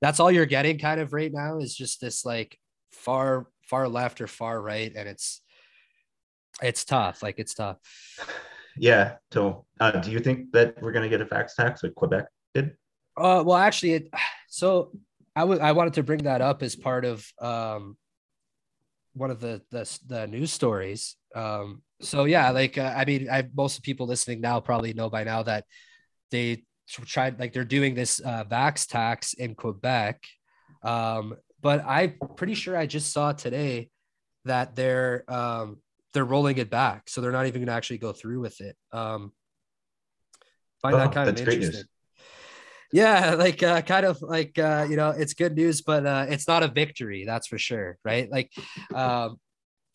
that's 0.00 0.20
all 0.20 0.30
you're 0.30 0.46
getting 0.46 0.78
kind 0.78 1.00
of 1.00 1.12
right 1.12 1.32
now 1.32 1.58
is 1.58 1.74
just 1.74 2.00
this 2.00 2.24
like 2.24 2.58
far 2.92 3.46
far 3.68 3.88
left 3.88 4.20
or 4.20 4.26
far 4.26 4.60
right, 4.60 4.92
and 4.94 5.08
it's 5.08 5.40
it's 6.62 6.84
tough. 6.84 7.22
Like 7.22 7.38
it's 7.38 7.54
tough. 7.54 7.78
Yeah. 8.76 9.16
So, 9.32 9.66
uh, 9.80 9.92
do 9.92 10.10
you 10.10 10.18
think 10.18 10.52
that 10.52 10.80
we're 10.82 10.92
going 10.92 11.08
to 11.08 11.08
get 11.08 11.20
a 11.20 11.26
vax 11.26 11.54
tax 11.54 11.82
like 11.82 11.94
Quebec 11.94 12.26
did? 12.54 12.76
Uh, 13.16 13.42
well, 13.46 13.56
actually, 13.56 13.92
it, 13.94 14.10
so 14.48 14.92
I 15.36 15.44
would 15.44 15.60
I 15.60 15.72
wanted 15.72 15.94
to 15.94 16.02
bring 16.02 16.24
that 16.24 16.40
up 16.40 16.62
as 16.62 16.76
part 16.76 17.04
of 17.04 17.26
um, 17.40 17.96
one 19.14 19.30
of 19.30 19.40
the 19.40 19.62
the, 19.70 19.98
the 20.06 20.26
news 20.26 20.52
stories. 20.52 21.16
Um, 21.34 21.82
so 22.00 22.24
yeah, 22.24 22.50
like 22.50 22.78
uh, 22.78 22.92
I 22.96 23.04
mean, 23.04 23.28
I 23.30 23.48
most 23.54 23.78
of 23.78 23.84
people 23.84 24.06
listening 24.06 24.40
now 24.40 24.60
probably 24.60 24.92
know 24.92 25.10
by 25.10 25.24
now 25.24 25.42
that 25.44 25.64
they 26.30 26.64
tried 26.88 27.40
like 27.40 27.52
they're 27.52 27.64
doing 27.64 27.94
this 27.94 28.20
uh, 28.24 28.44
vax 28.44 28.86
tax 28.86 29.34
in 29.34 29.54
Quebec. 29.54 30.22
Um, 30.82 31.36
but 31.64 31.82
I'm 31.88 32.18
pretty 32.36 32.52
sure 32.52 32.76
I 32.76 32.84
just 32.84 33.10
saw 33.10 33.32
today 33.32 33.88
that 34.44 34.76
they're 34.76 35.24
um, 35.28 35.78
they're 36.12 36.24
rolling 36.26 36.58
it 36.58 36.68
back, 36.68 37.08
so 37.08 37.22
they're 37.22 37.32
not 37.32 37.46
even 37.46 37.62
going 37.62 37.68
to 37.68 37.72
actually 37.72 37.98
go 37.98 38.12
through 38.12 38.40
with 38.40 38.60
it. 38.60 38.76
Um, 38.92 39.32
find 40.82 40.94
oh, 40.94 40.98
that 40.98 41.12
kind 41.12 41.30
of 41.30 41.38
interesting. 41.38 41.84
Yeah, 42.92 43.34
like 43.38 43.62
uh, 43.62 43.80
kind 43.80 44.04
of 44.04 44.20
like 44.20 44.58
uh, 44.58 44.86
you 44.90 44.96
know, 44.96 45.08
it's 45.08 45.32
good 45.32 45.56
news, 45.56 45.80
but 45.80 46.04
uh, 46.04 46.26
it's 46.28 46.46
not 46.46 46.62
a 46.62 46.68
victory, 46.68 47.24
that's 47.24 47.46
for 47.46 47.56
sure, 47.56 47.96
right? 48.04 48.30
Like, 48.30 48.52
um, 48.94 49.40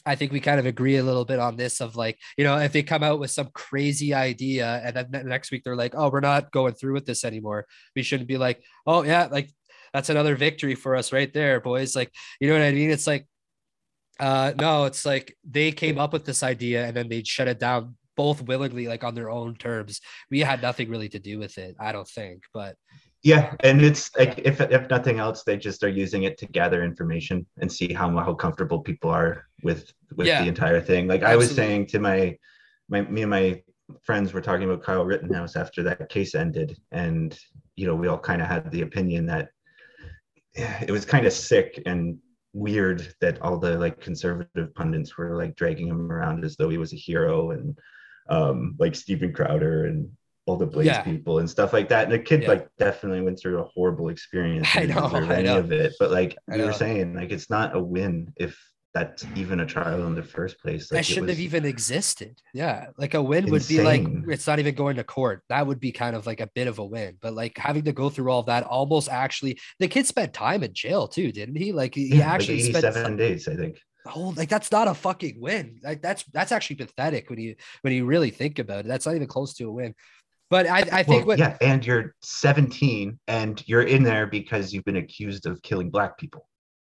I 0.08 0.16
think 0.16 0.32
we 0.32 0.40
kind 0.40 0.60
of 0.60 0.66
agree 0.66 0.98
a 0.98 1.04
little 1.04 1.24
bit 1.24 1.38
on 1.38 1.56
this 1.56 1.82
of 1.82 1.96
like, 1.96 2.18
you 2.36 2.44
know, 2.44 2.58
if 2.58 2.72
they 2.72 2.82
come 2.82 3.04
out 3.04 3.20
with 3.20 3.30
some 3.30 3.50
crazy 3.54 4.16
idea 4.16 4.82
and 4.84 4.96
then 4.96 5.28
next 5.28 5.52
week 5.52 5.64
they're 5.64 5.76
like, 5.76 5.94
oh, 5.96 6.10
we're 6.10 6.20
not 6.20 6.52
going 6.52 6.74
through 6.74 6.94
with 6.94 7.06
this 7.06 7.24
anymore. 7.24 7.68
We 7.96 8.02
shouldn't 8.02 8.28
be 8.28 8.40
like, 8.40 8.64
oh 8.88 9.04
yeah, 9.04 9.28
like 9.30 9.52
that's 9.94 10.10
another 10.10 10.36
victory 10.36 10.76
for 10.76 10.96
us 10.96 11.12
right 11.12 11.34
there, 11.34 11.60
boys. 11.60 11.96
Like, 11.96 12.12
you 12.40 12.48
know 12.48 12.54
what 12.54 12.64
I 12.64 12.72
mean? 12.72 12.92
It's 12.92 13.08
like 13.08 13.28
uh, 14.20 14.54
no, 14.58 14.86
it's 14.86 15.06
like 15.06 15.38
they 15.50 15.72
came 15.72 15.98
up 15.98 16.12
with 16.12 16.26
this 16.26 16.44
idea 16.44 16.86
and 16.86 16.96
then 16.96 17.08
they 17.08 17.24
shut 17.24 17.48
it 17.48 17.60
down 17.60 17.96
both 18.18 18.42
willingly, 18.42 18.88
like 18.88 19.04
on 19.04 19.16
their 19.16 19.30
own 19.30 19.56
terms. 19.56 20.02
We 20.30 20.42
had 20.42 20.62
nothing 20.62 20.90
really 20.90 21.08
to 21.10 21.20
do 21.20 21.40
with 21.40 21.58
it, 21.58 21.76
I 21.80 21.94
don't 21.94 22.08
think. 22.08 22.44
But 22.54 22.76
yeah, 23.24 23.54
and 23.62 23.82
it's 23.82 24.14
like 24.18 24.40
if 24.44 24.60
if 24.60 24.90
nothing 24.90 25.20
else, 25.20 25.44
they 25.44 25.58
just 25.58 25.84
are 25.84 25.90
using 25.90 26.24
it 26.24 26.38
to 26.40 26.46
gather 26.48 26.84
information 26.84 27.46
and 27.62 27.72
see 27.72 27.94
how 27.94 28.10
how 28.18 28.34
comfortable 28.34 28.82
people 28.82 29.10
are 29.10 29.46
with 29.64 29.92
with 30.16 30.28
yeah, 30.28 30.42
the 30.42 30.50
entire 30.50 30.82
thing. 30.82 31.08
Like 31.08 31.22
absolutely. 31.22 31.34
I 31.34 31.38
was 31.38 31.56
saying 31.56 31.88
to 31.88 32.00
my 32.00 32.38
my 32.90 33.02
me 33.02 33.22
and 33.22 33.32
my 33.32 33.62
friends 34.04 34.34
were 34.34 34.42
talking 34.42 34.70
about 34.70 34.84
Kyle 34.84 35.06
Rittenhouse 35.06 35.56
after 35.56 35.82
that 35.84 36.10
case 36.10 36.36
ended, 36.36 36.78
and 36.92 37.40
you 37.78 37.88
know 37.88 37.96
we 37.96 38.08
all 38.08 38.20
kind 38.20 38.42
of 38.42 38.50
had 38.50 38.70
the 38.72 38.82
opinion 38.82 39.26
that 39.28 39.50
it 40.54 40.92
was 40.92 41.06
kind 41.06 41.26
of 41.26 41.34
sick 41.34 41.82
and 41.86 42.18
weird 42.54 43.14
that 43.22 43.42
all 43.42 43.58
the 43.58 43.78
like 43.78 44.02
conservative 44.02 44.74
pundits 44.74 45.18
were 45.18 45.38
like 45.38 45.56
dragging 45.56 45.88
him 45.88 46.12
around 46.12 46.44
as 46.44 46.56
though 46.58 46.70
he 46.70 46.78
was 46.78 46.94
a 46.94 46.98
hero 46.98 47.52
and 47.52 47.78
um 48.30 48.76
like 48.80 48.96
Steven 48.96 49.32
Crowder 49.34 49.86
and 49.86 50.10
all 50.50 50.58
the 50.58 50.66
Blaze 50.66 50.88
yeah. 50.88 51.04
people 51.04 51.40
and 51.40 51.50
stuff 51.50 51.74
like 51.74 51.90
that. 51.90 52.06
And 52.06 52.12
the 52.12 52.20
kid 52.20 52.42
yeah. 52.42 52.50
like 52.50 52.70
definitely 52.78 53.22
went 53.22 53.40
through 53.40 53.60
a 53.60 53.66
horrible 53.66 54.10
experience. 54.10 54.68
I 54.76 54.86
know, 54.86 55.10
I 55.14 55.42
know. 55.42 55.60
of 55.60 55.72
it. 55.72 55.94
But 56.00 56.12
like 56.12 56.36
you 56.52 56.64
were 56.64 56.74
saying, 56.74 57.14
like 57.14 57.32
it's 57.32 57.50
not 57.50 57.76
a 57.76 57.80
win 57.80 58.34
if 58.36 58.60
that's 58.94 59.26
even 59.36 59.60
a 59.60 59.66
trial 59.66 60.08
in 60.08 60.16
the 60.16 60.24
first 60.24 60.60
place. 60.60 60.92
Like, 60.92 61.00
that 61.00 61.06
shouldn't 61.06 61.30
have 61.30 61.40
even 61.40 61.66
existed. 61.66 62.42
Yeah. 62.54 62.88
Like 62.98 63.14
a 63.14 63.22
win 63.22 63.48
insane. 63.48 63.52
would 63.52 63.68
be 63.68 63.82
like 63.82 64.32
it's 64.32 64.48
not 64.48 64.60
even 64.60 64.76
going 64.76 64.96
to 64.96 65.04
court. 65.04 65.44
That 65.50 65.68
would 65.68 65.80
be 65.80 65.92
kind 65.92 66.16
of 66.16 66.26
like 66.26 66.40
a 66.40 66.48
bit 66.48 66.68
of 66.68 66.80
a 66.80 66.86
win. 66.86 67.18
But 67.22 67.34
like 67.34 67.58
having 67.58 67.84
to 67.84 67.92
go 67.92 68.10
through 68.10 68.32
all 68.32 68.44
that 68.44 68.64
almost 68.64 69.10
actually 69.10 69.60
the 69.80 69.88
kid 69.88 70.08
spent 70.08 70.34
time 70.34 70.64
in 70.64 70.74
jail 70.74 71.08
too, 71.08 71.32
didn't 71.32 71.56
he? 71.56 71.72
Like 71.72 71.94
he, 71.94 72.18
yeah, 72.18 72.32
actually 72.32 72.64
like 72.64 72.76
spent 72.78 72.94
seven 72.94 73.16
days, 73.16 73.48
I 73.48 73.56
think. 73.56 73.80
Oh, 74.16 74.34
like 74.36 74.50
that's 74.50 74.72
not 74.72 74.88
a 74.88 74.94
fucking 74.94 75.40
win. 75.40 75.80
Like 75.84 76.02
that's 76.02 76.24
that's 76.34 76.52
actually 76.52 76.78
pathetic 76.78 77.30
when 77.30 77.40
you 77.40 77.56
when 77.82 77.94
you 77.94 78.06
really 78.06 78.32
think 78.32 78.58
about 78.58 78.86
it. 78.86 78.88
That's 78.88 79.06
not 79.06 79.16
even 79.16 79.28
close 79.28 79.54
to 79.56 79.66
a 79.66 79.72
win. 79.72 79.94
But 80.50 80.66
I, 80.66 80.80
I 80.80 81.04
think 81.04 81.28
well, 81.28 81.38
what 81.38 81.40
yeah, 81.40 81.58
and 81.62 81.86
you're 81.86 82.16
17 82.24 83.20
and 83.28 83.64
you're 83.68 83.84
in 83.84 84.02
there 84.02 84.26
because 84.26 84.74
you've 84.74 84.86
been 84.86 84.96
accused 84.96 85.46
of 85.46 85.62
killing 85.62 85.92
black 85.92 86.18
people. 86.18 86.48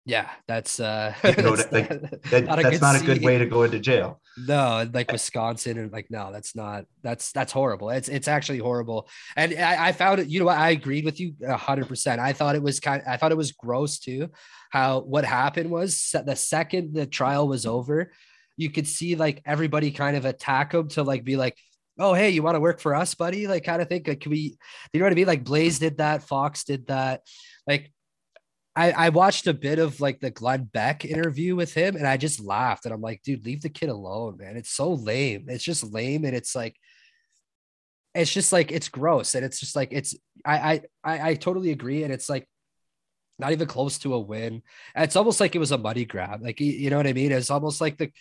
Yeah, 0.04 0.30
that's 0.48 0.80
uh 0.80 1.14
that's, 1.22 1.72
like, 1.72 1.90
that, 1.90 2.46
not 2.46 2.62
that's 2.64 2.82
not 2.82 3.00
a 3.00 3.06
good 3.06 3.24
way 3.24 3.38
to 3.38 3.46
go 3.46 3.64
into 3.64 3.80
jail. 3.80 4.20
No, 4.48 4.90
like 4.92 5.12
Wisconsin 5.12 5.78
and 5.78 5.92
like 5.92 6.10
no, 6.10 6.32
that's 6.32 6.56
not 6.56 6.86
that's 7.04 7.32
that's 7.32 7.52
horrible. 7.52 7.92
It's 7.92 8.10
it's 8.10 8.28
actually 8.28 8.58
horrible. 8.58 9.08
And 9.36 9.54
I, 9.54 9.90
I 9.90 9.92
found 9.92 10.20
it, 10.20 10.28
you 10.28 10.40
know 10.40 10.46
what, 10.46 10.58
I 10.58 10.72
agreed 10.72 11.06
with 11.06 11.20
you 11.20 11.36
hundred 11.48 11.88
percent. 11.88 12.20
I 12.20 12.34
thought 12.34 12.56
it 12.56 12.64
was 12.64 12.80
kind 12.80 13.04
I 13.08 13.18
thought 13.18 13.32
it 13.32 13.38
was 13.38 13.52
gross 13.52 14.00
too. 14.00 14.30
How 14.72 15.02
what 15.02 15.24
happened 15.24 15.70
was 15.70 16.16
the 16.26 16.36
second 16.36 16.96
the 16.96 17.06
trial 17.06 17.48
was 17.48 17.68
over, 17.68 18.12
you 18.58 18.72
could 18.72 18.88
see 18.88 19.16
like 19.16 19.44
everybody 19.46 19.92
kind 19.92 20.18
of 20.18 20.26
attack 20.26 20.74
him 20.74 20.88
to 20.90 21.04
like 21.04 21.24
be 21.24 21.36
like, 21.36 21.56
oh 22.00 22.16
hey, 22.16 22.32
you 22.32 22.42
want 22.42 22.56
to 22.56 22.60
work 22.62 22.80
for 22.80 22.96
us, 22.96 23.14
buddy? 23.14 23.46
Like 23.46 23.66
kind 23.66 23.84
of 23.84 23.88
think 23.88 24.08
like 24.08 24.22
can 24.22 24.32
we 24.32 24.58
you 24.94 25.00
know 25.00 25.06
what 25.06 25.12
I 25.12 25.16
mean? 25.16 25.28
Like 25.28 25.44
Blaze 25.44 25.78
did 25.78 25.98
that, 25.98 26.24
Fox 26.24 26.64
did 26.64 26.88
that. 26.88 27.22
Like 27.68 27.92
I, 28.76 28.92
I 28.92 29.10
watched 29.10 29.48
a 29.48 29.54
bit 29.54 29.80
of 29.80 30.00
like 30.00 30.22
the 30.22 30.32
Glenn 30.32 30.64
Beck 30.64 31.04
interview 31.04 31.56
with 31.56 31.74
him 31.74 31.96
and 31.98 32.08
I 32.08 32.16
just 32.16 32.40
laughed 32.40 32.86
and 32.86 32.94
I'm 32.94 33.02
like, 33.02 33.22
dude, 33.22 33.46
leave 33.46 33.62
the 33.62 33.70
kid 33.70 33.90
alone, 33.90 34.38
man. 34.38 34.56
It's 34.56 34.72
so 34.72 34.94
lame. 34.94 35.46
It's 35.50 35.64
just 35.64 35.92
lame. 35.92 36.24
And 36.24 36.36
it's 36.36 36.56
like, 36.56 36.78
it's 38.16 38.32
just 38.32 38.54
like, 38.54 38.72
it's 38.72 38.88
gross. 38.88 39.36
And 39.36 39.44
it's 39.44 39.60
just 39.60 39.76
like, 39.76 39.90
it's, 39.92 40.16
I, 40.46 40.84
I, 41.04 41.30
I 41.32 41.34
totally 41.36 41.72
agree. 41.72 42.04
And 42.04 42.14
it's 42.14 42.30
like, 42.30 42.48
not 43.40 43.52
even 43.52 43.68
close 43.68 43.98
to 44.00 44.14
a 44.14 44.20
win. 44.20 44.62
And 44.96 45.04
it's 45.04 45.16
almost 45.16 45.40
like 45.40 45.56
it 45.56 45.60
was 45.60 45.72
a 45.72 45.78
money 45.78 46.06
grab. 46.06 46.42
Like, 46.42 46.60
you 46.62 46.90
know 46.90 46.98
what 46.98 47.08
I 47.08 47.14
mean? 47.14 47.32
It's 47.32 47.50
almost 47.50 47.82
like 47.82 47.98
the, 47.98 48.12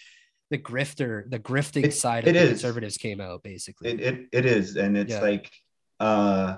the 0.51 0.59
grifter, 0.59 1.31
the 1.31 1.39
grifting 1.39 1.85
it, 1.85 1.95
side 1.95 2.27
of 2.27 2.35
the 2.35 2.47
conservatives 2.49 2.97
came 2.97 3.21
out 3.21 3.43
basically. 3.45 3.91
It, 3.91 4.01
it, 4.01 4.29
it 4.33 4.47
is. 4.47 4.77
And 4.77 4.97
it's 4.97 5.13
yeah. 5.13 5.21
like, 5.21 5.51
uh, 6.01 6.57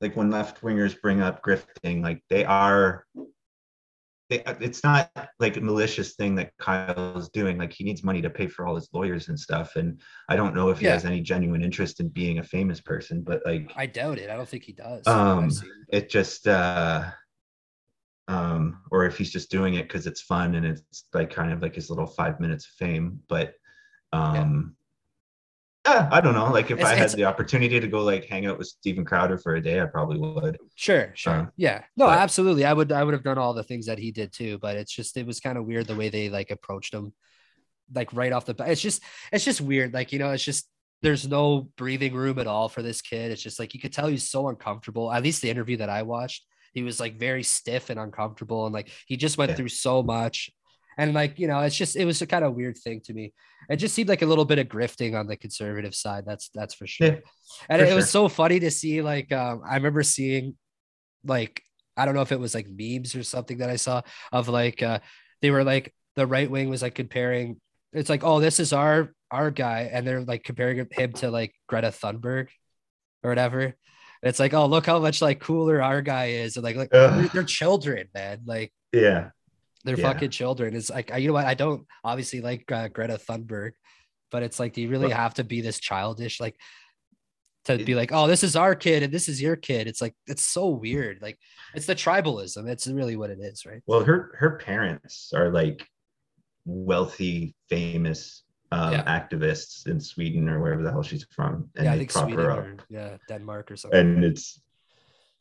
like 0.00 0.16
when 0.16 0.30
left 0.30 0.62
wingers 0.62 1.00
bring 1.00 1.20
up 1.20 1.42
grifting, 1.44 2.02
like 2.02 2.22
they 2.28 2.44
are 2.44 3.04
they, 4.30 4.44
it's 4.60 4.84
not 4.84 5.10
like 5.40 5.56
a 5.56 5.60
malicious 5.60 6.14
thing 6.14 6.36
that 6.36 6.52
Kyle 6.58 7.18
is 7.18 7.28
doing. 7.30 7.58
Like 7.58 7.72
he 7.72 7.82
needs 7.82 8.04
money 8.04 8.22
to 8.22 8.30
pay 8.30 8.46
for 8.46 8.64
all 8.64 8.76
his 8.76 8.88
lawyers 8.92 9.28
and 9.28 9.38
stuff. 9.38 9.74
And 9.74 10.00
I 10.28 10.36
don't 10.36 10.54
know 10.54 10.70
if 10.70 10.78
he 10.78 10.86
yeah. 10.86 10.92
has 10.92 11.04
any 11.04 11.20
genuine 11.20 11.62
interest 11.62 11.98
in 11.98 12.08
being 12.08 12.38
a 12.38 12.44
famous 12.44 12.80
person, 12.80 13.22
but 13.22 13.42
like 13.44 13.72
I 13.76 13.86
doubt 13.86 14.18
it. 14.18 14.30
I 14.30 14.36
don't 14.36 14.48
think 14.48 14.64
he 14.64 14.72
does. 14.72 15.04
Um, 15.06 15.50
it 15.88 16.08
just 16.08 16.46
uh, 16.46 17.10
um, 18.28 18.82
or 18.92 19.04
if 19.04 19.18
he's 19.18 19.32
just 19.32 19.50
doing 19.50 19.74
it 19.74 19.88
because 19.88 20.06
it's 20.06 20.22
fun 20.22 20.54
and 20.54 20.64
it's 20.64 21.04
like 21.12 21.30
kind 21.34 21.52
of 21.52 21.60
like 21.60 21.74
his 21.74 21.90
little 21.90 22.06
five 22.06 22.38
minutes 22.38 22.66
of 22.66 22.72
fame. 22.72 23.20
But 23.28 23.54
um, 24.12 24.76
yeah, 25.86 26.08
I 26.12 26.20
don't 26.20 26.34
know. 26.34 26.52
Like 26.52 26.70
if 26.70 26.78
it's, 26.78 26.88
I 26.88 26.94
had 26.94 27.10
the 27.10 27.24
opportunity 27.24 27.80
to 27.80 27.88
go 27.88 28.02
like 28.02 28.26
hang 28.26 28.46
out 28.46 28.58
with 28.58 28.68
Steven 28.68 29.04
Crowder 29.04 29.38
for 29.38 29.54
a 29.54 29.62
day, 29.62 29.80
I 29.80 29.86
probably 29.86 30.18
would. 30.18 30.58
Sure, 30.74 31.10
sure. 31.14 31.32
Um, 31.32 31.52
yeah. 31.56 31.84
No, 31.96 32.06
but, 32.06 32.18
absolutely. 32.18 32.64
I 32.64 32.72
would 32.72 32.92
I 32.92 33.02
would 33.02 33.14
have 33.14 33.22
done 33.22 33.38
all 33.38 33.54
the 33.54 33.62
things 33.62 33.86
that 33.86 33.98
he 33.98 34.12
did 34.12 34.32
too, 34.32 34.58
but 34.58 34.76
it's 34.76 34.92
just 34.92 35.16
it 35.16 35.26
was 35.26 35.40
kind 35.40 35.56
of 35.56 35.64
weird 35.64 35.86
the 35.86 35.96
way 35.96 36.10
they 36.10 36.28
like 36.28 36.50
approached 36.50 36.92
him 36.92 37.12
like 37.94 38.12
right 38.12 38.32
off 38.32 38.46
the 38.46 38.54
bat. 38.54 38.68
It's 38.70 38.80
just 38.80 39.02
it's 39.32 39.44
just 39.44 39.60
weird. 39.60 39.94
Like, 39.94 40.12
you 40.12 40.18
know, 40.18 40.30
it's 40.30 40.44
just 40.44 40.68
there's 41.02 41.26
no 41.26 41.68
breathing 41.76 42.14
room 42.14 42.38
at 42.38 42.46
all 42.46 42.68
for 42.68 42.82
this 42.82 43.00
kid. 43.00 43.32
It's 43.32 43.42
just 43.42 43.58
like 43.58 43.72
you 43.74 43.80
could 43.80 43.92
tell 43.92 44.08
he's 44.08 44.30
so 44.30 44.48
uncomfortable. 44.48 45.10
At 45.10 45.22
least 45.22 45.42
the 45.42 45.50
interview 45.50 45.78
that 45.78 45.88
I 45.88 46.02
watched, 46.02 46.44
he 46.74 46.82
was 46.82 47.00
like 47.00 47.18
very 47.18 47.42
stiff 47.42 47.90
and 47.90 47.98
uncomfortable, 47.98 48.66
and 48.66 48.74
like 48.74 48.90
he 49.06 49.16
just 49.16 49.38
went 49.38 49.50
yeah. 49.50 49.56
through 49.56 49.68
so 49.68 50.02
much. 50.02 50.50
And 51.00 51.14
like 51.14 51.38
you 51.38 51.48
know, 51.48 51.60
it's 51.60 51.76
just 51.76 51.96
it 51.96 52.04
was 52.04 52.20
a 52.20 52.26
kind 52.26 52.44
of 52.44 52.54
weird 52.54 52.76
thing 52.76 53.00
to 53.06 53.14
me. 53.14 53.32
It 53.70 53.76
just 53.76 53.94
seemed 53.94 54.10
like 54.10 54.20
a 54.20 54.26
little 54.26 54.44
bit 54.44 54.58
of 54.58 54.68
grifting 54.68 55.18
on 55.18 55.26
the 55.26 55.34
conservative 55.34 55.94
side. 55.94 56.24
That's 56.26 56.50
that's 56.54 56.74
for 56.74 56.86
sure. 56.86 57.06
Yeah, 57.06 57.16
and 57.70 57.80
for 57.80 57.86
it, 57.86 57.88
sure. 57.88 57.96
was 57.96 58.10
so 58.10 58.28
funny 58.28 58.60
to 58.60 58.70
see. 58.70 59.00
Like 59.00 59.32
um, 59.32 59.62
I 59.66 59.76
remember 59.76 60.02
seeing, 60.02 60.58
like 61.24 61.62
I 61.96 62.04
don't 62.04 62.14
know 62.14 62.20
if 62.20 62.32
it 62.32 62.38
was 62.38 62.54
like 62.54 62.66
memes 62.68 63.14
or 63.14 63.22
something 63.22 63.58
that 63.58 63.70
I 63.70 63.76
saw 63.76 64.02
of 64.30 64.48
like 64.48 64.82
uh, 64.82 64.98
they 65.40 65.50
were 65.50 65.64
like 65.64 65.94
the 66.16 66.26
right 66.26 66.50
wing 66.50 66.68
was 66.68 66.82
like 66.82 66.94
comparing. 66.94 67.58
It's 67.94 68.10
like, 68.10 68.22
oh, 68.22 68.40
this 68.40 68.60
is 68.60 68.74
our 68.74 69.14
our 69.30 69.50
guy, 69.50 69.88
and 69.90 70.06
they're 70.06 70.20
like 70.20 70.44
comparing 70.44 70.86
him 70.90 71.12
to 71.14 71.30
like 71.30 71.54
Greta 71.66 71.88
Thunberg 71.88 72.48
or 73.22 73.30
whatever. 73.30 73.74
it's 74.22 74.38
like, 74.38 74.52
oh, 74.52 74.66
look 74.66 74.84
how 74.84 74.98
much 74.98 75.22
like 75.22 75.40
cooler 75.40 75.82
our 75.82 76.02
guy 76.02 76.26
is, 76.26 76.58
and 76.58 76.64
like 76.64 76.76
like 76.76 76.90
they're, 76.90 77.42
children, 77.44 78.08
man. 78.14 78.42
Like 78.44 78.70
yeah, 78.92 79.30
they're 79.84 79.98
yeah. 79.98 80.12
fucking 80.12 80.30
children. 80.30 80.74
It's 80.74 80.90
like 80.90 81.10
you 81.16 81.28
know 81.28 81.34
what? 81.34 81.46
I 81.46 81.54
don't 81.54 81.86
obviously 82.04 82.40
like 82.40 82.70
uh, 82.70 82.88
Greta 82.88 83.18
Thunberg, 83.18 83.72
but 84.30 84.42
it's 84.42 84.58
like, 84.58 84.74
do 84.74 84.82
you 84.82 84.88
really 84.88 85.10
have 85.10 85.34
to 85.34 85.44
be 85.44 85.60
this 85.60 85.78
childish 85.78 86.40
like? 86.40 86.56
To 87.66 87.76
be 87.76 87.94
like, 87.94 88.10
oh, 88.10 88.26
this 88.26 88.42
is 88.42 88.56
our 88.56 88.74
kid 88.74 89.02
and 89.02 89.12
this 89.12 89.28
is 89.28 89.40
your 89.40 89.54
kid. 89.54 89.86
It's 89.86 90.00
like 90.00 90.14
it's 90.26 90.42
so 90.42 90.68
weird. 90.68 91.20
Like 91.20 91.38
it's 91.74 91.84
the 91.84 91.94
tribalism. 91.94 92.66
It's 92.66 92.86
really 92.86 93.16
what 93.16 93.28
it 93.28 93.38
is, 93.38 93.66
right? 93.66 93.82
Well, 93.86 94.02
her 94.02 94.34
her 94.38 94.56
parents 94.56 95.30
are 95.36 95.50
like 95.50 95.86
wealthy, 96.64 97.54
famous 97.68 98.44
um, 98.72 98.92
yeah. 98.92 99.04
activists 99.04 99.86
in 99.86 100.00
Sweden 100.00 100.48
or 100.48 100.58
wherever 100.58 100.82
the 100.82 100.90
hell 100.90 101.02
she's 101.02 101.26
from, 101.36 101.68
and 101.76 101.84
yeah, 101.84 101.96
they 101.96 102.06
prop 102.06 102.24
Sweden 102.24 102.44
her 102.44 102.50
up. 102.50 102.58
Or, 102.60 102.76
yeah, 102.88 103.16
Denmark 103.28 103.70
or 103.70 103.76
something. 103.76 104.00
And 104.00 104.24
it's 104.24 104.62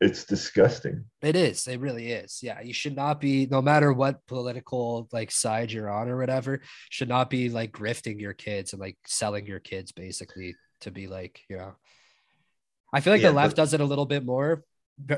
it's 0.02 0.24
disgusting. 0.24 1.06
It 1.22 1.36
is. 1.36 1.68
It 1.68 1.80
really 1.80 2.12
is. 2.12 2.40
Yeah, 2.42 2.62
you 2.62 2.74
should 2.74 2.96
not 2.96 3.20
be, 3.20 3.48
no 3.52 3.62
matter 3.62 3.92
what 3.92 4.26
political 4.28 5.08
like 5.12 5.30
side 5.30 5.72
you're 5.72 5.90
on 5.90 6.08
or 6.10 6.18
whatever, 6.18 6.62
should 6.90 7.10
not 7.10 7.30
be 7.30 7.50
like 7.50 7.72
grifting 7.72 8.20
your 8.20 8.34
kids 8.34 8.72
and 8.72 8.80
like 8.80 8.98
selling 9.06 9.46
your 9.46 9.60
kids 9.60 9.92
basically 9.92 10.56
to 10.82 10.92
be 10.92 11.08
like, 11.08 11.42
you 11.50 11.58
know. 11.58 11.74
I 12.94 13.02
feel 13.02 13.14
like 13.14 13.22
yeah, 13.22 13.30
the 13.30 13.36
left 13.36 13.56
but- 13.56 13.62
does 13.62 13.74
it 13.74 13.82
a 13.82 13.86
little 13.86 14.06
bit 14.06 14.26
more, 14.26 14.64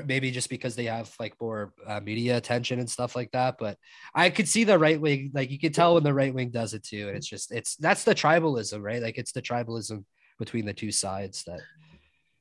maybe 0.04 0.30
just 0.30 0.50
because 0.50 0.74
they 0.74 0.86
have 0.86 1.14
like 1.18 1.34
more 1.40 1.72
uh, 1.86 2.00
media 2.00 2.36
attention 2.36 2.78
and 2.80 2.90
stuff 2.90 3.14
like 3.14 3.30
that. 3.32 3.56
But 3.58 3.78
I 4.14 4.30
could 4.30 4.48
see 4.48 4.64
the 4.64 4.78
right 4.78 5.00
wing, 5.00 5.30
like 5.32 5.50
you 5.50 5.58
can 5.58 5.72
tell 5.72 5.94
when 5.94 6.02
the 6.02 6.12
right 6.12 6.34
wing 6.34 6.50
does 6.50 6.74
it 6.74 6.82
too. 6.82 7.08
And 7.08 7.16
it's 7.16 7.28
just, 7.28 7.52
it's 7.52 7.76
that's 7.76 8.04
the 8.04 8.14
tribalism, 8.14 8.82
right? 8.82 9.02
Like 9.02 9.16
it's 9.16 9.32
the 9.32 9.42
tribalism 9.42 10.04
between 10.38 10.66
the 10.66 10.74
two 10.74 10.90
sides 10.90 11.44
that. 11.44 11.60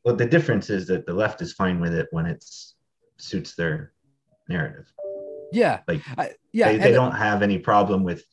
Well, 0.03 0.15
the 0.15 0.25
difference 0.25 0.69
is 0.69 0.87
that 0.87 1.05
the 1.05 1.13
left 1.13 1.41
is 1.41 1.53
fine 1.53 1.79
with 1.79 1.93
it 1.93 2.07
when 2.11 2.25
it 2.25 2.43
suits 3.17 3.55
their 3.55 3.93
narrative. 4.49 4.91
Yeah. 5.51 5.81
Like, 5.87 6.01
I, 6.17 6.31
yeah. 6.51 6.71
They, 6.71 6.77
they 6.77 6.91
don't 6.91 7.15
have 7.15 7.41
any 7.41 7.59
problem 7.59 8.03
with, 8.03 8.23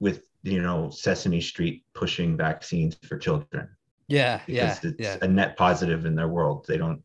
with, 0.00 0.22
you 0.42 0.62
know, 0.62 0.90
Sesame 0.90 1.40
Street 1.40 1.84
pushing 1.94 2.36
vaccines 2.36 2.96
for 3.06 3.18
children. 3.18 3.68
Yeah. 4.06 4.40
yeah. 4.46 4.74
Because 4.74 4.92
it's 4.92 5.00
yeah. 5.00 5.18
a 5.20 5.28
net 5.28 5.56
positive 5.56 6.06
in 6.06 6.14
their 6.14 6.28
world. 6.28 6.64
They 6.66 6.78
don't, 6.78 7.02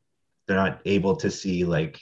they're 0.48 0.58
not 0.58 0.82
able 0.86 1.16
to 1.18 1.30
see 1.32 1.66
like 1.66 2.00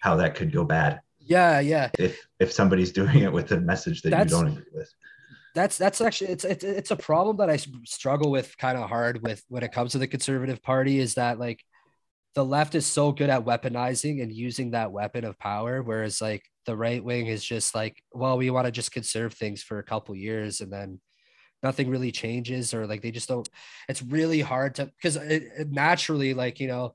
how 0.00 0.16
that 0.16 0.34
could 0.34 0.52
go 0.52 0.64
bad. 0.64 1.00
Yeah, 1.20 1.60
yeah. 1.60 1.90
If 1.98 2.26
if 2.40 2.52
somebody's 2.52 2.92
doing 3.00 3.20
it 3.20 3.32
with 3.32 3.52
a 3.52 3.60
message 3.60 4.02
that 4.02 4.10
that's, 4.10 4.32
you 4.32 4.38
don't 4.38 4.48
agree 4.48 4.64
with. 4.72 4.92
That's 5.54 5.76
that's 5.76 6.00
actually 6.00 6.30
it's 6.30 6.44
it's 6.44 6.64
it's 6.64 6.90
a 6.90 6.96
problem 6.96 7.36
that 7.38 7.50
I 7.50 7.56
struggle 7.84 8.30
with 8.30 8.56
kind 8.56 8.78
of 8.78 8.88
hard 8.88 9.22
with 9.22 9.42
when 9.48 9.62
it 9.62 9.72
comes 9.72 9.92
to 9.92 9.98
the 9.98 10.06
conservative 10.06 10.62
party 10.62 10.98
is 10.98 11.14
that 11.14 11.38
like 11.38 11.62
the 12.34 12.44
left 12.44 12.74
is 12.74 12.86
so 12.86 13.12
good 13.12 13.28
at 13.28 13.44
weaponizing 13.44 14.22
and 14.22 14.32
using 14.32 14.70
that 14.70 14.92
weapon 14.92 15.24
of 15.24 15.38
power 15.38 15.82
whereas 15.82 16.22
like 16.22 16.42
the 16.64 16.76
right 16.76 17.04
wing 17.04 17.26
is 17.26 17.44
just 17.44 17.74
like 17.74 18.02
well 18.12 18.38
we 18.38 18.48
want 18.48 18.64
to 18.64 18.72
just 18.72 18.92
conserve 18.92 19.34
things 19.34 19.62
for 19.62 19.78
a 19.78 19.84
couple 19.84 20.14
years 20.14 20.62
and 20.62 20.72
then 20.72 20.98
nothing 21.62 21.90
really 21.90 22.10
changes 22.10 22.72
or 22.72 22.86
like 22.86 23.02
they 23.02 23.10
just 23.10 23.28
don't 23.28 23.48
it's 23.88 24.02
really 24.02 24.40
hard 24.40 24.74
to 24.76 24.86
because 24.86 25.18
naturally 25.68 26.34
like 26.34 26.60
you 26.60 26.68
know 26.68 26.94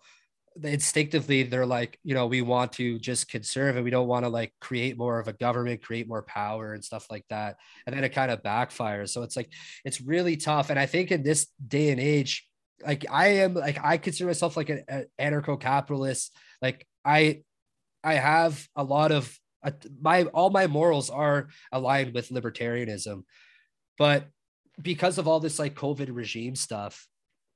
instinctively 0.63 1.43
they're 1.43 1.65
like 1.65 1.99
you 2.03 2.13
know 2.13 2.27
we 2.27 2.41
want 2.41 2.71
to 2.73 2.97
just 2.99 3.29
conserve 3.29 3.75
and 3.75 3.83
we 3.83 3.91
don't 3.91 4.07
want 4.07 4.25
to 4.25 4.29
like 4.29 4.53
create 4.59 4.97
more 4.97 5.19
of 5.19 5.27
a 5.27 5.33
government 5.33 5.83
create 5.83 6.07
more 6.07 6.23
power 6.23 6.73
and 6.73 6.83
stuff 6.83 7.07
like 7.09 7.25
that. 7.29 7.57
And 7.85 7.95
then 7.95 8.03
it 8.03 8.09
kind 8.09 8.31
of 8.31 8.43
backfires. 8.43 9.09
So 9.09 9.23
it's 9.23 9.35
like 9.35 9.51
it's 9.85 10.01
really 10.01 10.37
tough. 10.37 10.69
And 10.69 10.79
i 10.79 10.85
think 10.85 11.11
in 11.11 11.23
this 11.23 11.47
day 11.65 11.89
and 11.91 11.99
age 11.99 12.47
like 12.85 13.05
i 13.11 13.27
am 13.27 13.53
like 13.53 13.83
i 13.83 13.97
consider 13.97 14.27
myself 14.27 14.57
like 14.57 14.69
an, 14.69 14.83
an 14.87 15.05
anarcho-capitalist. 15.19 16.35
Like 16.61 16.87
i 17.05 17.41
i 18.03 18.15
have 18.15 18.67
a 18.75 18.83
lot 18.83 19.11
of 19.11 19.37
uh, 19.63 19.71
my 20.01 20.23
all 20.25 20.49
my 20.49 20.67
morals 20.67 21.09
are 21.09 21.47
aligned 21.71 22.13
with 22.13 22.29
libertarianism. 22.29 23.23
But 23.97 24.27
because 24.81 25.17
of 25.17 25.27
all 25.27 25.39
this 25.39 25.57
like 25.59 25.73
covid 25.73 26.09
regime 26.11 26.55
stuff 26.55 27.07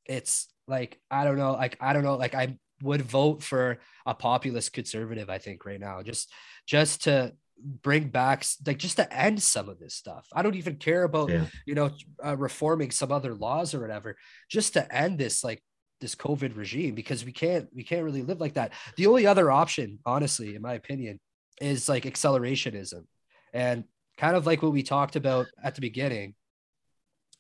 it's 0.06 0.48
like 0.68 1.00
i 1.10 1.24
don't 1.24 1.38
know 1.38 1.54
like 1.54 1.78
i 1.80 1.94
don't 1.94 2.04
know 2.04 2.16
like 2.16 2.34
i'm 2.34 2.60
would 2.82 3.02
vote 3.02 3.44
for 3.44 3.80
a 4.06 4.14
populist 4.14 4.74
conservative 4.74 5.30
i 5.30 5.38
think 5.38 5.66
right 5.66 5.80
now 5.80 6.02
just 6.02 6.32
just 6.66 7.04
to 7.04 7.34
bring 7.64 8.08
back 8.08 8.46
like 8.66 8.78
just 8.78 8.98
to 8.98 9.14
end 9.14 9.42
some 9.42 9.70
of 9.70 9.80
this 9.80 9.94
stuff. 9.94 10.28
I 10.34 10.42
don't 10.42 10.56
even 10.56 10.76
care 10.76 11.04
about 11.04 11.30
yeah. 11.30 11.46
you 11.66 11.76
know 11.76 11.92
uh, 12.24 12.36
reforming 12.38 12.92
some 12.92 13.12
other 13.12 13.34
laws 13.34 13.74
or 13.74 13.82
whatever 13.82 14.18
just 14.50 14.74
to 14.74 14.96
end 14.96 15.20
this 15.20 15.44
like 15.44 15.64
this 16.00 16.16
covid 16.16 16.58
regime 16.58 16.96
because 16.96 17.24
we 17.24 17.32
can't 17.32 17.68
we 17.74 17.84
can't 17.84 18.04
really 18.04 18.24
live 18.24 18.42
like 18.42 18.56
that. 18.56 18.74
The 18.98 19.08
only 19.08 19.28
other 19.28 19.52
option 19.52 20.00
honestly 20.06 20.56
in 20.56 20.62
my 20.62 20.74
opinion 20.74 21.20
is 21.60 21.88
like 21.88 22.04
accelerationism. 22.04 23.06
And 23.54 23.84
kind 24.18 24.36
of 24.36 24.46
like 24.46 24.62
what 24.62 24.72
we 24.72 24.84
talked 24.84 25.16
about 25.16 25.48
at 25.64 25.76
the 25.76 25.82
beginning 25.82 26.36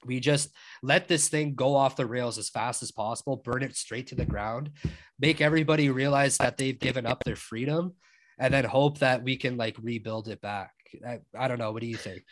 we 0.05 0.19
just 0.19 0.49
let 0.81 1.07
this 1.07 1.29
thing 1.29 1.55
go 1.55 1.75
off 1.75 1.95
the 1.95 2.05
rails 2.05 2.37
as 2.37 2.49
fast 2.49 2.83
as 2.83 2.91
possible, 2.91 3.37
burn 3.37 3.63
it 3.63 3.75
straight 3.75 4.07
to 4.07 4.15
the 4.15 4.25
ground, 4.25 4.71
make 5.19 5.41
everybody 5.41 5.89
realize 5.89 6.37
that 6.37 6.57
they've 6.57 6.79
given 6.79 7.05
up 7.05 7.23
their 7.23 7.35
freedom, 7.35 7.93
and 8.39 8.53
then 8.53 8.65
hope 8.65 8.99
that 8.99 9.23
we 9.23 9.37
can 9.37 9.57
like 9.57 9.77
rebuild 9.81 10.27
it 10.27 10.41
back. 10.41 10.71
I, 11.05 11.19
I 11.37 11.47
don't 11.47 11.59
know. 11.59 11.71
What 11.71 11.81
do 11.81 11.87
you 11.87 11.97
think? 11.97 12.23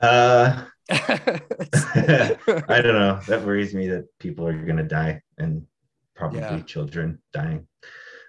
Uh, 0.00 0.64
I 0.90 2.36
don't 2.82 2.94
know. 2.94 3.20
That 3.28 3.42
worries 3.44 3.74
me 3.74 3.88
that 3.88 4.06
people 4.18 4.46
are 4.46 4.52
going 4.52 4.76
to 4.76 4.84
die 4.84 5.22
and 5.38 5.66
probably 6.14 6.40
yeah. 6.40 6.60
children 6.62 7.20
dying. 7.32 7.66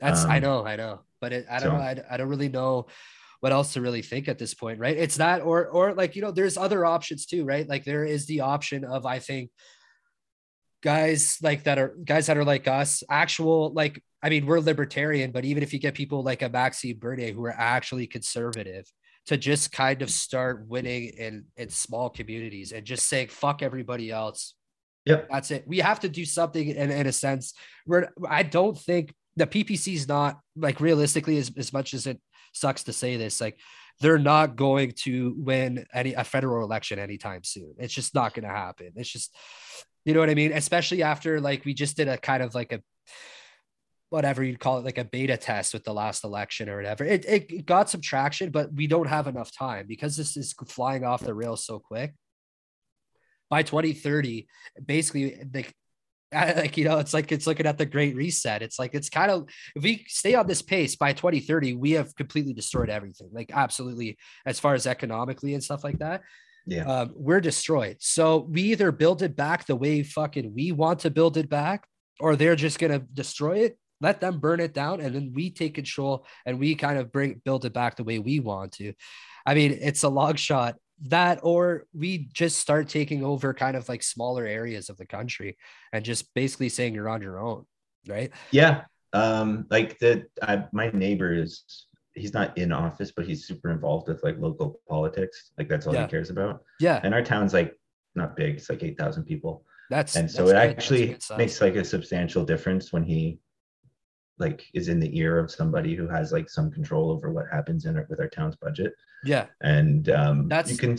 That's 0.01 0.24
um, 0.24 0.32
I 0.32 0.39
know, 0.39 0.66
I 0.66 0.76
know, 0.76 1.01
but 1.22 1.34
it, 1.34 1.45
I 1.49 1.60
don't 1.60 1.72
so. 1.72 1.78
know. 1.78 1.84
I, 1.84 2.01
I 2.10 2.18
don't 2.18 2.30
really 2.30 2.49
know 2.49 2.88
what 3.45 3.51
else 3.51 3.73
to 3.73 3.81
really 3.81 4.01
think 4.01 4.27
at 4.27 4.39
this 4.39 4.55
point, 4.55 4.79
right? 4.79 4.97
It's 4.97 5.17
that, 5.17 5.43
or 5.43 5.67
or 5.67 5.93
like 5.93 6.15
you 6.15 6.23
know, 6.23 6.31
there's 6.31 6.57
other 6.57 6.83
options 6.83 7.27
too, 7.27 7.45
right? 7.45 7.69
Like 7.69 7.85
there 7.85 8.03
is 8.03 8.25
the 8.25 8.41
option 8.41 8.83
of 8.83 9.05
I 9.05 9.19
think 9.19 9.51
guys 10.81 11.37
like 11.43 11.65
that 11.65 11.77
are 11.77 11.95
guys 12.03 12.25
that 12.25 12.37
are 12.37 12.43
like 12.43 12.67
us, 12.67 13.03
actual 13.07 13.71
like 13.71 14.01
I 14.23 14.29
mean, 14.29 14.47
we're 14.47 14.59
libertarian, 14.61 15.29
but 15.29 15.45
even 15.45 15.61
if 15.61 15.73
you 15.73 15.79
get 15.79 15.93
people 15.93 16.23
like 16.23 16.41
a 16.41 16.49
Maxime 16.49 16.97
Bernier 16.97 17.33
who 17.33 17.45
are 17.45 17.53
actually 17.55 18.07
conservative, 18.07 18.91
to 19.27 19.37
just 19.37 19.71
kind 19.71 20.01
of 20.01 20.09
start 20.09 20.65
winning 20.67 21.09
in 21.09 21.45
in 21.55 21.69
small 21.69 22.09
communities 22.09 22.71
and 22.71 22.83
just 22.83 23.07
saying 23.07 23.27
fuck 23.27 23.61
everybody 23.61 24.09
else. 24.09 24.55
Yep. 25.05 25.27
That's 25.29 25.51
it. 25.51 25.67
We 25.67 25.77
have 25.81 25.99
to 25.99 26.09
do 26.09 26.25
something 26.25 26.67
in, 26.67 26.89
in 26.89 27.05
a 27.05 27.11
sense 27.11 27.53
where 27.85 28.11
I 28.27 28.41
don't 28.41 28.76
think 28.76 29.13
the 29.35 29.45
PPC 29.45 29.93
is 29.93 30.07
not 30.07 30.39
like 30.55 30.80
realistically 30.80 31.38
as, 31.38 31.51
as 31.55 31.72
much 31.72 31.93
as 31.93 32.07
it 32.07 32.19
sucks 32.56 32.84
to 32.84 32.94
say 32.94 33.18
this, 33.18 33.41
like 33.41 33.60
they're 33.99 34.19
not 34.19 34.56
going 34.56 34.91
to 34.91 35.36
win 35.38 35.86
any 35.94 36.14
a 36.14 36.23
federal 36.23 36.64
election 36.64 36.99
anytime 36.99 37.44
soon. 37.44 37.76
It's 37.77 37.94
just 37.94 38.14
not 38.14 38.34
going 38.34 38.48
to 38.48 38.53
happen. 38.53 38.91
It's 38.95 39.10
just, 39.10 39.36
you 40.03 40.14
know 40.14 40.19
what 40.19 40.30
I 40.30 40.36
mean? 40.36 40.52
Especially 40.52 41.03
after 41.03 41.40
like 41.40 41.65
we 41.65 41.73
just 41.73 41.98
did 41.98 42.07
a 42.07 42.18
kind 42.18 42.44
of 42.44 42.56
like 42.56 42.73
a 42.73 42.82
whatever 44.10 44.44
you'd 44.44 44.60
call 44.60 44.77
it, 44.77 44.86
like 44.86 44.98
a 44.98 45.03
beta 45.03 45.36
test 45.36 45.73
with 45.73 45.84
the 45.84 45.94
last 45.94 46.23
election 46.23 46.69
or 46.69 46.77
whatever. 46.77 47.03
It, 47.03 47.26
it 47.26 47.65
got 47.65 47.90
some 47.90 48.02
traction, 48.02 48.52
but 48.52 48.73
we 48.73 48.88
don't 48.88 49.07
have 49.07 49.27
enough 49.27 49.52
time 49.52 49.88
because 49.88 50.15
this 50.15 50.38
is 50.38 50.53
flying 50.68 51.03
off 51.03 51.22
the 51.22 51.34
rails 51.34 51.65
so 51.65 51.80
quick. 51.80 52.14
By 53.49 53.64
2030, 53.64 54.48
basically, 54.84 55.44
like 55.53 55.73
like 56.34 56.77
you 56.77 56.85
know 56.85 56.99
it's 56.99 57.14
like 57.14 57.31
it's 57.31 57.47
looking 57.47 57.65
at 57.65 57.77
the 57.77 57.85
great 57.85 58.15
reset. 58.15 58.61
It's 58.61 58.80
like 58.80 58.93
it's 58.93 59.10
kind 59.10 59.31
of 59.31 59.49
if 59.76 59.84
we 59.84 60.06
stay 60.07 60.35
on 60.35 60.47
this 60.47 60.61
pace 60.61 60.95
by 60.95 61.14
2030 61.14 61.73
we 61.73 61.91
have 61.91 62.15
completely 62.15 62.53
destroyed 62.53 62.89
everything 62.89 63.30
like 63.31 63.52
absolutely 63.53 64.18
as 64.45 64.60
far 64.60 64.73
as 64.73 64.88
economically 64.88 65.53
and 65.53 65.64
stuff 65.64 65.84
like 65.84 65.99
that 65.99 66.22
yeah. 66.65 66.84
um, 66.85 67.14
we're 67.15 67.41
destroyed. 67.41 67.97
So 67.99 68.47
we 68.49 68.64
either 68.64 68.91
build 68.91 69.22
it 69.22 69.35
back 69.35 69.65
the 69.65 69.76
way 69.76 70.03
fucking 70.03 70.53
we 70.53 70.72
want 70.72 70.99
to 71.02 71.11
build 71.11 71.38
it 71.38 71.49
back 71.49 71.88
or 72.19 72.35
they're 72.35 72.56
just 72.56 72.80
gonna 72.80 72.99
destroy 73.14 73.60
it 73.60 73.77
let 74.02 74.19
them 74.19 74.39
burn 74.39 74.60
it 74.60 74.73
down 74.73 74.99
and 74.99 75.15
then 75.15 75.31
we 75.34 75.49
take 75.49 75.73
control 75.73 76.26
and 76.45 76.60
we 76.60 76.76
kind 76.76 76.97
of 76.97 77.11
bring 77.11 77.41
build 77.45 77.65
it 77.65 77.73
back 77.73 77.95
the 77.95 78.03
way 78.03 78.19
we 78.19 78.39
want 78.39 78.73
to. 78.73 78.93
I 79.45 79.53
mean 79.53 79.77
it's 79.81 80.03
a 80.03 80.10
long 80.10 80.35
shot 80.35 80.76
that 81.03 81.39
or 81.43 81.85
we 81.93 82.30
just 82.34 82.59
start 82.59 82.88
taking 82.88 83.23
over 83.23 83.53
kind 83.53 83.76
of 83.76 83.88
like 83.89 84.01
smaller 84.01 84.45
areas 84.45 84.89
of 84.89 84.97
the 84.97 85.05
country 85.05 85.57
and 85.91 86.05
just 86.05 86.34
basically 86.34 86.69
saying 86.69 86.93
you're 86.93 87.09
on 87.09 87.22
your 87.22 87.39
own 87.39 87.65
right? 88.07 88.31
Yeah. 88.51 88.84
Um 89.13 89.65
like 89.69 89.99
the 89.99 90.26
I, 90.41 90.65
my 90.72 90.89
neighbor 90.91 91.34
is 91.34 91.63
he's 92.13 92.34
not 92.34 92.57
in 92.57 92.72
office 92.72 93.11
but 93.11 93.26
he's 93.26 93.45
super 93.47 93.72
involved 93.72 94.07
with 94.07 94.23
like 94.23 94.38
local 94.39 94.80
politics. 94.88 95.51
Like 95.57 95.69
that's 95.69 95.88
all 95.88 95.93
yeah. 95.93 96.05
he 96.05 96.11
cares 96.11 96.30
about. 96.30 96.63
Yeah. 96.80 96.99
And 97.03 97.13
our 97.13 97.23
town's 97.23 97.53
like 97.53 97.77
not 98.15 98.35
big. 98.35 98.55
It's 98.55 98.69
like 98.69 98.84
8000 98.84 99.23
people. 99.23 99.65
That's 99.89 100.15
and 100.15 100.30
so 100.30 100.43
it 100.43 100.53
good. 100.53 100.55
actually 100.55 101.17
makes 101.38 101.61
like 101.61 101.76
a 101.76 101.85
substantial 101.85 102.43
difference 102.43 102.91
when 102.91 103.03
he 103.03 103.39
like 104.38 104.66
is 104.74 104.90
in 104.90 104.99
the 104.99 105.18
ear 105.18 105.40
of 105.40 105.52
somebody 105.52 105.95
who 105.95 106.07
has 106.07 106.32
like 106.32 106.49
some 106.49 106.72
control 106.72 107.12
over 107.12 107.32
what 107.32 107.45
happens 107.52 107.86
in 107.86 107.98
it 107.98 108.06
with 108.10 108.20
our 108.20 108.28
town's 108.28 108.56
budget. 108.56 108.94
Yeah. 109.24 109.48
And 109.62 110.10
um 110.10 110.48
that's 110.48 110.72
you 110.72 110.78
can 110.78 110.98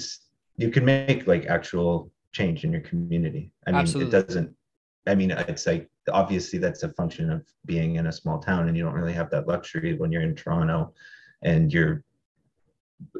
you 0.57 0.71
can 0.71 0.85
make 0.85 1.27
like 1.27 1.47
actual 1.47 2.11
change 2.33 2.65
in 2.65 2.73
your 2.73 2.81
community. 2.81 3.53
I 3.67 3.73
mean 3.73 3.81
Absolutely. 3.81 4.19
it 4.19 4.27
doesn't 4.27 4.57
I 5.07 5.15
mean 5.15 5.31
it's 5.31 5.67
like 5.67 5.89
obviously 6.11 6.59
that's 6.59 6.83
a 6.83 6.89
function 6.91 7.31
of 7.31 7.45
being 7.67 7.97
in 7.97 8.07
a 8.07 8.13
small 8.13 8.39
town 8.39 8.69
and 8.69 8.77
you 8.77 8.85
don't 8.85 8.95
really 8.95 9.13
have 9.13 9.31
that 9.31 9.47
luxury 9.47 9.95
when 9.95 10.13
you're 10.13 10.23
in 10.23 10.35
Toronto 10.35 10.95
and 11.43 11.73
your 11.73 12.03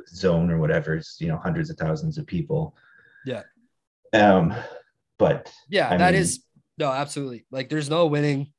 zone 0.09 0.51
or 0.51 0.59
whatever 0.59 0.97
is 0.97 1.17
you 1.21 1.29
know 1.29 1.37
hundreds 1.37 1.69
of 1.69 1.77
thousands 1.77 2.17
of 2.17 2.27
people. 2.27 2.75
Yeah. 3.27 3.43
Um 4.15 4.55
but 5.19 5.53
yeah, 5.69 5.91
I 5.91 5.97
that 5.99 6.13
mean, 6.15 6.23
is 6.23 6.43
no 6.79 6.91
absolutely 6.91 7.45
like 7.51 7.69
there's 7.69 7.91
no 7.91 8.07
winning 8.07 8.53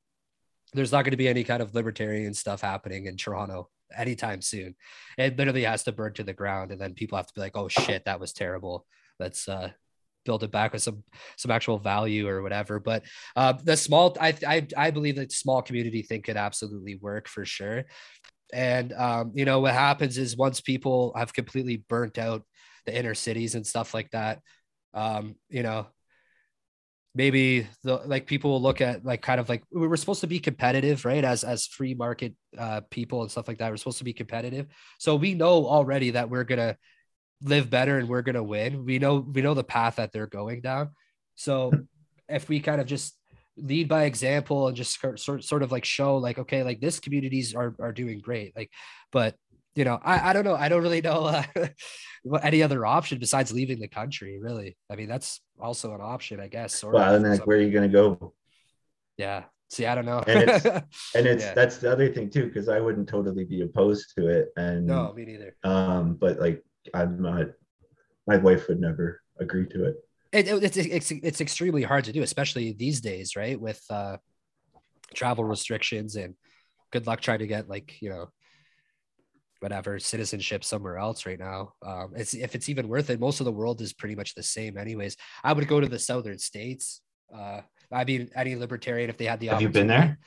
there's 0.74 0.92
not 0.92 1.04
going 1.04 1.12
to 1.12 1.18
be 1.18 1.28
any 1.28 1.44
kind 1.44 1.62
of 1.62 1.74
libertarian 1.74 2.34
stuff 2.34 2.62
happening 2.62 3.06
in 3.06 3.18
Toronto 3.18 3.70
anytime 3.96 4.42
soon. 4.42 4.76
It 5.18 5.38
literally 5.38 5.64
has 5.64 5.84
to 5.84 5.92
burn 5.92 6.14
to 6.14 6.24
the 6.24 6.34
ground, 6.34 6.72
and 6.72 6.80
then 6.80 6.94
people 6.94 7.18
have 7.18 7.28
to 7.28 7.34
be 7.34 7.42
like, 7.42 7.56
"Oh 7.56 7.68
shit, 7.68 8.06
that 8.06 8.20
was 8.20 8.34
terrible. 8.34 8.86
Let's 9.20 9.48
uh, 9.48 9.72
build 10.26 10.44
it 10.44 10.52
back 10.52 10.74
with 10.74 10.84
some 10.84 11.04
some 11.38 11.52
actual 11.52 11.80
value 11.80 12.28
or 12.28 12.42
whatever." 12.42 12.80
But 12.80 13.04
uh, 13.36 13.54
the 13.64 13.78
small, 13.78 14.16
I, 14.20 14.34
I 14.46 14.68
I 14.76 14.92
believe 14.92 15.16
that 15.16 15.32
small 15.32 15.62
community 15.62 16.02
thing 16.02 16.22
could 16.22 16.38
absolutely 16.38 16.96
work 16.96 17.28
for 17.28 17.46
sure. 17.46 17.86
And 18.54 18.94
um, 18.94 19.32
you 19.36 19.46
know 19.46 19.60
what 19.60 19.74
happens 19.74 20.18
is 20.18 20.38
once 20.38 20.62
people 20.62 21.14
have 21.16 21.34
completely 21.34 21.84
burnt 21.90 22.18
out 22.18 22.44
the 22.86 22.98
inner 22.98 23.16
cities 23.16 23.56
and 23.56 23.68
stuff 23.68 23.94
like 23.94 24.10
that, 24.12 24.42
um, 24.94 25.36
you 25.50 25.64
know, 25.64 25.88
maybe 27.18 27.68
the 27.84 27.96
like 28.06 28.28
people 28.28 28.52
will 28.52 28.62
look 28.62 28.80
at 28.80 29.04
like 29.04 29.24
kind 29.24 29.40
of 29.40 29.50
like 29.50 29.64
we're 29.72 29.98
supposed 29.98 30.22
to 30.22 30.28
be 30.28 30.40
competitive 30.40 31.04
right 31.04 31.24
as 31.24 31.44
as 31.44 31.66
free 31.66 31.96
market 31.96 32.36
uh 32.58 32.82
people 32.92 33.24
and 33.24 33.32
stuff 33.32 33.48
like 33.48 33.58
that. 33.58 33.72
We're 33.72 33.78
supposed 33.78 33.98
to 33.98 34.04
be 34.04 34.14
competitive. 34.14 34.68
So 35.00 35.16
we 35.16 35.34
know 35.34 35.66
already 35.66 36.12
that 36.12 36.30
we're 36.30 36.44
gonna 36.44 36.78
live 37.42 37.72
better 37.72 37.98
and 37.98 38.08
we're 38.08 38.22
gonna 38.22 38.44
win. 38.44 38.86
We 38.86 39.00
know 39.00 39.16
we 39.18 39.42
know 39.42 39.56
the 39.56 39.64
path 39.64 39.96
that 39.96 40.12
they're 40.12 40.28
going 40.28 40.62
down. 40.62 40.92
So 41.34 41.72
if 42.30 42.48
we 42.48 42.60
kind 42.60 42.80
of 42.80 42.86
just 42.86 43.18
lead 43.58 43.88
by 43.88 44.04
example 44.04 44.68
and 44.68 44.78
just 44.78 45.00
sort, 45.18 45.44
sort 45.44 45.64
of 45.64 45.72
like 45.72 45.86
show 45.86 46.18
like 46.18 46.38
okay 46.38 46.62
like 46.62 46.80
this 46.80 47.00
communities 47.00 47.56
are 47.56 47.76
are 47.80 47.92
doing 47.92 48.20
great 48.20 48.56
like 48.56 48.70
but 49.12 49.34
you 49.78 49.86
know, 49.86 50.00
I, 50.04 50.32
I 50.32 50.34
don't 50.34 50.44
know. 50.44 50.56
I 50.56 50.70
don't 50.70 50.82
really 50.82 51.02
know 51.02 51.26
uh, 51.26 51.44
any 52.42 52.64
other 52.64 52.86
option 52.86 53.20
besides 53.20 53.52
leaving 53.52 53.80
the 53.80 53.88
country. 53.88 54.40
Really, 54.40 54.76
I 54.90 54.96
mean, 54.96 55.08
that's 55.08 55.40
also 55.60 55.94
an 55.94 56.02
option, 56.02 56.40
I 56.40 56.48
guess. 56.48 56.74
Sort 56.76 56.96
well, 56.96 57.14
and 57.14 57.30
like, 57.30 57.46
where 57.46 57.58
are 57.58 57.62
you 57.62 57.72
going 57.72 57.90
to 57.90 57.94
go? 57.94 58.34
Yeah. 59.18 59.44
See, 59.70 59.86
I 59.86 59.96
don't 59.96 60.06
know. 60.06 60.24
and 60.26 60.50
it's, 60.50 60.66
and 61.16 61.28
it's 61.28 61.44
yeah. 61.44 61.54
that's 61.54 61.78
the 61.78 61.92
other 61.92 62.12
thing 62.12 62.30
too, 62.30 62.48
because 62.48 62.70
I 62.70 62.80
wouldn't 62.80 63.08
totally 63.08 63.46
be 63.46 63.62
opposed 63.62 64.14
to 64.18 64.28
it. 64.28 64.50
And 64.58 64.88
no, 64.88 65.14
me 65.14 65.26
neither. 65.26 65.56
Um, 65.64 66.16
but 66.16 66.40
like, 66.40 66.64
I'm 66.94 67.22
not. 67.22 67.48
My 68.26 68.38
wife 68.38 68.68
would 68.68 68.82
never 68.82 69.22
agree 69.40 69.68
to 69.68 69.86
it. 69.86 69.96
It, 70.32 70.48
it, 70.48 70.64
it's, 70.64 70.78
it's 70.78 71.12
it's 71.12 71.42
extremely 71.42 71.84
hard 71.84 72.06
to 72.06 72.12
do, 72.12 72.24
especially 72.24 72.74
these 72.74 73.00
days, 73.00 73.36
right? 73.36 73.60
With 73.60 73.82
uh, 73.92 74.18
travel 75.14 75.44
restrictions 75.44 76.16
and 76.16 76.34
good 76.92 77.06
luck 77.06 77.22
trying 77.22 77.40
to 77.40 77.48
get 77.48 77.70
like 77.70 78.02
you 78.02 78.10
know 78.10 78.30
whatever 79.60 80.00
citizenship 80.00 80.64
somewhere 80.64 80.98
else 80.98 81.26
right 81.26 81.40
now. 81.40 81.74
Um, 81.86 82.14
it's 82.16 82.34
if 82.34 82.56
it's 82.56 82.70
even 82.70 82.88
worth 82.88 83.10
it. 83.10 83.20
Most 83.20 83.40
of 83.40 83.46
the 83.46 83.52
world 83.52 83.82
is 83.82 83.94
pretty 83.94 84.16
much 84.16 84.36
the 84.36 84.44
same, 84.44 84.78
anyways. 84.78 85.18
I 85.44 85.54
would 85.54 85.68
go 85.68 85.80
to 85.80 85.88
the 85.88 86.00
southern 86.00 86.40
states. 86.40 87.02
Uh, 87.34 87.62
I'd 87.92 88.08
be 88.08 88.30
any 88.36 88.56
libertarian 88.56 89.10
if 89.10 89.18
they 89.18 89.26
had 89.26 89.40
the. 89.40 89.48
Have 89.48 89.62
you 89.62 89.70
been 89.70 89.88
there? 89.88 90.20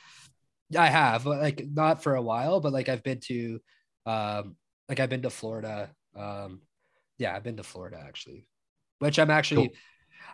I 0.76 0.86
have, 0.86 1.26
like 1.26 1.64
not 1.68 2.02
for 2.02 2.14
a 2.14 2.22
while, 2.22 2.60
but 2.60 2.72
like 2.72 2.88
I've 2.88 3.02
been 3.02 3.20
to, 3.24 3.60
um, 4.06 4.56
like 4.88 5.00
I've 5.00 5.10
been 5.10 5.22
to 5.22 5.30
Florida. 5.30 5.90
Um, 6.16 6.60
yeah, 7.18 7.34
I've 7.34 7.42
been 7.42 7.56
to 7.56 7.64
Florida 7.64 8.02
actually, 8.06 8.46
which 9.00 9.18
I'm 9.18 9.30
actually, 9.30 9.68
cool. 9.68 9.76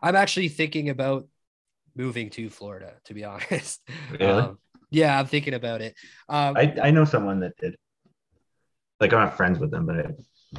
I'm 0.03 0.17
actually 0.17 0.49
thinking 0.49 0.91
about 0.91 1.27
moving 1.95 2.31
to 2.31 2.51
Florida. 2.51 2.95
To 3.07 3.15
be 3.15 3.25
honest. 3.33 3.81
Really? 4.11 4.43
Um, 4.43 4.59
yeah, 4.91 5.19
I'm 5.19 5.27
thinking 5.27 5.55
about 5.55 5.81
it. 5.81 5.95
Um, 6.29 6.57
I 6.57 6.77
I 6.83 6.91
know 6.91 7.05
someone 7.05 7.41
that 7.41 7.57
did 7.57 7.77
like 9.01 9.13
I'm 9.13 9.21
not 9.21 9.37
friends 9.37 9.59
with 9.59 9.71
them, 9.71 9.87
but 9.87 9.99
I 9.99 10.03
have 10.03 10.17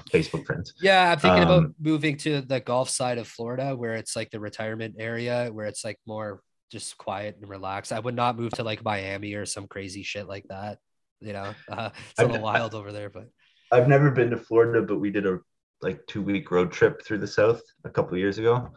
Facebook 0.10 0.46
friends. 0.46 0.74
Yeah, 0.82 1.12
I'm 1.12 1.20
thinking 1.20 1.44
um, 1.44 1.50
about 1.50 1.72
moving 1.80 2.18
to 2.18 2.42
the 2.42 2.60
Gulf 2.60 2.90
side 2.90 3.18
of 3.18 3.28
Florida, 3.28 3.76
where 3.76 3.96
it's 3.96 4.16
like 4.16 4.30
the 4.32 4.40
retirement 4.40 4.96
area, 5.00 5.50
where 5.52 5.66
it's 5.66 5.84
like 5.84 6.00
more 6.06 6.42
just 6.72 6.98
quiet 6.98 7.38
and 7.40 7.50
relaxed. 7.50 7.92
I 7.92 8.00
would 8.00 8.16
not 8.16 8.38
move 8.38 8.52
to 8.54 8.64
like 8.64 8.84
Miami 8.84 9.34
or 9.34 9.46
some 9.46 9.68
crazy 9.68 10.04
shit 10.04 10.28
like 10.28 10.46
that. 10.50 10.80
You 11.20 11.34
know, 11.34 11.54
uh, 11.72 11.90
it's 12.12 12.20
a 12.20 12.26
little 12.26 12.42
wild 12.42 12.76
over 12.76 12.92
there. 12.92 13.10
But 13.10 13.30
I've 13.72 13.88
never 13.88 14.12
been 14.12 14.30
to 14.32 14.38
Florida, 14.38 14.82
but 14.82 15.00
we 15.00 15.10
did 15.10 15.26
a 15.26 15.40
like 15.82 16.06
two 16.08 16.22
week 16.22 16.52
road 16.52 16.72
trip 16.72 17.04
through 17.04 17.20
the 17.20 17.28
South 17.28 17.62
a 17.84 17.90
couple 17.90 18.18
years 18.18 18.38
ago, 18.38 18.70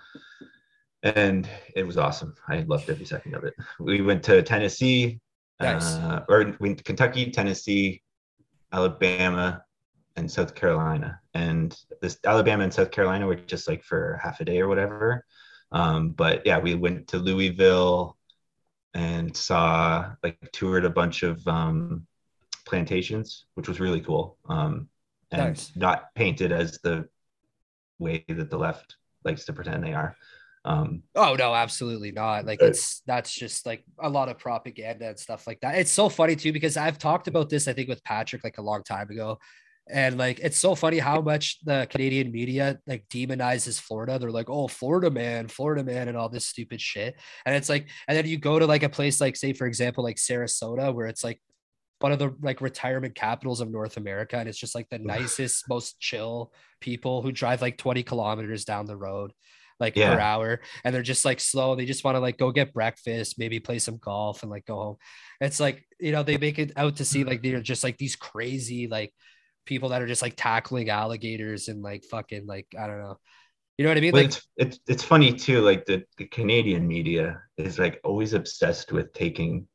and 1.03 1.49
it 1.75 1.87
was 1.87 1.97
awesome. 1.97 2.35
I 2.49 2.61
loved 2.61 2.89
every 2.89 3.07
second 3.07 3.35
of 3.35 3.45
it. 3.45 3.55
We 3.79 4.01
went 4.01 4.23
to 4.25 4.43
Tennessee, 4.43 5.21
nice. 5.61 5.95
uh, 5.95 6.25
or 6.29 6.57
we 6.61 6.75
Kentucky, 6.75 7.31
Tennessee, 7.31 8.03
Alabama, 8.73 9.65
and 10.17 10.31
South 10.31 10.55
Carolina. 10.55 11.21
And 11.35 11.77
this 12.01 12.19
Alabama 12.25 12.65
and 12.65 12.73
South 12.73 12.91
Carolina 12.91 13.27
were 13.27 13.35
just 13.35 13.69
like 13.69 13.83
for 13.83 14.21
half 14.23 14.41
a 14.41 14.45
day 14.45 14.61
or 14.61 14.69
whatever. 14.69 15.25
Um, 15.73 16.11
but 16.11 16.47
yeah, 16.47 16.59
we 16.59 16.75
went 16.75 17.09
to 17.09 17.19
Louisville 17.19 18.17
and 18.95 19.37
saw 19.37 20.13
like 20.23 20.39
toured 20.53 20.85
a 20.85 20.91
bunch 20.91 21.23
of 21.23 21.47
um, 21.47 22.07
plantations, 22.67 23.47
which 23.55 23.69
was 23.69 23.81
really 23.81 24.01
cool. 24.01 24.37
Um, 24.49 24.89
and 25.31 25.43
nice. 25.43 25.73
not 25.77 26.15
painted 26.15 26.51
as 26.53 26.79
the 26.83 27.09
way 27.99 28.25
that 28.29 28.51
the 28.51 28.59
left 28.59 28.97
likes 29.25 29.45
to 29.45 29.53
pretend 29.53 29.85
they 29.85 29.95
are. 29.95 30.17
Um, 30.65 31.05
oh 31.15 31.37
no, 31.39 31.55
absolutely 31.55 32.13
not. 32.13 32.45
Like 32.45 32.61
it's 32.61 33.01
that's 33.07 33.33
just 33.33 33.65
like 33.65 33.83
a 33.99 34.09
lot 34.09 34.29
of 34.29 34.39
propaganda 34.39 35.09
and 35.09 35.19
stuff 35.19 35.47
like 35.47 35.61
that. 35.61 35.77
It's 35.77 35.91
so 35.91 36.09
funny 36.09 36.37
too 36.37 36.53
because 36.53 36.77
I've 36.77 36.99
talked 36.99 37.29
about 37.29 37.49
this 37.49 37.67
I 37.67 37.73
think 37.73 37.89
with 37.89 38.05
Patrick 38.05 38.45
like 38.45 38.59
a 38.59 38.63
long 38.63 38.83
time 38.83 39.09
ago. 39.11 39.39
And 39.89 40.19
like 40.19 40.39
it's 40.41 40.59
so 40.59 40.75
funny 40.75 40.99
how 40.99 41.23
much 41.23 41.59
the 41.65 41.87
Canadian 41.91 42.31
media 42.31 42.79
like 42.87 43.09
demonizes 43.09 43.81
Florida. 43.81 44.19
They're 44.19 44.31
like, 44.31 44.51
"Oh, 44.51 44.69
Florida 44.69 45.11
man, 45.11 45.49
Florida 45.49 45.83
man," 45.83 46.07
and 46.09 46.17
all 46.17 46.29
this 46.29 46.47
stupid 46.47 46.81
shit. 46.81 47.17
And 47.45 47.57
it's 47.57 47.69
like, 47.69 47.89
and 48.07 48.17
then 48.17 48.27
you 48.27 48.39
go 48.39 48.59
to 48.59 48.67
like 48.67 48.85
a 48.85 48.89
place 48.89 49.21
like, 49.21 49.35
say, 49.35 49.53
for 49.53 49.67
example, 49.67 50.05
like 50.05 50.17
Sarasota, 50.17 50.95
where 50.95 51.07
it's 51.07 51.25
like 51.25 51.41
one 51.99 52.13
of 52.13 52.21
the 52.21 52.33
like 52.41 52.61
retirement 52.61 53.17
capitals 53.17 53.61
of 53.61 53.71
North 53.71 53.97
America, 53.97 54.37
and 54.37 54.49
it's 54.49 54.59
just 54.59 54.77
like 54.77 54.89
the 54.91 54.99
nicest, 54.99 55.69
most 55.69 55.99
chill 55.99 56.53
people 56.81 57.23
who 57.23 57.33
drive 57.33 57.61
like 57.61 57.77
20 57.77 58.05
kilometers 58.05 58.65
down 58.65 58.87
the 58.87 58.97
road 58.97 59.33
like 59.81 59.97
yeah. 59.97 60.15
per 60.15 60.21
hour 60.21 60.61
and 60.85 60.95
they're 60.95 61.03
just 61.03 61.25
like 61.25 61.41
slow 61.41 61.75
they 61.75 61.87
just 61.87 62.05
want 62.05 62.15
to 62.15 62.21
like 62.21 62.39
go 62.39 62.53
get 62.53 62.73
breakfast 62.73 63.39
maybe 63.39 63.59
play 63.59 63.79
some 63.79 63.97
golf 63.97 64.43
and 64.43 64.51
like 64.51 64.67
go 64.67 64.77
home. 64.77 64.97
It's 65.41 65.59
like 65.59 65.85
you 65.99 66.13
know 66.13 66.23
they 66.23 66.37
make 66.37 66.59
it 66.59 66.73
out 66.77 66.97
to 66.97 67.05
see 67.05 67.25
like 67.25 67.43
they're 67.43 67.61
just 67.61 67.83
like 67.83 67.99
these 67.99 68.17
crazy 68.17 68.87
like 68.87 69.13
people 69.65 69.91
that 69.91 70.03
are 70.03 70.07
just 70.07 70.23
like 70.23 70.35
tackling 70.37 70.91
alligators 70.91 71.69
and 71.69 71.83
like 71.83 72.05
fucking 72.05 72.47
like 72.47 72.67
i 72.79 72.87
don't 72.87 73.01
know. 73.01 73.17
You 73.79 73.85
know 73.85 73.91
what 73.91 73.99
i 73.99 74.01
mean? 74.01 74.13
Like 74.13 74.27
it's, 74.27 74.49
it's 74.57 74.79
it's 74.87 75.03
funny 75.03 75.33
too 75.33 75.63
like 75.63 75.87
the, 75.87 76.05
the 76.19 76.27
canadian 76.27 76.87
media 76.87 77.41
is 77.57 77.79
like 77.79 78.01
always 78.05 78.35
obsessed 78.35 78.93
with 78.93 79.13
taking 79.15 79.67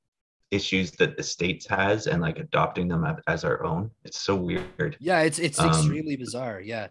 issues 0.51 0.91
that 0.91 1.17
the 1.17 1.23
states 1.23 1.65
has 1.67 2.05
and 2.05 2.21
like 2.21 2.37
adopting 2.37 2.87
them 2.87 3.05
as 3.27 3.43
our 3.43 3.63
own. 3.63 3.89
It's 4.03 4.19
so 4.21 4.35
weird. 4.35 4.97
Yeah 4.99 5.21
it's 5.21 5.39
it's 5.39 5.59
um, 5.59 5.69
extremely 5.69 6.15
bizarre 6.15 6.61
yeah. 6.61 6.87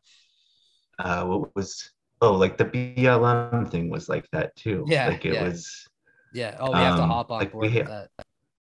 uh 0.99 1.25
what 1.25 1.55
was 1.55 1.91
oh, 2.21 2.35
like 2.35 2.57
the 2.57 2.65
BLM 2.65 3.71
thing 3.71 3.91
was 3.91 4.09
like 4.09 4.29
that 4.33 4.55
too. 4.57 4.85
Yeah. 4.87 5.09
Like 5.09 5.25
it 5.25 5.35
yeah. 5.35 5.45
was. 5.45 5.89
Yeah. 6.33 6.57
Oh, 6.59 6.71
we 6.73 6.79
have 6.79 6.97
to 6.97 7.03
um, 7.03 7.11
hop 7.11 7.31
on 7.31 7.41
like 7.41 7.53
board 7.53 7.73
with 7.73 7.87
that. 7.87 8.09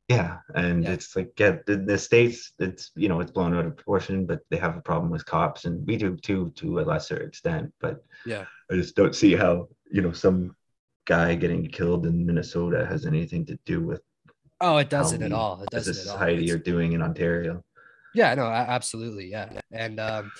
Yeah, 0.10 0.40
and 0.54 0.84
yeah. 0.84 0.92
it's 0.92 1.16
like 1.16 1.32
yeah, 1.40 1.58
the, 1.66 1.78
the 1.78 1.98
states 1.98 2.52
it's 2.60 2.92
you 2.96 3.08
know 3.08 3.22
it's 3.22 3.32
blown 3.32 3.56
out 3.56 3.66
of 3.66 3.78
proportion, 3.78 4.26
but 4.26 4.42
they 4.50 4.58
have 4.58 4.76
a 4.76 4.82
problem 4.82 5.10
with 5.10 5.26
cops, 5.26 5.64
and 5.64 5.86
we 5.88 5.96
do 5.96 6.18
too 6.18 6.52
to 6.58 6.80
a 6.80 6.82
lesser 6.82 7.18
extent. 7.18 7.74
But 7.80 8.04
yeah, 8.26 8.46
I 8.70 8.76
just 8.76 8.96
don't 8.96 9.16
see 9.16 9.34
how 9.34 9.70
you 9.90 10.02
know 10.02 10.12
some 10.12 10.56
guy 11.06 11.36
getting 11.36 11.66
killed 11.68 12.06
in 12.06 12.26
Minnesota 12.26 12.86
has 12.86 13.06
anything 13.06 13.46
to 13.46 13.58
do 13.66 13.82
with. 13.82 14.02
Oh, 14.60 14.78
it 14.78 14.90
doesn't 14.90 15.24
at 15.24 15.32
all. 15.32 15.64
It 15.64 15.70
doesn't. 15.70 15.92
As 15.92 15.98
a 15.98 16.02
society 16.02 16.52
are 16.52 16.58
doing 16.58 16.92
in 16.92 17.02
Ontario. 17.02 17.64
Yeah, 18.14 18.36
no, 18.36 18.46
absolutely, 18.46 19.32
yeah, 19.32 19.50
and 19.72 20.02
um, 20.02 20.34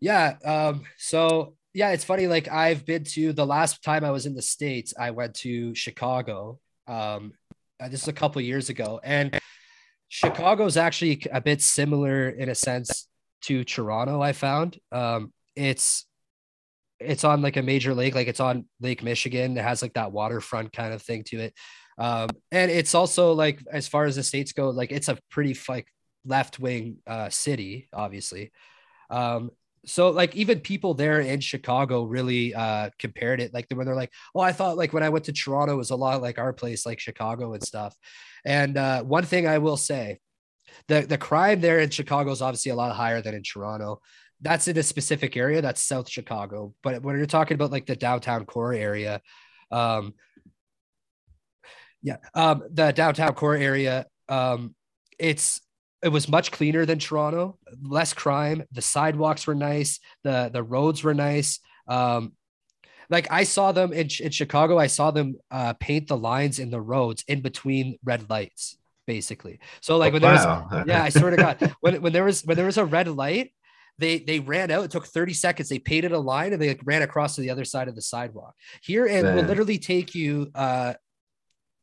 yeah, 0.00 0.36
um, 0.44 0.84
so 0.98 1.54
yeah, 1.78 1.90
it's 1.90 2.02
funny. 2.02 2.26
Like 2.26 2.48
I've 2.48 2.84
been 2.84 3.04
to 3.04 3.32
the 3.32 3.46
last 3.46 3.84
time 3.84 4.04
I 4.04 4.10
was 4.10 4.26
in 4.26 4.34
the 4.34 4.42
states, 4.42 4.94
I 4.98 5.12
went 5.12 5.34
to 5.46 5.76
Chicago. 5.76 6.58
Um, 6.88 7.34
uh, 7.78 7.88
this 7.88 8.02
is 8.02 8.08
a 8.08 8.12
couple 8.12 8.42
years 8.42 8.68
ago, 8.68 8.98
and 9.04 9.38
Chicago 10.08 10.64
is 10.64 10.76
actually 10.76 11.24
a 11.30 11.40
bit 11.40 11.62
similar 11.62 12.30
in 12.30 12.48
a 12.48 12.54
sense 12.56 13.06
to 13.42 13.62
Toronto. 13.62 14.20
I 14.20 14.32
found 14.32 14.80
um, 14.90 15.32
it's 15.54 16.04
it's 16.98 17.22
on 17.22 17.42
like 17.42 17.56
a 17.56 17.62
major 17.62 17.94
lake, 17.94 18.16
like 18.16 18.26
it's 18.26 18.40
on 18.40 18.66
Lake 18.80 19.04
Michigan. 19.04 19.56
It 19.56 19.62
has 19.62 19.80
like 19.80 19.94
that 19.94 20.10
waterfront 20.10 20.72
kind 20.72 20.92
of 20.92 21.00
thing 21.00 21.22
to 21.28 21.38
it, 21.38 21.54
um, 21.96 22.30
and 22.50 22.72
it's 22.72 22.96
also 22.96 23.34
like 23.34 23.62
as 23.70 23.86
far 23.86 24.04
as 24.04 24.16
the 24.16 24.24
states 24.24 24.50
go, 24.50 24.70
like 24.70 24.90
it's 24.90 25.08
a 25.08 25.16
pretty 25.30 25.56
like 25.68 25.86
left 26.24 26.58
wing 26.58 26.96
uh, 27.06 27.28
city, 27.28 27.88
obviously. 27.92 28.50
Um, 29.10 29.52
so 29.88 30.10
like 30.10 30.36
even 30.36 30.60
people 30.60 30.94
there 30.94 31.20
in 31.20 31.40
Chicago 31.40 32.04
really 32.04 32.54
uh 32.54 32.90
compared 32.98 33.40
it 33.40 33.54
like 33.54 33.66
when 33.72 33.86
they're 33.86 33.96
like, 33.96 34.12
oh, 34.34 34.40
I 34.40 34.52
thought 34.52 34.76
like 34.76 34.92
when 34.92 35.02
I 35.02 35.08
went 35.08 35.24
to 35.26 35.32
Toronto 35.32 35.76
was 35.76 35.90
a 35.90 35.96
lot 35.96 36.22
like 36.22 36.38
our 36.38 36.52
place, 36.52 36.84
like 36.84 37.00
Chicago 37.00 37.54
and 37.54 37.62
stuff. 37.62 37.94
And 38.44 38.76
uh, 38.76 39.02
one 39.02 39.24
thing 39.24 39.46
I 39.46 39.58
will 39.58 39.76
say, 39.76 40.20
the 40.88 41.00
the 41.02 41.18
crime 41.18 41.60
there 41.60 41.78
in 41.78 41.90
Chicago 41.90 42.30
is 42.30 42.42
obviously 42.42 42.70
a 42.70 42.76
lot 42.76 42.94
higher 42.94 43.22
than 43.22 43.34
in 43.34 43.42
Toronto. 43.42 44.00
That's 44.40 44.68
in 44.68 44.76
a 44.78 44.82
specific 44.82 45.36
area, 45.36 45.62
that's 45.62 45.82
South 45.82 46.08
Chicago. 46.08 46.74
But 46.82 47.02
when 47.02 47.16
you're 47.16 47.26
talking 47.26 47.56
about 47.56 47.72
like 47.72 47.86
the 47.86 47.96
downtown 47.96 48.44
core 48.44 48.72
area, 48.72 49.20
um, 49.72 50.14
yeah, 52.02 52.18
um, 52.34 52.62
the 52.70 52.92
downtown 52.92 53.34
core 53.34 53.56
area, 53.56 54.06
um, 54.28 54.74
it's 55.18 55.60
it 56.02 56.08
was 56.08 56.28
much 56.28 56.52
cleaner 56.52 56.86
than 56.86 56.98
Toronto, 56.98 57.58
less 57.82 58.12
crime. 58.12 58.64
The 58.72 58.82
sidewalks 58.82 59.46
were 59.46 59.54
nice. 59.54 60.00
The 60.24 60.50
the 60.52 60.62
roads 60.62 61.02
were 61.02 61.14
nice. 61.14 61.60
Um, 61.86 62.32
like 63.10 63.26
I 63.30 63.44
saw 63.44 63.72
them 63.72 63.92
in, 63.92 64.08
in 64.20 64.30
Chicago, 64.30 64.78
I 64.78 64.86
saw 64.86 65.10
them 65.10 65.36
uh, 65.50 65.72
paint 65.74 66.08
the 66.08 66.16
lines 66.16 66.58
in 66.58 66.70
the 66.70 66.80
roads 66.80 67.24
in 67.26 67.40
between 67.40 67.98
red 68.04 68.28
lights, 68.28 68.76
basically. 69.06 69.60
So 69.80 69.96
like 69.96 70.12
when 70.12 70.22
there 70.22 70.32
was, 70.32 70.44
yeah, 70.86 71.02
I 71.02 71.08
swear 71.08 71.30
to 71.30 71.36
God, 71.36 71.74
when, 71.80 72.02
when 72.02 72.12
there 72.12 72.24
was 72.24 72.44
when 72.44 72.56
there 72.56 72.66
was 72.66 72.76
a 72.76 72.84
red 72.84 73.08
light, 73.08 73.52
they 73.98 74.18
they 74.18 74.40
ran 74.40 74.70
out. 74.70 74.84
It 74.84 74.90
took 74.90 75.06
30 75.06 75.32
seconds. 75.32 75.68
They 75.68 75.78
painted 75.78 76.12
a 76.12 76.18
line 76.18 76.52
and 76.52 76.60
they 76.60 76.68
like, 76.68 76.82
ran 76.84 77.02
across 77.02 77.34
to 77.36 77.40
the 77.40 77.50
other 77.50 77.64
side 77.64 77.88
of 77.88 77.94
the 77.94 78.02
sidewalk. 78.02 78.54
Here 78.82 79.06
it 79.06 79.24
will 79.24 79.42
literally 79.42 79.78
take 79.78 80.14
you 80.14 80.50
uh, 80.54 80.94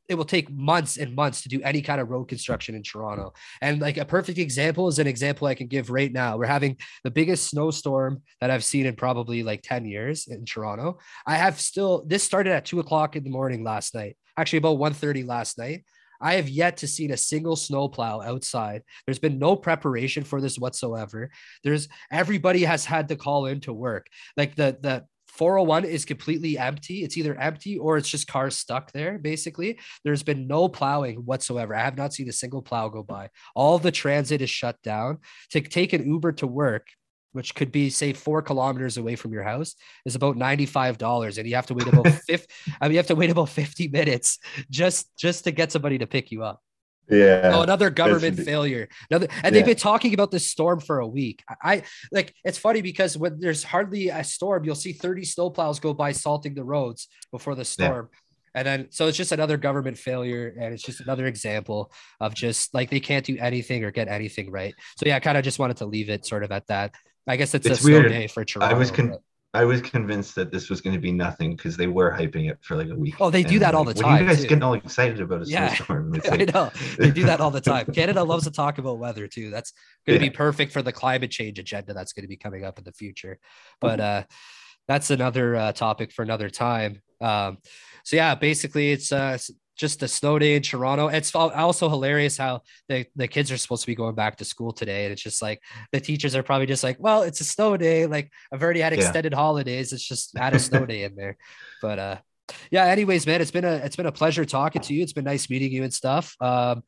it 0.07 0.15
will 0.15 0.25
take 0.25 0.51
months 0.51 0.97
and 0.97 1.15
months 1.15 1.41
to 1.41 1.49
do 1.49 1.61
any 1.61 1.81
kind 1.81 1.99
of 1.99 2.09
road 2.09 2.25
construction 2.25 2.75
in 2.75 2.83
Toronto. 2.83 3.33
And 3.61 3.81
like 3.81 3.97
a 3.97 4.05
perfect 4.05 4.37
example 4.37 4.87
is 4.87 4.99
an 4.99 5.07
example 5.07 5.47
I 5.47 5.55
can 5.55 5.67
give 5.67 5.89
right 5.89 6.11
now. 6.11 6.37
We're 6.37 6.45
having 6.45 6.77
the 7.03 7.11
biggest 7.11 7.49
snowstorm 7.49 8.21
that 8.41 8.51
I've 8.51 8.63
seen 8.63 8.85
in 8.85 8.95
probably 8.95 9.43
like 9.43 9.61
10 9.63 9.85
years 9.85 10.27
in 10.27 10.45
Toronto. 10.45 10.99
I 11.25 11.35
have 11.35 11.59
still 11.59 12.03
this 12.05 12.23
started 12.23 12.53
at 12.53 12.65
two 12.65 12.79
o'clock 12.79 13.15
in 13.15 13.23
the 13.23 13.29
morning 13.29 13.63
last 13.63 13.95
night, 13.95 14.17
actually 14.37 14.59
about 14.59 14.77
1:30 14.77 15.25
last 15.25 15.57
night. 15.57 15.85
I 16.21 16.35
have 16.35 16.49
yet 16.49 16.77
to 16.77 16.87
see 16.87 17.09
a 17.09 17.17
single 17.17 17.55
snowplow 17.55 18.21
outside. 18.21 18.83
There's 19.05 19.19
been 19.19 19.39
no 19.39 19.55
preparation 19.55 20.23
for 20.23 20.39
this 20.41 20.57
whatsoever. 20.57 21.29
There's 21.63 21.87
everybody 22.11 22.63
has 22.63 22.85
had 22.85 23.09
to 23.09 23.15
call 23.15 23.47
in 23.47 23.59
to 23.61 23.73
work. 23.73 24.07
Like 24.37 24.55
the 24.55 24.77
the 24.79 25.05
401 25.35 25.85
is 25.85 26.05
completely 26.05 26.57
empty. 26.57 27.03
It's 27.03 27.17
either 27.17 27.35
empty 27.35 27.77
or 27.77 27.97
it's 27.97 28.09
just 28.09 28.27
cars 28.27 28.55
stuck 28.55 28.91
there. 28.93 29.17
Basically, 29.17 29.79
there's 30.03 30.23
been 30.23 30.47
no 30.47 30.69
plowing 30.69 31.17
whatsoever. 31.17 31.75
I 31.75 31.83
have 31.83 31.97
not 31.97 32.13
seen 32.13 32.29
a 32.29 32.33
single 32.33 32.61
plow 32.61 32.87
go 32.89 33.03
by. 33.03 33.29
All 33.53 33.77
the 33.77 33.91
transit 33.91 34.41
is 34.41 34.49
shut 34.49 34.81
down. 34.81 35.19
To 35.51 35.61
take 35.61 35.93
an 35.93 36.07
Uber 36.07 36.33
to 36.33 36.47
work, 36.47 36.87
which 37.33 37.53
could 37.53 37.71
be 37.71 37.89
say 37.89 38.13
four 38.13 38.41
kilometers 38.41 38.97
away 38.97 39.17
from 39.17 39.33
your 39.33 39.43
house, 39.43 39.75
is 40.05 40.15
about 40.15 40.37
ninety-five 40.37 40.97
dollars, 40.97 41.37
and 41.37 41.47
you 41.47 41.55
have 41.55 41.67
to 41.67 41.73
wait 41.73 41.87
about 41.87 42.07
50, 42.27 42.53
I 42.79 42.85
mean, 42.85 42.93
you 42.93 42.97
have 42.97 43.07
to 43.07 43.15
wait 43.15 43.29
about 43.29 43.49
fifty 43.49 43.89
minutes 43.89 44.39
just 44.69 45.15
just 45.17 45.43
to 45.43 45.51
get 45.51 45.71
somebody 45.71 45.97
to 45.97 46.07
pick 46.07 46.31
you 46.31 46.43
up. 46.43 46.61
Yeah. 47.09 47.51
Oh, 47.53 47.61
another 47.61 47.89
government 47.89 48.39
failure. 48.39 48.87
Another, 49.09 49.27
and 49.43 49.43
yeah. 49.43 49.49
they've 49.51 49.65
been 49.65 49.75
talking 49.75 50.13
about 50.13 50.31
this 50.31 50.47
storm 50.47 50.79
for 50.79 50.99
a 50.99 51.07
week. 51.07 51.43
I, 51.61 51.83
like 52.11 52.33
it's 52.43 52.57
funny 52.57 52.81
because 52.81 53.17
when 53.17 53.39
there's 53.39 53.63
hardly 53.63 54.09
a 54.09 54.23
storm, 54.23 54.63
you'll 54.63 54.75
see 54.75 54.93
30 54.93 55.23
snowplows 55.23 55.79
go 55.79 55.93
by 55.93 56.11
salting 56.11 56.55
the 56.55 56.63
roads 56.63 57.07
before 57.31 57.55
the 57.55 57.65
storm. 57.65 58.09
Yeah. 58.11 58.19
And 58.55 58.65
then 58.65 58.87
so 58.89 59.07
it's 59.07 59.17
just 59.17 59.33
another 59.33 59.57
government 59.57 59.97
failure, 59.97 60.55
and 60.59 60.73
it's 60.73 60.81
just 60.81 61.01
another 61.01 61.25
example 61.25 61.91
of 62.21 62.33
just 62.33 62.73
like 62.73 62.89
they 62.89 63.01
can't 63.01 63.25
do 63.25 63.37
anything 63.37 63.83
or 63.83 63.91
get 63.91 64.07
anything 64.07 64.49
right. 64.49 64.73
So 64.97 65.05
yeah, 65.05 65.17
I 65.17 65.19
kind 65.19 65.37
of 65.37 65.43
just 65.43 65.59
wanted 65.59 65.77
to 65.77 65.85
leave 65.85 66.09
it 66.09 66.25
sort 66.25 66.43
of 66.43 66.53
at 66.53 66.65
that. 66.67 66.95
I 67.27 67.35
guess 67.35 67.53
it's, 67.53 67.67
it's 67.67 67.83
a 67.83 67.85
weird. 67.85 68.09
day 68.09 68.27
for 68.27 68.45
Toronto. 68.45 68.73
I 68.73 68.79
was 68.79 68.91
con- 68.91 69.17
I 69.55 69.63
was 69.63 69.81
convinced 69.81 70.35
that 70.35 70.51
this 70.51 70.69
was 70.69 70.81
going 70.81 70.93
to 70.95 70.99
be 70.99 71.11
nothing 71.11 71.55
because 71.55 71.77
they 71.77 71.87
were 71.87 72.11
hyping 72.11 72.51
it 72.51 72.57
for 72.61 72.75
like 72.75 72.89
a 72.89 72.95
week. 72.95 73.15
Oh, 73.19 73.29
they 73.29 73.41
do 73.41 73.57
that 73.59 73.73
all 73.73 73.85
the 73.85 73.93
time. 73.93 74.13
When 74.13 74.21
you 74.23 74.27
guys 74.27 74.41
too. 74.41 74.49
getting 74.49 74.63
all 74.63 74.73
excited 74.73 75.21
about 75.21 75.43
a 75.43 75.45
yeah. 75.45 75.73
snowstorm. 75.73 76.11
Like... 76.15 76.31
I 76.31 76.45
know 76.51 76.71
they 76.97 77.11
do 77.11 77.23
that 77.23 77.39
all 77.39 77.51
the 77.51 77.61
time. 77.61 77.85
Canada 77.87 78.23
loves 78.23 78.43
to 78.43 78.51
talk 78.51 78.77
about 78.77 78.99
weather 78.99 79.27
too. 79.27 79.49
That's 79.49 79.73
going 80.05 80.19
to 80.19 80.25
yeah. 80.25 80.29
be 80.29 80.35
perfect 80.35 80.71
for 80.71 80.81
the 80.81 80.91
climate 80.91 81.31
change 81.31 81.57
agenda 81.57 81.93
that's 81.93 82.13
going 82.13 82.23
to 82.23 82.27
be 82.27 82.37
coming 82.37 82.65
up 82.65 82.77
in 82.77 82.83
the 82.83 82.91
future. 82.91 83.39
But 83.79 83.99
uh, 83.99 84.23
that's 84.87 85.09
another 85.09 85.55
uh, 85.55 85.71
topic 85.71 86.11
for 86.11 86.23
another 86.23 86.49
time. 86.49 87.01
Um, 87.21 87.59
so 88.03 88.17
yeah, 88.17 88.35
basically 88.35 88.91
it's 88.91 89.11
uh, 89.11 89.37
just 89.75 90.01
a 90.03 90.07
snow 90.07 90.39
day 90.39 90.55
in 90.55 90.61
Toronto. 90.61 91.07
It's 91.07 91.35
also 91.35 91.89
hilarious 91.89 92.37
how 92.37 92.61
the, 92.87 93.05
the 93.15 93.27
kids 93.27 93.51
are 93.51 93.57
supposed 93.57 93.83
to 93.83 93.87
be 93.87 93.95
going 93.95 94.15
back 94.15 94.37
to 94.37 94.45
school 94.45 94.71
today. 94.71 95.05
And 95.05 95.13
it's 95.13 95.21
just 95.21 95.41
like 95.41 95.61
the 95.91 95.99
teachers 95.99 96.35
are 96.35 96.43
probably 96.43 96.65
just 96.65 96.83
like, 96.83 96.97
well, 96.99 97.23
it's 97.23 97.41
a 97.41 97.43
snow 97.43 97.75
day. 97.77 98.05
Like 98.05 98.31
I've 98.51 98.63
already 98.63 98.79
had 98.79 98.93
extended 98.93 99.33
yeah. 99.33 99.37
holidays. 99.37 99.91
It's 99.93 100.07
just 100.07 100.37
add 100.37 100.55
a 100.55 100.59
snow 100.59 100.85
day 100.85 101.03
in 101.03 101.15
there. 101.15 101.37
But 101.81 101.99
uh 101.99 102.17
yeah, 102.71 102.85
anyways, 102.85 103.27
man, 103.27 103.41
it's 103.41 103.51
been 103.51 103.65
a 103.65 103.75
it's 103.75 103.95
been 103.95 104.05
a 104.05 104.11
pleasure 104.11 104.45
talking 104.45 104.81
to 104.83 104.93
you. 104.93 105.03
It's 105.03 105.13
been 105.13 105.25
nice 105.25 105.49
meeting 105.49 105.71
you 105.71 105.83
and 105.83 105.93
stuff. 105.93 106.35
Um 106.41 106.83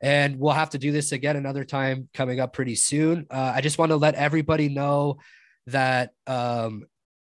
and 0.00 0.38
we'll 0.38 0.52
have 0.52 0.70
to 0.70 0.78
do 0.78 0.92
this 0.92 1.12
again 1.12 1.36
another 1.36 1.64
time 1.64 2.08
coming 2.14 2.40
up 2.40 2.54
pretty 2.54 2.74
soon. 2.74 3.26
Uh, 3.30 3.52
I 3.54 3.60
just 3.60 3.76
want 3.76 3.90
to 3.90 3.96
let 3.96 4.14
everybody 4.14 4.68
know 4.68 5.18
that 5.66 6.12
um 6.26 6.84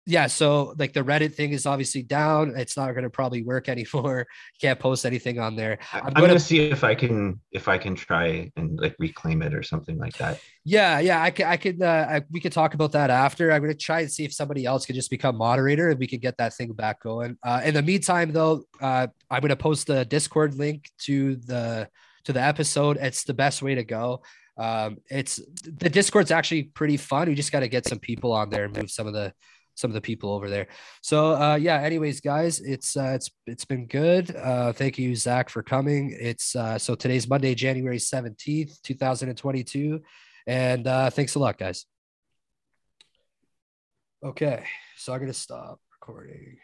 yeah, 0.07 0.27
so 0.27 0.75
like 0.77 0.93
the 0.93 1.03
Reddit 1.03 1.33
thing 1.33 1.51
is 1.51 1.65
obviously 1.65 2.03
down. 2.03 2.53
It's 2.55 2.77
not 2.77 2.91
going 2.91 3.03
to 3.03 3.09
probably 3.09 3.41
work 3.41 3.67
anymore. 3.75 4.27
Can't 4.61 4.79
post 4.79 5.05
anything 5.05 5.39
on 5.39 5.55
there. 5.55 5.79
I'm, 5.91 6.07
I'm 6.07 6.13
going 6.13 6.29
to 6.29 6.39
see 6.39 6.59
if 6.69 6.83
I 6.83 6.93
can 6.93 7.39
if 7.51 7.67
I 7.67 7.77
can 7.77 7.95
try 7.95 8.51
and 8.55 8.79
like 8.79 8.95
reclaim 8.99 9.41
it 9.41 9.53
or 9.53 9.63
something 9.63 9.97
like 9.97 10.17
that. 10.17 10.39
Yeah, 10.63 10.99
yeah, 10.99 11.21
I 11.21 11.31
could 11.31 11.45
I 11.45 11.57
could 11.57 11.81
uh, 11.81 12.07
I, 12.09 12.21
we 12.29 12.39
could 12.39 12.51
talk 12.51 12.75
about 12.75 12.91
that 12.91 13.09
after. 13.09 13.51
I'm 13.51 13.61
going 13.61 13.73
to 13.73 13.77
try 13.77 14.01
and 14.01 14.11
see 14.11 14.25
if 14.25 14.33
somebody 14.33 14.65
else 14.65 14.85
could 14.85 14.95
just 14.95 15.09
become 15.09 15.37
moderator 15.37 15.89
and 15.89 15.99
we 15.99 16.07
could 16.07 16.21
get 16.21 16.37
that 16.37 16.53
thing 16.53 16.73
back 16.73 17.01
going. 17.01 17.37
Uh, 17.43 17.61
in 17.63 17.73
the 17.73 17.81
meantime, 17.81 18.31
though, 18.31 18.63
uh, 18.81 19.07
I'm 19.31 19.41
going 19.41 19.49
to 19.49 19.55
post 19.55 19.87
the 19.87 20.05
Discord 20.05 20.55
link 20.55 20.89
to 20.99 21.35
the 21.37 21.89
to 22.25 22.33
the 22.33 22.41
episode. 22.41 22.97
It's 23.01 23.23
the 23.23 23.33
best 23.33 23.61
way 23.61 23.75
to 23.75 23.83
go 23.83 24.21
um 24.57 24.95
it's 25.09 25.41
the 25.63 25.89
discord's 25.89 26.31
actually 26.31 26.63
pretty 26.63 26.95
fun 26.95 27.27
we 27.27 27.35
just 27.35 27.51
got 27.51 27.59
to 27.59 27.67
get 27.67 27.85
some 27.85 27.99
people 27.99 28.31
on 28.31 28.49
there 28.49 28.63
and 28.63 28.77
move 28.77 28.89
some 28.89 29.05
of 29.05 29.11
the 29.11 29.33
some 29.75 29.91
of 29.91 29.93
the 29.93 30.01
people 30.01 30.31
over 30.31 30.49
there. 30.49 30.67
So 31.01 31.35
uh, 31.35 31.55
yeah. 31.55 31.81
Anyways, 31.81 32.21
guys, 32.21 32.59
it's 32.59 32.97
uh, 32.97 33.11
it's 33.15 33.29
it's 33.45 33.65
been 33.65 33.85
good. 33.85 34.35
Uh, 34.35 34.73
thank 34.73 34.97
you, 34.97 35.15
Zach, 35.15 35.49
for 35.49 35.61
coming. 35.61 36.17
It's 36.19 36.55
uh, 36.55 36.79
so 36.79 36.95
today's 36.95 37.27
Monday, 37.27 37.53
January 37.55 37.99
seventeenth, 37.99 38.81
two 38.81 38.95
thousand 38.95 39.29
and 39.29 39.37
twenty-two, 39.37 40.01
and 40.47 40.87
uh, 40.87 41.09
thanks 41.09 41.35
a 41.35 41.39
lot, 41.39 41.57
guys. 41.57 41.85
Okay, 44.23 44.63
so 44.97 45.13
I'm 45.13 45.19
gonna 45.19 45.33
stop 45.33 45.79
recording. 46.01 46.57